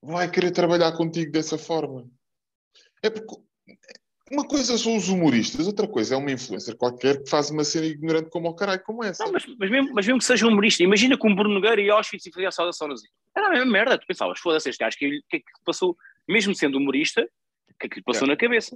vai 0.01 0.29
querer 0.29 0.51
trabalhar 0.51 0.91
contigo 0.95 1.31
dessa 1.31 1.57
forma. 1.57 2.07
É 3.01 3.09
porque 3.09 3.35
uma 4.31 4.47
coisa 4.47 4.77
são 4.77 4.95
os 4.95 5.07
humoristas, 5.07 5.67
outra 5.67 5.87
coisa 5.87 6.15
é 6.15 6.17
uma 6.17 6.31
influencer 6.31 6.75
qualquer 6.75 7.21
que 7.21 7.29
faz 7.29 7.51
uma 7.51 7.63
cena 7.63 7.85
ignorante 7.85 8.29
como 8.29 8.49
o 8.49 8.55
caralho, 8.55 8.81
como 8.83 9.03
essa. 9.03 9.23
Não, 9.23 9.31
mas, 9.31 9.45
mas, 9.45 9.69
mesmo, 9.69 9.93
mas 9.93 10.07
mesmo 10.07 10.19
que 10.19 10.25
seja 10.25 10.47
um 10.47 10.49
humorista, 10.49 10.83
imagina 10.83 11.17
que 11.17 11.27
um 11.27 11.35
Bruno 11.35 11.53
Nogueira 11.53 11.79
e 11.79 11.89
Auschwitz 11.89 12.25
e 12.25 12.31
fazia 12.31 12.49
a 12.49 12.51
saudação 12.51 12.87
nazi. 12.87 13.07
Era 13.35 13.47
a 13.47 13.49
mesma 13.51 13.65
merda, 13.65 13.97
tu 13.97 14.07
pensavas, 14.07 14.39
foda-se, 14.39 14.69
este 14.69 14.79
gajo, 14.79 14.95
o 14.95 14.99
que, 14.99 15.21
é 15.33 15.39
que 15.39 15.45
passou, 15.63 15.95
mesmo 16.27 16.55
sendo 16.55 16.77
humorista, 16.77 17.21
o 17.69 17.77
que 17.79 17.85
é 17.85 17.89
que 17.89 17.95
lhe 17.97 18.03
passou 18.03 18.27
na 18.27 18.35
cabeça? 18.35 18.75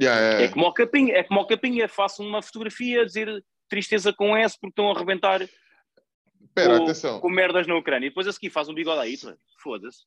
Yeah, 0.00 0.20
yeah, 0.20 0.44
É 0.44 0.48
como 0.48 0.66
o 0.66 0.72
Capinha, 0.72 1.14
é 1.14 1.22
como 1.22 1.40
o 1.40 1.46
Capinha, 1.46 1.86
façam 1.86 2.26
uma 2.26 2.40
fotografia 2.40 3.02
a 3.02 3.04
dizer 3.04 3.44
tristeza 3.68 4.12
com 4.12 4.34
S 4.34 4.56
porque 4.58 4.70
estão 4.70 4.90
a 4.90 4.96
arrebentar 4.96 5.42
Espera, 5.42 6.78
com, 6.78 6.84
atenção. 6.84 7.20
com 7.20 7.28
merdas 7.28 7.66
na 7.66 7.76
Ucrânia. 7.76 8.06
E 8.06 8.10
depois 8.10 8.26
a 8.26 8.32
seguir 8.32 8.50
faz 8.50 8.68
um 8.68 8.74
bigode 8.74 9.00
a 9.00 9.04
Hitler. 9.04 9.36
Foda-se. 9.62 10.04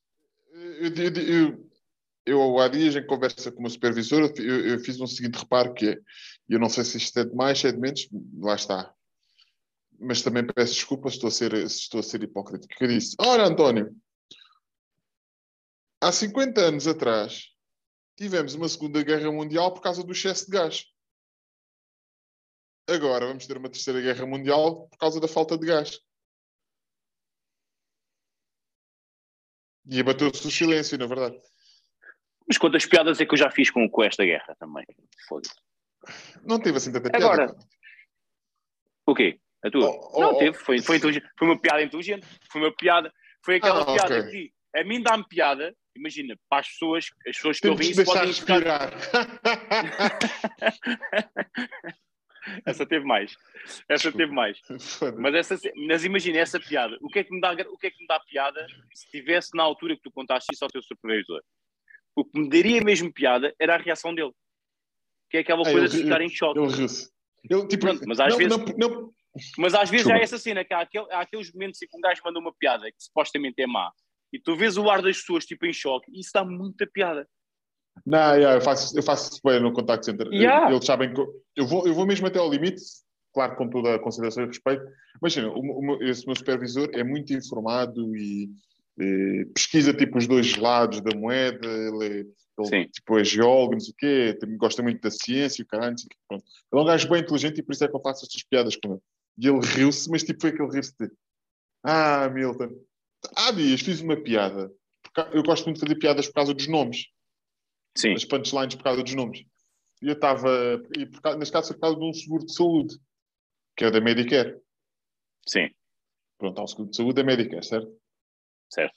Eu, 0.53 0.93
eu, 0.95 1.13
eu, 1.15 1.70
eu, 2.25 2.59
há 2.59 2.67
dias, 2.67 2.95
em 2.95 3.05
conversa 3.05 3.51
com 3.51 3.59
o 3.59 3.61
meu 3.61 3.71
supervisor, 3.71 4.31
eu, 4.37 4.67
eu 4.67 4.79
fiz 4.79 4.99
um 4.99 5.07
seguinte 5.07 5.39
reparo 5.39 5.73
que 5.73 5.89
é, 5.89 5.97
eu 6.49 6.59
não 6.59 6.69
sei 6.69 6.83
se 6.83 6.97
isto 6.97 7.19
é 7.19 7.25
de 7.25 7.35
mais, 7.35 7.59
se 7.59 7.67
é 7.67 7.71
de 7.71 7.79
menos, 7.79 8.07
lá 8.37 8.55
está. 8.55 8.93
Mas 9.99 10.21
também 10.21 10.45
peço 10.45 10.73
desculpa 10.73 11.09
se 11.09 11.15
estou 11.15 11.27
a 11.27 11.31
ser, 11.31 11.69
se 11.69 11.79
estou 11.79 11.99
a 11.99 12.03
ser 12.03 12.23
hipócrita. 12.23 12.67
Que 12.67 12.83
eu 12.83 12.87
disse, 12.87 13.15
olha 13.19 13.45
António, 13.45 13.95
há 16.01 16.11
50 16.11 16.61
anos 16.61 16.87
atrás 16.87 17.51
tivemos 18.17 18.53
uma 18.53 18.69
Segunda 18.69 19.03
Guerra 19.03 19.31
Mundial 19.31 19.73
por 19.73 19.81
causa 19.81 20.03
do 20.03 20.11
excesso 20.11 20.45
de 20.45 20.51
gás. 20.51 20.85
Agora 22.87 23.27
vamos 23.27 23.47
ter 23.47 23.57
uma 23.57 23.69
Terceira 23.69 24.01
Guerra 24.01 24.25
Mundial 24.25 24.87
por 24.89 24.97
causa 24.97 25.19
da 25.19 25.27
falta 25.27 25.57
de 25.57 25.65
gás. 25.65 25.99
E 29.85 29.99
abateu-se 29.99 30.47
o 30.47 30.51
silêncio, 30.51 30.97
na 30.97 31.07
verdade. 31.07 31.50
Mas 32.51 32.57
quantas 32.57 32.85
piadas 32.85 33.21
é 33.21 33.25
que 33.25 33.33
eu 33.33 33.37
já 33.37 33.49
fiz 33.49 33.69
com, 33.69 33.89
com 33.89 34.03
esta 34.03 34.25
guerra 34.25 34.53
também? 34.59 34.83
Foda-se. 35.29 35.55
Não 36.43 36.59
teve 36.59 36.75
assim 36.75 36.91
tanta 36.91 37.09
piada. 37.09 37.25
Agora. 37.25 37.55
O 39.07 39.15
quê? 39.15 39.39
A 39.63 39.71
tua? 39.71 39.89
Oh, 39.89 40.09
oh, 40.11 40.19
não 40.19 40.33
oh. 40.33 40.37
teve, 40.37 40.57
foi, 40.57 40.81
foi, 40.81 40.97
inteligente. 40.97 41.29
foi 41.39 41.47
uma 41.47 41.57
piada 41.57 41.81
inteligente. 41.81 42.27
Foi 42.51 42.59
uma 42.59 42.75
piada, 42.75 43.09
foi 43.45 43.55
aquela 43.55 43.83
Ah, 43.83 43.85
piada 43.85 44.19
ok. 44.19 44.31
que 44.31 44.51
a 44.75 44.83
mim 44.83 45.01
dá-me 45.01 45.25
piada. 45.29 45.73
Imagina, 45.95 46.35
para 46.49 46.59
as 46.59 46.67
pessoas, 46.67 47.05
as 47.25 47.37
pessoas 47.37 47.57
que 47.61 47.69
ouvem 47.69 47.89
isso 47.89 48.03
podem 48.03 48.25
respirar. 48.25 48.91
Essa 52.65 52.85
teve 52.85 53.05
mais. 53.05 53.31
Essa 53.87 54.11
Desculpa. 54.11 54.17
teve 54.17 54.33
mais. 54.33 54.59
Mas, 55.19 55.35
essa, 55.35 55.57
mas 55.87 56.03
imagina 56.03 56.39
essa 56.39 56.59
piada. 56.59 56.97
O 56.99 57.07
que, 57.07 57.19
é 57.19 57.23
que 57.23 57.33
me 57.33 57.39
dá, 57.39 57.53
o 57.53 57.77
que 57.77 57.87
é 57.87 57.91
que 57.91 58.01
me 58.01 58.07
dá 58.07 58.19
piada 58.19 58.67
se 58.93 59.09
tivesse 59.09 59.55
na 59.55 59.63
altura 59.63 59.95
que 59.95 60.01
tu 60.01 60.11
contaste 60.11 60.47
isso 60.51 60.65
ao 60.65 60.69
teu 60.69 60.81
supervisor? 60.81 61.41
O 62.15 62.25
que 62.25 62.39
me 62.39 62.49
daria 62.49 62.83
mesmo 62.83 63.11
piada 63.11 63.53
era 63.59 63.75
a 63.75 63.77
reação 63.77 64.13
dele. 64.13 64.31
Que 65.29 65.37
é 65.37 65.39
aquela 65.41 65.61
Ah, 65.61 65.71
coisa 65.71 65.79
ele- 65.79 65.89
de 65.89 66.03
ficar 66.03 66.21
em 66.21 66.29
choque. 66.29 66.59
Ele 66.59 66.71
riu-se. 66.73 67.09
Tipo, 67.69 67.77
Pronto, 67.79 68.01
mas 68.07 68.19
às 68.19 68.29
não, 68.31 68.37
vezes- 68.37 68.57
não, 68.57 68.65
não, 68.77 69.13
Mas 69.57 69.73
às 69.73 69.89
vezes 69.89 70.05
Desculpa. 70.05 70.19
há 70.19 70.21
essa 70.21 70.37
cena 70.37 70.63
que 70.65 70.73
há, 70.73 70.81
aquele, 70.81 71.11
há 71.11 71.21
aqueles 71.21 71.51
momentos 71.53 71.81
em 71.81 71.87
que 71.87 71.97
um 71.97 72.01
gajo 72.01 72.21
manda 72.23 72.37
uma 72.39 72.53
piada 72.53 72.91
que 72.91 72.97
supostamente 73.01 73.61
é 73.61 73.65
má 73.65 73.89
e 74.33 74.37
tu 74.39 74.55
vês 74.57 74.77
o 74.77 74.89
ar 74.89 75.01
das 75.01 75.17
pessoas 75.19 75.45
tipo 75.45 75.65
em 75.65 75.71
choque 75.73 76.11
e 76.11 76.19
isso 76.19 76.31
dá 76.33 76.43
muita 76.43 76.85
piada. 76.85 77.25
não 78.05 78.35
yeah, 78.35 78.55
eu, 78.57 78.61
faço, 78.61 78.97
eu 78.97 79.01
faço 79.01 79.31
isso 79.31 79.59
no 79.61 79.71
contact 79.73 80.05
center. 80.05 80.27
Yeah. 80.27 80.69
Eles 80.69 80.85
sabem 80.85 81.13
que 81.13 81.19
eu, 81.21 81.27
eu 81.55 81.65
vou, 81.65 81.87
eu 81.87 81.93
vou 81.93 82.05
mesmo 82.05 82.27
até 82.27 82.39
ao 82.39 82.51
limite, 82.51 82.81
claro, 83.33 83.55
com 83.55 83.69
toda 83.69 83.95
a 83.95 83.99
consideração 83.99 84.43
e 84.43 84.47
respeito. 84.47 84.83
Imagina, 85.21 85.47
o, 85.49 85.59
o, 85.97 86.03
esse 86.03 86.25
meu 86.27 86.35
supervisor 86.35 86.89
é 86.93 87.03
muito 87.03 87.33
informado 87.33 88.15
e, 88.15 88.49
pesquisa 89.53 89.93
tipo 89.93 90.17
os 90.17 90.27
dois 90.27 90.55
lados 90.55 91.01
da 91.01 91.15
moeda. 91.15 91.67
Ele, 91.67 92.05
é, 92.05 92.25
ele 92.73 92.87
tipo, 92.89 93.17
é 93.17 93.23
geólogo, 93.23 93.73
não 93.73 93.79
sei 93.79 93.91
o 93.91 93.95
quê, 93.95 94.37
também 94.39 94.57
gosta 94.57 94.83
muito 94.83 95.01
da 95.01 95.11
ciência, 95.11 95.63
o 95.63 95.67
caralho, 95.67 95.95
não 96.29 96.37
o. 96.37 96.41
Ele 96.41 96.43
é 96.73 96.77
um 96.77 96.85
gajo 96.85 97.09
bem 97.09 97.21
inteligente 97.21 97.59
e 97.59 97.63
por 97.63 97.73
isso 97.73 97.83
é 97.83 97.87
que 97.87 97.95
eu 97.95 98.01
faço 98.01 98.25
estas 98.25 98.43
piadas 98.43 98.75
com 98.75 98.93
ele. 98.93 99.01
E 99.37 99.47
ele 99.47 99.65
riu-se, 99.65 100.09
mas 100.09 100.23
tipo 100.23 100.41
foi 100.41 100.51
aquele 100.51 100.69
rir-se 100.69 100.93
de 100.99 101.11
Ah, 101.83 102.29
Milton, 102.29 102.69
há 103.35 103.51
dias 103.51 103.81
fiz 103.81 104.01
uma 104.01 104.17
piada. 104.17 104.71
Porque 105.01 105.37
Eu 105.37 105.43
gosto 105.43 105.65
muito 105.65 105.77
de 105.79 105.85
fazer 105.85 105.99
piadas 105.99 106.27
por 106.27 106.33
causa 106.33 106.53
dos 106.53 106.67
nomes, 106.67 107.07
Sim, 107.97 108.13
as 108.13 108.25
punchlines 108.25 108.75
por 108.75 108.83
causa 108.83 109.03
dos 109.03 109.15
nomes. 109.15 109.43
E 110.01 110.07
eu 110.07 110.13
estava, 110.13 110.81
neste 111.37 111.51
caso 111.51 111.73
por 111.73 111.81
causa 111.81 111.97
de 111.97 112.05
um 112.05 112.13
seguro 112.13 112.45
de 112.45 112.53
saúde, 112.53 112.95
que 113.75 113.85
é 113.85 113.91
da 113.91 114.01
Medicare. 114.01 114.59
sim, 115.47 115.69
Pronto, 116.37 116.59
há 116.59 116.63
um 116.63 116.67
seguro 116.67 116.89
de 116.89 116.95
saúde 116.95 117.15
da 117.15 117.23
Medicare, 117.23 117.65
certo? 117.65 118.00
Certo. 118.73 118.95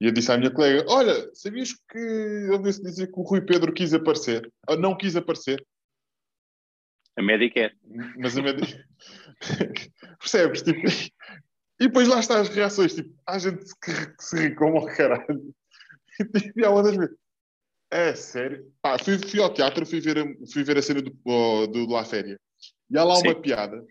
E 0.00 0.06
eu 0.06 0.12
disse 0.12 0.30
à 0.32 0.36
minha 0.38 0.50
colega: 0.50 0.84
Olha, 0.88 1.30
sabias 1.34 1.72
que 1.72 1.98
eu 1.98 2.52
ouvi-se 2.54 2.82
dizer 2.82 3.06
que 3.08 3.18
o 3.18 3.22
Rui 3.22 3.40
Pedro 3.42 3.72
quis 3.72 3.94
aparecer? 3.94 4.52
Ou 4.68 4.78
não 4.78 4.96
quis 4.96 5.16
aparecer, 5.16 5.64
A 7.16 7.22
médica 7.22 7.60
é. 7.60 7.70
mas 8.18 8.36
a 8.36 8.42
Medicare. 8.42 8.84
Percebes? 10.20 10.62
Tipo, 10.62 10.80
E 11.78 11.86
depois 11.86 12.08
lá 12.08 12.20
está 12.20 12.40
as 12.40 12.48
reações, 12.48 12.94
tipo, 12.94 13.14
há 13.26 13.38
gente 13.38 13.64
que, 13.82 13.92
que 14.16 14.24
se 14.24 14.36
ri 14.36 14.54
como 14.54 14.78
ao 14.78 14.86
caralho. 14.86 15.24
E, 16.18 16.24
tipo, 16.40 16.60
e 16.60 16.64
há 16.64 16.70
outras 16.70 16.96
vezes. 16.96 17.14
É 17.90 18.14
sério? 18.14 18.72
Pá, 18.80 18.98
fui, 18.98 19.18
fui 19.18 19.38
ao 19.38 19.52
teatro, 19.52 19.84
fui 19.84 20.00
ver, 20.00 20.16
a- 20.18 20.46
fui 20.50 20.64
ver 20.64 20.78
a 20.78 20.82
cena 20.82 21.02
do, 21.02 21.10
do, 21.10 21.66
do 21.66 21.86
La 21.92 22.06
Féria. 22.06 22.40
E 22.90 22.96
há 22.96 23.04
lá 23.04 23.18
uma 23.18 23.34
Sim. 23.34 23.40
piada, 23.42 23.84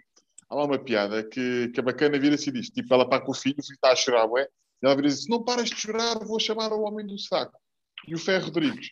há 0.50 0.56
lá 0.56 0.66
uma 0.66 0.80
piada 0.84 1.24
que, 1.24 1.70
que 1.70 1.80
é 1.80 1.84
bacana 1.84 2.18
vira-se 2.18 2.50
e 2.50 2.54
diz, 2.54 2.70
tipo, 2.72 2.92
ela 2.92 3.04
está 3.04 3.22
com 3.22 3.32
o 3.32 3.36
filho, 3.36 3.58
o 3.60 3.64
filho 3.64 3.76
está 3.76 3.92
a 3.92 3.96
chorar, 3.96 4.26
ué, 4.26 4.48
e 4.82 4.86
ela 4.86 4.96
vira 4.96 5.08
e 5.08 5.12
diz, 5.12 5.28
não 5.28 5.44
paras 5.44 5.70
de 5.70 5.76
chorar, 5.76 6.20
vou 6.20 6.40
chamar 6.40 6.72
o 6.74 6.82
homem 6.82 7.06
do 7.06 7.18
saco. 7.18 7.60
E 8.08 8.14
o 8.14 8.20
Ferro 8.20 8.46
Rodrigues. 8.46 8.90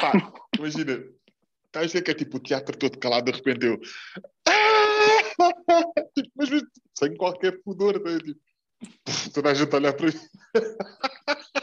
Pá, 0.00 0.32
imagina, 0.58 1.04
estás 1.66 1.90
a 1.90 1.94
ver 1.94 2.02
que 2.02 2.10
é 2.10 2.14
tipo 2.14 2.36
o 2.36 2.42
teatro 2.42 2.76
todo 2.76 2.98
calado, 2.98 3.30
de 3.30 3.32
repente 3.32 3.66
eu... 3.66 3.78
Tipo, 6.14 6.30
mas, 6.36 6.48
sem 6.96 7.16
qualquer 7.16 7.60
pudor, 7.62 8.00
tá? 8.00 8.18
tipo, 8.18 8.40
toda 9.32 9.50
a 9.50 9.54
gente 9.54 9.72
a 9.72 9.76
olhar 9.76 9.92
para 9.94 10.06
mim. 10.06 10.12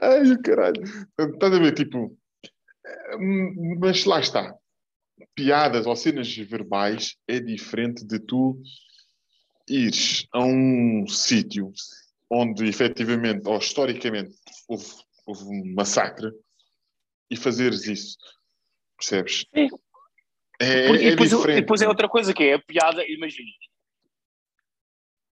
Ai, 0.00 0.32
o 0.32 0.42
caralho. 0.42 0.82
Estás 0.82 1.52
a 1.52 1.58
ver, 1.58 1.74
tipo... 1.74 2.16
hum, 3.18 3.78
Mas 3.80 4.04
lá 4.04 4.20
está. 4.20 4.54
Piadas 5.34 5.86
ou 5.86 5.96
cenas 5.96 6.34
verbais 6.36 7.16
é 7.26 7.40
diferente 7.40 8.04
de 8.04 8.18
tu 8.18 8.60
ires 9.68 10.26
a 10.32 10.40
um 10.44 11.06
sítio 11.08 11.72
onde 12.30 12.66
efetivamente 12.66 13.46
ou 13.48 13.58
historicamente 13.58 14.34
houve, 14.68 14.86
houve 15.26 15.44
um 15.44 15.74
massacre 15.74 16.30
e 17.30 17.36
fazeres 17.36 17.86
isso. 17.86 18.16
Percebes? 18.98 19.44
Sim. 19.54 19.68
É, 20.60 20.86
Porque- 20.88 21.04
é 21.04 21.06
e, 21.08 21.10
depois, 21.10 21.30
diferente. 21.30 21.58
e 21.58 21.60
depois 21.60 21.82
é 21.82 21.88
outra 21.88 22.08
coisa 22.08 22.32
que 22.32 22.42
é 22.44 22.54
a 22.54 22.58
piada, 22.58 23.04
imagina. 23.06 23.48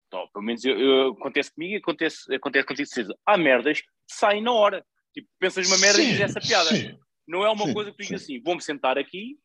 Então, 0.07 0.29
pelo 0.33 0.45
menos 0.45 0.65
eu, 0.65 0.79
eu- 0.79 1.13
acontece 1.13 1.53
comigo 1.53 1.75
e 1.75 1.77
acontece, 1.79 2.35
acontece 2.35 2.67
contigo 2.67 2.89
de 2.89 2.95
certeza. 2.95 3.19
Há 3.27 3.37
merdas 3.37 3.81
que 3.81 3.89
saem 4.07 4.43
na 4.43 4.53
hora. 4.53 4.85
Tipo, 5.13 5.29
pensas 5.39 5.67
numa 5.69 5.79
merda 5.79 6.01
e 6.01 6.03
Sim, 6.05 6.09
dizes 6.11 6.25
essa 6.25 6.41
piada. 6.41 6.69
sim. 6.71 6.99
Não 7.27 7.45
é 7.45 7.51
uma 7.51 7.67
Sim, 7.67 7.73
coisa 7.75 7.91
que 7.91 7.97
tu 7.97 8.03
digas 8.05 8.21
sim. 8.23 8.35
assim, 8.37 8.43
vou-me 8.43 8.61
sentar 8.61 8.99
aqui, 8.99 9.39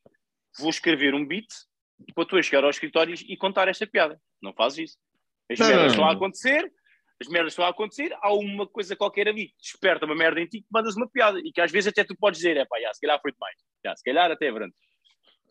vou 0.59 0.69
escrever 0.69 1.13
um 1.15 1.25
beat 1.25 1.47
para 2.13 2.25
tu 2.25 2.41
chegar 2.41 2.63
ao 2.63 2.69
escritório 2.69 3.15
e 3.27 3.37
contar 3.37 3.67
esta 3.67 3.85
piada. 3.87 4.19
Não 4.41 4.53
fazes 4.53 4.89
isso. 4.91 4.97
As 5.51 5.59
Não, 5.59 5.67
merdas 5.67 5.83
não, 5.85 5.91
estão 5.91 6.05
a 6.05 6.11
acontecer, 6.13 6.71
as 7.21 7.27
merdas 7.27 7.53
estão 7.53 7.65
a 7.65 7.69
acontecer, 7.69 8.15
há 8.21 8.33
uma 8.33 8.67
coisa 8.67 8.95
qualquer 8.95 9.27
ali, 9.27 9.53
desperta 9.61 10.05
uma 10.05 10.15
merda 10.15 10.39
em 10.39 10.45
ti 10.47 10.61
que 10.61 10.67
mandas 10.71 10.95
uma 10.95 11.09
piada 11.09 11.39
e 11.39 11.51
que 11.51 11.59
às 11.59 11.71
vezes 11.71 11.87
até 11.87 12.03
tu 12.03 12.15
podes 12.15 12.39
dizer, 12.39 12.55
é 12.57 12.65
pá, 12.65 12.79
já, 12.79 12.93
se 12.93 13.01
calhar 13.01 13.19
foi 13.21 13.31
demais, 13.31 13.55
já, 13.83 13.95
se 13.95 14.03
calhar 14.03 14.31
até 14.31 14.47
é. 14.47 14.51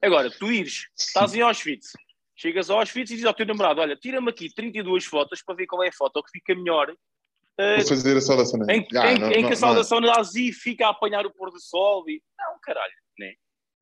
Agora, 0.01 0.31
tu 0.31 0.51
ires, 0.53 0.87
estás 0.97 1.35
em 1.35 1.43
Auschwitz, 1.43 1.93
chegas 2.37 2.71
a 2.71 2.75
Auschwitz 2.75 3.11
e 3.11 3.15
dizes 3.15 3.27
ao 3.27 3.35
teu 3.35 3.45
namorado, 3.45 3.81
olha, 3.81 3.97
tira-me 3.97 4.31
aqui 4.31 4.53
32 4.55 5.05
fotos 5.05 5.43
para 5.43 5.57
ver 5.57 5.67
qual 5.67 5.83
é 5.83 5.89
a 5.89 5.93
foto 5.93 6.23
que 6.23 6.31
fica 6.31 6.55
melhor 6.55 6.95
Vou 7.59 7.87
fazer 7.89 8.17
a 8.17 8.21
saudação. 8.21 8.61
em, 8.71 8.87
Ah, 8.97 9.13
em- 9.13 9.19
não, 9.19 9.33
em 9.33 9.45
que 9.45 9.53
a 9.53 9.57
saudação 9.57 10.01
nazi 10.01 10.53
fica 10.53 10.87
a 10.87 10.91
apanhar 10.91 11.27
o 11.27 11.35
pôr 11.35 11.51
do 11.51 11.59
sol 11.59 12.09
e... 12.09 12.23
Não, 12.39 12.57
caralho, 12.63 12.93
né? 13.19 13.35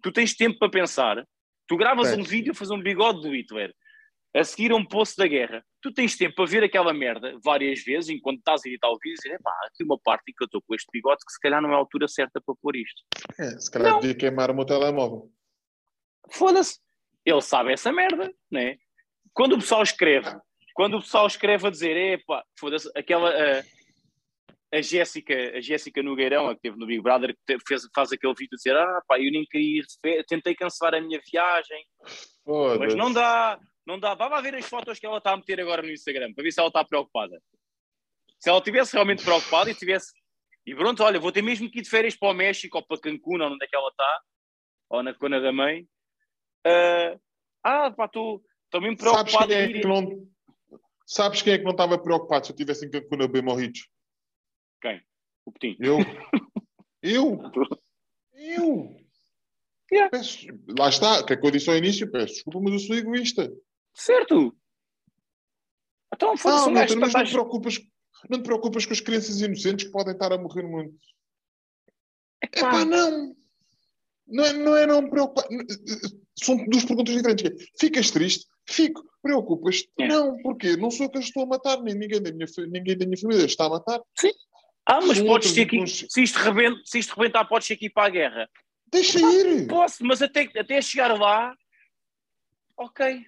Tu 0.02 0.10
tens 0.10 0.34
tempo 0.34 0.58
para 0.58 0.70
pensar. 0.70 1.22
Tu 1.68 1.76
gravas 1.76 2.10
Tens. 2.10 2.18
um 2.20 2.22
vídeo 2.22 2.52
a 2.52 2.54
fazer 2.54 2.74
um 2.74 2.82
bigode 2.82 3.20
do 3.22 3.34
Hitler 3.34 3.74
a 4.34 4.44
seguir 4.44 4.70
a 4.70 4.76
um 4.76 4.84
poço 4.84 5.16
da 5.16 5.26
guerra. 5.26 5.64
Tu 5.80 5.90
tens 5.92 6.14
tempo 6.14 6.34
para 6.36 6.44
ver 6.44 6.62
aquela 6.62 6.92
merda 6.92 7.38
várias 7.42 7.82
vezes 7.82 8.10
enquanto 8.10 8.38
estás 8.38 8.60
a 8.64 8.68
editar 8.68 8.88
o 8.88 8.98
vídeo 9.02 9.14
e 9.14 9.22
dizer, 9.22 9.40
pá, 9.42 9.50
aqui 9.66 9.82
uma 9.82 9.98
parte 9.98 10.30
em 10.30 10.34
que 10.34 10.44
eu 10.44 10.46
estou 10.46 10.60
com 10.60 10.74
este 10.74 10.88
bigode 10.92 11.24
que 11.24 11.32
se 11.32 11.40
calhar 11.40 11.62
não 11.62 11.70
é 11.70 11.74
a 11.74 11.78
altura 11.78 12.06
certa 12.06 12.38
para 12.44 12.54
pôr 12.60 12.76
isto. 12.76 13.02
não. 13.38 13.46
É, 13.46 13.58
se 13.58 13.70
calhar 13.70 13.92
Não. 13.92 14.00
devia 14.00 14.14
queimar 14.14 14.50
o 14.50 14.54
meu 14.54 14.66
telemóvel. 14.66 15.30
Foda-se. 16.30 16.78
Ele 17.24 17.40
sabe 17.40 17.72
essa 17.72 17.90
merda, 17.92 18.30
né? 18.50 18.76
Quando 19.32 19.54
o 19.54 19.58
pessoal 19.58 19.82
escreve, 19.82 20.30
quando 20.74 20.98
o 20.98 21.00
pessoal 21.00 21.26
escreve 21.26 21.66
a 21.66 21.70
dizer, 21.70 21.96
epá, 21.96 22.44
foda-se, 22.58 22.90
aquela. 22.94 23.30
A, 23.30 23.62
a 24.72 24.80
Jéssica, 24.80 25.34
a 25.56 25.60
Jéssica 25.60 26.02
Nogueirão, 26.02 26.48
a 26.48 26.50
que 26.50 26.58
esteve 26.58 26.76
no 26.76 26.86
Big 26.86 27.00
Brother, 27.00 27.36
que 27.46 27.58
fez, 27.66 27.82
faz 27.94 28.12
aquele 28.12 28.34
vídeo 28.34 28.56
dizer, 28.56 28.76
ah, 28.76 29.02
pá, 29.06 29.18
eu 29.18 29.30
nem 29.30 29.44
queria 29.44 29.80
ir, 29.80 30.24
tentei 30.26 30.54
cancelar 30.54 30.94
a 30.94 31.00
minha 31.00 31.20
viagem, 31.30 31.86
mas 32.78 32.94
não 32.94 33.12
dá, 33.12 33.58
não 33.86 33.98
dá. 33.98 34.14
Vá 34.14 34.28
lá 34.28 34.40
ver 34.40 34.54
as 34.54 34.66
fotos 34.66 34.98
que 34.98 35.06
ela 35.06 35.18
está 35.18 35.32
a 35.32 35.36
meter 35.36 35.60
agora 35.60 35.82
no 35.82 35.90
Instagram, 35.90 36.32
para 36.34 36.42
ver 36.42 36.52
se 36.52 36.60
ela 36.60 36.68
está 36.68 36.84
preocupada. 36.84 37.40
Se 38.38 38.50
ela 38.50 38.58
estivesse 38.58 38.92
realmente 38.92 39.24
preocupada 39.24 39.70
e 39.70 39.74
tivesse. 39.74 40.12
E 40.66 40.74
pronto, 40.74 41.02
olha, 41.02 41.20
vou 41.20 41.30
ter 41.30 41.42
mesmo 41.42 41.70
que 41.70 41.78
ir 41.78 41.82
de 41.82 41.88
férias 41.88 42.16
para 42.16 42.30
o 42.30 42.34
México 42.34 42.76
ou 42.76 42.84
para 42.84 43.00
Cancún, 43.00 43.40
ou 43.40 43.52
onde 43.52 43.64
é 43.64 43.68
que 43.68 43.76
ela 43.76 43.88
está, 43.88 44.20
ou 44.90 45.02
na 45.02 45.14
Cona 45.14 45.40
da 45.40 45.52
Mãe. 45.52 45.86
Ah, 46.64 47.16
ah, 47.62 47.90
pá, 47.92 48.06
estou 48.06 48.42
mesmo 48.74 48.98
Sabes 48.98 49.32
preocupado 49.32 49.48
quem, 49.48 49.56
é 49.56 49.72
que 49.72 49.86
não... 49.86 50.28
Sabes 51.06 51.42
quem 51.42 51.52
é 51.52 51.58
que 51.58 51.64
não 51.64 51.70
estava 51.70 51.96
preocupado 51.96 52.46
se 52.46 52.52
eu 52.52 52.56
tivesse 52.56 52.84
em 52.84 52.90
Cancún 52.90 53.22
a 53.22 53.28
beber 53.28 53.44
morritos? 53.44 53.88
Quem? 54.86 55.02
O 55.44 55.52
Petinho. 55.52 55.76
Eu? 55.80 55.98
eu? 57.02 57.40
Eu? 58.34 58.96
Yeah. 59.92 60.10
Peço- 60.10 60.46
Lá 60.78 60.88
está, 60.88 61.20
o 61.20 61.26
que 61.26 61.32
é 61.32 61.36
que 61.36 61.46
eu 61.46 61.50
disse 61.50 61.70
ao 61.70 61.76
início? 61.76 62.10
Peço 62.10 62.34
desculpa, 62.34 62.60
mas 62.60 62.72
eu 62.74 62.78
sou 62.80 62.96
egoísta. 62.96 63.52
Certo. 63.94 64.56
Então, 66.14 66.36
foda-se, 66.36 66.68
um 66.68 66.74
gajo 66.74 66.98
mas 66.98 67.12
não 67.12 67.24
te, 67.24 67.30
preocupas, 67.32 67.80
não 68.30 68.38
te 68.40 68.44
preocupas 68.44 68.86
com 68.86 68.92
as 68.92 69.00
crianças 69.00 69.40
inocentes 69.40 69.86
que 69.86 69.92
podem 69.92 70.12
estar 70.14 70.32
a 70.32 70.38
morrer 70.38 70.62
no 70.62 70.70
mundo. 70.70 70.94
É 72.42 72.60
pá, 72.60 72.84
não. 72.84 73.34
Não 74.26 74.44
é 74.44 74.52
não, 74.52 74.76
é 74.76 74.86
não 74.86 75.02
me 75.02 75.10
preocupar. 75.10 75.46
São 76.42 76.56
duas 76.66 76.84
perguntas 76.84 77.14
diferentes. 77.14 77.50
é, 77.50 77.66
Ficas 77.78 78.10
triste? 78.10 78.46
Fico. 78.68 79.04
Preocupas-te? 79.22 79.88
É. 80.00 80.08
Não. 80.08 80.36
Porquê? 80.42 80.76
Não 80.76 80.90
sou 80.90 81.06
eu 81.06 81.10
que 81.10 81.18
as 81.18 81.24
estou 81.24 81.44
a 81.44 81.46
matar, 81.46 81.80
nem 81.82 81.94
ninguém 81.94 82.20
da 82.22 82.32
minha, 82.32 82.46
ninguém 82.68 82.96
da 82.98 83.06
minha 83.06 83.18
família 83.18 83.44
está 83.46 83.66
a 83.66 83.70
matar. 83.70 84.00
Ah, 84.86 85.00
mas 85.00 85.18
São 85.18 85.26
podes 85.26 85.52
ter 85.52 85.66
que. 85.66 85.76
inconsci- 85.76 86.06
Se 86.08 86.22
isto, 86.22 86.36
rebenta, 86.38 86.80
se 86.84 86.98
isto 87.00 87.14
rebentar, 87.16 87.44
podes 87.44 87.66
ter 87.66 87.76
que 87.76 87.86
ir 87.86 87.90
para 87.90 88.06
a 88.06 88.10
guerra. 88.10 88.50
Deixa 88.90 89.18
ir. 89.20 89.66
Posso, 89.66 90.04
mas 90.04 90.22
até, 90.22 90.48
até 90.56 90.80
chegar 90.80 91.12
lá, 91.18 91.54
ok. 92.76 93.26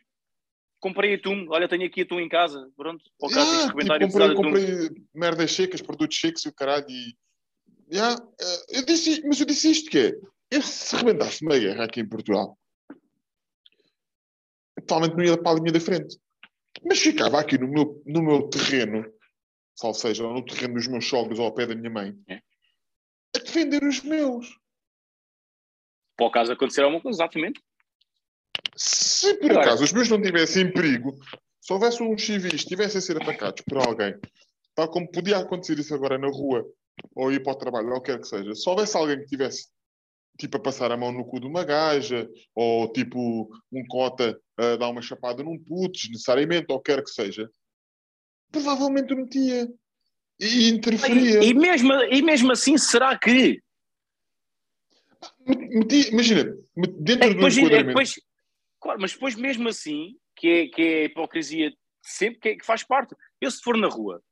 Comprei 0.81 1.15
atum, 1.15 1.47
olha, 1.51 1.69
tenho 1.69 1.85
aqui 1.85 2.03
atum 2.03 2.21
em 2.21 2.29
casa, 2.29 2.71
pronto. 2.77 3.05
Por 3.19 3.33
causa 3.33 3.51
Ah, 3.51 3.57
disto 3.57 3.99
tipo, 3.99 4.13
comprei, 4.13 4.35
comprei 4.35 4.91
merdas 5.13 5.51
secas, 5.51 5.83
produtos 5.83 6.21
secos 6.21 6.45
e 6.45 6.49
o 6.49 6.55
caralho. 6.55 6.87
E, 6.89 7.17
Ya, 7.91 8.13
eh, 8.39 8.79
eu 8.81 8.85
disse, 8.85 9.23
mas 9.27 9.41
eu 9.41 9.47
disse 9.47 9.71
isto 9.71 9.91
que 9.91 9.99
é, 9.99 10.13
eu 10.51 10.61
se 10.61 10.95
rebentasse 10.95 11.43
uma 11.43 11.59
guerra 11.59 11.85
aqui 11.85 12.01
em 12.01 12.07
Portugal, 12.09 12.59
totalmente 14.77 15.17
não 15.17 15.25
ia 15.25 15.39
para 15.43 15.53
a 15.53 15.55
linha 15.55 15.73
da 15.73 15.81
frente. 15.81 16.19
Mas 16.85 16.99
ficava 16.99 17.41
aqui 17.41 17.57
no 17.57 17.67
meu, 17.67 18.03
no 18.07 18.23
meu 18.23 18.43
terreno, 18.51 19.11
ou 19.83 19.95
seja, 19.95 20.23
no 20.25 20.45
terreno 20.45 20.75
dos 20.75 20.87
meus 20.87 21.07
sogros 21.09 21.39
ou 21.39 21.47
ao 21.47 21.55
pé 21.55 21.67
da 21.67 21.75
minha 21.75 21.91
mãe, 21.91 22.15
É. 22.29 22.41
a 23.37 23.39
defender 23.39 23.83
os 23.85 24.03
meus. 24.03 24.59
Para 26.17 26.27
o 26.27 26.31
caso 26.31 26.53
acontecer 26.53 26.83
alguma 26.83 27.01
coisa, 27.01 27.17
exatamente. 27.23 27.61
Se 28.77 29.35
por 29.39 29.51
Agora- 29.51 29.67
acaso 29.67 29.85
os 29.85 29.93
meus 29.93 30.09
não 30.09 30.21
tivessem 30.21 30.65
em 30.65 30.73
perigo, 30.73 31.15
se 31.61 31.73
houvesse 31.73 32.03
uns 32.03 32.25
civis 32.25 32.51
que 32.51 32.57
estivessem 32.57 32.99
a 32.99 33.03
ser 33.03 33.17
atacados 33.21 33.63
por 33.69 33.79
alguém, 33.79 34.15
tal 34.75 34.89
como 34.91 35.11
podia 35.11 35.39
acontecer 35.39 35.79
isso 35.79 35.95
agora 35.95 36.19
na 36.19 36.29
rua, 36.29 36.65
ou 37.15 37.33
ir 37.33 37.43
para 37.43 37.53
o 37.53 37.57
trabalho, 37.59 37.91
ou 37.93 38.01
quer 38.01 38.21
que 38.21 38.27
seja, 38.27 38.55
se 38.55 38.69
houvesse 38.69 38.97
alguém 38.97 39.21
que 39.21 39.27
tivesse 39.27 39.69
tipo 40.39 40.57
a 40.57 40.61
passar 40.61 40.91
a 40.93 40.97
mão 40.97 41.11
no 41.13 41.25
cu 41.25 41.41
de 41.41 41.47
uma 41.47 41.65
gaja, 41.65 42.29
ou 42.55 42.91
tipo 42.93 43.49
um 43.73 43.85
cota 43.89 44.41
a 44.57 44.77
dar 44.77 44.89
uma 44.89 45.03
chapada 45.03 45.43
num 45.43 45.59
puto, 45.59 45.99
necessariamente, 46.11 46.67
ou 46.69 46.81
quer 46.81 47.03
que 47.03 47.11
seja, 47.11 47.51
provavelmente 48.51 49.12
o 49.12 49.16
metia. 49.16 49.69
E 50.41 50.69
interferia. 50.69 51.43
E, 51.43 51.49
e 51.51 51.55
mesmo, 51.55 51.93
e 51.93 52.23
mesmo 52.23 52.53
assim, 52.53 52.79
será 52.79 53.19
que? 53.19 53.61
Metia- 55.47 56.11
imagina, 56.11 56.41
É 56.41 56.87
dentro 57.01 57.29
que 57.29 57.35
do 57.35 57.49
depois, 57.49 57.59
é 57.59 57.83
depois- 57.83 58.15
claro, 58.81 59.01
mas 59.01 59.12
depois 59.12 59.35
mesmo 59.35 59.69
assim, 59.69 60.16
que 60.37 60.47
é, 60.49 60.66
que 60.69 60.83
é 60.83 61.01
a 61.01 61.05
hipocrisia 61.05 61.73
sempre 62.03 62.39
que, 62.41 62.49
é- 62.51 62.57
que 62.57 62.65
faz 62.65 62.85
parte. 62.85 63.15
Eu 63.41 63.51
se 63.51 63.61
for 63.62 63.77
na 63.77 63.89
rua 63.89 64.23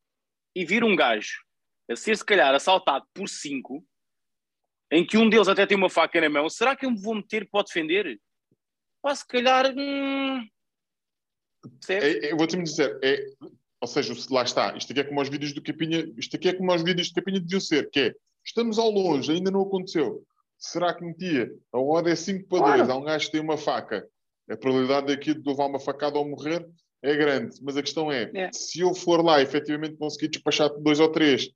e 0.54 0.64
vir 0.64 0.84
um 0.84 0.94
gajo 0.94 1.38
a 1.90 1.96
ser 1.96 2.16
se 2.16 2.24
calhar 2.24 2.54
assaltado 2.54 3.04
por 3.12 3.28
cinco, 3.28 3.84
em 4.92 5.04
que 5.04 5.16
um 5.18 5.28
deles 5.28 5.48
até 5.48 5.66
tem 5.66 5.76
uma 5.76 5.90
faca 5.90 6.20
na 6.20 6.28
mão, 6.28 6.48
será 6.48 6.76
que 6.76 6.86
eu 6.86 6.90
me 6.90 7.00
vou 7.00 7.14
meter 7.16 7.48
para 7.50 7.60
o 7.60 7.64
defender? 7.64 8.20
Pá, 9.02 9.14
se 9.14 9.26
calhar. 9.26 9.72
Hum? 9.76 10.46
É, 11.88 11.94
é, 12.28 12.32
eu 12.32 12.36
vou-te 12.36 12.56
dizer, 12.62 12.96
é, 13.02 13.26
ou 13.80 13.88
seja, 13.88 14.14
se- 14.14 14.32
lá 14.32 14.42
está, 14.42 14.76
isto 14.76 14.90
aqui 14.92 15.00
é 15.00 15.04
como 15.04 15.20
os 15.20 15.28
vídeos 15.28 15.52
do 15.52 15.62
Capinha, 15.62 16.10
isto 16.16 16.36
aqui 16.36 16.48
é 16.48 16.52
como 16.52 16.72
os 16.74 16.82
vídeos 16.82 17.08
do 17.10 17.14
Capinha 17.14 17.40
deviam 17.40 17.60
ser, 17.60 17.90
que 17.90 18.00
é, 18.00 18.14
estamos 18.44 18.78
ao 18.78 18.90
longe, 18.90 19.30
ainda 19.32 19.50
não 19.50 19.62
aconteceu. 19.62 20.22
Será 20.58 20.94
que 20.94 21.04
metia? 21.04 21.50
A 21.72 21.78
hora 21.78 22.10
é 22.10 22.16
5 22.16 22.48
para 22.48 22.58
Claro. 22.58 22.78
2, 22.78 22.90
há 22.90 22.96
um 22.96 23.04
gajo 23.04 23.26
que 23.26 23.32
tem 23.32 23.40
uma 23.40 23.58
faca. 23.58 24.06
A 24.48 24.56
probabilidade 24.56 25.08
daqui 25.08 25.34
de 25.34 25.48
levar 25.48 25.66
uma 25.66 25.78
facada 25.80 26.18
ou 26.18 26.26
morrer 26.28 26.66
é 27.02 27.14
grande, 27.14 27.58
mas 27.62 27.76
a 27.76 27.82
questão 27.82 28.10
é, 28.10 28.30
É. 28.34 28.50
se 28.52 28.80
eu 28.80 28.94
for 28.94 29.22
lá 29.22 29.42
efetivamente 29.42 29.96
conseguir 29.96 30.28
despachar 30.28 30.70
dois 30.80 30.98
ou 30.98 31.10
três, 31.10 31.50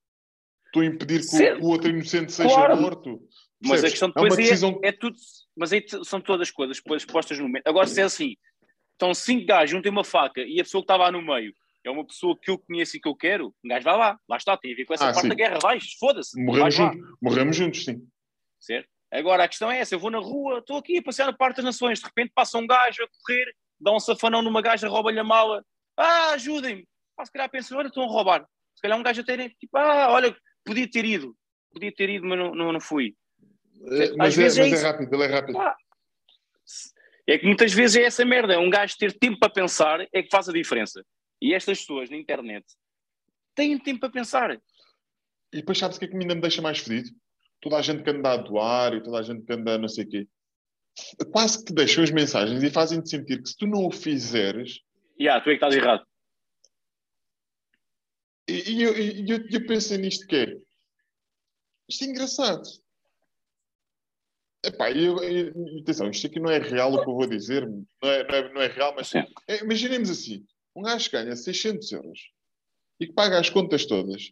estou 0.66 0.82
a 0.82 0.86
impedir 0.86 1.20
que 1.26 1.52
o- 1.62 1.68
outro 1.68 1.88
inocente 1.88 2.32
seja 2.32 2.54
Claro. 2.54 2.76
morto. 2.76 3.20
Mas 3.62 3.70
a 3.80 3.82
Percebes? 3.82 3.90
questão 3.92 4.08
é 4.08 4.10
uma 4.20 4.28
depois 4.28 4.38
é, 4.38 4.42
decisão 4.42 4.80
é 4.82 4.92
tudo. 4.92 5.16
Mas 5.56 5.72
aí 5.72 5.84
são 6.04 6.20
todas 6.20 6.50
coisas 6.50 6.76
depois 6.78 7.04
postas 7.04 7.38
no 7.38 7.44
momento. 7.46 7.66
Agora, 7.66 7.86
se 7.86 8.00
é 8.00 8.04
assim, 8.04 8.34
estão 8.92 9.12
cinco 9.14 9.46
gajos, 9.46 9.78
um 9.78 9.82
tem 9.82 9.92
uma 9.92 10.04
faca 10.04 10.40
e 10.42 10.60
a 10.60 10.64
pessoa 10.64 10.82
que 10.82 10.84
estava 10.84 11.04
lá 11.04 11.12
no 11.12 11.22
meio 11.22 11.54
é 11.84 11.90
uma 11.90 12.06
pessoa 12.06 12.38
que 12.40 12.50
eu 12.50 12.58
conheço 12.58 12.96
e 12.96 13.00
que 13.00 13.08
eu 13.08 13.14
quero, 13.16 13.54
um 13.64 13.68
gajo 13.68 13.84
vai 13.84 13.96
lá, 13.96 14.18
lá 14.28 14.36
está, 14.36 14.56
tem 14.56 14.72
a 14.72 14.76
ver 14.76 14.84
com 14.84 14.94
essa 14.94 15.04
Ah, 15.08 15.12
parte 15.12 15.22
sim. 15.22 15.28
da 15.28 15.34
guerra, 15.34 15.58
vais, 15.62 15.92
foda-se. 15.98 16.38
Morremos 16.42 16.76
vais 16.76 16.78
lá. 16.78 16.92
juntos, 16.94 17.18
morremos 17.22 17.56
juntos, 17.56 17.84
sim. 17.84 18.06
Certo? 18.60 18.88
Agora 19.10 19.44
a 19.44 19.48
questão 19.48 19.70
é 19.70 19.78
essa: 19.78 19.94
eu 19.94 19.98
vou 19.98 20.10
na 20.10 20.18
rua, 20.18 20.58
estou 20.58 20.76
aqui 20.78 20.98
a 20.98 21.02
passear 21.02 21.26
no 21.26 21.36
Parque 21.36 21.56
das 21.56 21.64
Nações, 21.64 21.98
de 21.98 22.04
repente 22.04 22.32
passa 22.34 22.58
um 22.58 22.66
gajo 22.66 23.02
a 23.02 23.08
correr, 23.08 23.52
dá 23.80 23.92
um 23.92 23.98
safanão 24.00 24.42
numa 24.42 24.60
gaja, 24.62 24.88
rouba-lhe 24.88 25.18
a 25.18 25.24
mala. 25.24 25.64
Ah, 25.96 26.30
ajudem-me. 26.32 26.86
Ah, 27.18 27.24
se 27.24 27.32
calhar 27.32 27.50
penso, 27.50 27.76
olha, 27.76 27.88
estão 27.88 28.04
a 28.04 28.06
roubar. 28.06 28.46
Se 28.74 28.82
calhar 28.82 28.98
um 28.98 29.02
gajo 29.02 29.20
até 29.22 29.48
tipo, 29.48 29.76
ah, 29.76 30.08
olha, 30.10 30.36
podia 30.64 30.88
ter 30.88 31.04
ido, 31.04 31.34
podia 31.72 31.92
ter 31.92 32.08
ido, 32.08 32.26
mas 32.26 32.38
não, 32.38 32.54
não, 32.54 32.72
não 32.72 32.80
fui. 32.80 33.14
Eh, 33.90 34.12
Mas, 34.16 34.38
é, 34.38 34.42
vezes 34.42 34.58
é 34.58 34.62
mas 34.62 34.72
é 34.72 34.74
isso. 34.76 34.84
rápido, 34.84 35.14
ele 35.14 35.24
é 35.24 35.26
rápido. 35.26 35.54
Pá, 35.58 35.76
É 37.26 37.38
que 37.38 37.46
muitas 37.46 37.72
vezes 37.72 37.96
é 37.96 38.02
essa 38.04 38.24
merda, 38.24 38.58
um 38.60 38.70
gajo 38.70 38.96
ter 38.98 39.12
tempo 39.18 39.38
para 39.38 39.50
pensar 39.52 40.00
é 40.12 40.22
que 40.22 40.30
faz 40.30 40.48
a 40.48 40.52
diferença. 40.52 41.04
E 41.40 41.54
estas 41.54 41.80
pessoas 41.80 42.10
na 42.10 42.16
internet 42.16 42.66
têm 43.54 43.78
tempo 43.78 44.00
para 44.00 44.10
pensar. 44.10 44.52
E 45.52 45.56
depois 45.56 45.78
sabes 45.78 45.96
o 45.96 46.00
que 46.00 46.06
é 46.06 46.08
que 46.08 46.16
ainda 46.16 46.34
me 46.34 46.40
deixa 46.40 46.62
mais 46.62 46.78
fedido? 46.78 47.10
Toda 47.60 47.76
a 47.76 47.82
gente 47.82 48.02
que 48.02 48.10
anda 48.10 48.32
a 48.32 48.36
doar 48.36 48.94
e 48.94 49.02
toda 49.02 49.18
a 49.18 49.22
gente 49.22 49.44
que 49.44 49.52
anda 49.52 49.74
a 49.74 49.78
não 49.78 49.88
sei 49.88 50.04
o 50.04 50.08
quê. 50.08 50.28
Quase 51.32 51.64
que 51.64 51.72
deixam 51.72 52.04
as 52.04 52.10
mensagens 52.10 52.62
e 52.62 52.70
fazem-te 52.70 53.08
sentir 53.08 53.42
que 53.42 53.48
se 53.48 53.56
tu 53.56 53.66
não 53.66 53.86
o 53.86 53.90
fizeres. 53.90 54.80
E 55.18 55.28
ah, 55.28 55.40
tu 55.40 55.50
é 55.50 55.56
que 55.56 55.64
estás 55.64 55.74
errado. 55.74 56.06
E, 58.48 58.72
e 58.72 58.82
eu, 58.82 58.96
eu, 58.96 59.46
eu 59.50 59.66
pensei 59.66 59.98
nisto 59.98 60.26
que 60.26 60.36
é. 60.36 60.56
Isto 61.88 62.04
é 62.04 62.06
engraçado. 62.08 62.62
Epá, 64.62 64.90
eu, 64.90 65.22
eu, 65.22 65.80
atenção, 65.80 66.10
isto 66.10 66.26
aqui 66.26 66.38
não 66.38 66.50
é 66.50 66.58
real 66.58 66.92
o 66.92 67.02
que 67.02 67.08
eu 67.08 67.14
vou 67.14 67.26
dizer, 67.26 67.66
não 67.66 68.10
é, 68.10 68.24
não 68.24 68.34
é, 68.34 68.52
não 68.54 68.62
é 68.62 68.66
real, 68.66 68.94
mas 68.94 69.14
é, 69.14 69.26
imaginemos 69.62 70.10
assim: 70.10 70.46
um 70.76 70.82
gajo 70.82 71.06
que 71.10 71.16
ganha 71.16 71.34
600 71.36 71.90
euros 71.92 72.20
e 73.00 73.06
que 73.06 73.12
paga 73.12 73.38
as 73.38 73.50
contas 73.50 73.86
todas 73.86 74.30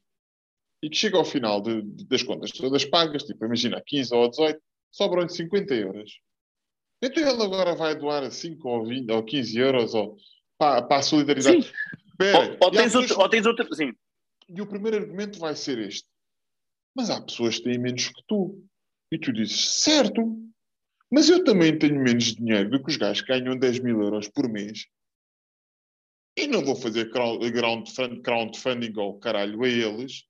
e 0.83 0.89
que 0.89 0.97
chega 0.97 1.17
ao 1.17 1.25
final 1.25 1.61
de- 1.61 1.83
de- 1.83 2.05
das 2.07 2.23
contas 2.23 2.51
todas 2.53 2.85
pagas, 2.85 3.25
tipo, 3.25 3.45
imagina 3.45 3.83
15 3.85 4.15
ou 4.15 4.29
18, 4.29 4.61
sobram-lhe 4.91 5.29
50 5.29 5.75
euros. 5.75 6.21
Então 7.03 7.23
ele 7.23 7.43
agora 7.43 7.75
vai 7.75 7.95
doar 7.97 8.31
5 8.31 8.69
ou 8.69 8.87
20 8.87 9.11
ou 9.11 9.23
15 9.25 9.59
euros 9.59 9.95
ou, 9.95 10.17
para, 10.57 10.83
para 10.83 10.99
a 10.99 11.03
solidariedade. 11.03 11.63
Sim. 11.63 11.73
Espera, 12.11 12.39
Ou, 12.39 12.59
ou 12.63 12.71
tens 12.73 12.83
pessoas- 12.85 13.11
outro, 13.11 13.21
ou 13.23 13.29
tens 13.29 13.47
outro, 13.47 13.75
sim. 13.75 13.93
e 14.49 14.61
o 14.61 14.67
primeiro 14.67 14.97
argumento 14.97 15.39
vai 15.39 15.55
ser 15.55 15.79
este. 15.79 16.09
Mas 16.95 17.11
há 17.11 17.21
pessoas 17.21 17.59
que 17.59 17.65
têm 17.65 17.79
menos 17.79 18.09
que 18.09 18.23
tu. 18.27 18.65
E 19.13 19.19
tu 19.19 19.33
dizes, 19.33 19.65
certo, 19.71 20.37
mas 21.11 21.29
eu 21.29 21.43
também 21.45 21.79
tenho 21.79 21.99
menos 22.03 22.35
dinheiro 22.35 22.69
do 22.71 22.83
que 22.83 22.91
os 22.91 22.97
gajos 22.97 23.23
que 23.23 23.29
ganham 23.29 23.57
10 23.57 23.79
mil 23.79 24.03
euros 24.03 24.29
por 24.29 24.49
mês. 24.49 24.87
E 26.39 26.47
não 26.47 26.65
vou 26.65 26.77
fazer 26.77 27.11
crowd- 27.11 27.51
crowdfund- 27.53 28.23
crowdfunding 28.23 28.93
ou 28.97 29.19
caralho 29.19 29.61
a 29.65 29.69
eles 29.69 30.25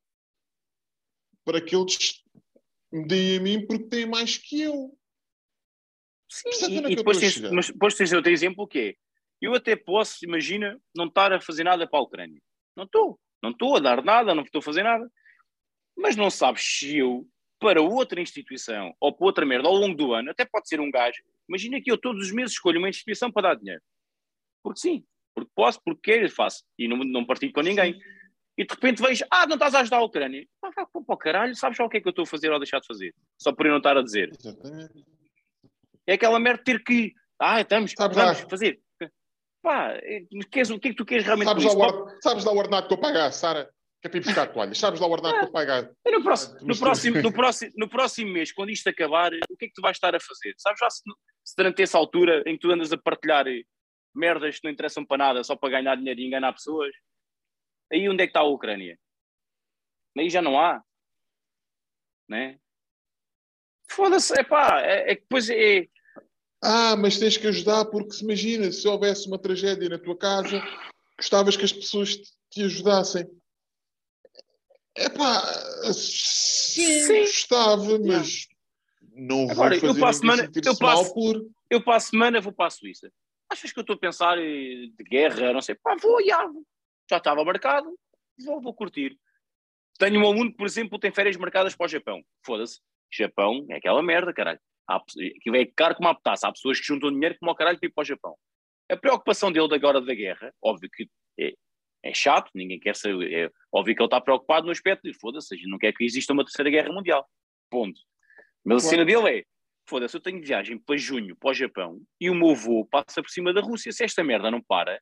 para 1.45 1.61
que 1.61 1.77
eles 1.77 2.23
me 2.91 3.07
deem 3.07 3.37
a 3.37 3.41
mim 3.41 3.67
porque 3.67 3.89
têm 3.89 4.07
mais 4.07 4.39
que 4.39 4.63
eu. 4.63 4.97
Sim, 6.31 6.45
Percebe 6.45 6.75
e, 6.75 6.79
é 6.79 6.91
e 6.93 6.97
depois, 6.97 7.19
tens, 7.19 7.39
mas 7.51 7.69
depois 7.69 7.95
tens 7.95 8.13
outro 8.13 8.31
exemplo 8.31 8.67
que 8.67 8.79
é, 8.79 8.95
eu 9.41 9.55
até 9.55 9.77
posso, 9.77 10.25
imagina, 10.25 10.81
não 10.95 11.07
estar 11.07 11.33
a 11.33 11.41
fazer 11.41 11.65
nada 11.65 11.87
para 11.87 11.99
a 11.99 12.03
Ucrânia. 12.03 12.41
Não 12.75 12.85
estou. 12.85 13.21
Não 13.43 13.51
estou 13.51 13.77
a 13.77 13.81
dar 13.81 14.03
nada, 14.03 14.35
não 14.35 14.43
estou 14.43 14.61
a 14.61 14.63
fazer 14.63 14.83
nada. 14.83 15.11
Mas 15.97 16.17
não 16.17 16.31
sabes 16.31 16.63
se 16.63 16.97
eu, 16.97 17.29
para 17.59 17.83
outra 17.83 18.21
instituição 18.21 18.95
ou 18.99 19.15
para 19.15 19.27
outra 19.27 19.45
merda, 19.47 19.69
ao 19.69 19.75
longo 19.75 19.97
do 19.97 20.13
ano, 20.15 20.31
até 20.31 20.45
pode 20.45 20.69
ser 20.69 20.81
um 20.81 20.91
gajo, 20.91 21.23
imagina 21.49 21.81
que 21.83 21.91
eu 21.91 21.99
todos 21.99 22.27
os 22.27 22.33
meses 22.33 22.53
escolho 22.53 22.79
uma 22.79 22.89
instituição 22.89 23.31
para 23.31 23.49
dar 23.49 23.55
dinheiro. 23.57 23.83
Porque 24.63 24.81
sim, 24.81 25.05
porque 25.41 25.53
posso, 25.55 25.81
porque 25.85 26.13
quero 26.13 26.27
e 26.27 26.31
faço. 26.31 26.65
E 26.79 26.89
não, 26.89 26.99
não 26.99 27.25
partilho 27.25 27.53
com 27.53 27.61
ninguém. 27.61 27.99
E 28.57 28.65
de 28.65 28.75
repente 28.75 29.01
vejo, 29.01 29.25
ah, 29.31 29.47
não 29.47 29.55
estás 29.55 29.75
a 29.75 29.81
ajudar 29.81 29.99
a 29.99 30.05
Ucrânia. 30.05 30.45
Ah, 30.63 30.71
vai 30.75 30.85
para 30.85 31.15
o 31.15 31.17
caralho, 31.17 31.55
sabes 31.55 31.79
já 31.79 31.85
o 31.85 31.89
que 31.89 31.99
é 31.99 32.01
que 32.01 32.09
eu 32.09 32.11
estou 32.11 32.25
a 32.25 32.27
fazer 32.27 32.51
ou 32.51 32.59
deixar 32.59 32.81
de 32.81 32.87
fazer? 32.87 33.15
Só 33.41 33.53
por 33.53 33.67
eu 33.67 33.71
não 33.71 33.79
estar 33.79 33.97
a 33.97 34.03
dizer. 34.03 34.31
Exatamente. 34.37 35.05
É 36.07 36.15
aquela 36.15 36.41
merda 36.41 36.59
de 36.59 36.65
ter 36.65 36.83
que. 36.83 37.15
Ah, 37.41 37.61
estamos, 37.61 37.93
Sabes 37.97 38.17
vamos 38.17 38.41
lá. 38.41 38.49
fazer. 38.49 38.81
Pá, 39.63 39.93
eh, 40.03 40.23
queres, 40.51 40.71
o 40.71 40.79
que 40.79 40.89
é 40.89 40.91
que 40.91 40.97
tu 40.97 41.05
queres 41.05 41.25
realmente 41.25 41.47
Sabes 41.49 41.75
lá, 41.75 41.87
o 41.87 42.21
sabes 42.21 42.45
lá 42.45 42.53
o 42.53 42.57
ordenado 42.57 42.89
que 42.89 42.95
eu 42.95 42.99
pago 42.99 43.19
à 43.19 43.31
Sara? 43.31 43.71
Que 44.01 44.07
é 44.07 44.11
para 44.11 44.19
ir 44.19 44.25
buscar 44.25 44.47
toalhas. 44.47 44.79
Sabes 44.79 45.01
lá 45.01 45.07
o 45.07 45.11
ordenado 45.11 45.39
que 45.39 45.45
eu 45.45 45.53
pago 45.53 45.71
à... 45.71 45.91
E 46.07 46.11
no, 46.11 46.23
próximo, 46.23 46.59
no, 46.63 46.79
próximo, 46.79 47.23
no, 47.23 47.33
próximo, 47.33 47.73
no 47.77 47.89
próximo 47.89 48.33
mês, 48.33 48.53
quando 48.53 48.71
isto 48.71 48.89
acabar, 48.89 49.33
o 49.51 49.57
que 49.57 49.67
é 49.67 49.69
que 49.69 49.75
tu 49.75 49.83
vais 49.83 49.97
estar 49.97 50.15
a 50.15 50.21
fazer? 50.21 50.55
Sabes 50.57 50.79
já 50.81 50.89
se, 50.91 51.03
se 51.45 51.55
durante 51.57 51.83
essa 51.83 51.99
altura 51.99 52.43
em 52.47 52.55
que 52.55 52.61
tu 52.61 52.73
andas 52.73 52.93
a 52.93 52.97
partilhar 52.97 53.47
eh, 53.47 53.63
merdas 54.15 54.59
que 54.59 54.65
não 54.65 54.73
interessam 54.73 55.05
para 55.05 55.19
nada, 55.19 55.45
só 55.45 55.55
para 55.57 55.71
ganhar 55.71 55.97
dinheiro 55.97 56.21
e 56.21 56.27
enganar 56.27 56.53
pessoas, 56.53 56.95
aí 57.93 58.09
onde 58.09 58.23
é 58.23 58.27
que 58.27 58.31
está 58.31 58.41
a 58.41 58.45
Ucrânia? 58.49 58.99
Aí 60.17 60.29
já 60.29 60.43
não 60.43 60.59
há. 60.59 60.83
Né? 62.29 62.59
Foda-se, 63.91 64.39
é 64.39 64.45
pá, 64.45 64.81
é, 64.83 65.13
é 65.13 65.15
que 65.15 65.23
depois 65.23 65.49
é. 65.49 65.89
Ah, 66.63 66.97
mas 66.97 67.19
tens 67.19 67.37
que 67.37 67.47
ajudar 67.47 67.85
porque 67.87 68.13
se 68.13 68.25
imagina, 68.25 68.71
se 68.73 68.87
houvesse 68.87 69.27
uma 69.29 69.39
tragédia 69.39 69.89
na 69.89 69.99
tua 69.99 70.17
casa, 70.17 70.61
gostavas 71.17 71.57
que 71.57 71.65
as 71.65 71.73
pessoas 71.73 72.17
te, 72.17 72.31
te 72.51 72.63
ajudassem. 72.65 73.25
Epá, 74.97 75.41
sim, 75.93 77.01
Sim. 77.01 77.21
gostava, 77.21 77.99
mas 78.01 78.49
não 79.13 79.47
vou 79.47 79.53
Agora, 79.53 79.75
eu 79.77 79.81
fazer 79.81 79.93
a 80.05 80.07
ninguém 80.07 80.13
semana- 80.13 80.51
eu 80.67 80.77
passo- 80.77 81.15
por... 81.15 81.51
Eu 81.71 82.01
semana 82.01 82.41
vou 82.41 82.53
para 82.53 82.67
a 82.67 82.71
Suíça. 82.71 83.13
Achas 83.59 83.73
que 83.73 83.79
eu 83.79 83.83
estou 83.83 83.95
a 83.97 83.99
pensar 83.99 84.39
eh, 84.39 84.87
de 84.87 85.05
guerra, 85.05 85.53
não 85.53 85.61
sei, 85.61 85.75
pá, 85.75 85.97
vou, 86.01 86.25
já, 86.25 86.47
vou. 86.47 86.63
já 87.11 87.17
estava 87.17 87.45
marcado, 87.45 87.93
vou, 88.45 88.61
vou 88.61 88.73
curtir. 88.73 89.19
Tenho 89.99 90.21
um 90.21 90.27
aluno 90.27 90.53
que, 90.53 90.57
por 90.57 90.67
exemplo, 90.67 90.97
tem 90.97 91.11
férias 91.11 91.37
marcadas 91.37 91.75
para 91.75 91.87
o 91.87 91.89
Japão. 91.89 92.23
Foda-se, 92.47 92.81
Japão 93.13 93.67
é 93.69 93.77
aquela 93.79 94.01
merda, 94.01 94.33
caralho. 94.33 94.61
Há, 94.89 94.97
aquilo 94.97 95.57
é 95.57 95.67
caro 95.67 95.97
como 95.97 96.09
a 96.09 96.15
petaça. 96.15 96.47
Há 96.47 96.53
pessoas 96.53 96.79
que 96.79 96.87
juntam 96.87 97.11
dinheiro 97.11 97.37
como 97.41 97.51
ao 97.51 97.57
caralho 97.57 97.81
para 97.81 97.89
ir 97.89 97.93
para 97.93 98.03
o 98.03 98.05
Japão. 98.05 98.37
A 98.89 98.97
preocupação 98.97 99.51
dele 99.51 99.67
de 99.67 99.75
agora 99.75 100.01
da 100.01 100.15
guerra, 100.15 100.55
óbvio 100.63 100.89
que 100.89 101.11
é, 101.41 101.53
é 102.05 102.15
chato, 102.15 102.49
ninguém 102.55 102.79
quer 102.79 102.95
saber. 102.95 103.33
É 103.33 103.51
óbvio 103.73 103.97
que 103.97 104.01
ele 104.01 104.07
está 104.07 104.21
preocupado 104.21 104.67
no 104.67 104.73
aspecto 104.73 105.03
de, 105.03 105.19
foda-se, 105.19 105.53
a 105.53 105.59
não 105.69 105.79
quer 105.79 105.93
que 105.93 106.05
exista 106.05 106.33
uma 106.33 106.45
terceira 106.45 106.71
guerra 106.71 106.93
mundial. 106.93 107.29
Ponto. 107.69 108.01
Mas 108.65 108.87
a 108.87 108.89
Claro. 108.89 108.91
cena 108.91 109.05
dele 109.05 109.41
é, 109.41 109.45
foda-se, 109.89 110.17
eu 110.17 110.21
tenho 110.21 110.43
viagem 110.43 110.79
para 110.79 110.97
junho 110.97 111.35
para 111.35 111.51
o 111.51 111.55
Japão 111.55 112.01
e 112.21 112.29
o 112.29 112.35
meu 112.35 112.55
voo 112.55 112.85
passa 112.85 113.23
por 113.23 113.31
cima 113.31 113.53
da 113.53 113.61
Rússia. 113.61 113.91
Se 113.91 114.05
esta 114.05 114.23
merda 114.23 114.51
não 114.51 114.61
para, 114.61 115.01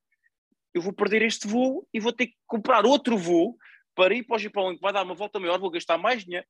eu 0.72 0.80
vou 0.80 0.92
perder 0.92 1.22
este 1.22 1.48
voo 1.48 1.86
e 1.92 1.98
vou 1.98 2.12
ter 2.12 2.28
que 2.28 2.36
comprar 2.46 2.86
outro 2.86 3.18
voo 3.18 3.56
para 3.94 4.14
ir 4.14 4.24
para 4.24 4.36
o 4.36 4.38
Japão, 4.38 4.74
que 4.74 4.80
vai 4.80 4.92
dar 4.92 5.02
uma 5.02 5.14
volta 5.14 5.40
maior, 5.40 5.58
vou 5.58 5.70
gastar 5.70 5.98
mais 5.98 6.24
dinheiro. 6.24 6.46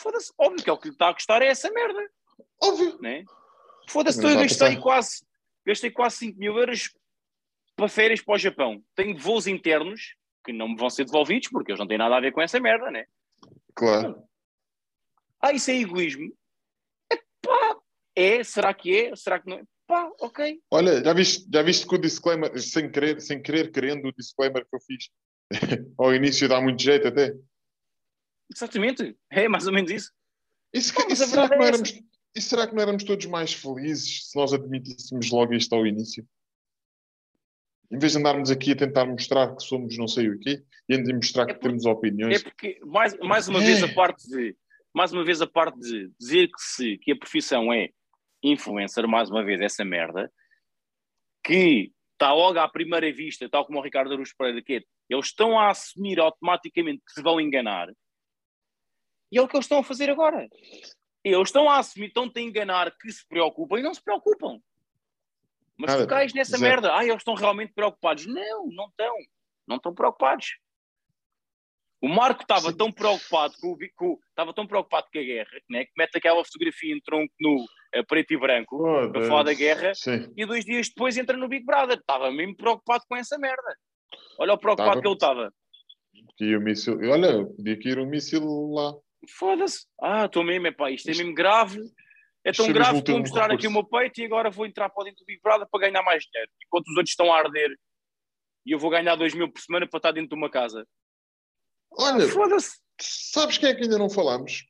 Foda-se, 0.00 0.32
óbvio 0.38 0.64
que 0.64 0.70
é 0.70 0.72
o 0.72 0.78
que 0.78 0.88
lhe 0.88 0.94
está 0.94 1.08
a 1.08 1.14
custar 1.14 1.42
é 1.42 1.46
essa 1.46 1.70
merda, 1.70 2.00
Óbvio. 2.62 2.98
né? 3.00 3.24
Foda-se, 3.88 4.22
eu 4.24 4.38
gastei 4.38 4.76
quase, 4.76 5.24
gastei 5.66 5.90
quase 5.90 6.16
5 6.16 6.38
mil 6.38 6.56
euros 6.58 6.90
para 7.76 7.88
férias 7.88 8.20
para 8.20 8.34
o 8.34 8.38
Japão. 8.38 8.82
Tenho 8.94 9.16
voos 9.16 9.46
internos 9.46 10.14
que 10.44 10.52
não 10.52 10.68
me 10.68 10.76
vão 10.76 10.90
ser 10.90 11.04
devolvidos 11.04 11.48
porque 11.48 11.72
eles 11.72 11.78
não 11.78 11.86
têm 11.86 11.98
nada 11.98 12.16
a 12.16 12.20
ver 12.20 12.32
com 12.32 12.40
essa 12.40 12.58
merda, 12.58 12.90
né? 12.90 13.06
Claro. 13.74 14.22
Ah, 15.40 15.52
isso 15.52 15.70
é 15.70 15.74
egoísmo. 15.74 16.32
É 18.18 18.36
é, 18.38 18.44
será 18.44 18.74
que 18.74 18.94
é? 18.96 19.16
Será 19.16 19.38
que 19.38 19.48
não 19.48 19.58
é? 19.58 19.62
Pá, 19.86 20.10
ok. 20.20 20.60
Olha, 20.70 21.02
já 21.02 21.12
viste, 21.14 21.46
já 21.52 21.62
viste 21.62 21.86
que 21.86 21.94
o 21.94 21.98
disclaimer, 21.98 22.58
sem 22.60 22.90
querer, 22.90 23.20
sem 23.20 23.40
querer 23.40 23.70
querendo, 23.70 24.08
o 24.08 24.12
disclaimer 24.12 24.64
que 24.68 24.76
eu 24.76 24.80
fiz 24.80 25.08
ao 25.98 26.14
início 26.14 26.48
dá 26.48 26.60
muito 26.60 26.82
jeito 26.82 27.08
até. 27.08 27.34
Exatamente. 28.54 29.16
É 29.30 29.48
mais 29.48 29.66
ou 29.66 29.72
menos 29.72 29.90
isso. 29.90 30.12
Isso, 30.74 30.94
Pá, 30.94 31.06
isso 31.08 31.26
será 31.26 31.48
que 31.48 31.54
é 31.54 31.66
éramos, 31.66 31.90
isso 32.34 32.48
será 32.48 32.66
que 32.66 32.74
não 32.74 32.82
éramos 32.82 33.04
todos 33.04 33.24
mais 33.26 33.52
felizes 33.54 34.28
se 34.30 34.36
nós 34.38 34.52
admitíssemos 34.52 35.30
logo 35.30 35.54
isto 35.54 35.72
ao 35.74 35.86
início? 35.86 36.26
Em 37.90 37.98
vez 37.98 38.12
de 38.12 38.18
andarmos 38.18 38.50
aqui 38.50 38.72
a 38.72 38.76
tentar 38.76 39.06
mostrar 39.06 39.56
que 39.56 39.62
somos 39.62 39.96
não 39.96 40.06
sei 40.06 40.28
o 40.28 40.38
quê 40.38 40.62
e 40.88 40.94
a 40.94 41.14
mostrar 41.14 41.46
que 41.46 41.52
É 41.52 41.54
por- 41.54 41.68
temos 41.68 41.86
opiniões. 41.86 42.40
É 42.40 42.42
porque, 42.42 42.78
mais, 42.84 43.16
mais 43.20 43.48
uma 43.48 43.62
É. 43.62 43.64
vez, 43.64 43.82
a 43.82 43.88
parte 43.88 44.28
de 44.28 44.54
mais 44.94 45.12
uma 45.12 45.24
vez 45.24 45.40
a 45.40 45.46
parte 45.46 45.78
de 45.78 46.10
dizer 46.18 46.48
que 46.48 46.60
se 46.60 46.98
que 46.98 47.12
a 47.12 47.16
profissão 47.16 47.72
é 47.72 47.90
influencer, 48.42 49.06
mais 49.08 49.30
uma 49.30 49.44
vez, 49.44 49.60
essa 49.60 49.84
merda, 49.84 50.32
que 51.44 51.92
está 52.12 52.32
logo 52.32 52.58
à 52.58 52.68
primeira 52.68 53.12
vista, 53.12 53.48
tal 53.48 53.64
como 53.64 53.78
o 53.78 53.82
Ricardo 53.82 54.12
Aruz 54.12 54.34
Pereira, 54.34 54.62
que 54.62 54.74
é, 54.74 54.82
eles 55.08 55.26
estão 55.26 55.58
a 55.58 55.70
assumir 55.70 56.18
automaticamente 56.20 57.02
que 57.06 57.12
se 57.12 57.22
vão 57.22 57.40
enganar, 57.40 57.88
e 59.30 59.38
é 59.38 59.42
o 59.42 59.48
que 59.48 59.56
eles 59.56 59.64
estão 59.66 59.78
a 59.78 59.84
fazer 59.84 60.08
agora. 60.10 60.48
Eles 61.22 61.48
estão 61.48 61.68
a 61.68 61.78
assumir, 61.78 62.06
estão-te 62.06 62.38
a 62.38 62.42
enganar 62.42 62.96
que 62.96 63.10
se 63.12 63.26
preocupam 63.28 63.78
e 63.78 63.82
não 63.82 63.92
se 63.92 64.02
preocupam. 64.02 64.58
Mas 65.76 65.92
Nada, 65.92 66.06
tu 66.06 66.08
cais 66.08 66.32
nessa 66.32 66.58
merda. 66.58 66.96
Ah, 66.96 67.04
eles 67.04 67.18
estão 67.18 67.34
realmente 67.34 67.72
preocupados. 67.72 68.26
Não, 68.26 68.66
não 68.68 68.86
estão. 68.88 69.14
Não 69.66 69.76
estão 69.76 69.94
preocupados. 69.94 70.58
O 72.00 72.08
Marco 72.08 72.42
estava 72.42 72.74
tão 72.74 72.90
preocupado 72.90 73.54
com, 73.60 73.72
o 73.72 73.78
com- 73.94 74.18
estava 74.30 74.54
tão 74.54 74.66
preocupado 74.66 75.08
com 75.12 75.18
a 75.18 75.22
guerra, 75.22 75.60
né, 75.68 75.84
que 75.84 75.92
mete 75.96 76.16
aquela 76.16 76.44
fotografia 76.44 76.94
em 76.94 77.00
tronco 77.00 77.32
nu 77.40 77.66
preto 78.06 78.32
e 78.32 78.38
branco, 78.38 78.78
para 79.12 79.26
falar 79.26 79.42
da 79.44 79.54
guerra, 79.54 79.94
Sim. 79.94 80.32
e 80.36 80.44
dois 80.46 80.64
dias 80.64 80.88
depois 80.88 81.16
entra 81.16 81.36
no 81.36 81.48
Big 81.48 81.64
Brother. 81.64 81.98
Estava 81.98 82.30
mesmo 82.30 82.56
preocupado 82.56 83.04
com 83.08 83.16
essa 83.16 83.38
merda. 83.38 83.76
Olha 84.38 84.54
o 84.54 84.58
preocupado 84.58 84.90
Tava. 84.90 85.02
que 85.02 85.08
ele 85.08 85.14
estava. 85.14 85.52
Podia 86.38 86.58
o 86.58 86.60
míssil. 86.60 86.98
Olha, 87.10 87.46
podia 87.46 87.78
cair 87.80 87.98
um 87.98 88.06
míssil 88.06 88.44
lá. 88.72 88.94
Foda-se. 89.38 89.86
Ah, 90.00 90.26
estou 90.26 90.44
mesmo, 90.44 90.66
epá, 90.66 90.90
isto 90.90 91.08
é 91.10 91.14
mesmo 91.14 91.34
grave. 91.34 91.80
É 92.44 92.52
tão 92.52 92.66
é 92.66 92.72
grave 92.72 93.02
que 93.02 93.10
vou 93.10 93.20
mostrar 93.20 93.46
aqui 93.46 93.66
o 93.66 93.70
recurso. 93.70 93.72
meu 93.72 93.84
peito 93.84 94.20
e 94.20 94.24
agora 94.24 94.50
vou 94.50 94.64
entrar 94.64 94.88
para 94.88 95.04
dentro 95.04 95.20
do 95.20 95.26
Big 95.26 95.40
Brother 95.42 95.66
para 95.70 95.80
ganhar 95.80 96.02
mais 96.02 96.22
dinheiro. 96.24 96.50
Enquanto 96.64 96.86
os 96.86 96.96
outros 96.96 97.10
estão 97.10 97.32
a 97.32 97.38
arder 97.38 97.76
e 98.64 98.72
eu 98.72 98.78
vou 98.78 98.90
ganhar 98.90 99.16
2 99.16 99.34
mil 99.34 99.50
por 99.50 99.60
semana 99.60 99.88
para 99.88 99.98
estar 99.98 100.12
dentro 100.12 100.30
de 100.30 100.34
uma 100.36 100.50
casa. 100.50 100.86
Olha, 101.90 102.28
Foda-se. 102.28 102.78
sabes 103.00 103.58
quem 103.58 103.70
é 103.70 103.74
que 103.74 103.82
ainda 103.82 103.98
não 103.98 104.08
falámos? 104.08 104.64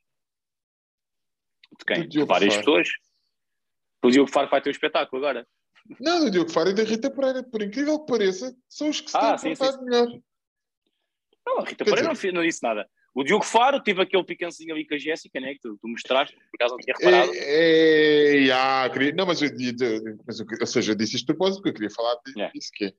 De 1.77 1.85
quem? 1.85 2.07
De 2.07 2.23
várias 2.23 2.57
pessoas. 2.57 2.89
O 4.03 4.09
Diogo 4.09 4.31
Faro 4.31 4.49
vai 4.49 4.61
ter 4.61 4.69
um 4.69 4.71
espetáculo 4.71 5.21
agora. 5.23 5.47
Não, 5.99 6.19
do 6.21 6.31
Diogo 6.31 6.49
Faro 6.51 6.69
e 6.69 6.73
da 6.73 6.83
Rita 6.83 7.09
Pereira, 7.09 7.43
por 7.43 7.61
incrível 7.61 7.99
que 7.99 8.11
pareça, 8.11 8.55
são 8.67 8.89
os 8.89 9.01
que 9.01 9.09
se 9.09 9.17
Ah, 9.17 9.37
têm 9.37 9.55
sim, 9.55 9.59
portado 9.59 9.83
melhor. 9.83 10.07
Não, 11.45 11.57
a 11.59 11.61
Rita 11.61 11.83
Quer 11.83 11.85
Pereira 11.85 12.07
não, 12.07 12.13
dizer- 12.13 12.31
não 12.33 12.43
disse 12.43 12.61
nada. 12.61 12.87
O 13.13 13.23
Diogo 13.23 13.43
Faro 13.43 13.81
teve 13.81 14.01
aquele 14.01 14.23
picancinho 14.23 14.73
ali 14.73 14.87
com 14.87 14.93
a 14.93 14.97
Jéssica, 14.97 15.39
né? 15.39 15.53
Que 15.55 15.59
tu, 15.61 15.77
tu 15.81 15.87
mostraste, 15.87 16.35
por 16.35 16.43
acaso 16.55 16.75
não 16.75 16.79
tinha 16.79 16.95
reparado. 16.95 17.31
É, 17.33 18.45
é, 18.47 18.51
ah, 18.51 18.89
queria, 18.93 19.11
não, 19.13 19.25
mas 19.25 19.41
eu, 19.41 19.49
mas 20.25 20.39
eu- 20.39 20.45
ou 20.61 20.67
seja, 20.67 20.91
eu 20.91 20.95
disse 20.95 21.15
isto 21.15 21.25
de 21.25 21.33
propósito 21.33 21.57
porque 21.57 21.69
eu 21.69 21.73
queria 21.73 21.89
falar 21.89 22.15
de- 22.25 22.39
É. 22.39 22.51
disso 22.51 22.69
que 22.73 22.85
é. 22.85 22.93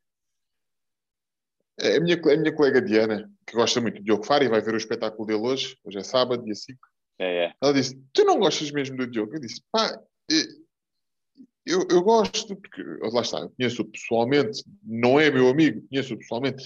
É 1.83 1.97
A 1.97 2.01
minha, 2.01 2.17
a 2.21 2.37
minha 2.37 2.53
colega 2.55 2.83
Diana, 2.83 3.31
que 3.47 3.55
gosta 3.55 3.81
muito 3.81 3.99
do 3.99 4.05
Diogo 4.05 4.25
Faro 4.27 4.45
e 4.45 4.49
vai 4.49 4.61
ver 4.61 4.75
o 4.75 4.77
espetáculo 4.77 5.25
dele 5.27 5.41
hoje, 5.41 5.79
hoje 5.85 5.99
é 5.99 6.03
sábado, 6.03 6.45
dia 6.45 6.55
5, 6.55 6.79
É, 7.19 7.47
é. 7.47 7.53
ela 7.63 7.73
disse: 7.73 7.97
Tu 8.13 8.25
não 8.25 8.39
gostas 8.39 8.71
mesmo 8.73 8.97
do 8.97 9.07
Diogo? 9.07 9.35
Eu 9.35 9.41
disse: 9.41 9.63
Pá, 9.73 9.99
eh, 10.31 10.35
eu, 11.67 11.87
eu 11.91 12.03
gosto, 12.03 12.57
porque 12.57 12.83
lá 13.13 13.21
está, 13.23 13.39
eu 13.41 13.51
conheço-o 13.51 13.85
pessoalmente, 13.85 14.63
não 14.83 15.19
é 15.21 15.31
meu 15.31 15.49
amigo, 15.49 15.87
conheço-o 15.89 16.19
pessoalmente, 16.19 16.65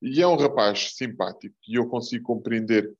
e 0.00 0.20
é 0.20 0.26
um 0.26 0.36
rapaz 0.36 0.94
simpático 0.94 1.54
e 1.68 1.76
eu 1.76 1.86
consigo 1.88 2.24
compreender. 2.24 2.92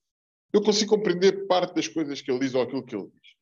Eu 0.53 0.63
consigo 0.63 0.97
compreender 0.97 1.47
parte 1.47 1.75
das 1.75 1.89
coisas 1.89 2.21
que 2.21 2.31
ele 2.31 2.41
diz 2.41 2.55
ou 2.55 2.63
aquilo 2.63 2.85
que 2.85 2.95
ele 2.95 3.05
diz. 3.07 3.33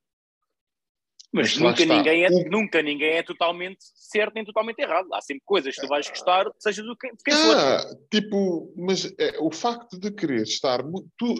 Mas 1.33 1.57
Mas 1.57 1.59
nunca 1.59 1.85
ninguém, 1.95 2.25
é, 2.25 2.29
O- 2.29 2.51
nunca 2.51 2.83
ninguém 2.83 3.13
é 3.13 3.23
totalmente 3.23 3.79
certo 3.95 4.35
nem 4.35 4.45
totalmente 4.45 4.81
errado. 4.81 5.13
Há 5.15 5.21
sempre 5.21 5.43
coisas 5.45 5.75
que 5.75 5.81
tu 5.81 5.87
vais 5.89 6.09
gostar, 6.09 6.51
seja 6.59 6.83
do 6.83 6.97
que, 6.97 7.09
de 7.09 7.23
quem 7.23 7.35
for. 7.35 7.57
Ah, 7.57 7.97
tipo, 8.11 8.75
mas 8.77 9.05
é, 9.17 9.39
o 9.39 9.51
facto 9.53 9.99
de 9.99 10.11
querer 10.11 10.43
estar 10.43 10.81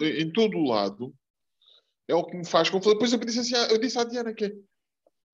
em 0.01 0.31
todo 0.31 0.57
o 0.57 0.63
lado 0.65 1.13
é 2.07 2.15
o 2.15 2.23
que 2.25 2.37
me 2.37 2.45
faz 2.45 2.69
confusão. 2.69 2.93
Depois 2.93 3.11
eu 3.11 3.19
disse, 3.19 3.39
assim, 3.39 3.55
à- 3.55 3.67
eu 3.69 3.77
disse 3.77 3.97
à 3.99 4.05
Diana 4.05 4.33
que 4.33 4.45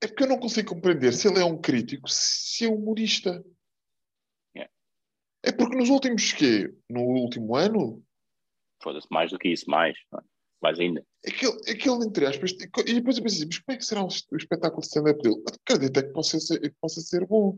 é, 0.02 0.04
é 0.04 0.08
porque 0.08 0.24
eu 0.24 0.28
não 0.28 0.38
consigo 0.38 0.74
compreender 0.74 1.12
se 1.12 1.28
ele 1.28 1.40
é 1.40 1.44
um 1.44 1.60
crítico, 1.60 2.08
se 2.08 2.64
é 2.64 2.68
humorista. 2.68 3.44
É. 4.56 4.68
É 5.42 5.52
porque 5.52 5.76
nos 5.76 5.88
últimos 5.88 6.32
quê? 6.32 6.74
No 6.88 7.00
último 7.02 7.56
ano, 7.56 8.02
Foda-se, 8.80 9.08
mais 9.10 9.30
do 9.30 9.38
que 9.38 9.48
isso, 9.48 9.68
mais. 9.68 9.96
Mais 10.60 10.78
ainda. 10.80 11.04
aquele, 11.26 11.52
aquele 11.70 12.04
entre 12.04 12.26
aspas, 12.26 12.50
e 12.50 12.94
depois 12.94 13.16
eu 13.16 13.22
pensei, 13.22 13.46
mas 13.46 13.58
como 13.58 13.74
é 13.74 13.78
que 13.78 13.84
será 13.84 14.04
o, 14.04 14.08
espetáculo 14.08 14.80
de 14.80 14.88
stand-up 14.88 15.22
dele? 15.22 15.42
Acredito 15.46 15.98
é 15.98 16.02
que 16.02 16.12
possa 16.12 16.40
ser, 16.40 16.60
que 16.60 16.76
possa 16.80 17.00
ser 17.00 17.24
bom. 17.26 17.56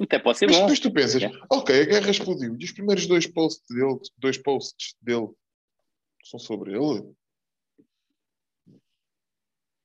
Até 0.00 0.18
pode 0.18 0.38
ser 0.38 0.46
Mas 0.46 0.56
bom. 0.56 0.62
depois 0.62 0.78
tu 0.78 0.92
pensas, 0.92 1.22
É. 1.22 1.30
ok, 1.50 1.80
a 1.80 1.84
guerra 1.86 2.10
explodiu, 2.10 2.56
e 2.56 2.64
os 2.64 2.70
primeiros 2.70 3.06
dois 3.06 3.26
posts 3.26 3.66
dele, 3.68 3.98
dois 4.18 4.38
posts 4.38 4.94
dele 5.00 5.28
são 6.22 6.38
sobre 6.38 6.72
ele? 6.72 7.12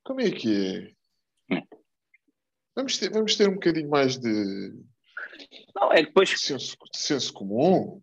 Como 0.03 0.19
é 0.19 0.29
que 0.29 0.93
é? 1.49 1.55
Hum. 1.55 1.67
Vamos 2.75 2.97
ter, 2.97 3.11
vamos 3.11 3.35
ter 3.35 3.49
um 3.49 3.53
bocadinho 3.53 3.89
mais 3.89 4.17
de 4.17 4.73
Não, 5.75 5.91
é 5.91 5.97
que 5.97 6.07
depois 6.07 6.29
senso, 6.29 6.75
de 6.91 6.97
senso 6.97 7.33
comum. 7.33 8.01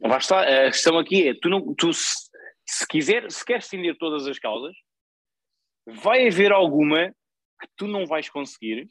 Lá 0.00 0.18
está, 0.18 0.42
a 0.42 0.70
questão 0.70 0.98
aqui 0.98 1.28
é, 1.28 1.34
tu, 1.34 1.48
não, 1.48 1.74
tu 1.74 1.92
se, 1.92 2.30
se 2.66 2.86
quiser, 2.86 3.30
se 3.30 3.44
queres 3.44 3.64
defender 3.64 3.96
todas 3.96 4.26
as 4.26 4.38
causas, 4.38 4.76
vai 5.86 6.28
haver 6.28 6.52
alguma 6.52 7.08
que 7.60 7.68
tu 7.76 7.86
não 7.86 8.06
vais 8.06 8.28
conseguir 8.28 8.86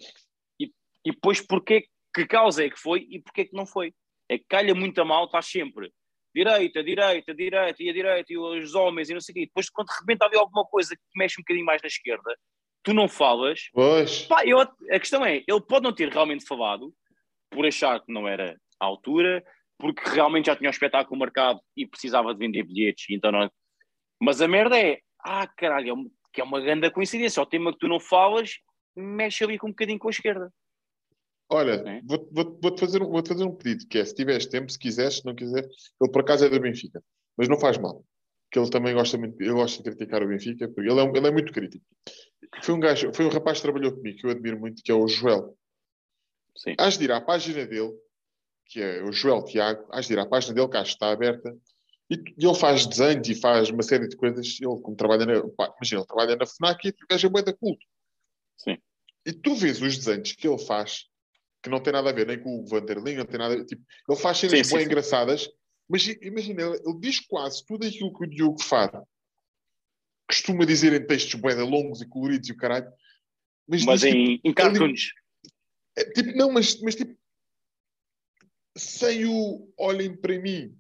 e, 0.60 0.66
e 1.06 1.12
depois 1.12 1.40
porquê, 1.40 1.88
que 2.14 2.26
causa 2.26 2.66
é 2.66 2.70
que 2.70 2.80
foi 2.80 3.08
e 3.10 3.22
porquê 3.22 3.46
que 3.46 3.56
não 3.56 3.66
foi. 3.66 3.94
É 4.28 4.40
que 4.40 4.46
calha 4.50 4.74
muito 4.74 5.00
a 5.00 5.06
mal, 5.06 5.26
estás 5.26 5.46
sempre 5.46 5.92
direita, 6.36 6.84
direita, 6.84 7.34
direita 7.34 7.82
e 7.82 7.90
a 7.90 7.94
direita 7.94 8.34
e 8.34 8.38
os 8.38 8.76
homens 8.76 9.10
e 9.10 9.14
não 9.14 9.22
sei 9.22 9.32
o 9.32 9.36
quê. 9.36 9.42
E 9.44 9.46
depois 9.46 9.70
quando 9.70 9.88
de 9.88 10.00
repente 10.00 10.22
havia 10.22 10.40
alguma 10.40 10.66
coisa 10.66 10.94
que 10.94 11.02
mexe 11.16 11.40
um 11.40 11.44
bocadinho 11.44 11.66
mais 11.66 11.82
na 11.82 11.88
esquerda, 11.88 12.36
tu 12.86 12.94
não 12.94 13.08
falas, 13.10 13.70
Pois, 13.74 14.22
Pá, 14.28 14.46
eu- 14.46 14.60
a 14.62 15.00
questão 15.00 15.26
é, 15.26 15.38
ele 15.48 15.62
pode 15.62 15.84
não 15.84 15.94
ter 15.94 16.10
realmente 16.10 16.46
falado 16.46 16.94
por 17.52 17.66
achar 17.66 18.00
que 18.00 18.12
não 18.14 18.28
era 18.28 18.58
à 18.80 18.86
altura, 18.86 19.44
porque 19.78 20.02
realmente 20.10 20.46
já 20.46 20.56
tinha 20.56 20.70
o 20.70 20.72
espetáculo 20.72 21.20
marcado 21.20 21.60
e 21.76 21.86
precisava 21.86 22.34
de 22.34 22.40
vender 22.40 22.64
bilhetes, 22.64 23.06
então 23.10 23.32
não... 23.32 23.52
Mas 24.22 24.42
a 24.42 24.48
merda 24.48 24.80
é, 24.80 25.00
ah, 25.20 25.46
caralho, 25.48 25.90
é 25.90 25.94
um- 25.94 26.10
que 26.32 26.40
é 26.42 26.44
uma 26.44 26.62
grande 26.62 26.90
coincidência, 26.92 27.42
o 27.42 27.46
tema 27.46 27.72
que 27.74 27.80
tu 27.80 27.88
não 27.88 28.00
falas 28.00 28.52
mexe 28.96 29.44
ali 29.44 29.58
com 29.58 29.68
um 29.68 29.72
bocadinho 29.72 30.00
com 30.00 30.08
a 30.08 30.12
esquerda. 30.12 30.54
olha, 31.50 31.74
É. 31.88 32.02
vou- 32.04 32.28
vou- 32.32 32.60
vou-te 32.62 32.80
fazer, 32.80 33.02
um- 33.04 33.10
vou-te 33.10 33.30
fazer 33.30 33.44
um 33.44 33.56
pedido, 33.56 33.88
que 33.88 34.00
é, 34.00 34.06
se 34.06 34.16
tiveres 34.16 34.46
tempo, 34.48 34.72
se 34.72 34.80
quiseres, 34.80 35.18
se 35.18 35.26
não 35.26 35.36
quiseres, 35.36 35.68
ele 36.02 36.12
por 36.12 36.22
acaso 36.22 36.46
é 36.46 36.50
do 36.50 36.60
Benfica, 36.60 37.04
mas 37.38 37.48
não 37.48 37.60
faz 37.60 37.78
mal, 37.78 38.04
que 38.56 38.60
ele 38.60 38.70
também 38.70 38.94
gosta 38.94 39.18
muito, 39.18 39.42
ele 39.42 39.52
gosta 39.52 39.84
de 39.84 39.90
criticar 39.90 40.24
o 40.24 40.28
Benfica, 40.30 40.70
porque 40.70 40.90
ele 40.90 40.98
é, 40.98 41.04
um- 41.04 41.14
ele 41.14 41.28
é 41.28 41.32
muito 41.32 41.52
crítico. 41.52 41.84
Foi 42.64 42.74
um 42.74 42.80
gajo, 42.80 43.12
foi 43.14 43.26
um 43.26 43.30
rapaz 43.30 43.58
que 43.58 43.64
trabalhou 43.64 43.92
comigo, 43.92 44.18
que 44.18 44.26
eu 44.26 44.30
admiro 44.30 44.58
muito, 44.58 44.82
que 44.82 44.90
é 44.90 44.96
o 44.96 45.06
Joel. 45.10 45.58
Sim. 46.56 46.74
Hás 46.80 46.98
de 46.98 47.04
ir 47.04 47.12
à 47.12 47.20
página 47.20 47.66
dele, 47.66 47.92
que 48.68 48.82
é 48.82 49.04
o 49.04 49.12
Joel 49.12 49.44
Tiago, 49.44 49.86
hás 49.92 50.08
de 50.08 50.14
ir 50.14 50.20
à 50.20 50.26
página 50.26 50.54
dele, 50.54 50.70
que 50.70 50.78
acho 50.78 50.92
que 50.92 50.96
está 50.96 51.12
aberta, 51.12 51.54
e, 52.10 52.16
e 52.16 52.46
ele 52.46 52.56
faz 52.56 52.86
desenhos 52.88 53.28
e 53.28 53.36
faz 53.36 53.70
uma 53.70 53.84
série 53.84 54.08
de 54.08 54.16
coisas. 54.16 54.58
Ele, 54.62 54.80
como 54.82 54.96
trabalha 54.96 55.26
na. 55.26 55.42
Pá, 55.50 55.74
imagina, 55.78 56.00
ele 56.00 56.08
trabalha 56.08 56.36
na 56.38 56.46
FNAC 56.46 56.88
e 56.88 56.90
o 56.92 57.08
gajo 57.10 57.28
é 57.28 57.30
bué 57.30 57.42
da 57.42 57.52
culto. 57.52 57.86
Sim. 58.56 58.78
E 59.26 59.34
tu 59.34 59.54
vês 59.56 59.82
os 59.82 59.98
desenhos 59.98 60.32
que 60.32 60.48
ele 60.48 60.60
faz, 60.60 61.08
que 61.62 61.70
não 61.70 61.82
tem 61.82 61.92
nada 61.92 62.10
a 62.10 62.14
ver 62.14 62.26
nem 62.26 62.40
com 62.42 62.62
o 62.62 62.66
Vanderlin, 62.66 63.16
não 63.16 63.26
tem 63.26 63.38
nada 63.38 63.54
a 63.54 63.58
ver. 63.58 63.66
Tipo, 63.66 63.84
ele 64.08 64.18
faz 64.18 64.38
cenas 64.38 64.60
Sim, 64.60 64.64
sim, 64.64 64.76
bem 64.76 64.80
sim. 64.86 64.86
engraçadas, 64.86 65.50
mas 65.88 66.08
imagina, 66.22 66.62
ele, 66.64 66.82
ele 66.86 67.00
diz 67.00 67.20
quase 67.20 67.66
tudo 67.66 67.86
aquilo 67.86 68.14
que 68.14 68.24
o 68.24 68.30
Diogo 68.30 68.62
Faro 68.62 69.08
costuma 70.28 70.66
dizer 70.66 70.94
em 70.94 71.06
textos 71.06 71.40
da 71.40 71.64
longos 71.64 72.02
e 72.02 72.08
coloridos 72.08 72.50
e 72.50 72.52
o 72.52 72.58
caralho. 72.58 72.92
Mas, 73.68 73.86
Mas 73.86 74.02
diz, 74.02 74.10
tipo, 74.10 74.22
em, 74.22 74.42
em 74.44 74.54
cartoons, 74.54 75.12
é, 75.98 76.04
tipo, 76.12 76.32
não, 76.36 76.52
mas, 76.52 76.80
mas 76.82 76.96
tipo, 76.96 77.16
sem 78.78 79.26
o 79.26 79.72
olhem 79.78 80.16
para 80.16 80.40
mim. 80.40 80.78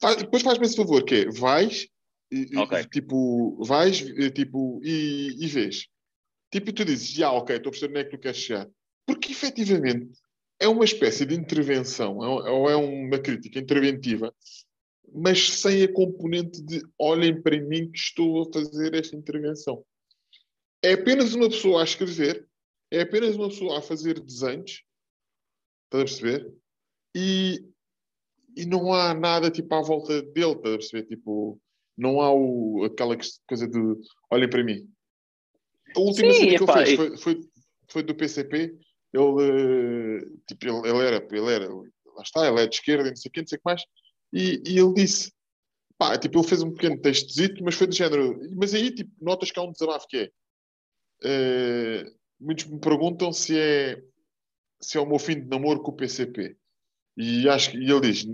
Faz- 0.00 0.16
depois 0.16 0.42
faz-me 0.42 0.66
esse 0.66 0.76
favor, 0.76 1.04
que 1.04 1.14
é, 1.14 1.30
vais, 1.30 1.88
e, 2.30 2.48
e, 2.52 2.56
Ok. 2.56 2.84
tipo, 2.86 3.62
vais, 3.64 4.00
e, 4.00 4.30
tipo, 4.30 4.80
e, 4.82 5.44
e 5.44 5.46
vês. 5.46 5.86
Tipo, 6.50 6.72
tu 6.72 6.84
dizes, 6.84 7.08
já, 7.08 7.30
ok, 7.32 7.56
estou 7.56 7.70
a 7.70 7.72
perceber 7.72 7.92
onde 7.92 8.00
é 8.00 8.04
que 8.04 8.16
tu 8.16 8.20
queres 8.20 8.38
chegar. 8.38 8.68
Porque, 9.06 9.32
efetivamente, 9.32 10.18
é 10.58 10.68
uma 10.68 10.84
espécie 10.84 11.26
de 11.26 11.34
intervenção, 11.34 12.22
é 12.22 12.50
ou 12.50 12.70
é 12.70 12.76
uma 12.76 13.18
crítica 13.18 13.58
interventiva, 13.58 14.34
mas 15.12 15.50
sem 15.50 15.82
a 15.82 15.92
componente 15.92 16.62
de 16.62 16.82
olhem 16.98 17.40
para 17.40 17.60
mim 17.60 17.90
que 17.90 17.98
estou 17.98 18.42
a 18.42 18.52
fazer 18.52 18.94
esta 18.94 19.16
intervenção. 19.16 19.84
É 20.82 20.92
apenas 20.92 21.34
uma 21.34 21.48
pessoa 21.48 21.80
a 21.80 21.84
escrever, 21.84 22.48
é 22.90 23.02
apenas 23.02 23.36
uma 23.36 23.48
pessoa 23.48 23.78
a 23.78 23.82
fazer 23.82 24.20
desenhos, 24.20 24.82
estás 25.84 26.02
a 26.02 26.04
perceber? 26.04 26.52
E, 27.14 27.64
e 28.56 28.66
não 28.66 28.92
há 28.92 29.14
nada 29.14 29.50
tipo 29.50 29.74
à 29.74 29.82
volta 29.82 30.22
dele, 30.22 30.52
estás 30.52 30.74
a 30.74 30.78
perceber? 30.78 31.06
Tipo, 31.06 31.60
não 31.96 32.20
há 32.20 32.32
o, 32.32 32.84
aquela 32.84 33.16
coisa 33.46 33.68
de 33.68 33.78
olhem 34.30 34.50
para 34.50 34.64
mim. 34.64 34.88
A 35.96 36.00
última 36.00 36.32
Sim, 36.32 36.38
cena 36.38 36.58
que 36.58 36.64
ele 36.64 36.72
fez 36.72 36.96
foi, 36.96 37.16
foi, 37.16 37.40
foi 37.88 38.02
do 38.02 38.14
PCP. 38.14 38.76
Ele, 39.14 40.22
eh, 40.22 40.26
tipo, 40.48 40.66
ele, 40.66 40.88
ele 40.88 41.06
era, 41.06 41.28
ele 41.30 41.54
era, 41.54 41.68
lá 41.72 42.22
está, 42.22 42.48
ele 42.48 42.60
é 42.60 42.66
de 42.66 42.74
esquerda, 42.74 43.08
não 43.08 43.16
sei 43.16 43.28
o 43.28 43.32
que, 43.32 43.40
não 43.40 43.46
sei 43.46 43.56
o 43.56 43.60
que 43.60 43.64
mais. 43.64 43.82
E, 44.32 44.62
e 44.66 44.78
ele 44.78 44.92
disse, 44.94 45.32
pá, 45.96 46.18
tipo, 46.18 46.38
ele 46.38 46.48
fez 46.48 46.62
um 46.62 46.72
pequeno 46.72 47.00
textozito, 47.00 47.62
mas 47.62 47.76
foi 47.76 47.86
do 47.86 47.94
género. 47.94 48.36
Mas 48.56 48.74
aí, 48.74 48.92
tipo, 48.92 49.10
notas 49.20 49.52
que 49.52 49.58
há 49.58 49.62
um 49.62 49.70
desabafo 49.70 50.08
que 50.08 50.16
é. 50.16 50.30
eh, 51.24 52.04
muitos 52.40 52.64
me 52.66 52.80
perguntam 52.80 53.32
se 53.32 53.56
é, 53.56 54.02
se 54.80 54.98
é 54.98 55.00
o 55.00 55.06
meu 55.06 55.18
fim 55.20 55.40
de 55.40 55.48
namoro 55.48 55.80
com 55.80 55.92
o 55.92 55.96
PCP. 55.96 56.56
E 57.16 57.48
acho 57.48 57.70
que 57.70 57.78
e 57.78 57.90
ele 57.90 58.00
diz, 58.00 58.26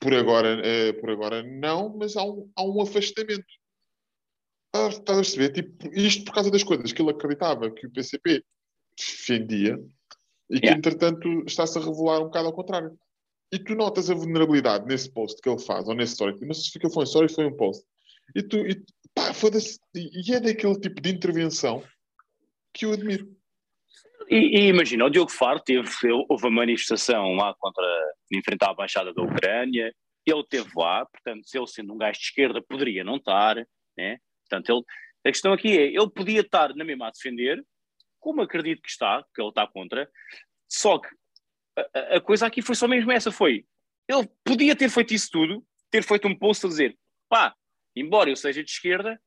por 0.00 0.12
agora, 0.14 0.60
eh, 0.66 0.92
por 0.94 1.10
agora 1.10 1.44
não, 1.44 1.96
mas 1.96 2.16
há 2.16 2.24
um, 2.24 2.50
há 2.56 2.64
um 2.64 2.80
afastamento. 2.82 3.44
Estás 4.74 5.18
a 5.18 5.22
perceber? 5.22 5.52
Tipo, 5.52 5.94
isto 5.96 6.24
por 6.24 6.34
causa 6.34 6.50
das 6.50 6.64
coisas 6.64 6.92
que 6.92 7.00
ele 7.00 7.12
acreditava 7.12 7.70
que 7.70 7.86
o 7.86 7.90
PCP 7.92 8.44
defendia 8.98 9.78
e 10.50 10.60
que, 10.60 10.66
Yeah. 10.66 10.78
entretanto, 10.78 11.28
está-se 11.46 11.78
a 11.78 11.80
revelar 11.80 12.20
um 12.20 12.24
bocado 12.24 12.46
ao 12.46 12.52
contrário. 12.52 12.98
E 13.52 13.58
tu 13.58 13.74
notas 13.74 14.10
a 14.10 14.14
vulnerabilidade 14.14 14.86
nesse 14.86 15.10
post 15.10 15.40
que 15.40 15.48
ele 15.48 15.60
faz, 15.60 15.86
ou 15.86 15.94
nesse 15.94 16.12
story. 16.14 16.36
Não 16.40 16.54
sei 16.54 16.64
se 16.64 16.92
foi 16.92 17.02
um 17.02 17.04
story 17.04 17.32
foi 17.32 17.46
um 17.46 17.56
post. 17.56 17.84
E 18.34 18.42
tu, 18.42 18.58
e, 18.58 18.82
pá, 19.14 19.32
foda-se. 19.32 19.78
E 19.94 20.34
é 20.34 20.40
daquele 20.40 20.78
tipo 20.80 21.00
de 21.00 21.10
intervenção 21.10 21.82
que 22.72 22.84
eu 22.84 22.92
admiro. 22.92 23.28
E, 24.28 24.58
e 24.58 24.68
imagina, 24.68 25.04
o 25.04 25.10
Diogo 25.10 25.30
Faro 25.30 25.60
teve, 25.60 25.88
houve 26.28 26.46
a 26.46 26.50
manifestação 26.50 27.34
lá 27.34 27.54
contra 27.58 27.84
enfrentar 28.32 28.70
a 28.70 28.74
baixada 28.74 29.12
da 29.12 29.22
Ucrânia, 29.22 29.94
ele 30.26 30.40
esteve 30.40 30.70
lá, 30.74 31.04
portanto, 31.06 31.46
se 31.46 31.58
ele 31.58 31.66
sendo 31.66 31.92
um 31.92 31.98
gajo 31.98 32.18
de 32.18 32.24
esquerda 32.24 32.62
poderia 32.62 33.04
não 33.04 33.16
estar, 33.16 33.56
né? 33.96 34.18
Portanto, 34.48 34.70
ele, 34.70 34.82
a 35.26 35.30
questão 35.30 35.52
aqui 35.52 35.78
é, 35.78 35.86
ele 35.88 36.10
podia 36.10 36.40
estar 36.40 36.74
na 36.74 36.84
mesma 36.84 37.08
a 37.08 37.10
defender, 37.10 37.62
como 38.24 38.40
acredito 38.40 38.80
que 38.80 38.88
está, 38.88 39.22
que 39.34 39.40
ele 39.42 39.50
está 39.50 39.66
contra, 39.66 40.10
só 40.66 40.98
que 40.98 41.08
a, 41.94 42.16
a 42.16 42.20
coisa 42.22 42.46
aqui 42.46 42.62
foi 42.62 42.74
só 42.74 42.88
mesmo 42.88 43.12
essa, 43.12 43.30
foi, 43.30 43.66
ele 44.08 44.26
podia 44.42 44.74
ter 44.74 44.88
feito 44.88 45.12
isso 45.12 45.28
tudo, 45.30 45.62
ter 45.90 46.02
feito 46.02 46.26
um 46.26 46.34
post 46.34 46.64
a 46.64 46.68
dizer, 46.70 46.98
pá, 47.28 47.54
embora 47.94 48.30
eu 48.30 48.36
seja 48.36 48.64
de 48.64 48.70
esquerda, 48.70 49.20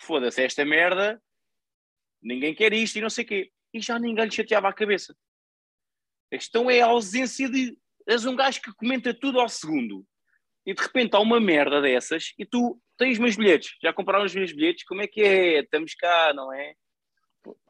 foda-se 0.00 0.42
esta 0.42 0.64
merda, 0.64 1.22
ninguém 2.22 2.54
quer 2.54 2.72
isto 2.72 2.96
e 2.96 3.02
não 3.02 3.10
sei 3.10 3.24
o 3.24 3.28
quê. 3.28 3.52
E 3.74 3.82
já 3.82 3.98
ninguém 3.98 4.24
lhe 4.24 4.30
chateava 4.30 4.70
a 4.70 4.72
cabeça. 4.72 5.14
A 6.32 6.38
questão 6.38 6.70
é 6.70 6.80
a 6.80 6.86
ausência 6.86 7.50
de. 7.50 7.76
És 8.06 8.24
um 8.24 8.34
gajo 8.34 8.62
que 8.62 8.72
comenta 8.72 9.12
tudo 9.12 9.38
ao 9.38 9.48
segundo. 9.48 10.06
E 10.64 10.72
de 10.72 10.82
repente 10.82 11.14
há 11.14 11.20
uma 11.20 11.38
merda 11.38 11.82
dessas 11.82 12.32
e 12.38 12.46
tu 12.46 12.80
tens 12.96 13.18
meus 13.18 13.36
bilhetes. 13.36 13.76
Já 13.82 13.92
compraram 13.92 14.24
os 14.24 14.34
meus 14.34 14.52
bilhetes? 14.52 14.84
Como 14.84 15.02
é 15.02 15.06
que 15.06 15.20
é? 15.20 15.60
Estamos 15.60 15.94
cá, 15.94 16.32
não 16.32 16.50
é? 16.50 16.74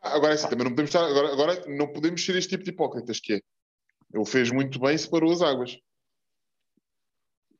Agora 0.02 0.32
é 0.32 0.34
assim, 0.34 0.48
também 0.48 0.64
não 0.64 0.70
podemos 0.70 0.88
estar, 0.90 1.04
agora, 1.04 1.32
agora 1.32 1.64
não 1.66 1.92
podemos 1.92 2.24
ser 2.24 2.36
este 2.36 2.50
tipo 2.50 2.64
de 2.64 2.70
hipócritas 2.70 3.20
que 3.20 3.34
é. 3.34 3.40
Ele 4.14 4.24
fez 4.24 4.50
muito 4.50 4.78
bem 4.80 4.94
e 4.94 4.98
separou 4.98 5.32
as 5.32 5.42
águas. 5.42 5.76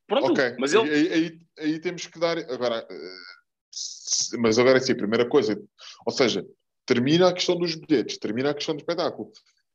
Pronto, 0.07 0.33
Ok, 0.33 0.57
mas 0.59 0.73
ele. 0.73 0.91
aí, 0.91 1.13
aí, 1.13 1.39
aí 1.59 1.79
temos 1.81 2.07
que 2.07 2.19
dar. 2.19 2.39
Agora, 2.39 2.87
eh, 2.91 4.37
mas 4.39 4.59
agora 4.59 4.79
é 4.79 4.81
assim, 4.81 4.93
a 4.93 4.97
primeira 4.97 5.29
coisa, 5.29 5.61
ou 6.07 6.13
seja, 6.13 6.47
termina 6.87 7.29
a 7.29 7.33
questão 7.35 7.57
dos 7.57 7.75
bilhetes, 7.75 8.17
termina 8.19 8.51
a 8.51 8.55
questão 8.55 8.75
do 8.75 8.79
espetáculo. 8.81 9.31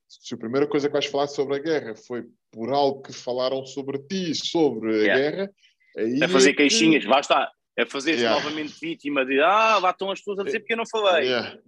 Se 0.08 0.34
a 0.34 0.38
primeira 0.38 0.68
coisa 0.68 0.88
que 0.88 0.94
vais 0.94 1.06
falar 1.06 1.28
sobre 1.28 1.56
a 1.56 1.60
guerra 1.60 1.96
foi 1.96 2.26
por 2.52 2.72
algo 2.74 3.02
que 3.04 3.14
falaram 3.14 3.64
sobre 3.66 4.00
ti, 4.00 4.34
sobre 4.34 4.90
a 4.94 4.98
Yeah. 5.04 5.22
guerra, 5.22 5.52
aí 5.98 6.20
É 6.24 6.28
fazer 6.28 6.52
que- 6.52 6.58
queixinhas, 6.58 7.06
lá 7.06 7.20
está. 7.20 7.52
É 7.78 7.86
fazer-se 7.86 8.22
Yeah. 8.22 8.40
novamente 8.44 8.74
vítima 8.80 9.26
de 9.26 9.40
ah, 9.40 9.78
lá 9.80 9.92
estão 9.92 10.10
as 10.12 10.20
pessoas 10.20 10.40
a 10.40 10.44
dizer 10.44 10.60
porque 10.60 10.74
eu 10.74 10.78
não 10.78 10.86
falei. 10.88 11.28
Yeah. 11.28 11.60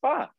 Pá, 0.00 0.32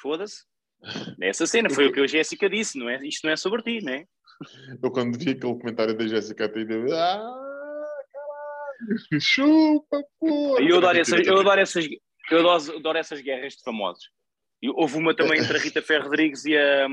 foda-se. 0.00 0.44
Essa 1.20 1.46
cena 1.46 1.70
foi 1.70 1.86
o 1.88 1.92
que 1.92 2.00
a 2.00 2.06
Jéssica 2.06 2.48
disse, 2.48 2.78
não 2.78 2.88
é? 2.88 3.04
Isto 3.06 3.24
não 3.24 3.32
é 3.32 3.36
sobre 3.36 3.62
ti, 3.62 3.84
não 3.84 3.92
é? 3.92 4.04
Eu 4.82 4.90
quando 4.90 5.18
vi 5.18 5.30
aquele 5.30 5.58
comentário 5.58 5.96
da 5.96 6.06
Jéssica 6.06 6.44
até 6.44 6.64
deu, 6.64 6.84
ah, 6.94 7.86
caralho, 8.12 9.20
chupa, 9.20 10.02
porra. 10.20 10.62
Eu 10.62 10.78
adoro 10.78 10.98
essas, 11.00 11.26
eu 11.26 11.40
adoro 11.40 11.60
essas, 11.60 11.86
eu 12.30 12.38
adoro, 12.38 12.76
adoro 12.76 12.98
essas 12.98 13.20
guerras 13.20 13.54
de 13.54 13.62
famosos. 13.62 14.10
E 14.62 14.68
houve 14.70 14.96
uma 14.96 15.14
também 15.14 15.40
entre 15.40 15.56
a 15.56 15.60
Rita 15.60 15.80
Ferro 15.80 16.04
Rodrigues 16.04 16.44
e 16.44 16.56
a, 16.56 16.88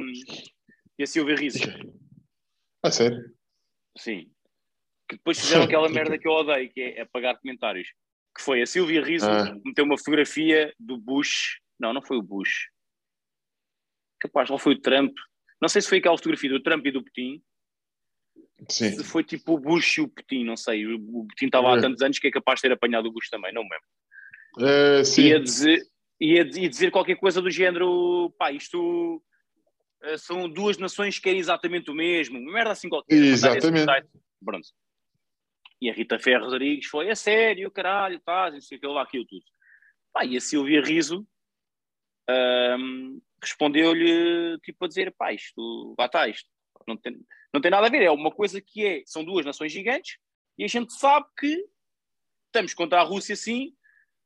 e 1.00 1.04
a 1.04 1.08
Silvia 1.08 1.36
Riso. 1.36 1.60
Ah, 2.84 2.92
sério? 2.92 3.34
Sim. 3.98 4.30
Que 5.10 5.18
depois 5.18 5.40
fizeram 5.40 5.64
aquela 5.64 5.90
merda 5.90 6.18
que 6.18 6.28
eu 6.28 6.32
odeio, 6.32 6.72
que 6.72 6.82
é 6.82 7.02
apagar 7.02 7.40
comentários. 7.40 7.90
Que 8.36 8.44
foi 8.44 8.62
a 8.62 8.68
Silvia 8.68 9.04
Riso 9.04 9.28
Ah. 9.28 9.56
meteu 9.66 9.86
uma 9.86 9.98
fotografia 9.98 10.74
do 10.80 10.98
Bush. 10.98 11.60
Não, 11.80 11.94
não 11.94 12.02
foi 12.02 12.18
o 12.18 12.22
Bush. 12.22 12.70
Capaz, 14.20 14.50
não 14.50 14.58
foi 14.58 14.74
o 14.74 14.82
Trump. 14.82 15.14
Não 15.62 15.70
sei 15.70 15.82
se 15.82 15.90
foi 15.90 15.98
aquela 16.00 16.18
fotografia 16.18 16.50
do 16.50 16.62
Trump 16.62 16.86
e 16.86 16.92
do 16.92 17.04
Putin. 17.04 17.42
Sim. 18.70 18.92
Se 18.92 19.04
foi 19.04 19.24
tipo 19.24 19.54
o 19.54 19.60
Bush 19.60 19.98
e 19.98 20.02
o 20.02 20.08
Putin, 20.08 20.44
não 20.46 20.56
sei. 20.56 20.86
O 20.86 21.26
Putin 21.28 21.46
estava 21.48 21.74
há 21.74 21.78
É. 21.78 21.82
tantos 21.82 22.02
anos 22.02 22.20
que 22.20 22.28
é 22.28 22.32
capaz 22.32 22.58
de 22.58 22.64
ter 22.64 22.72
apanhado 22.74 23.08
o 23.08 23.12
Bush 23.12 23.30
também, 23.30 23.54
não 23.54 23.64
me 23.64 23.70
lembro. 23.70 24.70
Eh, 24.70 25.04
sim. 25.04 25.24
ia 25.24 25.40
dizer, 25.40 25.82
ia, 26.20 26.42
ia 26.44 26.70
dizer 26.70 26.92
qualquer 26.92 27.16
coisa 27.18 27.42
do 27.42 27.52
género, 27.52 28.34
pá, 28.38 28.52
isto 28.52 29.22
eh, 30.04 30.18
são 30.18 30.48
duas 30.50 30.78
nações 30.78 31.18
que 31.18 31.24
querem 31.24 31.40
exatamente 31.40 31.92
o 31.92 31.94
mesmo, 31.94 32.40
merda 32.40 32.72
assim 32.72 32.88
qualquer. 32.88 33.14
Exatamente. 33.16 33.86
Pronto. 34.44 34.68
E 35.82 35.90
a 35.90 35.94
Rita 35.94 36.18
Ferro 36.18 36.46
Rodrigues 36.46 36.88
foi, 36.88 37.10
é 37.10 37.16
sério, 37.16 37.70
caralho, 37.70 38.16
estás, 38.16 38.54
não 38.54 38.62
sei 38.62 38.78
o 38.78 38.82
que 38.82 38.88
lá, 38.88 39.02
aquilo 39.04 39.26
tudo. 39.26 39.44
Pá, 40.14 40.24
e 40.24 40.38
a 40.38 40.42
Silvia 40.42 40.82
Riso 40.82 41.28
ahm, 42.30 43.20
respondeu-lhe, 43.42 44.58
tipo, 44.60 44.86
a 44.86 44.88
dizer, 44.88 45.14
pá, 45.18 45.34
isto, 45.34 45.96
lá 45.98 46.06
está, 46.06 46.28
isto 46.28 46.50
não 46.88 46.98
tem, 46.98 47.18
não 47.54 47.62
tem 47.62 47.72
nada 47.72 47.88
a 47.88 47.90
ver, 47.90 48.04
é 48.04 48.12
uma 48.12 48.32
coisa 48.32 48.62
que 48.62 48.86
é, 48.86 49.04
são 49.06 49.24
duas 49.24 49.46
nações 49.46 49.72
gigantes 49.72 50.18
e 50.58 50.64
a 50.64 50.68
gente 50.68 50.94
sabe 50.94 51.26
que 51.38 51.66
estamos 52.48 52.74
contra 52.74 53.02
a 53.02 53.04
Rússia 53.04 53.36
sim, 53.36 53.74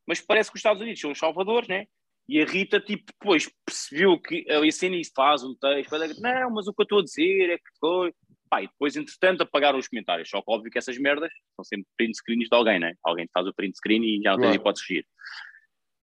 mas 0.06 0.20
parece 0.20 0.50
que 0.50 0.56
os 0.56 0.60
Estados 0.60 0.82
Unidos 0.82 1.00
são 1.00 1.12
os 1.12 1.18
salvadores, 1.18 1.68
né? 1.68 1.86
E 2.28 2.40
a 2.40 2.44
Rita, 2.44 2.80
tipo, 2.80 3.04
depois 3.06 3.50
percebeu 3.66 4.16
que 4.20 4.48
a 4.48 4.64
ICNIS 4.64 5.10
faz 5.14 5.42
um 5.42 5.52
texto, 5.54 6.20
não, 6.20 6.50
mas 6.50 6.68
o 6.68 6.72
que 6.72 6.82
eu 6.82 6.84
estou 6.84 7.00
a 7.00 7.02
dizer 7.02 7.50
é 7.50 7.58
que 7.58 7.78
foi. 7.80 8.14
Pá, 8.48 8.62
e 8.62 8.68
depois, 8.68 8.94
entretanto, 8.96 9.42
apagaram 9.42 9.78
os 9.78 9.88
comentários. 9.88 10.28
Só 10.28 10.40
que 10.40 10.44
óbvio 10.48 10.70
que 10.70 10.78
essas 10.78 10.96
merdas 10.96 11.32
são 11.56 11.64
sempre 11.64 11.86
print 11.96 12.16
screens 12.16 12.48
de 12.48 12.56
alguém, 12.56 12.78
né? 12.78 12.94
Alguém 13.02 13.28
faz 13.32 13.46
o 13.46 13.54
print 13.54 13.76
screen 13.76 14.02
e 14.04 14.22
já 14.22 14.30
não 14.30 14.38
tem 14.38 14.48
Claro. 14.48 14.60
hipótese 14.60 14.82
de 14.82 14.86
fugir. 14.86 15.06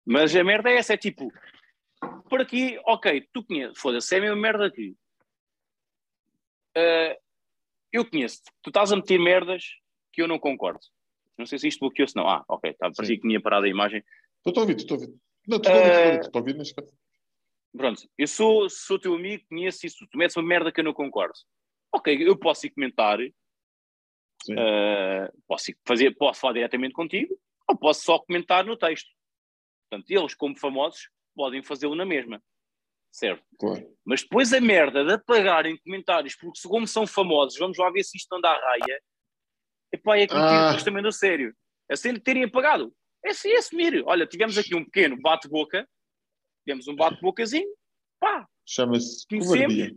Mas 0.06 0.34
a 0.34 0.44
merda 0.44 0.70
é 0.70 0.76
essa, 0.76 0.94
é 0.94 0.96
tipo, 0.96 1.30
por 2.34 2.40
aqui, 2.40 2.80
ok, 2.84 3.28
tu 3.32 3.44
conheces, 3.44 3.78
foda-se, 3.78 4.12
é 4.12 4.18
a 4.18 4.20
mesma 4.20 4.34
merda 4.36 4.66
aqui. 4.66 4.96
Ah, 6.76 7.16
eu 7.92 8.04
conheço-te, 8.10 8.50
tu 8.60 8.70
estás 8.70 8.90
a 8.90 8.96
meter 8.96 9.20
merdas 9.20 9.62
que 10.12 10.20
eu 10.20 10.26
não 10.26 10.36
concordo. 10.36 10.80
Não 11.38 11.46
sei 11.46 11.60
se 11.60 11.68
isto 11.68 11.78
bloqueou-se, 11.78 12.16
não. 12.16 12.28
Ah, 12.28 12.44
ok, 12.48 12.72
tá, 12.72 12.90
parecia 12.90 13.14
Sim. 13.14 13.20
que 13.20 13.28
tinha 13.28 13.40
parado 13.40 13.66
a 13.66 13.68
imagem. 13.68 14.02
Estou 14.44 14.60
a 14.60 14.60
ouvir, 14.62 14.76
estou 14.76 14.96
a 14.96 15.00
ouvir. 15.00 15.14
Não, 15.46 15.58
estou 15.58 15.72
a 15.72 15.76
ouvir, 15.76 16.20
estou 16.20 16.30
a 16.34 16.38
ouvir, 16.38 16.74
caso. 16.74 16.92
Pronto, 17.76 18.02
eu 18.18 18.26
sou, 18.26 18.68
sou 18.68 18.98
teu 18.98 19.14
amigo, 19.14 19.44
conheço 19.48 19.86
isso, 19.86 20.04
tu 20.10 20.18
metes 20.18 20.36
uma 20.36 20.42
merda 20.42 20.72
que 20.72 20.80
eu 20.80 20.84
não 20.84 20.92
concordo. 20.92 21.38
Ok, 21.94 22.20
eu 22.20 22.36
posso 22.36 22.66
ir 22.66 22.70
comentar, 22.70 23.20
ah, 24.58 25.32
posso, 25.46 25.70
ir 25.70 25.78
fazer, 25.86 26.16
posso 26.16 26.40
falar 26.40 26.54
diretamente 26.54 26.94
contigo, 26.94 27.32
ou 27.68 27.76
posso 27.76 28.02
só 28.02 28.18
comentar 28.18 28.64
no 28.64 28.76
texto. 28.76 29.08
Portanto, 29.88 30.10
eles, 30.10 30.34
como 30.34 30.58
famosos, 30.58 31.13
podem 31.34 31.62
fazê-lo 31.62 31.94
na 31.94 32.04
mesma. 32.04 32.42
Certo? 33.10 33.44
Claro. 33.58 33.86
Mas 34.04 34.22
depois 34.22 34.52
a 34.52 34.60
merda 34.60 35.04
de 35.04 35.12
apagarem 35.12 35.76
comentários, 35.78 36.34
porque 36.34 36.58
se 36.58 36.68
como 36.68 36.86
são 36.86 37.06
famosos, 37.06 37.58
vamos 37.58 37.78
lá 37.78 37.90
ver 37.90 38.02
se 38.02 38.16
isto 38.16 38.32
anda 38.34 38.48
à 38.50 38.58
raia. 38.58 39.00
Epá, 39.92 40.16
é 40.18 40.26
que 40.26 40.34
Ah. 40.34 40.66
depois 40.68 40.82
também 40.82 41.02
do 41.02 41.12
sério. 41.12 41.54
A 41.90 41.94
cena 41.96 42.14
de 42.18 42.24
terem 42.24 42.44
apagado. 42.44 42.92
É 43.24 43.30
assim, 43.30 43.50
é 43.50 43.58
assumir. 43.58 44.02
Olha, 44.06 44.26
tivemos 44.26 44.58
aqui 44.58 44.74
um 44.74 44.84
pequeno 44.84 45.16
bate-boca, 45.20 45.88
tivemos 46.66 46.88
um 46.88 46.96
bate-bocazinho, 46.96 47.68
pá, 48.20 48.48
Chama-se 48.66 49.24
covardia. 49.28 49.94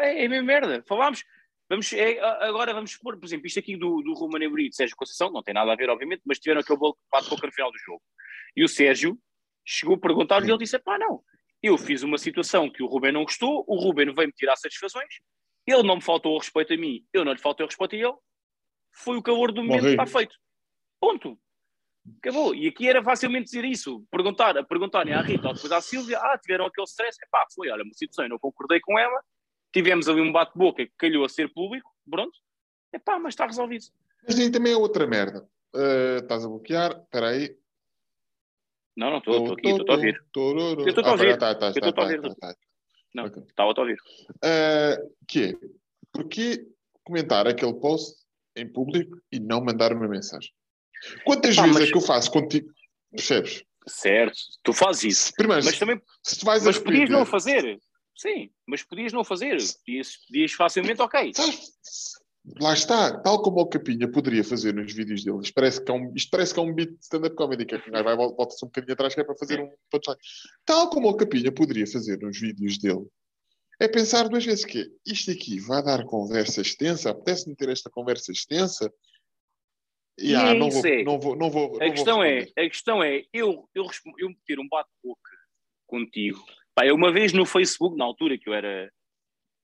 é, 0.00 0.22
é 0.22 0.26
a 0.26 0.28
mesma 0.28 0.44
merda. 0.46 0.82
Falámos, 0.88 1.22
vamos, 1.68 1.92
é, 1.92 2.18
a- 2.18 2.46
agora 2.48 2.74
vamos 2.74 2.90
supor, 2.92 3.16
por 3.18 3.24
exemplo, 3.24 3.46
isto 3.46 3.58
aqui 3.60 3.76
do, 3.76 4.02
do 4.02 4.14
Romano 4.14 4.50
Brito, 4.50 4.74
Sérgio 4.74 4.96
Conceição, 4.96 5.30
não 5.30 5.42
tem 5.42 5.54
nada 5.54 5.72
a 5.72 5.76
ver, 5.76 5.88
obviamente, 5.90 6.22
mas 6.26 6.38
tiveram 6.40 6.60
aquele 6.60 6.78
bo- 6.78 6.98
bate-boca 7.10 7.46
no 7.46 7.52
final 7.52 7.70
do 7.70 7.78
jogo. 7.78 8.02
E 8.56 8.64
o 8.64 8.68
Sérgio 8.68 9.16
chegou 9.64 9.96
a 9.96 9.98
perguntar-lhe 9.98 10.48
e 10.48 10.50
ele 10.50 10.58
disse: 10.58 10.78
pá, 10.78 10.98
não, 10.98 11.22
eu 11.62 11.78
fiz 11.78 12.02
uma 12.02 12.18
situação 12.18 12.70
que 12.70 12.82
o 12.82 12.86
Rubem 12.86 13.12
não 13.12 13.24
gostou, 13.24 13.64
o 13.66 13.76
Rubem 13.76 14.12
veio-me 14.12 14.32
tirar 14.32 14.56
satisfações, 14.56 15.14
ele 15.66 15.82
não 15.82 15.96
me 15.96 16.02
faltou 16.02 16.34
o 16.34 16.38
respeito 16.38 16.74
a 16.74 16.76
mim, 16.76 17.04
eu 17.12 17.24
não 17.24 17.32
lhe 17.32 17.38
faltei 17.38 17.64
o 17.64 17.68
respeito 17.68 17.94
a 17.94 17.98
ele, 17.98 18.14
foi 18.92 19.16
o 19.16 19.22
calor 19.22 19.52
do 19.52 19.62
momento, 19.62 19.86
está 19.86 20.06
feito. 20.06 20.36
Ponto. 21.00 21.38
Acabou. 22.18 22.54
E 22.54 22.68
aqui 22.68 22.86
era 22.86 23.02
facilmente 23.02 23.46
dizer 23.46 23.64
isso. 23.64 24.04
Perguntar, 24.10 24.58
a 24.58 24.62
perguntarem 24.62 25.14
à 25.14 25.22
Rita 25.22 25.48
ou 25.48 25.54
depois 25.54 25.72
à 25.72 25.80
Sílvia, 25.80 26.18
ah, 26.18 26.38
tiveram 26.38 26.66
aquele 26.66 26.86
stress. 26.86 27.18
Epá, 27.22 27.46
foi, 27.54 27.70
olha, 27.70 27.82
uma 27.82 27.94
situação, 27.94 28.26
eu 28.26 28.28
não 28.28 28.38
concordei 28.38 28.78
com 28.80 28.98
ela, 28.98 29.22
tivemos 29.72 30.06
ali 30.06 30.20
um 30.20 30.30
bate-boca 30.30 30.84
que 30.84 30.92
calhou 30.98 31.24
a 31.24 31.28
ser 31.28 31.52
público, 31.52 31.90
pronto. 32.08 32.38
Epá, 32.92 33.18
mas 33.18 33.32
está 33.32 33.46
resolvido. 33.46 33.86
Mas 34.26 34.38
aí 34.38 34.50
também 34.50 34.74
é 34.74 34.76
outra 34.76 35.06
merda. 35.06 35.48
Eh, 35.74 36.18
estás 36.22 36.44
a 36.44 36.48
bloquear? 36.48 36.92
Espera 37.02 37.28
aí. 37.28 37.56
Não, 38.96 39.10
não 39.10 39.18
estou, 39.18 39.52
aqui, 39.52 39.68
estou 39.68 39.86
a 39.88 39.94
ouvir. 39.94 40.14
Eu 40.14 40.22
estou 40.22 40.58
a 40.60 40.70
ouvir. 40.70 40.82
Eu 40.82 40.88
estou 40.88 41.04
a 41.04 41.10
ouvir. 41.12 42.20
Não, 43.14 43.26
estava 43.26 43.72
a 43.76 43.80
ouvir. 43.80 43.98
Uh, 44.36 45.14
que 45.28 45.44
é, 45.44 45.52
porquê 46.12 46.66
comentar 47.04 47.46
aquele 47.46 47.74
post 47.74 48.16
em 48.56 48.70
público 48.70 49.18
e 49.30 49.38
não 49.38 49.64
mandar 49.64 49.92
uma 49.92 50.08
mensagem? 50.08 50.50
Quantas 51.24 51.56
vezes 51.56 51.80
é 51.80 51.86
que 51.90 51.96
eu 51.96 52.00
faço 52.00 52.30
contigo? 52.30 52.72
Percebes? 53.10 53.64
Certo, 53.86 54.38
tu 54.62 54.72
fazes 54.72 55.04
isso. 55.04 55.32
Primeiro, 55.36 55.64
Mas 55.64 55.78
também 55.78 56.00
se 56.22 56.38
tu 56.38 56.46
vais 56.46 56.64
mas 56.64 56.78
podias 56.78 57.10
não 57.10 57.26
fazer. 57.26 57.78
Sim, 58.16 58.50
mas 58.66 58.82
podias 58.82 59.12
não 59.12 59.24
fazer. 59.24 59.58
Podias, 59.84 60.16
podias 60.26 60.52
facilmente, 60.52 61.02
ok. 61.02 61.32
Lá 62.60 62.74
está, 62.74 63.18
tal 63.20 63.42
como 63.42 63.60
o 63.60 63.66
Capinha 63.66 64.10
poderia 64.10 64.44
fazer 64.44 64.74
nos 64.74 64.92
vídeos 64.92 65.24
dele. 65.24 65.40
Isto 65.42 65.54
parece 65.54 65.84
que 65.84 65.90
é 65.90 65.94
um, 65.94 66.12
isto 66.14 66.30
parece 66.30 66.52
que 66.52 66.60
é 66.60 66.62
um 66.62 66.74
beat 66.74 66.90
de 66.90 66.98
stand-up 67.00 67.34
comedy, 67.36 67.64
que 67.64 67.74
é 67.74 67.80
que 67.80 67.90
vai 67.90 68.16
volta-se 68.16 68.64
um 68.64 68.68
bocadinho 68.68 68.92
atrás 68.92 69.14
que 69.14 69.20
é 69.20 69.24
para 69.24 69.36
fazer 69.36 69.60
um 69.60 69.70
punchline. 69.90 70.18
Tal 70.64 70.90
como 70.90 71.08
o 71.08 71.16
Capinha 71.16 71.50
poderia 71.50 71.86
fazer 71.86 72.18
nos 72.20 72.38
vídeos 72.38 72.78
dele. 72.78 73.06
É 73.80 73.88
pensar 73.88 74.28
duas 74.28 74.44
vezes 74.44 74.64
que 74.64 74.88
isto 75.06 75.30
aqui 75.30 75.58
vai 75.58 75.82
dar 75.82 76.04
conversa 76.04 76.60
extensa, 76.60 77.10
apetece-me 77.10 77.56
ter 77.56 77.68
esta 77.70 77.90
conversa 77.90 78.30
extensa. 78.30 78.92
E 80.16 80.34
ah, 80.34 80.50
é 80.50 80.54
não, 80.54 80.70
vou, 80.70 80.86
é. 80.86 81.02
não 81.02 81.18
vou, 81.18 81.36
não 81.36 81.50
vou, 81.50 81.76
A 81.82 81.86
não 81.86 81.90
questão 81.90 82.16
vou 82.16 82.24
é, 82.24 82.42
a 82.56 82.68
questão 82.68 83.02
é, 83.02 83.24
eu, 83.32 83.68
eu, 83.74 83.86
eu 84.18 84.28
meter 84.28 84.60
um 84.60 84.68
bate-boca 84.68 85.30
contigo, 85.86 86.44
Pá, 86.74 86.84
eu 86.84 86.96
uma 86.96 87.12
vez 87.12 87.32
no 87.32 87.46
Facebook, 87.46 87.96
na 87.96 88.04
altura 88.04 88.36
que 88.36 88.48
eu 88.48 88.54
era 88.54 88.90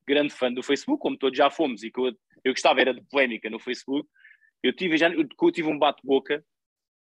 grande 0.06 0.32
fã 0.32 0.52
do 0.52 0.62
Facebook, 0.62 1.00
como 1.00 1.18
todos 1.18 1.36
já 1.36 1.50
fomos, 1.50 1.82
e 1.82 1.90
que 1.90 2.00
eu, 2.00 2.12
eu 2.44 2.52
gostava 2.52 2.80
era 2.80 2.94
de 2.94 3.02
polémica 3.02 3.48
no 3.50 3.58
Facebook, 3.58 4.08
eu 4.62 4.74
tive, 4.74 4.96
já, 4.96 5.10
eu, 5.10 5.26
tive 5.52 5.68
um 5.68 5.78
bate-boca 5.78 6.44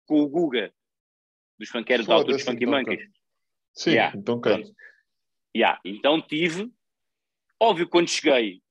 com 0.07 0.21
o 0.21 0.29
Guga, 0.29 0.73
dos 1.59 1.69
funkeiros 1.69 2.07
da 2.07 2.15
altura 2.15 2.37
dos 2.37 2.45
Funky 2.45 2.65
então, 2.65 2.79
Monkeys. 2.79 3.11
Sim, 3.75 3.91
Yeah, 3.91 4.17
então 4.17 4.41
pronto. 4.41 4.71
Yeah, 5.57 5.81
então 5.85 6.21
tive, 6.21 6.71
óbvio, 7.61 7.89
quando 7.89 8.09
cheguei 8.09 8.63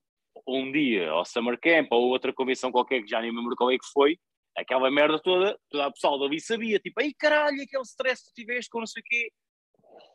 um 0.47 0.71
dia 0.71 1.09
ao 1.09 1.25
Summer 1.25 1.59
Camp 1.59 1.88
ou 1.91 2.09
outra 2.09 2.34
convenção 2.34 2.71
qualquer 2.71 3.01
que 3.01 3.09
já 3.09 3.21
nem 3.21 3.31
me 3.31 3.38
lembro 3.38 3.55
qual 3.55 3.71
é 3.71 3.77
que 3.77 3.85
foi, 3.91 4.19
aquela 4.55 4.89
merda 4.89 5.19
toda, 5.19 5.57
toda 5.69 5.85
a 5.85 5.91
pessoal 5.91 6.19
dali 6.19 6.39
sabia, 6.39 6.79
tipo, 6.79 6.99
ai 7.01 7.13
caralho, 7.17 7.61
aquele 7.61 7.84
stress 7.84 8.23
que 8.23 8.29
tu 8.29 8.35
tiveste 8.35 8.69
com 8.69 8.79
não 8.79 8.88
sei 8.88 9.01
o 9.01 9.05
quê, 9.05 9.31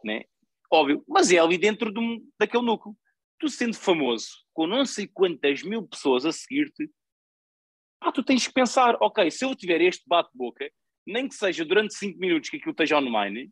né? 0.05 0.23
Óbvio, 0.71 1.05
mas 1.07 1.31
é 1.31 1.39
ali 1.39 1.59
dentro 1.59 1.93
de 1.93 2.01
um, 2.01 2.19
daquele 2.39 2.65
núcleo. 2.65 2.97
Tu 3.43 3.49
sendo 3.49 3.75
famoso, 3.75 4.29
com 4.55 4.69
não 4.69 4.87
sei 4.87 5.09
quantas 5.09 5.65
mil 5.65 5.85
pessoas 5.85 6.25
a 6.25 6.31
seguir-te, 6.31 6.89
pá, 7.99 8.13
tu 8.13 8.23
tens 8.23 8.47
que 8.47 8.53
pensar, 8.53 8.97
ok, 9.01 9.29
se 9.33 9.45
eu 9.45 9.53
tiver 9.57 9.81
este 9.81 10.05
bate-boca, 10.07 10.71
nem 11.05 11.29
que 11.29 11.35
seja 11.35 11.65
durante 11.65 11.93
5 11.93 12.21
minutos 12.21 12.49
que 12.49 12.59
aquilo 12.59 12.71
esteja 12.71 12.99
online, 12.99 13.51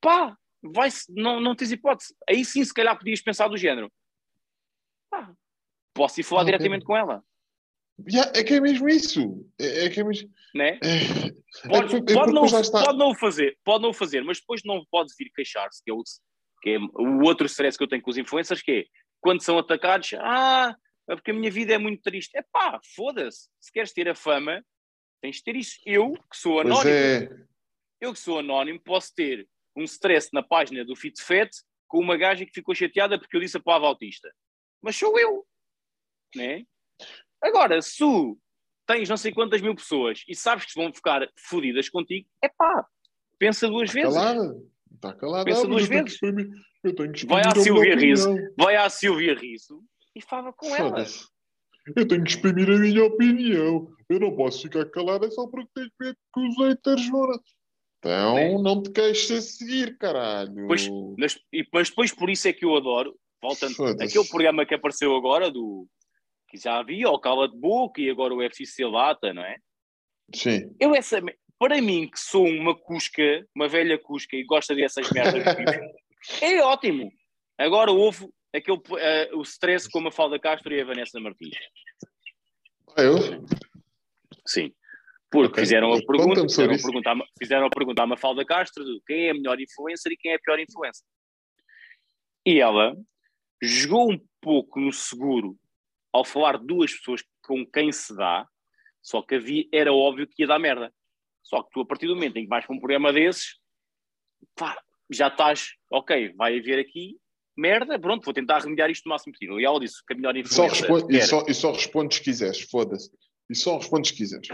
pá, 0.00 0.38
vai 0.62 0.90
não, 1.08 1.40
não 1.40 1.56
tens 1.56 1.72
hipótese. 1.72 2.14
Aí 2.30 2.44
sim, 2.44 2.64
se 2.64 2.72
calhar 2.72 2.96
podias 2.96 3.20
pensar 3.20 3.48
do 3.48 3.56
género. 3.56 3.92
Pá, 5.10 5.34
posso 5.92 6.20
ir 6.20 6.22
falar 6.22 6.42
Ah, 6.42 6.44
diretamente 6.44 6.84
com 6.84 6.96
ela, 6.96 7.20
Yeah, 8.08 8.30
é 8.36 8.44
que 8.44 8.54
é 8.54 8.60
mesmo 8.60 8.88
isso. 8.88 9.44
É, 9.58 9.86
é 9.86 9.90
que 9.90 10.00
é 10.00 10.04
mesmo. 10.04 10.28
né? 10.54 10.78
É, 10.82 11.68
Pode, 11.68 11.96
é 11.96 12.00
que- 12.00 12.12
é 12.12 12.14
pode 12.14 12.32
porque 12.32 12.32
não, 12.32 12.70
pode 12.84 12.98
não 12.98 13.10
o 13.10 13.14
fazer, 13.16 13.58
pode 13.64 13.82
não 13.82 13.90
o 13.90 13.94
fazer, 13.94 14.22
mas 14.22 14.38
depois 14.38 14.62
não 14.64 14.84
pode 14.88 15.12
vir 15.18 15.30
queixar-se, 15.32 15.82
que, 15.82 15.90
é 15.90 15.94
o, 15.94 16.02
que 16.64 16.70
é 16.70 16.78
o 16.78 17.22
outro 17.22 17.44
stress 17.44 17.76
que 17.76 17.84
eu 17.84 17.88
tenho 17.88 18.00
com 18.00 18.10
os 18.10 18.16
influencers, 18.16 18.62
que 18.62 18.72
é 18.72 18.84
quando 19.20 19.42
são 19.42 19.58
atacados, 19.58 20.14
ah, 20.14 20.74
é 21.06 21.14
porque 21.14 21.30
a 21.30 21.34
minha 21.34 21.50
vida 21.50 21.74
é 21.74 21.78
muito 21.78 22.02
triste. 22.02 22.34
É 22.34 22.40
pá, 22.40 22.80
foda-se. 22.96 23.50
Se 23.60 23.70
queres 23.70 23.92
ter 23.92 24.08
a 24.08 24.14
fama, 24.14 24.64
tens 25.20 25.36
de 25.36 25.44
ter 25.44 25.56
isso. 25.56 25.78
Eu, 25.84 26.14
que 26.14 26.36
sou 26.38 26.60
anónimo, 26.60 26.88
é. 26.88 27.28
eu 28.00 28.14
que 28.14 28.18
sou 28.18 28.38
anónimo, 28.38 28.80
posso 28.80 29.14
ter 29.14 29.46
um 29.76 29.82
stress 29.82 30.30
na 30.32 30.42
página 30.42 30.86
do 30.86 30.96
FitFet 30.96 31.50
com 31.86 31.98
uma 31.98 32.16
gaja 32.16 32.46
que 32.46 32.52
ficou 32.54 32.74
chateada 32.74 33.18
porque 33.18 33.36
eu 33.36 33.40
disse 33.40 33.58
a 33.58 33.62
palavra 33.62 33.88
autista. 33.88 34.34
Mas 34.80 34.96
sou 34.96 35.18
eu, 35.18 35.46
né? 36.34 36.64
Agora, 37.42 37.82
se 37.82 38.02
tens 38.86 39.10
não 39.10 39.18
sei 39.18 39.34
quantas 39.34 39.60
mil 39.60 39.74
pessoas 39.74 40.24
e 40.26 40.34
sabes 40.34 40.64
que 40.64 40.80
vão 40.80 40.94
ficar 40.94 41.30
fodidas 41.36 41.90
contigo, 41.90 42.26
é 42.42 42.48
pá, 42.48 42.86
pensa 43.38 43.68
duas 43.68 43.90
Está 43.90 44.00
vezes. 44.00 44.14
calada. 44.14 44.73
Está 45.04 45.14
calada. 45.18 45.44
Pensa 45.44 45.62
Ah, 45.64 45.66
duas 45.68 45.86
vezes. 45.86 46.12
exprimir- 46.14 46.50
Vai 47.26 47.42
à 47.42 47.54
Silvia 47.54 47.96
Riso, 47.96 48.36
vai 48.58 48.76
à 48.76 48.90
Silvia 48.90 49.34
Riso 49.34 49.82
e 50.14 50.20
fala 50.20 50.52
com 50.52 50.74
ela. 50.74 51.04
Eu 51.96 52.06
tenho 52.08 52.22
que 52.24 52.30
exprimir 52.30 52.68
a 52.70 52.78
minha 52.78 53.04
opinião. 53.04 53.88
Eu 54.08 54.20
não 54.20 54.34
posso 54.36 54.62
ficar 54.62 54.84
calada 54.90 55.30
só 55.30 55.46
porque 55.46 55.68
tenho 55.74 55.90
medo 56.00 56.16
que 56.34 56.40
os 56.40 56.56
haters 56.58 57.08
vão. 57.08 57.40
Então 57.98 58.38
É. 58.38 58.58
não 58.62 58.82
te 58.82 58.90
queixes 58.90 59.30
a 59.30 59.40
seguir, 59.40 59.96
caralho. 59.96 60.66
Pois, 60.66 60.86
Mas, 61.18 61.38
mas 61.72 61.88
depois 61.88 62.12
por 62.12 62.28
isso 62.28 62.48
é 62.48 62.52
que 62.52 62.64
eu 62.66 62.76
adoro, 62.76 63.14
voltando, 63.42 63.74
aquele 64.02 64.28
programa 64.28 64.66
que 64.66 64.74
apareceu 64.74 65.14
agora, 65.16 65.50
do 65.50 65.86
que 66.50 66.58
já 66.58 66.78
havia, 66.78 67.08
o 67.08 67.18
Cala 67.18 67.48
de 67.48 67.56
Boca 67.56 68.00
e 68.00 68.10
agora 68.10 68.34
o 68.34 68.42
FCC 68.42 68.84
Lata, 68.84 69.32
não 69.32 69.42
é? 69.42 69.56
Sim. 70.34 70.74
Eu 70.78 70.94
essa, 70.94 71.22
para 71.58 71.80
mim, 71.80 72.08
que 72.08 72.18
sou 72.18 72.46
uma 72.46 72.74
cusca, 72.74 73.46
uma 73.54 73.68
velha 73.68 73.98
cusca 73.98 74.36
e 74.36 74.44
gosta 74.44 74.74
dessas 74.74 75.10
merdas, 75.10 75.42
é 76.42 76.60
ótimo. 76.62 77.10
Agora 77.58 77.90
houve 77.92 78.28
aquele, 78.54 78.80
eh, 78.98 79.30
o 79.34 79.42
stress 79.42 79.88
com 79.90 79.98
a 80.00 80.02
Mafalda 80.02 80.38
Castro 80.38 80.74
e 80.74 80.80
a 80.80 80.84
Vanessa 80.84 81.20
Martins. 81.20 81.54
Ah, 82.96 83.02
eu? 83.02 83.16
Sim. 84.46 84.72
Porque 85.30 85.48
Ok. 85.48 85.62
fizeram, 85.64 85.92
a 85.92 85.98
pergunta, 86.04 86.42
fizeram, 86.42 86.74
a 86.74 86.78
pergunta, 86.78 87.10
à- 87.10 87.26
fizeram 87.38 87.66
a 87.66 87.70
pergunta 87.70 88.02
à 88.02 88.06
Mafalda 88.06 88.44
Castro 88.44 88.84
de 88.84 89.00
quem 89.06 89.26
é 89.26 89.30
a 89.30 89.34
melhor 89.34 89.60
influencer 89.60 90.12
e 90.12 90.16
quem 90.16 90.32
é 90.32 90.36
a 90.36 90.38
pior 90.38 90.58
influencer. 90.60 91.04
E 92.46 92.60
ela 92.60 92.94
jogou 93.62 94.12
um 94.12 94.18
pouco 94.40 94.78
no 94.78 94.92
seguro 94.92 95.56
ao 96.12 96.24
falar 96.24 96.58
de 96.58 96.66
duas 96.66 96.92
pessoas 96.92 97.24
com 97.42 97.66
quem 97.66 97.90
se 97.90 98.14
dá, 98.14 98.46
só 99.02 99.22
que 99.22 99.34
havia, 99.36 99.64
era 99.72 99.92
óbvio 99.92 100.26
que 100.28 100.42
ia 100.42 100.46
dar 100.46 100.58
merda. 100.58 100.92
Só 101.44 101.62
que 101.62 101.70
tu, 101.72 101.80
a 101.82 101.86
partir 101.86 102.06
do 102.06 102.14
momento 102.14 102.36
em 102.38 102.42
que 102.44 102.48
vais 102.48 102.66
para 102.66 102.74
um 102.74 102.78
programa 102.80 103.12
desses, 103.12 103.58
pá, 104.56 104.76
já 105.12 105.28
estás, 105.28 105.68
ok, 105.92 106.32
vai 106.34 106.58
haver 106.58 106.78
aqui 106.80 107.16
merda, 107.56 107.98
pronto, 107.98 108.24
vou 108.24 108.34
tentar 108.34 108.58
remediar 108.58 108.90
isto 108.90 109.06
o 109.06 109.10
máximo 109.10 109.32
possível. 109.32 109.60
E 109.60 109.64
ela 109.64 109.78
disse 109.78 110.04
que 110.04 110.12
a 110.12 110.16
melhor 110.16 110.34
Só 110.46 110.64
influencer 110.66 110.90
responde, 110.90 111.16
e, 111.16 111.22
só, 111.22 111.44
e 111.46 111.54
só 111.54 111.72
respondes 111.72 112.16
se 112.18 112.24
quiseres, 112.24 112.60
foda-se. 112.62 113.10
E 113.48 113.54
só 113.54 113.76
respondes 113.76 114.10
se 114.10 114.16
quiseres. 114.16 114.48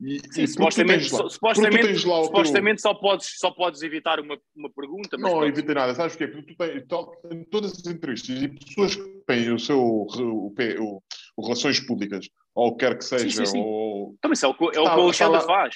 E, 0.00 0.18
Sim, 0.32 0.42
e 0.42 0.48
supostamente, 0.48 1.12
lá- 1.12 1.28
supostamente, 1.28 2.06
lá 2.06 2.24
supostamente 2.24 2.82
só, 2.82 2.92
podes, 2.94 3.38
só 3.38 3.52
podes 3.52 3.82
evitar 3.82 4.18
uma, 4.18 4.36
uma 4.56 4.68
pergunta, 4.72 5.16
Não 5.16 5.30
pronto. 5.30 5.46
evita 5.46 5.72
nada, 5.74 5.94
sabes 5.94 6.16
porquê? 6.16 6.32
Porque 6.32 6.54
tu 6.54 6.56
tens, 6.56 7.32
em 7.32 7.44
todas 7.44 7.70
as 7.72 7.86
entrevistas 7.86 8.42
e 8.42 8.48
pessoas 8.48 8.96
que 8.96 9.22
têm 9.24 9.52
o 9.52 9.58
seu 9.60 9.78
o, 9.80 10.48
o- 10.48 11.02
o 11.36 11.42
Relações 11.44 11.78
Públicas, 11.78 12.28
ou 12.54 12.68
o 12.68 12.72
que 12.76 12.84
quer 12.84 12.98
que 12.98 13.04
seja, 13.04 13.46
sim, 13.46 13.52
sim. 13.52 13.60
ou 13.64 14.16
também 14.20 14.34
isso 14.34 14.44
é 14.44 14.48
o 14.48 14.54
que, 14.54 14.64
é 14.64 14.68
o, 14.68 14.72
que 14.72 14.78
o 14.80 14.86
Alexandre 14.88 15.38
está 15.38 15.68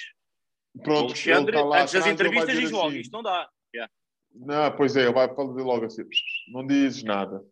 faz. 0.77 0.79
o 0.79 0.83
pronto, 0.83 1.05
Alexandre, 1.05 1.55
está 1.55 1.67
lá 1.67 1.81
antes 1.81 1.93
das 1.93 2.05
entrevistas, 2.07 2.59
diz 2.59 2.71
logo: 2.71 2.87
assim, 2.87 2.99
isto 2.99 3.11
não 3.11 3.23
dá. 3.23 3.49
Não, 4.33 4.71
pois 4.75 4.95
é, 4.95 5.03
ele 5.03 5.13
vai 5.13 5.27
falar 5.33 5.51
logo 5.51 5.85
assim, 5.85 6.03
não 6.49 6.65
dizes 6.65 7.03
nada. 7.03 7.43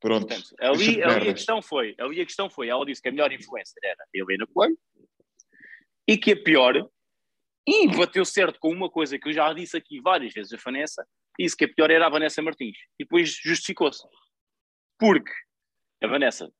Pronto. 0.00 0.26
Portanto, 0.26 0.54
ali, 0.58 1.02
ali 1.02 1.28
a 1.28 1.34
questão 1.34 1.60
foi, 1.60 1.94
ali 1.98 2.20
a 2.22 2.24
questão 2.24 2.48
foi, 2.48 2.68
ela 2.68 2.86
disse 2.86 3.02
que 3.02 3.08
a 3.08 3.12
melhor 3.12 3.30
influencer 3.30 3.78
era 3.84 4.02
a 4.02 4.08
Helena 4.14 4.46
Coelho 4.46 4.78
e 6.08 6.16
que 6.16 6.32
a 6.32 6.42
pior, 6.42 6.88
e 7.68 7.88
bateu 7.88 8.24
certo 8.24 8.58
com 8.58 8.72
uma 8.72 8.90
coisa 8.90 9.18
que 9.18 9.28
eu 9.28 9.32
já 9.32 9.52
disse 9.52 9.76
aqui 9.76 10.00
várias 10.00 10.32
vezes 10.32 10.52
a 10.52 10.56
Vanessa, 10.56 11.06
disse 11.38 11.56
que 11.56 11.66
a 11.66 11.68
pior 11.72 11.90
era 11.90 12.06
a 12.06 12.10
Vanessa 12.10 12.40
Martins. 12.40 12.78
E 12.98 13.04
depois 13.04 13.30
justificou-se. 13.42 14.02
Porque 14.98 15.30
a 16.02 16.06
Vanessa 16.06 16.50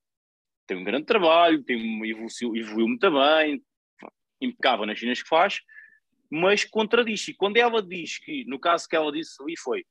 tem 0.67 0.77
um 0.77 0.85
grande 0.85 1.07
trabalho, 1.07 1.65
tem, 1.65 1.79
evoluiu, 2.09 2.57
evoluiu 2.57 2.89
muito 2.89 3.11
bem, 3.11 3.63
impecável 4.41 4.87
nas 4.87 5.01
cenas 5.01 5.23
que 5.23 5.29
faz, 5.29 5.61
mas 6.31 6.65
contradiz. 6.65 7.27
E 7.29 7.35
quando 7.35 7.57
ela 7.57 7.83
diz 7.83 8.19
que, 8.19 8.45
no 8.45 8.59
caso 8.59 8.89
que 8.89 8.97
ela 8.97 9.11
disse 9.11 9.43
ali 9.43 9.57
foi, 9.59 9.85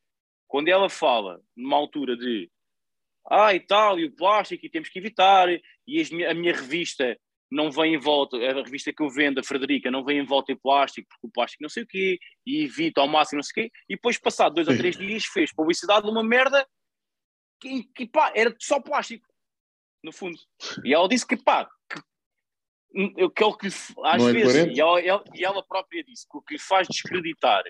quando 0.47 0.67
ela 0.69 0.89
fala 0.89 1.41
numa 1.55 1.77
altura 1.77 2.15
de 2.15 2.49
ah, 3.29 3.53
e 3.53 3.59
tal, 3.59 3.99
e 3.99 4.05
o 4.05 4.15
plástico, 4.15 4.65
e 4.65 4.69
temos 4.69 4.89
que 4.89 4.97
evitar, 4.97 5.49
e 5.49 6.01
as 6.01 6.11
a 6.11 6.33
minha 6.33 6.53
revista 6.53 7.15
não 7.51 7.71
vem 7.71 7.95
em 7.95 7.99
volta, 7.99 8.37
a 8.37 8.53
revista 8.63 8.93
que 8.93 9.01
eu 9.01 9.09
vendo, 9.09 9.39
a 9.39 9.43
Frederica, 9.43 9.91
não 9.91 10.03
vem 10.03 10.19
em 10.19 10.25
volta 10.25 10.51
em 10.51 10.57
plástico, 10.57 11.07
porque 11.09 11.27
o 11.27 11.31
plástico 11.31 11.63
não 11.63 11.69
sei 11.69 11.83
o 11.83 11.87
quê, 11.87 12.19
e 12.45 12.63
evita 12.63 13.01
ao 13.01 13.07
máximo 13.07 13.37
não 13.37 13.43
sei 13.43 13.51
o 13.51 13.67
quê, 13.67 13.71
e 13.89 13.95
depois, 13.95 14.17
passado 14.17 14.55
dois 14.55 14.67
ou 14.67 14.77
três 14.77 14.95
dias, 14.97 15.25
fez 15.25 15.53
publicidade 15.53 16.05
de 16.05 16.11
uma 16.11 16.23
merda 16.23 16.67
que, 17.59 17.83
que 17.95 18.07
pá, 18.07 18.31
era 18.35 18.55
só 18.59 18.79
plástico, 18.79 19.27
no 20.03 20.11
fundo. 20.11 20.37
E 20.83 20.93
ela 20.93 21.07
disse 21.07 21.27
que, 21.27 21.37
pá, 21.37 21.69
hum, 22.95 23.29
que 23.29 23.43
é 23.43 23.45
o 23.45 23.55
que 23.55 23.67
às 23.67 24.23
é 24.23 24.31
vezes, 24.33 24.77
e 24.77 24.79
ela, 24.79 25.23
e 25.33 25.43
ela 25.45 25.63
própria 25.63 26.03
disse 26.03 26.27
que 26.29 26.37
o 26.37 26.41
que 26.41 26.57
faz 26.57 26.87
descreditar 26.87 27.63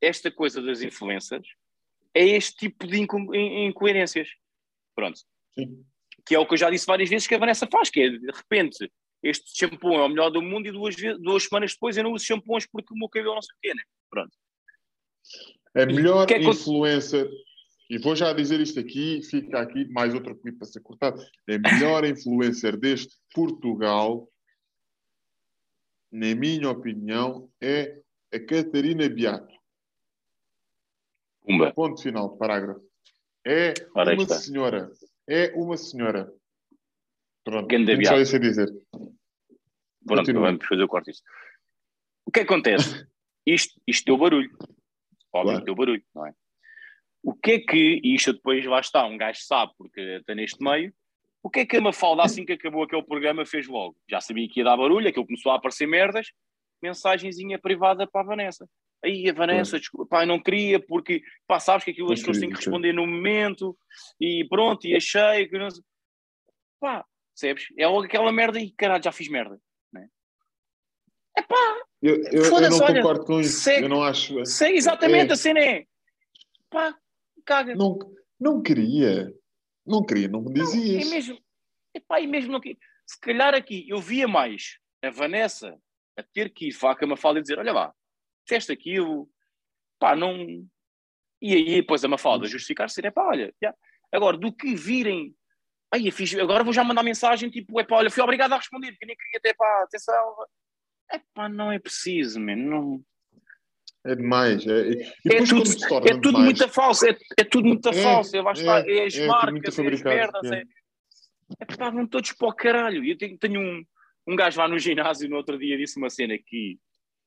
esta 0.00 0.30
coisa 0.30 0.60
das 0.60 0.82
influências 0.82 1.46
é 2.14 2.24
este 2.24 2.56
tipo 2.56 2.86
de 2.86 3.00
inco- 3.00 3.34
in- 3.34 3.66
incoerências. 3.66 4.28
Pronto. 4.94 5.18
Sim. 5.58 5.84
Que 6.26 6.34
é 6.34 6.38
o 6.38 6.46
que 6.46 6.54
eu 6.54 6.58
já 6.58 6.70
disse 6.70 6.86
várias 6.86 7.08
vezes 7.10 7.26
que 7.26 7.34
a 7.34 7.38
Vanessa 7.38 7.66
faz, 7.66 7.90
que 7.90 8.00
é 8.00 8.10
de 8.10 8.30
repente 8.32 8.90
este 9.22 9.56
shampoo 9.58 9.94
é 9.94 10.04
o 10.04 10.08
melhor 10.08 10.30
do 10.30 10.42
mundo 10.42 10.68
e 10.68 10.72
duas, 10.72 10.94
vezes, 10.94 11.20
duas 11.20 11.44
semanas 11.44 11.72
depois 11.72 11.96
eu 11.96 12.04
não 12.04 12.12
uso 12.12 12.24
shampoos 12.26 12.66
porque 12.66 12.92
o 12.92 12.96
meu 12.96 13.08
cabelo 13.08 13.34
não 13.34 13.42
sei 13.42 13.72
o 13.72 13.74
né? 13.74 13.82
Pronto. 14.10 14.36
A 15.74 15.86
melhor 15.86 16.26
que 16.26 16.34
é 16.34 16.38
que- 16.38 16.46
influencer, 16.48 17.28
e 17.90 17.98
vou 17.98 18.14
já 18.14 18.32
dizer 18.32 18.60
isto 18.60 18.78
aqui, 18.78 19.22
fica 19.22 19.60
aqui 19.60 19.86
mais 19.88 20.14
outro 20.14 20.36
clipe 20.36 20.58
para 20.58 20.66
ser 20.66 20.80
cortado. 20.80 21.20
A 21.48 21.58
melhor 21.58 22.04
influencer 22.06 22.76
deste 22.76 23.14
Portugal, 23.34 24.28
na 26.14 26.32
minha 26.36 26.70
opinião, 26.70 27.50
é 27.60 28.00
a 28.32 28.38
Catarina 28.38 29.08
Beato. 29.08 29.52
Pumba. 31.42 31.72
Ponto 31.74 32.00
final, 32.00 32.36
parágrafo. 32.36 32.80
É 33.44 33.74
Ora, 33.94 34.14
uma 34.14 34.22
está. 34.22 34.36
senhora. 34.36 34.92
É 35.28 35.52
uma 35.56 35.76
senhora. 35.76 36.32
Pronto, 37.42 37.66
Ganda 37.66 37.92
só 38.04 38.16
isso 38.20 38.36
a 38.36 38.38
dizer. 38.38 38.68
Pronto, 38.92 39.18
Continua. 40.06 40.42
vamos 40.42 40.64
fazer 40.64 40.84
o 40.84 40.88
corte. 40.88 41.10
O 42.24 42.30
que 42.30 42.40
acontece? 42.40 43.06
Isto, 43.46 43.78
isto 43.86 44.06
deu 44.06 44.16
barulho. 44.16 44.50
Óbvio 45.30 45.52
Claro. 45.52 45.64
deu 45.66 45.74
barulho, 45.74 46.02
não 46.14 46.26
é? 46.26 46.34
O 47.22 47.34
que 47.34 47.50
é 47.50 47.58
que, 47.58 48.00
e 48.02 48.14
isto 48.14 48.32
depois 48.32 48.64
lá 48.64 48.80
está, 48.80 49.04
um 49.04 49.18
gajo 49.18 49.40
sabe, 49.42 49.72
porque 49.76 50.00
está 50.00 50.34
neste 50.34 50.62
meio, 50.64 50.94
o 51.44 51.50
que 51.50 51.60
é 51.60 51.66
que 51.66 51.76
a 51.76 51.80
Mafalda, 51.80 52.22
assim 52.22 52.44
que 52.44 52.54
acabou 52.54 52.82
aquele 52.82 53.02
programa, 53.04 53.44
fez 53.44 53.68
logo? 53.68 53.94
Já 54.10 54.20
sabia 54.20 54.48
que 54.48 54.60
ia 54.60 54.64
dar 54.64 54.76
barulho, 54.78 55.06
aquilo 55.08 55.26
começou 55.26 55.52
a 55.52 55.56
aparecer 55.56 55.86
merdas, 55.86 56.28
mensagenzinha 56.82 57.58
privada 57.58 58.06
para 58.06 58.22
a 58.22 58.24
Vanessa. 58.24 58.66
Aí 59.04 59.28
a 59.28 59.34
Vanessa, 59.34 59.78
desculpa, 59.78 60.06
pá, 60.08 60.24
não 60.26 60.42
queria, 60.42 60.80
porque 60.80 61.22
pá, 61.46 61.60
sabes 61.60 61.84
que 61.84 61.90
aquilo 61.90 62.10
as 62.10 62.18
pessoas 62.20 62.38
têm 62.40 62.48
que 62.48 62.56
responder 62.56 62.94
no 62.94 63.06
momento 63.06 63.76
e 64.18 64.46
pronto, 64.48 64.86
e 64.86 64.96
achei 64.96 65.46
que 65.46 65.58
não 65.58 65.70
sei. 65.70 65.82
Pá, 66.80 67.04
percebes? 67.34 67.66
É 67.78 67.86
logo 67.86 68.04
aquela 68.06 68.32
merda 68.32 68.58
e 68.58 68.70
caralho, 68.72 69.04
já 69.04 69.12
fiz 69.12 69.28
merda. 69.28 69.60
Né? 69.92 70.08
É 71.36 71.42
pá, 71.42 71.82
Eu, 72.00 72.16
eu, 72.32 72.44
eu 72.44 72.50
não 72.70 72.78
olha, 72.80 73.02
concordo 73.02 73.24
com 73.26 73.40
isso. 73.40 73.60
segue- 73.60 73.84
Eu 73.84 73.88
não 73.90 74.02
acho. 74.02 74.44
sei 74.46 74.76
exatamente, 74.76 75.30
É. 75.30 75.34
a 75.34 75.36
cena 75.36 75.60
é. 75.60 75.84
Pá, 76.70 76.96
caga. 77.44 77.74
Não, 77.74 77.98
não 78.40 78.62
queria. 78.62 79.30
Não 79.86 80.04
queria, 80.04 80.28
não 80.28 80.40
me 80.42 80.52
dizias. 80.52 81.06
E 81.06 81.10
mesmo, 81.10 81.38
epá, 81.94 82.20
e 82.20 82.26
mesmo 82.26 82.52
não 82.52 82.60
que- 82.60 82.78
se 83.06 83.20
calhar 83.20 83.54
aqui 83.54 83.86
eu 83.88 83.98
via 83.98 84.26
mais 84.26 84.78
a 85.02 85.10
Vanessa 85.10 85.78
a 86.16 86.22
ter 86.22 86.48
que 86.50 86.68
ir 86.68 86.72
faca 86.72 87.04
uma 87.04 87.16
fala 87.16 87.38
e 87.38 87.42
dizer: 87.42 87.58
Olha 87.58 87.72
lá, 87.72 87.94
fizeste 88.48 88.72
aquilo, 88.72 89.28
pá, 89.98 90.16
não. 90.16 90.66
E 91.42 91.52
aí 91.54 91.76
depois 91.76 92.04
a 92.04 92.08
Mafalda 92.08 92.46
justificar-se, 92.46 93.04
é 93.06 93.10
pá, 93.10 93.26
olha, 93.26 93.54
já. 93.62 93.74
agora 94.10 94.38
do 94.38 94.50
que 94.52 94.74
virem, 94.74 95.36
aí 95.92 96.10
fiz, 96.10 96.34
agora 96.36 96.64
vou 96.64 96.72
já 96.72 96.82
mandar 96.82 97.02
mensagem 97.02 97.50
tipo: 97.50 97.78
é 97.78 97.84
pá, 97.84 97.96
olha, 97.96 98.10
fui 98.10 98.22
obrigado 98.22 98.52
a 98.52 98.56
responder, 98.56 98.92
porque 98.92 99.06
nem 99.06 99.16
queria 99.16 99.40
ter, 99.40 99.54
pá, 99.54 99.82
atenção. 99.82 100.34
É 101.12 101.20
pá, 101.34 101.48
não 101.48 101.70
é 101.70 101.78
preciso, 101.78 102.40
man, 102.40 102.56
não. 102.56 103.04
É 104.04 104.14
demais. 104.14 104.66
É, 104.66 104.90
É 104.90 104.94
depois 105.24 105.48
tudo, 105.48 106.06
é 106.06 106.14
tudo 106.14 106.20
demais, 106.28 106.44
muito 106.44 106.68
falso, 106.68 107.06
é, 107.06 107.16
é 107.38 107.44
tudo 107.44 107.68
muito 107.68 107.88
É, 107.88 107.92
falso, 107.92 108.36
é, 108.36 108.42
lá 108.42 108.52
está, 108.52 108.80
é, 108.80 108.98
é 108.98 109.06
as 109.06 109.14
é 109.16 109.26
marcas, 109.26 109.78
é 109.78 109.88
as 109.88 110.02
merdas, 110.02 110.52
é. 110.52 110.58
é, 110.58 110.64
é 111.60 111.76
pá, 111.76 111.90
vão 111.90 112.06
todos 112.06 112.32
para 112.32 112.48
o 112.48 112.54
caralho. 112.54 113.04
Eu 113.04 113.16
tenho, 113.16 113.38
tenho 113.38 113.60
um, 113.60 113.84
um 114.26 114.36
gajo 114.36 114.60
lá 114.60 114.68
no 114.68 114.78
ginásio 114.78 115.28
no 115.28 115.36
outro 115.36 115.58
dia 115.58 115.78
disse 115.78 115.98
uma 115.98 116.10
cena 116.10 116.36
que, 116.38 116.78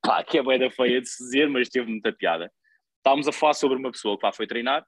pá, 0.02 0.24
que 0.24 0.38
é 0.38 0.44
bem 0.44 0.60
da 0.60 0.70
feia 0.70 1.02
de 1.02 1.10
se 1.10 1.24
dizer, 1.24 1.50
mas 1.50 1.70
teve 1.70 1.90
muita 1.90 2.14
piada. 2.14 2.52
Estávamos 2.98 3.28
a 3.28 3.32
falar 3.32 3.54
sobre 3.54 3.78
uma 3.78 3.92
pessoa 3.92 4.18
que 4.18 4.26
lá 4.26 4.32
foi 4.32 4.46
treinar, 4.46 4.86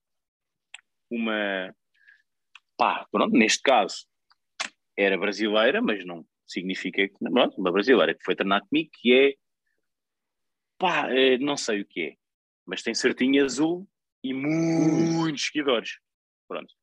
uma, 1.09 1.73
pá, 2.77 3.07
pronto, 3.11 3.33
neste 3.35 3.61
caso 3.61 4.05
era 4.95 5.17
brasileira, 5.17 5.81
mas 5.81 6.05
não 6.05 6.25
significa 6.45 7.07
que, 7.07 7.15
pronto, 7.17 7.57
uma 7.57 7.71
brasileira 7.71 8.13
que 8.13 8.23
foi 8.23 8.35
treinar 8.35 8.61
comigo, 8.67 8.89
que 8.93 9.13
é, 9.13 9.33
pá, 10.79 11.13
eh, 11.13 11.37
não 11.37 11.57
sei 11.57 11.81
o 11.81 11.85
que 11.85 12.01
é, 12.01 12.15
mas 12.65 12.81
tem 12.81 12.95
certinho 12.95 13.43
azul 13.43 13.87
e 14.23 14.33
muitos 14.33 15.45
seguidores. 15.45 15.99
Pronto. 16.47 16.73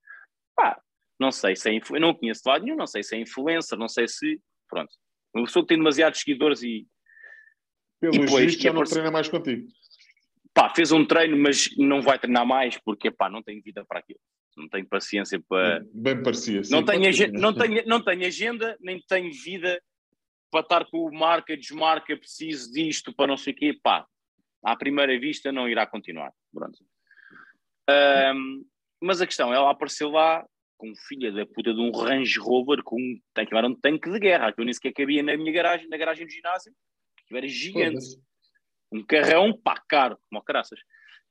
Pá, 0.54 0.80
não 1.18 1.32
sei 1.32 1.56
se 1.56 1.70
é 1.70 1.80
não 1.98 2.14
conheço 2.14 2.42
de 2.42 2.48
lado 2.48 2.64
nenhum, 2.64 2.76
não 2.76 2.86
sei 2.86 3.02
se 3.02 3.16
é 3.16 3.20
influencer, 3.20 3.76
não 3.78 3.88
sei 3.88 4.06
se. 4.06 4.40
Pronto. 4.68 4.92
Uma 5.34 5.44
pessoa 5.46 5.64
que 5.64 5.68
tem 5.68 5.78
demasiados 5.78 6.20
seguidores 6.20 6.62
e 6.62 6.86
pelo 8.00 8.14
e 8.14 8.18
depois, 8.20 8.44
visto, 8.44 8.62
já 8.62 8.72
não 8.72 8.84
treina 8.84 9.10
mais 9.10 9.28
contigo. 9.28 9.66
pá, 10.52 10.72
fez 10.74 10.92
um 10.92 11.04
treino, 11.04 11.36
mas 11.36 11.68
não 11.78 12.02
vai 12.02 12.18
treinar 12.18 12.46
mais 12.46 12.78
porque 12.78 13.10
pá, 13.10 13.30
não 13.30 13.42
tem 13.42 13.60
vida 13.60 13.84
para 13.86 14.00
aquilo. 14.00 14.20
Não 14.56 14.68
tem 14.68 14.84
paciência 14.84 15.42
para. 15.48 15.84
Bem 15.92 16.22
parecia. 16.22 16.64
sim, 16.64 16.72
não, 16.72 17.12
ser, 17.12 17.32
não, 17.32 17.54
tem, 17.54 17.84
não 17.86 18.02
tem 18.02 18.24
agenda, 18.24 18.76
nem 18.80 19.00
tem 19.06 19.30
vida 19.30 19.80
para 20.50 20.60
estar 20.60 20.84
com 20.86 20.98
o 20.98 21.12
marca, 21.12 21.56
desmarca, 21.56 22.16
preciso 22.16 22.72
disto, 22.72 23.12
para 23.12 23.26
não 23.26 23.36
sei 23.36 23.52
o 23.52 23.56
quê. 23.56 23.78
Pá, 23.82 24.06
à 24.64 24.76
primeira 24.76 25.18
vista 25.18 25.52
não 25.52 25.68
irá 25.68 25.86
continuar. 25.86 26.32
Pronto. 26.52 26.78
Ahm, 27.88 28.64
mas 29.00 29.20
a 29.20 29.26
questão, 29.26 29.52
ela 29.52 29.70
apareceu 29.70 30.10
lá 30.10 30.44
com 30.76 30.94
filha 30.94 31.32
da 31.32 31.46
puta 31.46 31.72
de 31.72 31.80
um 31.80 31.90
Range 31.90 32.38
Rover 32.38 32.82
com 32.82 32.96
um 32.96 33.20
era 33.36 33.66
um 33.66 33.74
tanque 33.74 34.10
de 34.10 34.18
guerra, 34.18 34.52
que 34.52 34.60
eu 34.60 34.64
nem 34.64 34.74
sequer 34.74 34.92
cabia 34.92 35.22
na 35.22 35.36
minha 35.36 35.52
garagem, 35.52 35.88
na 35.88 35.96
garagem 35.96 36.26
do 36.26 36.32
ginásio, 36.32 36.72
que 37.26 37.36
era 37.36 37.48
gigante 37.48 38.04
um 38.92 39.04
carrão, 39.04 39.56
pá, 39.56 39.82
caro, 39.88 40.18
como 40.28 40.42
caraças. 40.42 40.78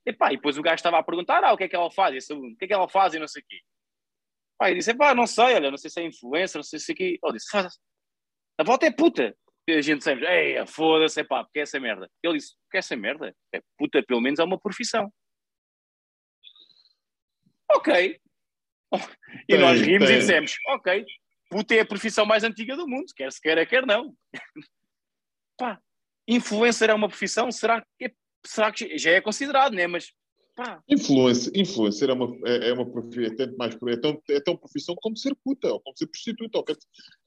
E 0.04 0.12
pá, 0.12 0.32
e 0.32 0.36
depois 0.36 0.58
o 0.58 0.62
gajo 0.62 0.76
estava 0.76 0.98
a 0.98 1.02
perguntar, 1.02 1.42
ah, 1.44 1.52
o 1.52 1.56
que 1.56 1.64
é 1.64 1.68
que 1.68 1.76
ela 1.76 1.90
faz? 1.90 2.14
Esse 2.14 2.32
aluno, 2.32 2.52
o 2.52 2.56
que 2.56 2.64
é 2.64 2.68
que 2.68 2.74
ela 2.74 2.88
faz 2.88 3.14
e 3.14 3.18
não 3.18 3.28
sei 3.28 3.42
o 3.42 3.44
quê. 3.48 3.60
Pá, 4.58 4.70
e 4.70 4.74
disse, 4.74 4.94
pá, 4.94 5.14
não 5.14 5.26
sei, 5.26 5.54
olha, 5.54 5.70
não 5.70 5.78
sei 5.78 5.90
se 5.90 6.00
é 6.00 6.04
influencer, 6.04 6.58
não 6.58 6.62
sei 6.62 6.78
se 6.78 6.92
é 6.92 6.94
aqui. 6.94 7.18
Ele 7.22 7.32
disse, 7.32 7.50
faz 7.50 7.78
a 8.58 8.64
volta 8.64 8.86
é 8.86 8.90
puta. 8.90 9.36
A 9.68 9.80
gente 9.80 10.04
sempre, 10.04 10.26
ei, 10.26 10.64
foda-se, 10.66 11.20
é 11.20 11.24
pá, 11.24 11.42
porque 11.42 11.58
é 11.58 11.62
essa 11.62 11.80
merda. 11.80 12.08
Ele 12.22 12.38
disse, 12.38 12.54
porque 12.64 12.76
é 12.76 12.78
essa 12.78 12.96
merda? 12.96 13.34
É 13.52 13.60
puta, 13.76 14.02
pelo 14.02 14.20
menos 14.20 14.38
é 14.38 14.44
uma 14.44 14.58
profissão. 14.60 15.12
Ok. 17.72 18.20
E 19.48 19.52
Tem, 19.52 19.58
nós 19.60 19.80
rimos 19.80 20.06
tem. 20.08 20.16
e 20.16 20.20
dissemos, 20.20 20.54
ok, 20.68 21.04
puta 21.50 21.74
é 21.74 21.80
a 21.80 21.86
profissão 21.86 22.24
mais 22.24 22.44
antiga 22.44 22.76
do 22.76 22.86
mundo, 22.88 23.06
quer 23.14 23.30
se 23.32 23.40
queira, 23.40 23.66
quer 23.66 23.84
não. 23.84 24.14
Pá, 25.58 25.80
influencer 26.28 26.88
é 26.90 26.94
uma 26.94 27.08
profissão? 27.08 27.50
Será 27.50 27.80
que, 27.98 28.04
é- 28.06 28.14
será 28.44 28.70
que 28.72 28.96
já 28.96 29.10
é 29.10 29.20
considerado, 29.20 29.72
né? 29.74 29.86
Mas, 29.86 30.12
pá, 30.54 30.80
Influencer, 30.88 31.52
influencer 31.56 32.08
é 32.08 32.12
uma, 32.12 32.36
é, 32.48 32.68
é 32.68 32.72
uma 32.72 32.88
profissão, 32.88 33.24
é 33.24 33.36
tanto 33.36 33.56
mais, 33.56 33.74
é 33.74 33.96
tão, 33.96 34.22
é 34.30 34.40
tão 34.40 34.56
profissão 34.56 34.94
como 35.00 35.16
ser 35.16 35.34
puta, 35.42 35.68
ou 35.72 35.80
como 35.80 35.96
ser 35.96 36.06
prostituta. 36.06 36.58
ou 36.58 36.64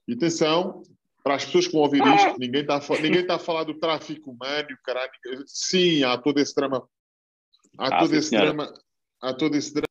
E 0.08 0.14
atenção, 0.14 0.84
para 1.24 1.36
as 1.36 1.46
pessoas 1.46 1.68
que 1.68 1.74
vão 1.74 1.82
ouvir 1.82 2.02
Ah. 2.02 2.16
isto, 2.16 2.40
ninguém 2.40 2.62
está 2.62 2.80
ninguém 3.02 3.22
está 3.22 3.36
a 3.36 3.40
falar 3.40 3.64
do 3.64 3.78
tráfico 3.80 4.32
humano 4.32 4.68
e 4.70 4.74
o 4.74 4.80
caralho. 4.84 5.12
Sim, 5.46 6.04
há 6.04 6.18
todo 6.18 6.40
esse 6.40 6.56
drama. 6.56 6.88
Há 7.78 7.88
Ah, 7.88 8.00
todo 8.00 8.10
sim, 8.12 8.18
esse 8.18 8.30
senhora. 8.30 8.48
drama. 8.54 8.74
Há 9.22 9.34
todo 9.34 9.56
esse 9.56 9.74
drama. 9.74 9.86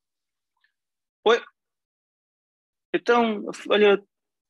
então, 2.93 3.45
olha, 3.69 4.03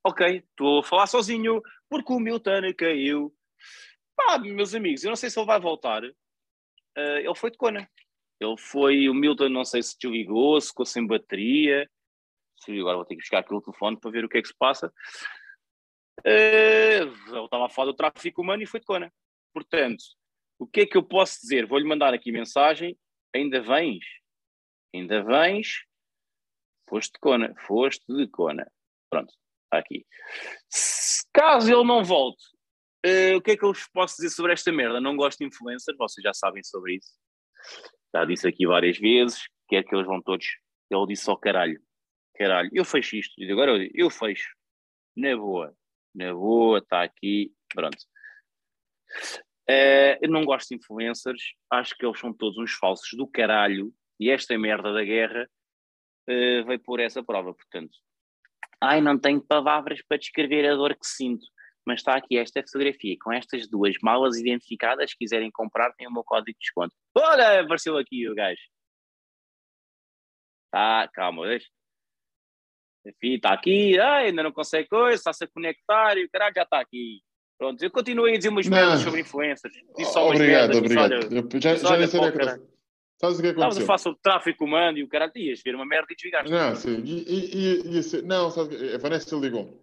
ok, 0.06 0.38
estou 0.38 0.80
a 0.80 0.84
falar 0.84 1.08
sozinho, 1.08 1.62
porque 1.90 2.14
o 2.14 2.20
Milton 2.20 2.62
caiu. 2.78 3.36
Pá, 4.16 4.38
meus 4.38 4.74
amigos, 4.74 5.04
eu 5.04 5.10
não 5.10 5.16
sei 5.18 5.30
se 5.30 5.38
ele 5.38 5.46
vai 5.46 5.60
voltar. 5.60 6.04
Ah, 6.98 7.20
ele 7.20 7.36
foi 7.36 7.52
de 7.52 7.58
Cona. 7.58 7.90
Ele 8.40 8.56
foi, 8.58 9.10
o 9.10 9.14
Milton, 9.14 9.50
não 9.50 9.66
sei 9.66 9.84
se 9.84 9.98
desligou, 10.00 10.60
se 10.62 10.70
ficou 10.70 10.86
sem 10.86 11.06
bateria. 11.06 11.90
Agora 12.68 12.98
vou 12.98 13.06
ter 13.06 13.16
que 13.16 13.22
buscar 13.22 13.40
aquele 13.40 13.62
telefone 13.62 14.00
para 14.00 14.12
ver 14.12 14.24
o 14.26 14.30
que 14.30 14.38
é 14.38 14.42
que 14.42 14.48
se 14.48 14.56
passa. 14.58 14.92
Ah, 16.26 17.02
ele 17.02 17.44
estava 17.46 17.66
a 17.66 17.70
falar 17.70 17.92
do 17.92 17.96
tráfico 17.96 18.42
humano 18.42 18.64
e 18.64 18.66
foi 18.68 18.80
de 18.80 18.86
Cona. 18.86 19.12
Portanto, 19.54 20.04
o 20.58 20.68
que 20.68 20.82
é 20.82 20.86
que 20.86 20.98
eu 20.98 21.04
posso 21.04 21.40
dizer? 21.42 21.66
Vou-lhe 21.66 21.88
mandar 21.88 22.14
aqui 22.14 22.32
mensagem. 22.32 22.98
Ainda 23.34 23.62
vens? 23.62 24.04
Ainda 24.94 25.24
vens? 25.24 25.86
Foste 26.90 27.14
de 27.14 27.20
Cona. 27.20 27.54
Foste 27.66 28.06
de 28.08 28.28
Cona. 28.28 28.70
Pronto, 29.10 29.34
está 29.66 29.78
aqui. 29.78 30.06
Se, 30.70 31.24
caso 31.34 31.72
ele 31.72 31.84
não 31.84 32.04
volte, 32.04 32.44
eh, 33.04 33.36
o 33.36 33.42
que 33.42 33.52
é 33.52 33.58
que 33.58 33.64
eu 33.64 33.74
vos 33.74 33.88
posso 33.88 34.16
dizer 34.18 34.30
sobre 34.30 34.54
esta 34.54 34.72
merda? 34.72 35.00
Não 35.00 35.16
gosto 35.16 35.40
de 35.40 35.46
influencers, 35.46 35.98
vocês 35.98 36.24
já 36.24 36.34
sabem 36.34 36.64
sobre 36.64 36.96
isso. 36.96 37.14
Já 38.14 38.26
disse 38.26 38.48
aqui 38.48 38.66
várias 38.66 38.98
vezes, 38.98 39.48
quer 39.68 39.84
que 39.84 39.96
eles 39.96 40.08
vão 40.08 40.22
todos. 40.22 40.48
Ele 40.90 41.08
disse 41.08 41.24
só 41.24 41.36
caralho. 41.36 41.80
Caralho, 42.36 42.70
eu 42.74 42.84
fecho 42.84 43.16
isto. 43.16 43.34
E 43.42 43.52
agora 43.52 43.72
eu, 43.72 43.80
digo, 43.80 43.94
eu 43.96 44.10
fecho. 44.10 44.50
Na 45.16 45.36
boa. 45.36 45.76
Na 46.14 46.34
boa, 46.34 46.80
está 46.80 47.04
aqui. 47.04 47.54
Pronto. 47.74 47.98
Eh, 49.68 50.18
eu 50.22 50.30
não 50.30 50.44
gosto 50.46 50.70
de 50.70 50.76
influencers, 50.76 51.54
acho 51.70 51.96
que 51.96 52.06
eles 52.06 52.20
são 52.20 52.34
todos 52.34 52.58
uns 52.58 52.74
falsos 52.74 53.12
do 53.16 53.28
caralho 53.28 53.94
e 54.20 54.32
esta 54.32 54.58
merda 54.58 54.92
da 54.92 55.04
guerra 55.04 55.48
eh, 56.28 56.64
veio 56.64 56.80
por 56.80 57.00
essa 57.00 57.24
prova, 57.24 57.54
portanto. 57.54 57.96
Ai, 58.82 59.00
não 59.02 59.20
tenho 59.20 59.42
palavras 59.42 60.02
para 60.02 60.18
descrever 60.18 60.66
a 60.68 60.76
dor 60.76 60.96
que 60.96 61.06
sinto, 61.06 61.46
mas 61.86 62.00
está 62.00 62.16
aqui 62.16 62.38
esta 62.38 62.62
fotografia 62.64 63.16
com 63.22 63.32
estas 63.32 63.70
duas 63.70 63.96
malas 64.02 64.38
identificadas. 64.38 65.12
Se 65.12 65.18
quiserem 65.18 65.52
comprar, 65.52 65.94
tem 65.94 66.08
o 66.08 66.12
meu 66.14 66.24
código 66.24 66.58
de 66.58 66.60
desconto. 66.60 66.96
Olha, 67.16 67.62
apareceu 67.62 67.98
aqui 67.98 68.28
o 68.28 68.34
gajo. 68.36 68.62
Tá, 70.72 71.08
calma, 71.14 71.48
deixa. 71.48 71.68
Enfim, 73.06 73.36
está 73.36 73.54
aqui, 73.54 73.98
ai, 74.00 74.28
ainda 74.28 74.44
não 74.44 74.52
consegue 74.52 74.88
coisa, 74.90 75.16
está-se 75.16 75.44
a 75.44 75.48
conectar 75.48 76.18
e 76.18 76.26
o 76.26 76.30
caralho 76.30 76.54
já 76.56 76.64
está 76.64 76.80
aqui. 76.80 77.22
Pronto, 77.58 77.82
eu 77.84 77.92
continuei 77.92 78.36
a 78.36 78.38
dizer 78.38 78.50
umas 78.50 78.68
merdas 78.68 79.02
sobre 79.02 79.22
influencers. 79.22 79.74
Disse 79.98 80.14
só 80.14 80.26
umas 80.26 80.36
Obrigado, 80.36 80.60
merdas, 80.74 80.78
obrigado. 80.78 81.12
olha, 81.14 81.48
Eu 81.56 81.62
já, 81.62 81.76
já 81.76 81.90
olha, 81.90 82.04
é 82.06 82.32
caralho. 82.32 82.68
Sabes 83.22 83.38
o 83.38 83.42
que 83.42 83.48
Estavas 83.48 83.48
a 83.48 83.66
aconteceu? 83.66 83.86
falar 83.86 83.98
sobre 83.98 84.20
tráfico 84.22 84.64
humano 84.64 84.98
e 84.98 85.04
o 85.04 85.08
caralho, 85.10 85.32
ias 85.36 85.62
ver 85.62 85.76
uma 85.76 85.86
merda 85.86 86.08
e 86.12 86.16
desligaste. 86.16 86.50
Não, 86.50 86.76
sim. 86.76 87.02
E, 87.04 87.26
e, 87.28 87.98
e, 88.00 88.04
ser- 88.04 88.24
não, 88.24 88.50
sabes 88.50 88.74
o 88.74 88.80
que- 88.80 88.96
a 88.96 88.98
Vanessa 88.98 89.36
ligou. 89.36 89.78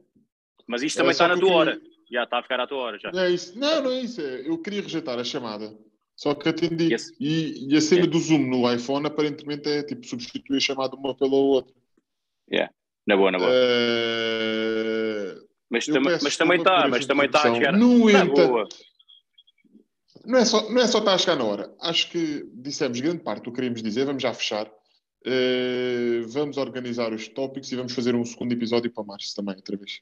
Mas 0.66 0.82
isto 0.82 0.96
É 0.96 1.00
também 1.00 1.12
está 1.12 1.28
na 1.28 1.36
tua 1.38 1.52
hora. 1.52 1.80
Já 2.10 2.24
está 2.24 2.38
a 2.38 2.42
ficar 2.42 2.60
à 2.60 2.66
tua 2.66 2.78
hora 2.78 2.98
já. 2.98 3.10
Não 3.12 3.20
é 3.20 3.30
isso. 3.30 3.58
Não, 3.58 3.82
não 3.82 3.90
é 3.90 4.00
isso. 4.00 4.20
é- 4.22 4.48
Eu 4.48 4.56
queria 4.58 4.80
rejeitar 4.80 5.18
a 5.18 5.24
chamada. 5.24 5.76
Só 6.16 6.34
que 6.34 6.48
atendi. 6.48 6.92
Yes. 6.92 7.12
E, 7.20 7.68
e 7.72 7.76
a 7.76 7.80
cena 7.82 8.02
Yeah. 8.02 8.12
do 8.12 8.18
Zoom 8.24 8.46
no 8.48 8.72
iPhone 8.72 9.06
aparentemente 9.06 9.68
é 9.68 9.82
tipo 9.82 10.06
substituir 10.06 10.56
a 10.56 10.60
chamada 10.60 10.96
uma 10.96 11.14
pela 11.14 11.34
outra. 11.36 11.74
Na 13.06 13.16
boa, 13.16 13.30
na 13.30 13.38
boa. 13.38 13.50
Eh, 13.52 15.34
mas, 15.70 15.86
tam 15.86 16.00
mas 16.00 16.36
também 16.36 16.58
está, 16.58 16.88
mas 16.88 17.06
também 17.06 17.26
está 17.26 17.38
a 17.44 17.48
interrupção. 17.50 17.54
chegar. 17.54 17.72
No 17.72 18.04
Na 18.10 18.24
entanto, 18.24 18.48
boa. 18.48 18.68
não 20.24 20.38
é, 20.38 20.44
só, 20.44 20.70
não 20.70 20.80
é 20.82 20.86
só 20.86 20.98
estar 20.98 21.14
a 21.14 21.18
chegar 21.18 21.36
na 21.36 21.44
hora. 21.44 21.74
Acho 21.80 22.10
que 22.10 22.44
dissemos 22.54 23.00
grande 23.00 23.22
parte 23.22 23.44
do 23.44 23.50
que 23.50 23.56
queríamos 23.56 23.82
dizer. 23.82 24.04
Vamos 24.06 24.22
já 24.22 24.32
fechar. 24.34 24.70
Eh, 25.24 26.20
vamos 26.28 26.56
organizar 26.56 27.12
os 27.12 27.26
tópicos 27.28 27.70
e 27.72 27.76
vamos 27.76 27.92
fazer 27.92 28.14
um 28.14 28.24
segundo 28.24 28.52
episódio 28.52 28.90
para 28.92 29.04
março 29.04 29.34
também, 29.34 29.54
outra 29.56 29.76
vez. 29.76 30.00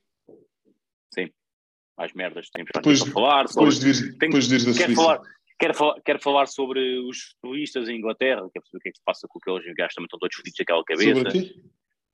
Mais 1.97 2.13
merdas 2.13 2.51
temos 2.51 2.71
Depois- 2.75 3.05
para 3.05 3.13
falar. 3.13 3.47
sobre- 3.49 3.71
Depois 3.71 3.79
de 3.79 3.87
vir, 3.87 4.19
Tenho- 4.19 4.33
depois 4.33 4.49
de 4.49 4.59
vir 4.59 4.65
da 4.67 4.73
Quer 4.77 4.87
Suíça. 4.87 5.01
falar, 5.03 5.21
Quero, 5.57 5.75
falar, 5.75 6.01
quero 6.05 6.19
falar 6.21 6.47
sobre 6.49 6.99
os 7.09 7.37
turistas 7.41 7.89
em 7.89 7.97
Inglaterra, 7.97 8.51
quero 8.53 8.67
saber 8.67 8.79
o 8.79 8.81
que 8.81 8.89
é 8.89 8.91
que 8.93 8.99
se 8.99 9.05
passa 9.05 9.29
com 9.29 9.39
aqueles 9.39 9.73
gajos 9.77 9.95
também 9.95 10.07
estão 10.07 10.19
todos 10.19 10.35
fodidos 10.35 10.59
daquela 10.59 10.83
cabeça. 10.85 11.15
Sobre 11.15 11.31
quê? 11.31 11.55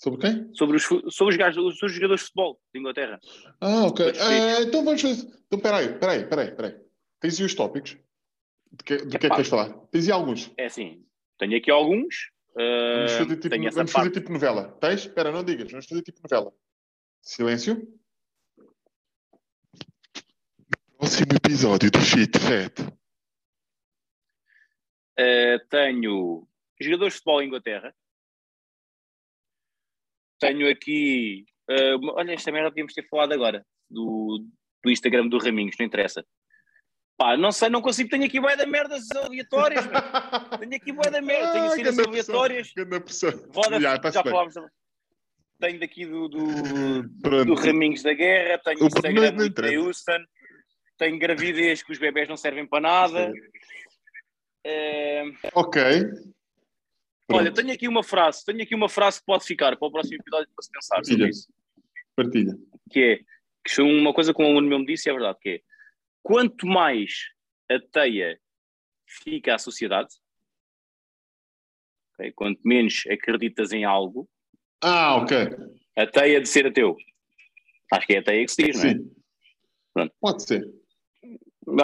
Sobre 0.03 0.19
quem? 0.19 0.55
Sobre 0.55 0.79
os, 0.79 0.85
sobre 0.85 1.35
os, 1.35 1.37
gajos, 1.37 1.63
os, 1.63 1.83
os 1.83 1.93
jogadores 1.93 2.23
de 2.23 2.27
futebol 2.29 2.59
de 2.73 2.81
Inglaterra. 2.81 3.21
Ah, 3.61 3.85
ok. 3.85 4.13
Ah, 4.19 4.63
então 4.63 4.83
vamos 4.83 5.03
fazer. 5.03 5.29
Então, 5.47 5.59
peraí, 5.61 5.99
peraí, 5.99 6.27
peraí, 6.27 6.57
peraí. 6.57 6.81
Tens 7.21 7.39
aí 7.39 7.45
os 7.45 7.55
tópicos? 7.55 7.99
De 8.73 8.83
que, 8.83 8.97
de 8.97 9.19
que 9.19 9.27
é 9.27 9.29
que 9.29 9.29
queres 9.29 9.49
falar? 9.49 9.69
Tens 9.89 10.07
aí 10.07 10.13
alguns? 10.13 10.51
É 10.57 10.67
assim, 10.67 11.05
tenho 11.39 11.55
aqui 11.55 11.71
alguns. 11.71 12.31
Vamos 12.57 13.13
ah, 13.13 13.19
fazer 13.19 13.37
tipo, 13.37 13.51
tenho 13.51 13.69
essa 13.69 13.77
vamos 13.77 13.93
fazer 13.93 14.11
tipo 14.11 14.33
novela. 14.33 14.69
Tens? 14.81 15.01
Espera, 15.01 15.31
não 15.31 15.45
digas. 15.45 15.71
Vamos 15.71 15.87
fazer 15.87 16.01
tipo 16.01 16.19
novela. 16.23 16.51
Silêncio. 17.21 17.87
Próximo 20.97 21.33
episódio 21.37 21.91
do 21.91 22.01
Shit 22.01 22.39
Fat. 22.39 22.91
Ah, 25.19 25.61
tenho 25.69 26.49
jogadores 26.81 27.13
de 27.13 27.19
futebol 27.19 27.43
em 27.43 27.49
Inglaterra. 27.49 27.95
Tenho 30.41 30.69
aqui. 30.71 31.45
uma- 32.01 32.15
olha, 32.15 32.33
esta 32.33 32.51
merda 32.51 32.71
podíamos 32.71 32.95
ter 32.95 33.07
falado 33.09 33.33
agora. 33.33 33.65
Do, 33.89 34.45
do 34.85 34.91
Instagram 34.91 35.29
do 35.29 35.39
Raminhos, 35.39 35.77
não 35.79 35.87
interessa. 35.87 36.25
Pá, 37.17 37.37
não 37.37 37.53
sei, 37.53 37.69
não 37.69 37.83
consigo. 37.83 38.09
Tenho 38.09 38.25
aqui 38.25 38.41
bué 38.41 38.57
de 38.57 38.65
merdas 38.67 39.11
aleatórias. 39.11 39.85
meu. 39.87 40.59
Tenho 40.59 40.75
aqui 40.77 40.93
bué 40.93 41.11
de 41.11 41.21
merda. 41.23 41.53
Tenho 41.53 41.65
Ah, 41.67 41.71
cenas 41.71 41.99
aleatórias. 41.99 42.73
Vodafone, 42.75 43.81
Já, 43.83 44.01
já 44.11 44.23
falámos. 44.23 44.55
Tenho 45.61 45.79
daqui 45.79 46.07
do, 46.07 46.27
do, 46.29 47.45
do. 47.45 47.55
Raminhos 47.55 48.03
da 48.03 48.15
Guerra, 48.15 48.59
tenho 48.65 48.83
O- 48.83 48.87
Instagram 48.87 49.13
não- 49.13 49.23
não 49.33 49.37
do 49.37 49.43
Whitney 49.43 49.49
interessa. 49.69 49.87
Houston, 49.87 50.25
tenho 50.97 51.19
gravidez 51.19 51.83
que 51.83 51.93
os 51.93 51.99
bebés 51.99 52.27
não 52.29 52.37
servem 52.39 52.67
para 52.67 52.81
nada. 52.81 53.33
Eh, 54.65 55.25
Ok. 55.55 55.83
Olha, 57.33 57.45
Pronto. 57.45 57.57
tenho 57.57 57.73
aqui 57.75 57.89
uma 57.89 58.03
frase, 58.03 58.45
tenho 58.45 58.63
aqui 58.63 58.75
uma 58.75 58.89
frase 58.89 59.21
que 59.21 59.27
pode 59.27 59.45
ficar 59.45 59.77
para 59.77 59.89
o 59.89 59.91
próximo 59.91 60.17
episódio 60.17 60.49
para 60.55 60.63
se 60.65 60.71
pensar 60.71 60.97
sobre 60.97 61.09
Partilha. 61.11 61.29
isso. 61.29 61.53
Partilha. 62.17 62.59
Que 62.91 63.01
é, 63.01 63.17
que 63.65 63.75
foi 63.75 63.85
uma 63.85 64.13
coisa 64.13 64.33
que 64.35 64.43
um 64.43 64.47
aluno 64.47 64.69
meu 64.69 64.79
me 64.79 64.87
disse 64.87 65.09
e 65.09 65.11
é 65.11 65.13
verdade, 65.13 65.39
que 65.41 65.49
é 65.49 65.61
quanto 66.23 66.67
mais 66.67 67.29
a 67.71 67.79
teia 67.79 68.39
fica 69.07 69.55
à 69.55 69.59
sociedade, 69.59 70.09
ok, 72.15 72.33
quanto 72.33 72.61
menos 72.65 73.05
acreditas 73.11 73.73
em 73.73 73.85
algo, 73.85 74.29
Ah, 74.83 75.17
ok. 75.17 75.37
a 75.97 76.07
teia 76.07 76.41
de 76.41 76.49
ser 76.49 76.67
ateu. 76.67 76.97
Acho 77.93 78.07
que 78.07 78.15
é 78.15 78.19
a 78.19 78.23
teia 78.23 78.45
que 78.45 78.53
se 78.53 78.63
diz, 78.63 78.77
não 78.83 78.91
é? 78.91 78.95
Sim. 78.95 79.13
Pronto. 79.93 80.15
Pode 80.21 80.43
ser. 80.45 80.69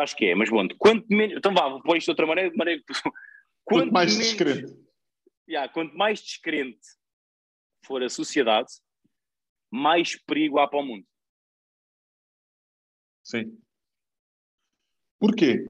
Acho 0.01 0.17
que 0.17 0.27
é, 0.27 0.35
mas 0.35 0.49
bom, 0.51 0.67
quanto 0.79 1.07
menos. 1.09 1.37
Então 1.37 1.53
vá, 1.53 1.69
vou 1.69 1.83
pôr 1.83 1.97
isto 1.97 2.07
de 2.07 2.11
outra 2.13 2.27
maneira. 2.27 2.53
maneira 2.57 2.81
que- 2.87 3.11
Quanto 3.65 3.93
mais 3.93 4.13
menos- 4.13 4.27
descrente. 4.29 4.73
Yeah, 5.49 5.73
quanto 5.73 5.97
mais 5.97 6.21
descrente 6.21 6.87
for 7.85 8.03
a 8.03 8.09
sociedade, 8.09 8.69
mais 9.71 10.17
perigo 10.25 10.59
há 10.59 10.69
para 10.69 10.81
o 10.81 10.85
mundo. 10.85 11.07
Sim. 13.23 13.61
Porquê? 15.19 15.67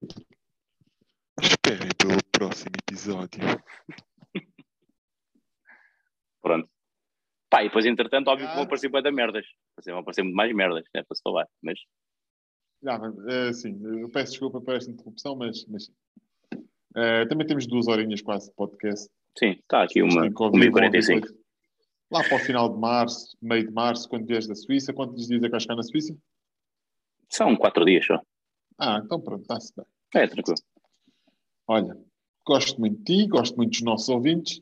Esperem 1.41 1.89
pelo 1.99 2.23
próximo 2.33 2.73
episódio. 2.83 3.41
Pronto. 6.43 6.69
Pá, 7.51 7.63
e 7.63 7.69
depois, 7.69 7.87
entretanto, 7.87 8.29
óbvio 8.29 8.47
que 8.49 8.55
vão 8.55 8.63
Ah. 8.63 8.67
aparecer 8.67 8.91
da 8.91 9.13
merdas. 9.13 9.47
Vão 9.85 9.99
aparecer 9.99 10.23
muito 10.23 10.35
mais 10.35 10.55
merdas, 10.55 10.85
né, 10.95 11.03
para 11.03 11.15
se 11.17 11.23
falar. 11.23 11.47
Mas 11.63 11.79
é, 13.29 13.53
sim, 13.53 13.79
eu 14.01 14.09
peço 14.11 14.33
desculpa 14.33 14.61
por 14.61 14.75
esta 14.75 14.91
interrupção, 14.91 15.35
mas, 15.37 15.65
mas 15.67 15.91
eh, 16.95 17.27
também 17.27 17.47
temos 17.47 17.67
duas 17.67 17.89
horinhas 17.89 18.23
quase 18.23 18.49
de 18.49 18.55
podcast. 18.55 19.09
Sim, 19.39 19.51
está 19.51 19.83
aqui 19.83 20.03
uma, 20.03 20.13
uma 20.15 20.27
e 20.27 20.31
vão 20.31 20.47
ouvir 20.47 20.71
45. 20.73 21.21
coisas. 21.21 21.37
Lá 22.11 22.23
para 22.23 22.37
o 22.37 22.39
final 22.39 22.73
de 22.73 22.79
março, 22.79 23.37
meio 23.43 23.67
de 23.67 23.73
março, 23.73 24.09
quando 24.09 24.27
vieres 24.27 24.47
da 24.47 24.55
Suíça, 24.55 24.93
quantos 24.93 25.27
dias 25.27 25.43
é 25.43 25.47
que 25.47 25.51
vais 25.51 25.63
ficar 25.65 25.75
na 25.77 25.83
Suíça? 25.83 26.17
São 27.29 27.57
quatro 27.57 27.85
dias 27.85 28.07
só. 28.07 28.21
Ah, 28.79 29.01
então 29.05 29.21
pronto, 29.21 29.43
está-se 29.43 29.73
bem. 29.77 29.87
É, 30.15 30.27
tranquilo. 30.29 30.59
Olha, 31.67 31.99
gosto 32.47 32.79
muito 32.79 32.99
de 32.99 33.05
ti, 33.23 33.27
gosto 33.29 33.57
muito 33.57 33.71
dos 33.73 33.83
nossos 33.83 34.09
ouvintes. 34.09 34.61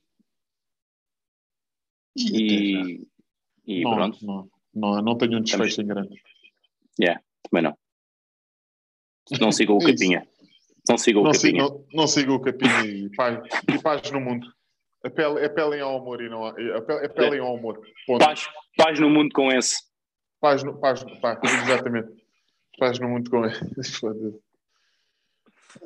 E. 2.17 3.01
E, 3.67 3.81
e 3.81 3.83
não, 3.83 3.95
pronto, 3.95 4.25
Não, 4.25 4.51
não, 4.75 5.03
não 5.03 5.19
tenho 5.19 5.39
um 5.39 5.43
desfecho 5.43 5.83
em 5.83 5.87
grande. 5.87 6.23
também 6.97 7.63
não. 7.63 7.77
Não 9.41 9.53
sigam 9.53 9.77
o 9.77 9.83
É 9.87 9.93
capinha. 9.93 10.29
Não 10.89 10.99
sigam 10.99 11.23
o 11.23 11.25
Não, 11.25 11.33
capinha. 11.33 11.63
não, 11.63 11.87
não 11.93 12.07
siga 12.07 12.33
o 12.33 12.41
capinha 12.41 12.85
e 12.85 13.11
paz, 13.15 13.39
e 13.73 13.83
paz 13.83 14.11
no 14.11 14.21
mundo. 14.21 14.47
Apele- 15.05 15.45
Apelem 15.45 15.81
ao 15.81 15.99
amor 15.99 16.23
e 16.23 16.29
não 16.29 16.47
a- 16.47 16.51
apel- 16.79 17.05
apelem 17.05 17.41
ao 17.41 17.57
amor. 17.57 17.81
Ponto. 18.07 18.25
Paz, 18.25 18.49
paz 18.77 18.99
no 18.99 19.11
mundo 19.11 19.31
com 19.35 19.51
esse. 19.53 19.77
Paz, 20.41 20.63
no, 20.63 20.79
paz, 20.81 21.05
paz, 21.21 21.39
exatamente. 21.63 22.09
Paz 22.79 22.99
no 22.99 23.09
mundo 23.09 23.31
com. 23.31 23.43
Foda-se. 24.01 24.41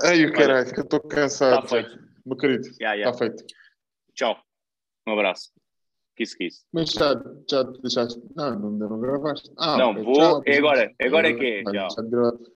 Ai, 0.03 0.25
o 0.27 0.33
caralho, 0.33 0.73
que 0.73 0.81
eu 0.81 0.85
estou 0.85 1.01
cansado. 1.01 1.65
Está 1.65 1.69
feito. 1.83 1.99
Meu 2.27 2.37
querido, 2.37 2.67
Yeah, 2.81 2.95
yeah. 2.95 3.11
está 3.11 3.15
feito. 3.27 3.45
Tchau. 4.15 4.37
Um 5.07 5.13
abraço. 5.13 5.51
Kiss, 6.17 6.37
kiss. 6.37 6.65
Mas 6.73 6.91
já, 6.91 7.15
já 7.49 7.65
te 7.73 7.81
deixaste. 7.81 8.21
Não, 8.37 8.59
não, 8.59 8.69
ainda 8.71 8.89
não 8.89 9.01
gravaste. 9.01 9.51
Ah, 9.57 9.77
Não, 9.79 9.91
ok, 9.93 10.03
vou- 10.03 10.15
tchau, 10.15 10.43
é 10.47 10.59
agora, 10.59 10.95
agora 11.01 11.29
é 11.31 11.33
que 11.35 11.45
é, 11.47 11.63
tchau. 11.65 11.89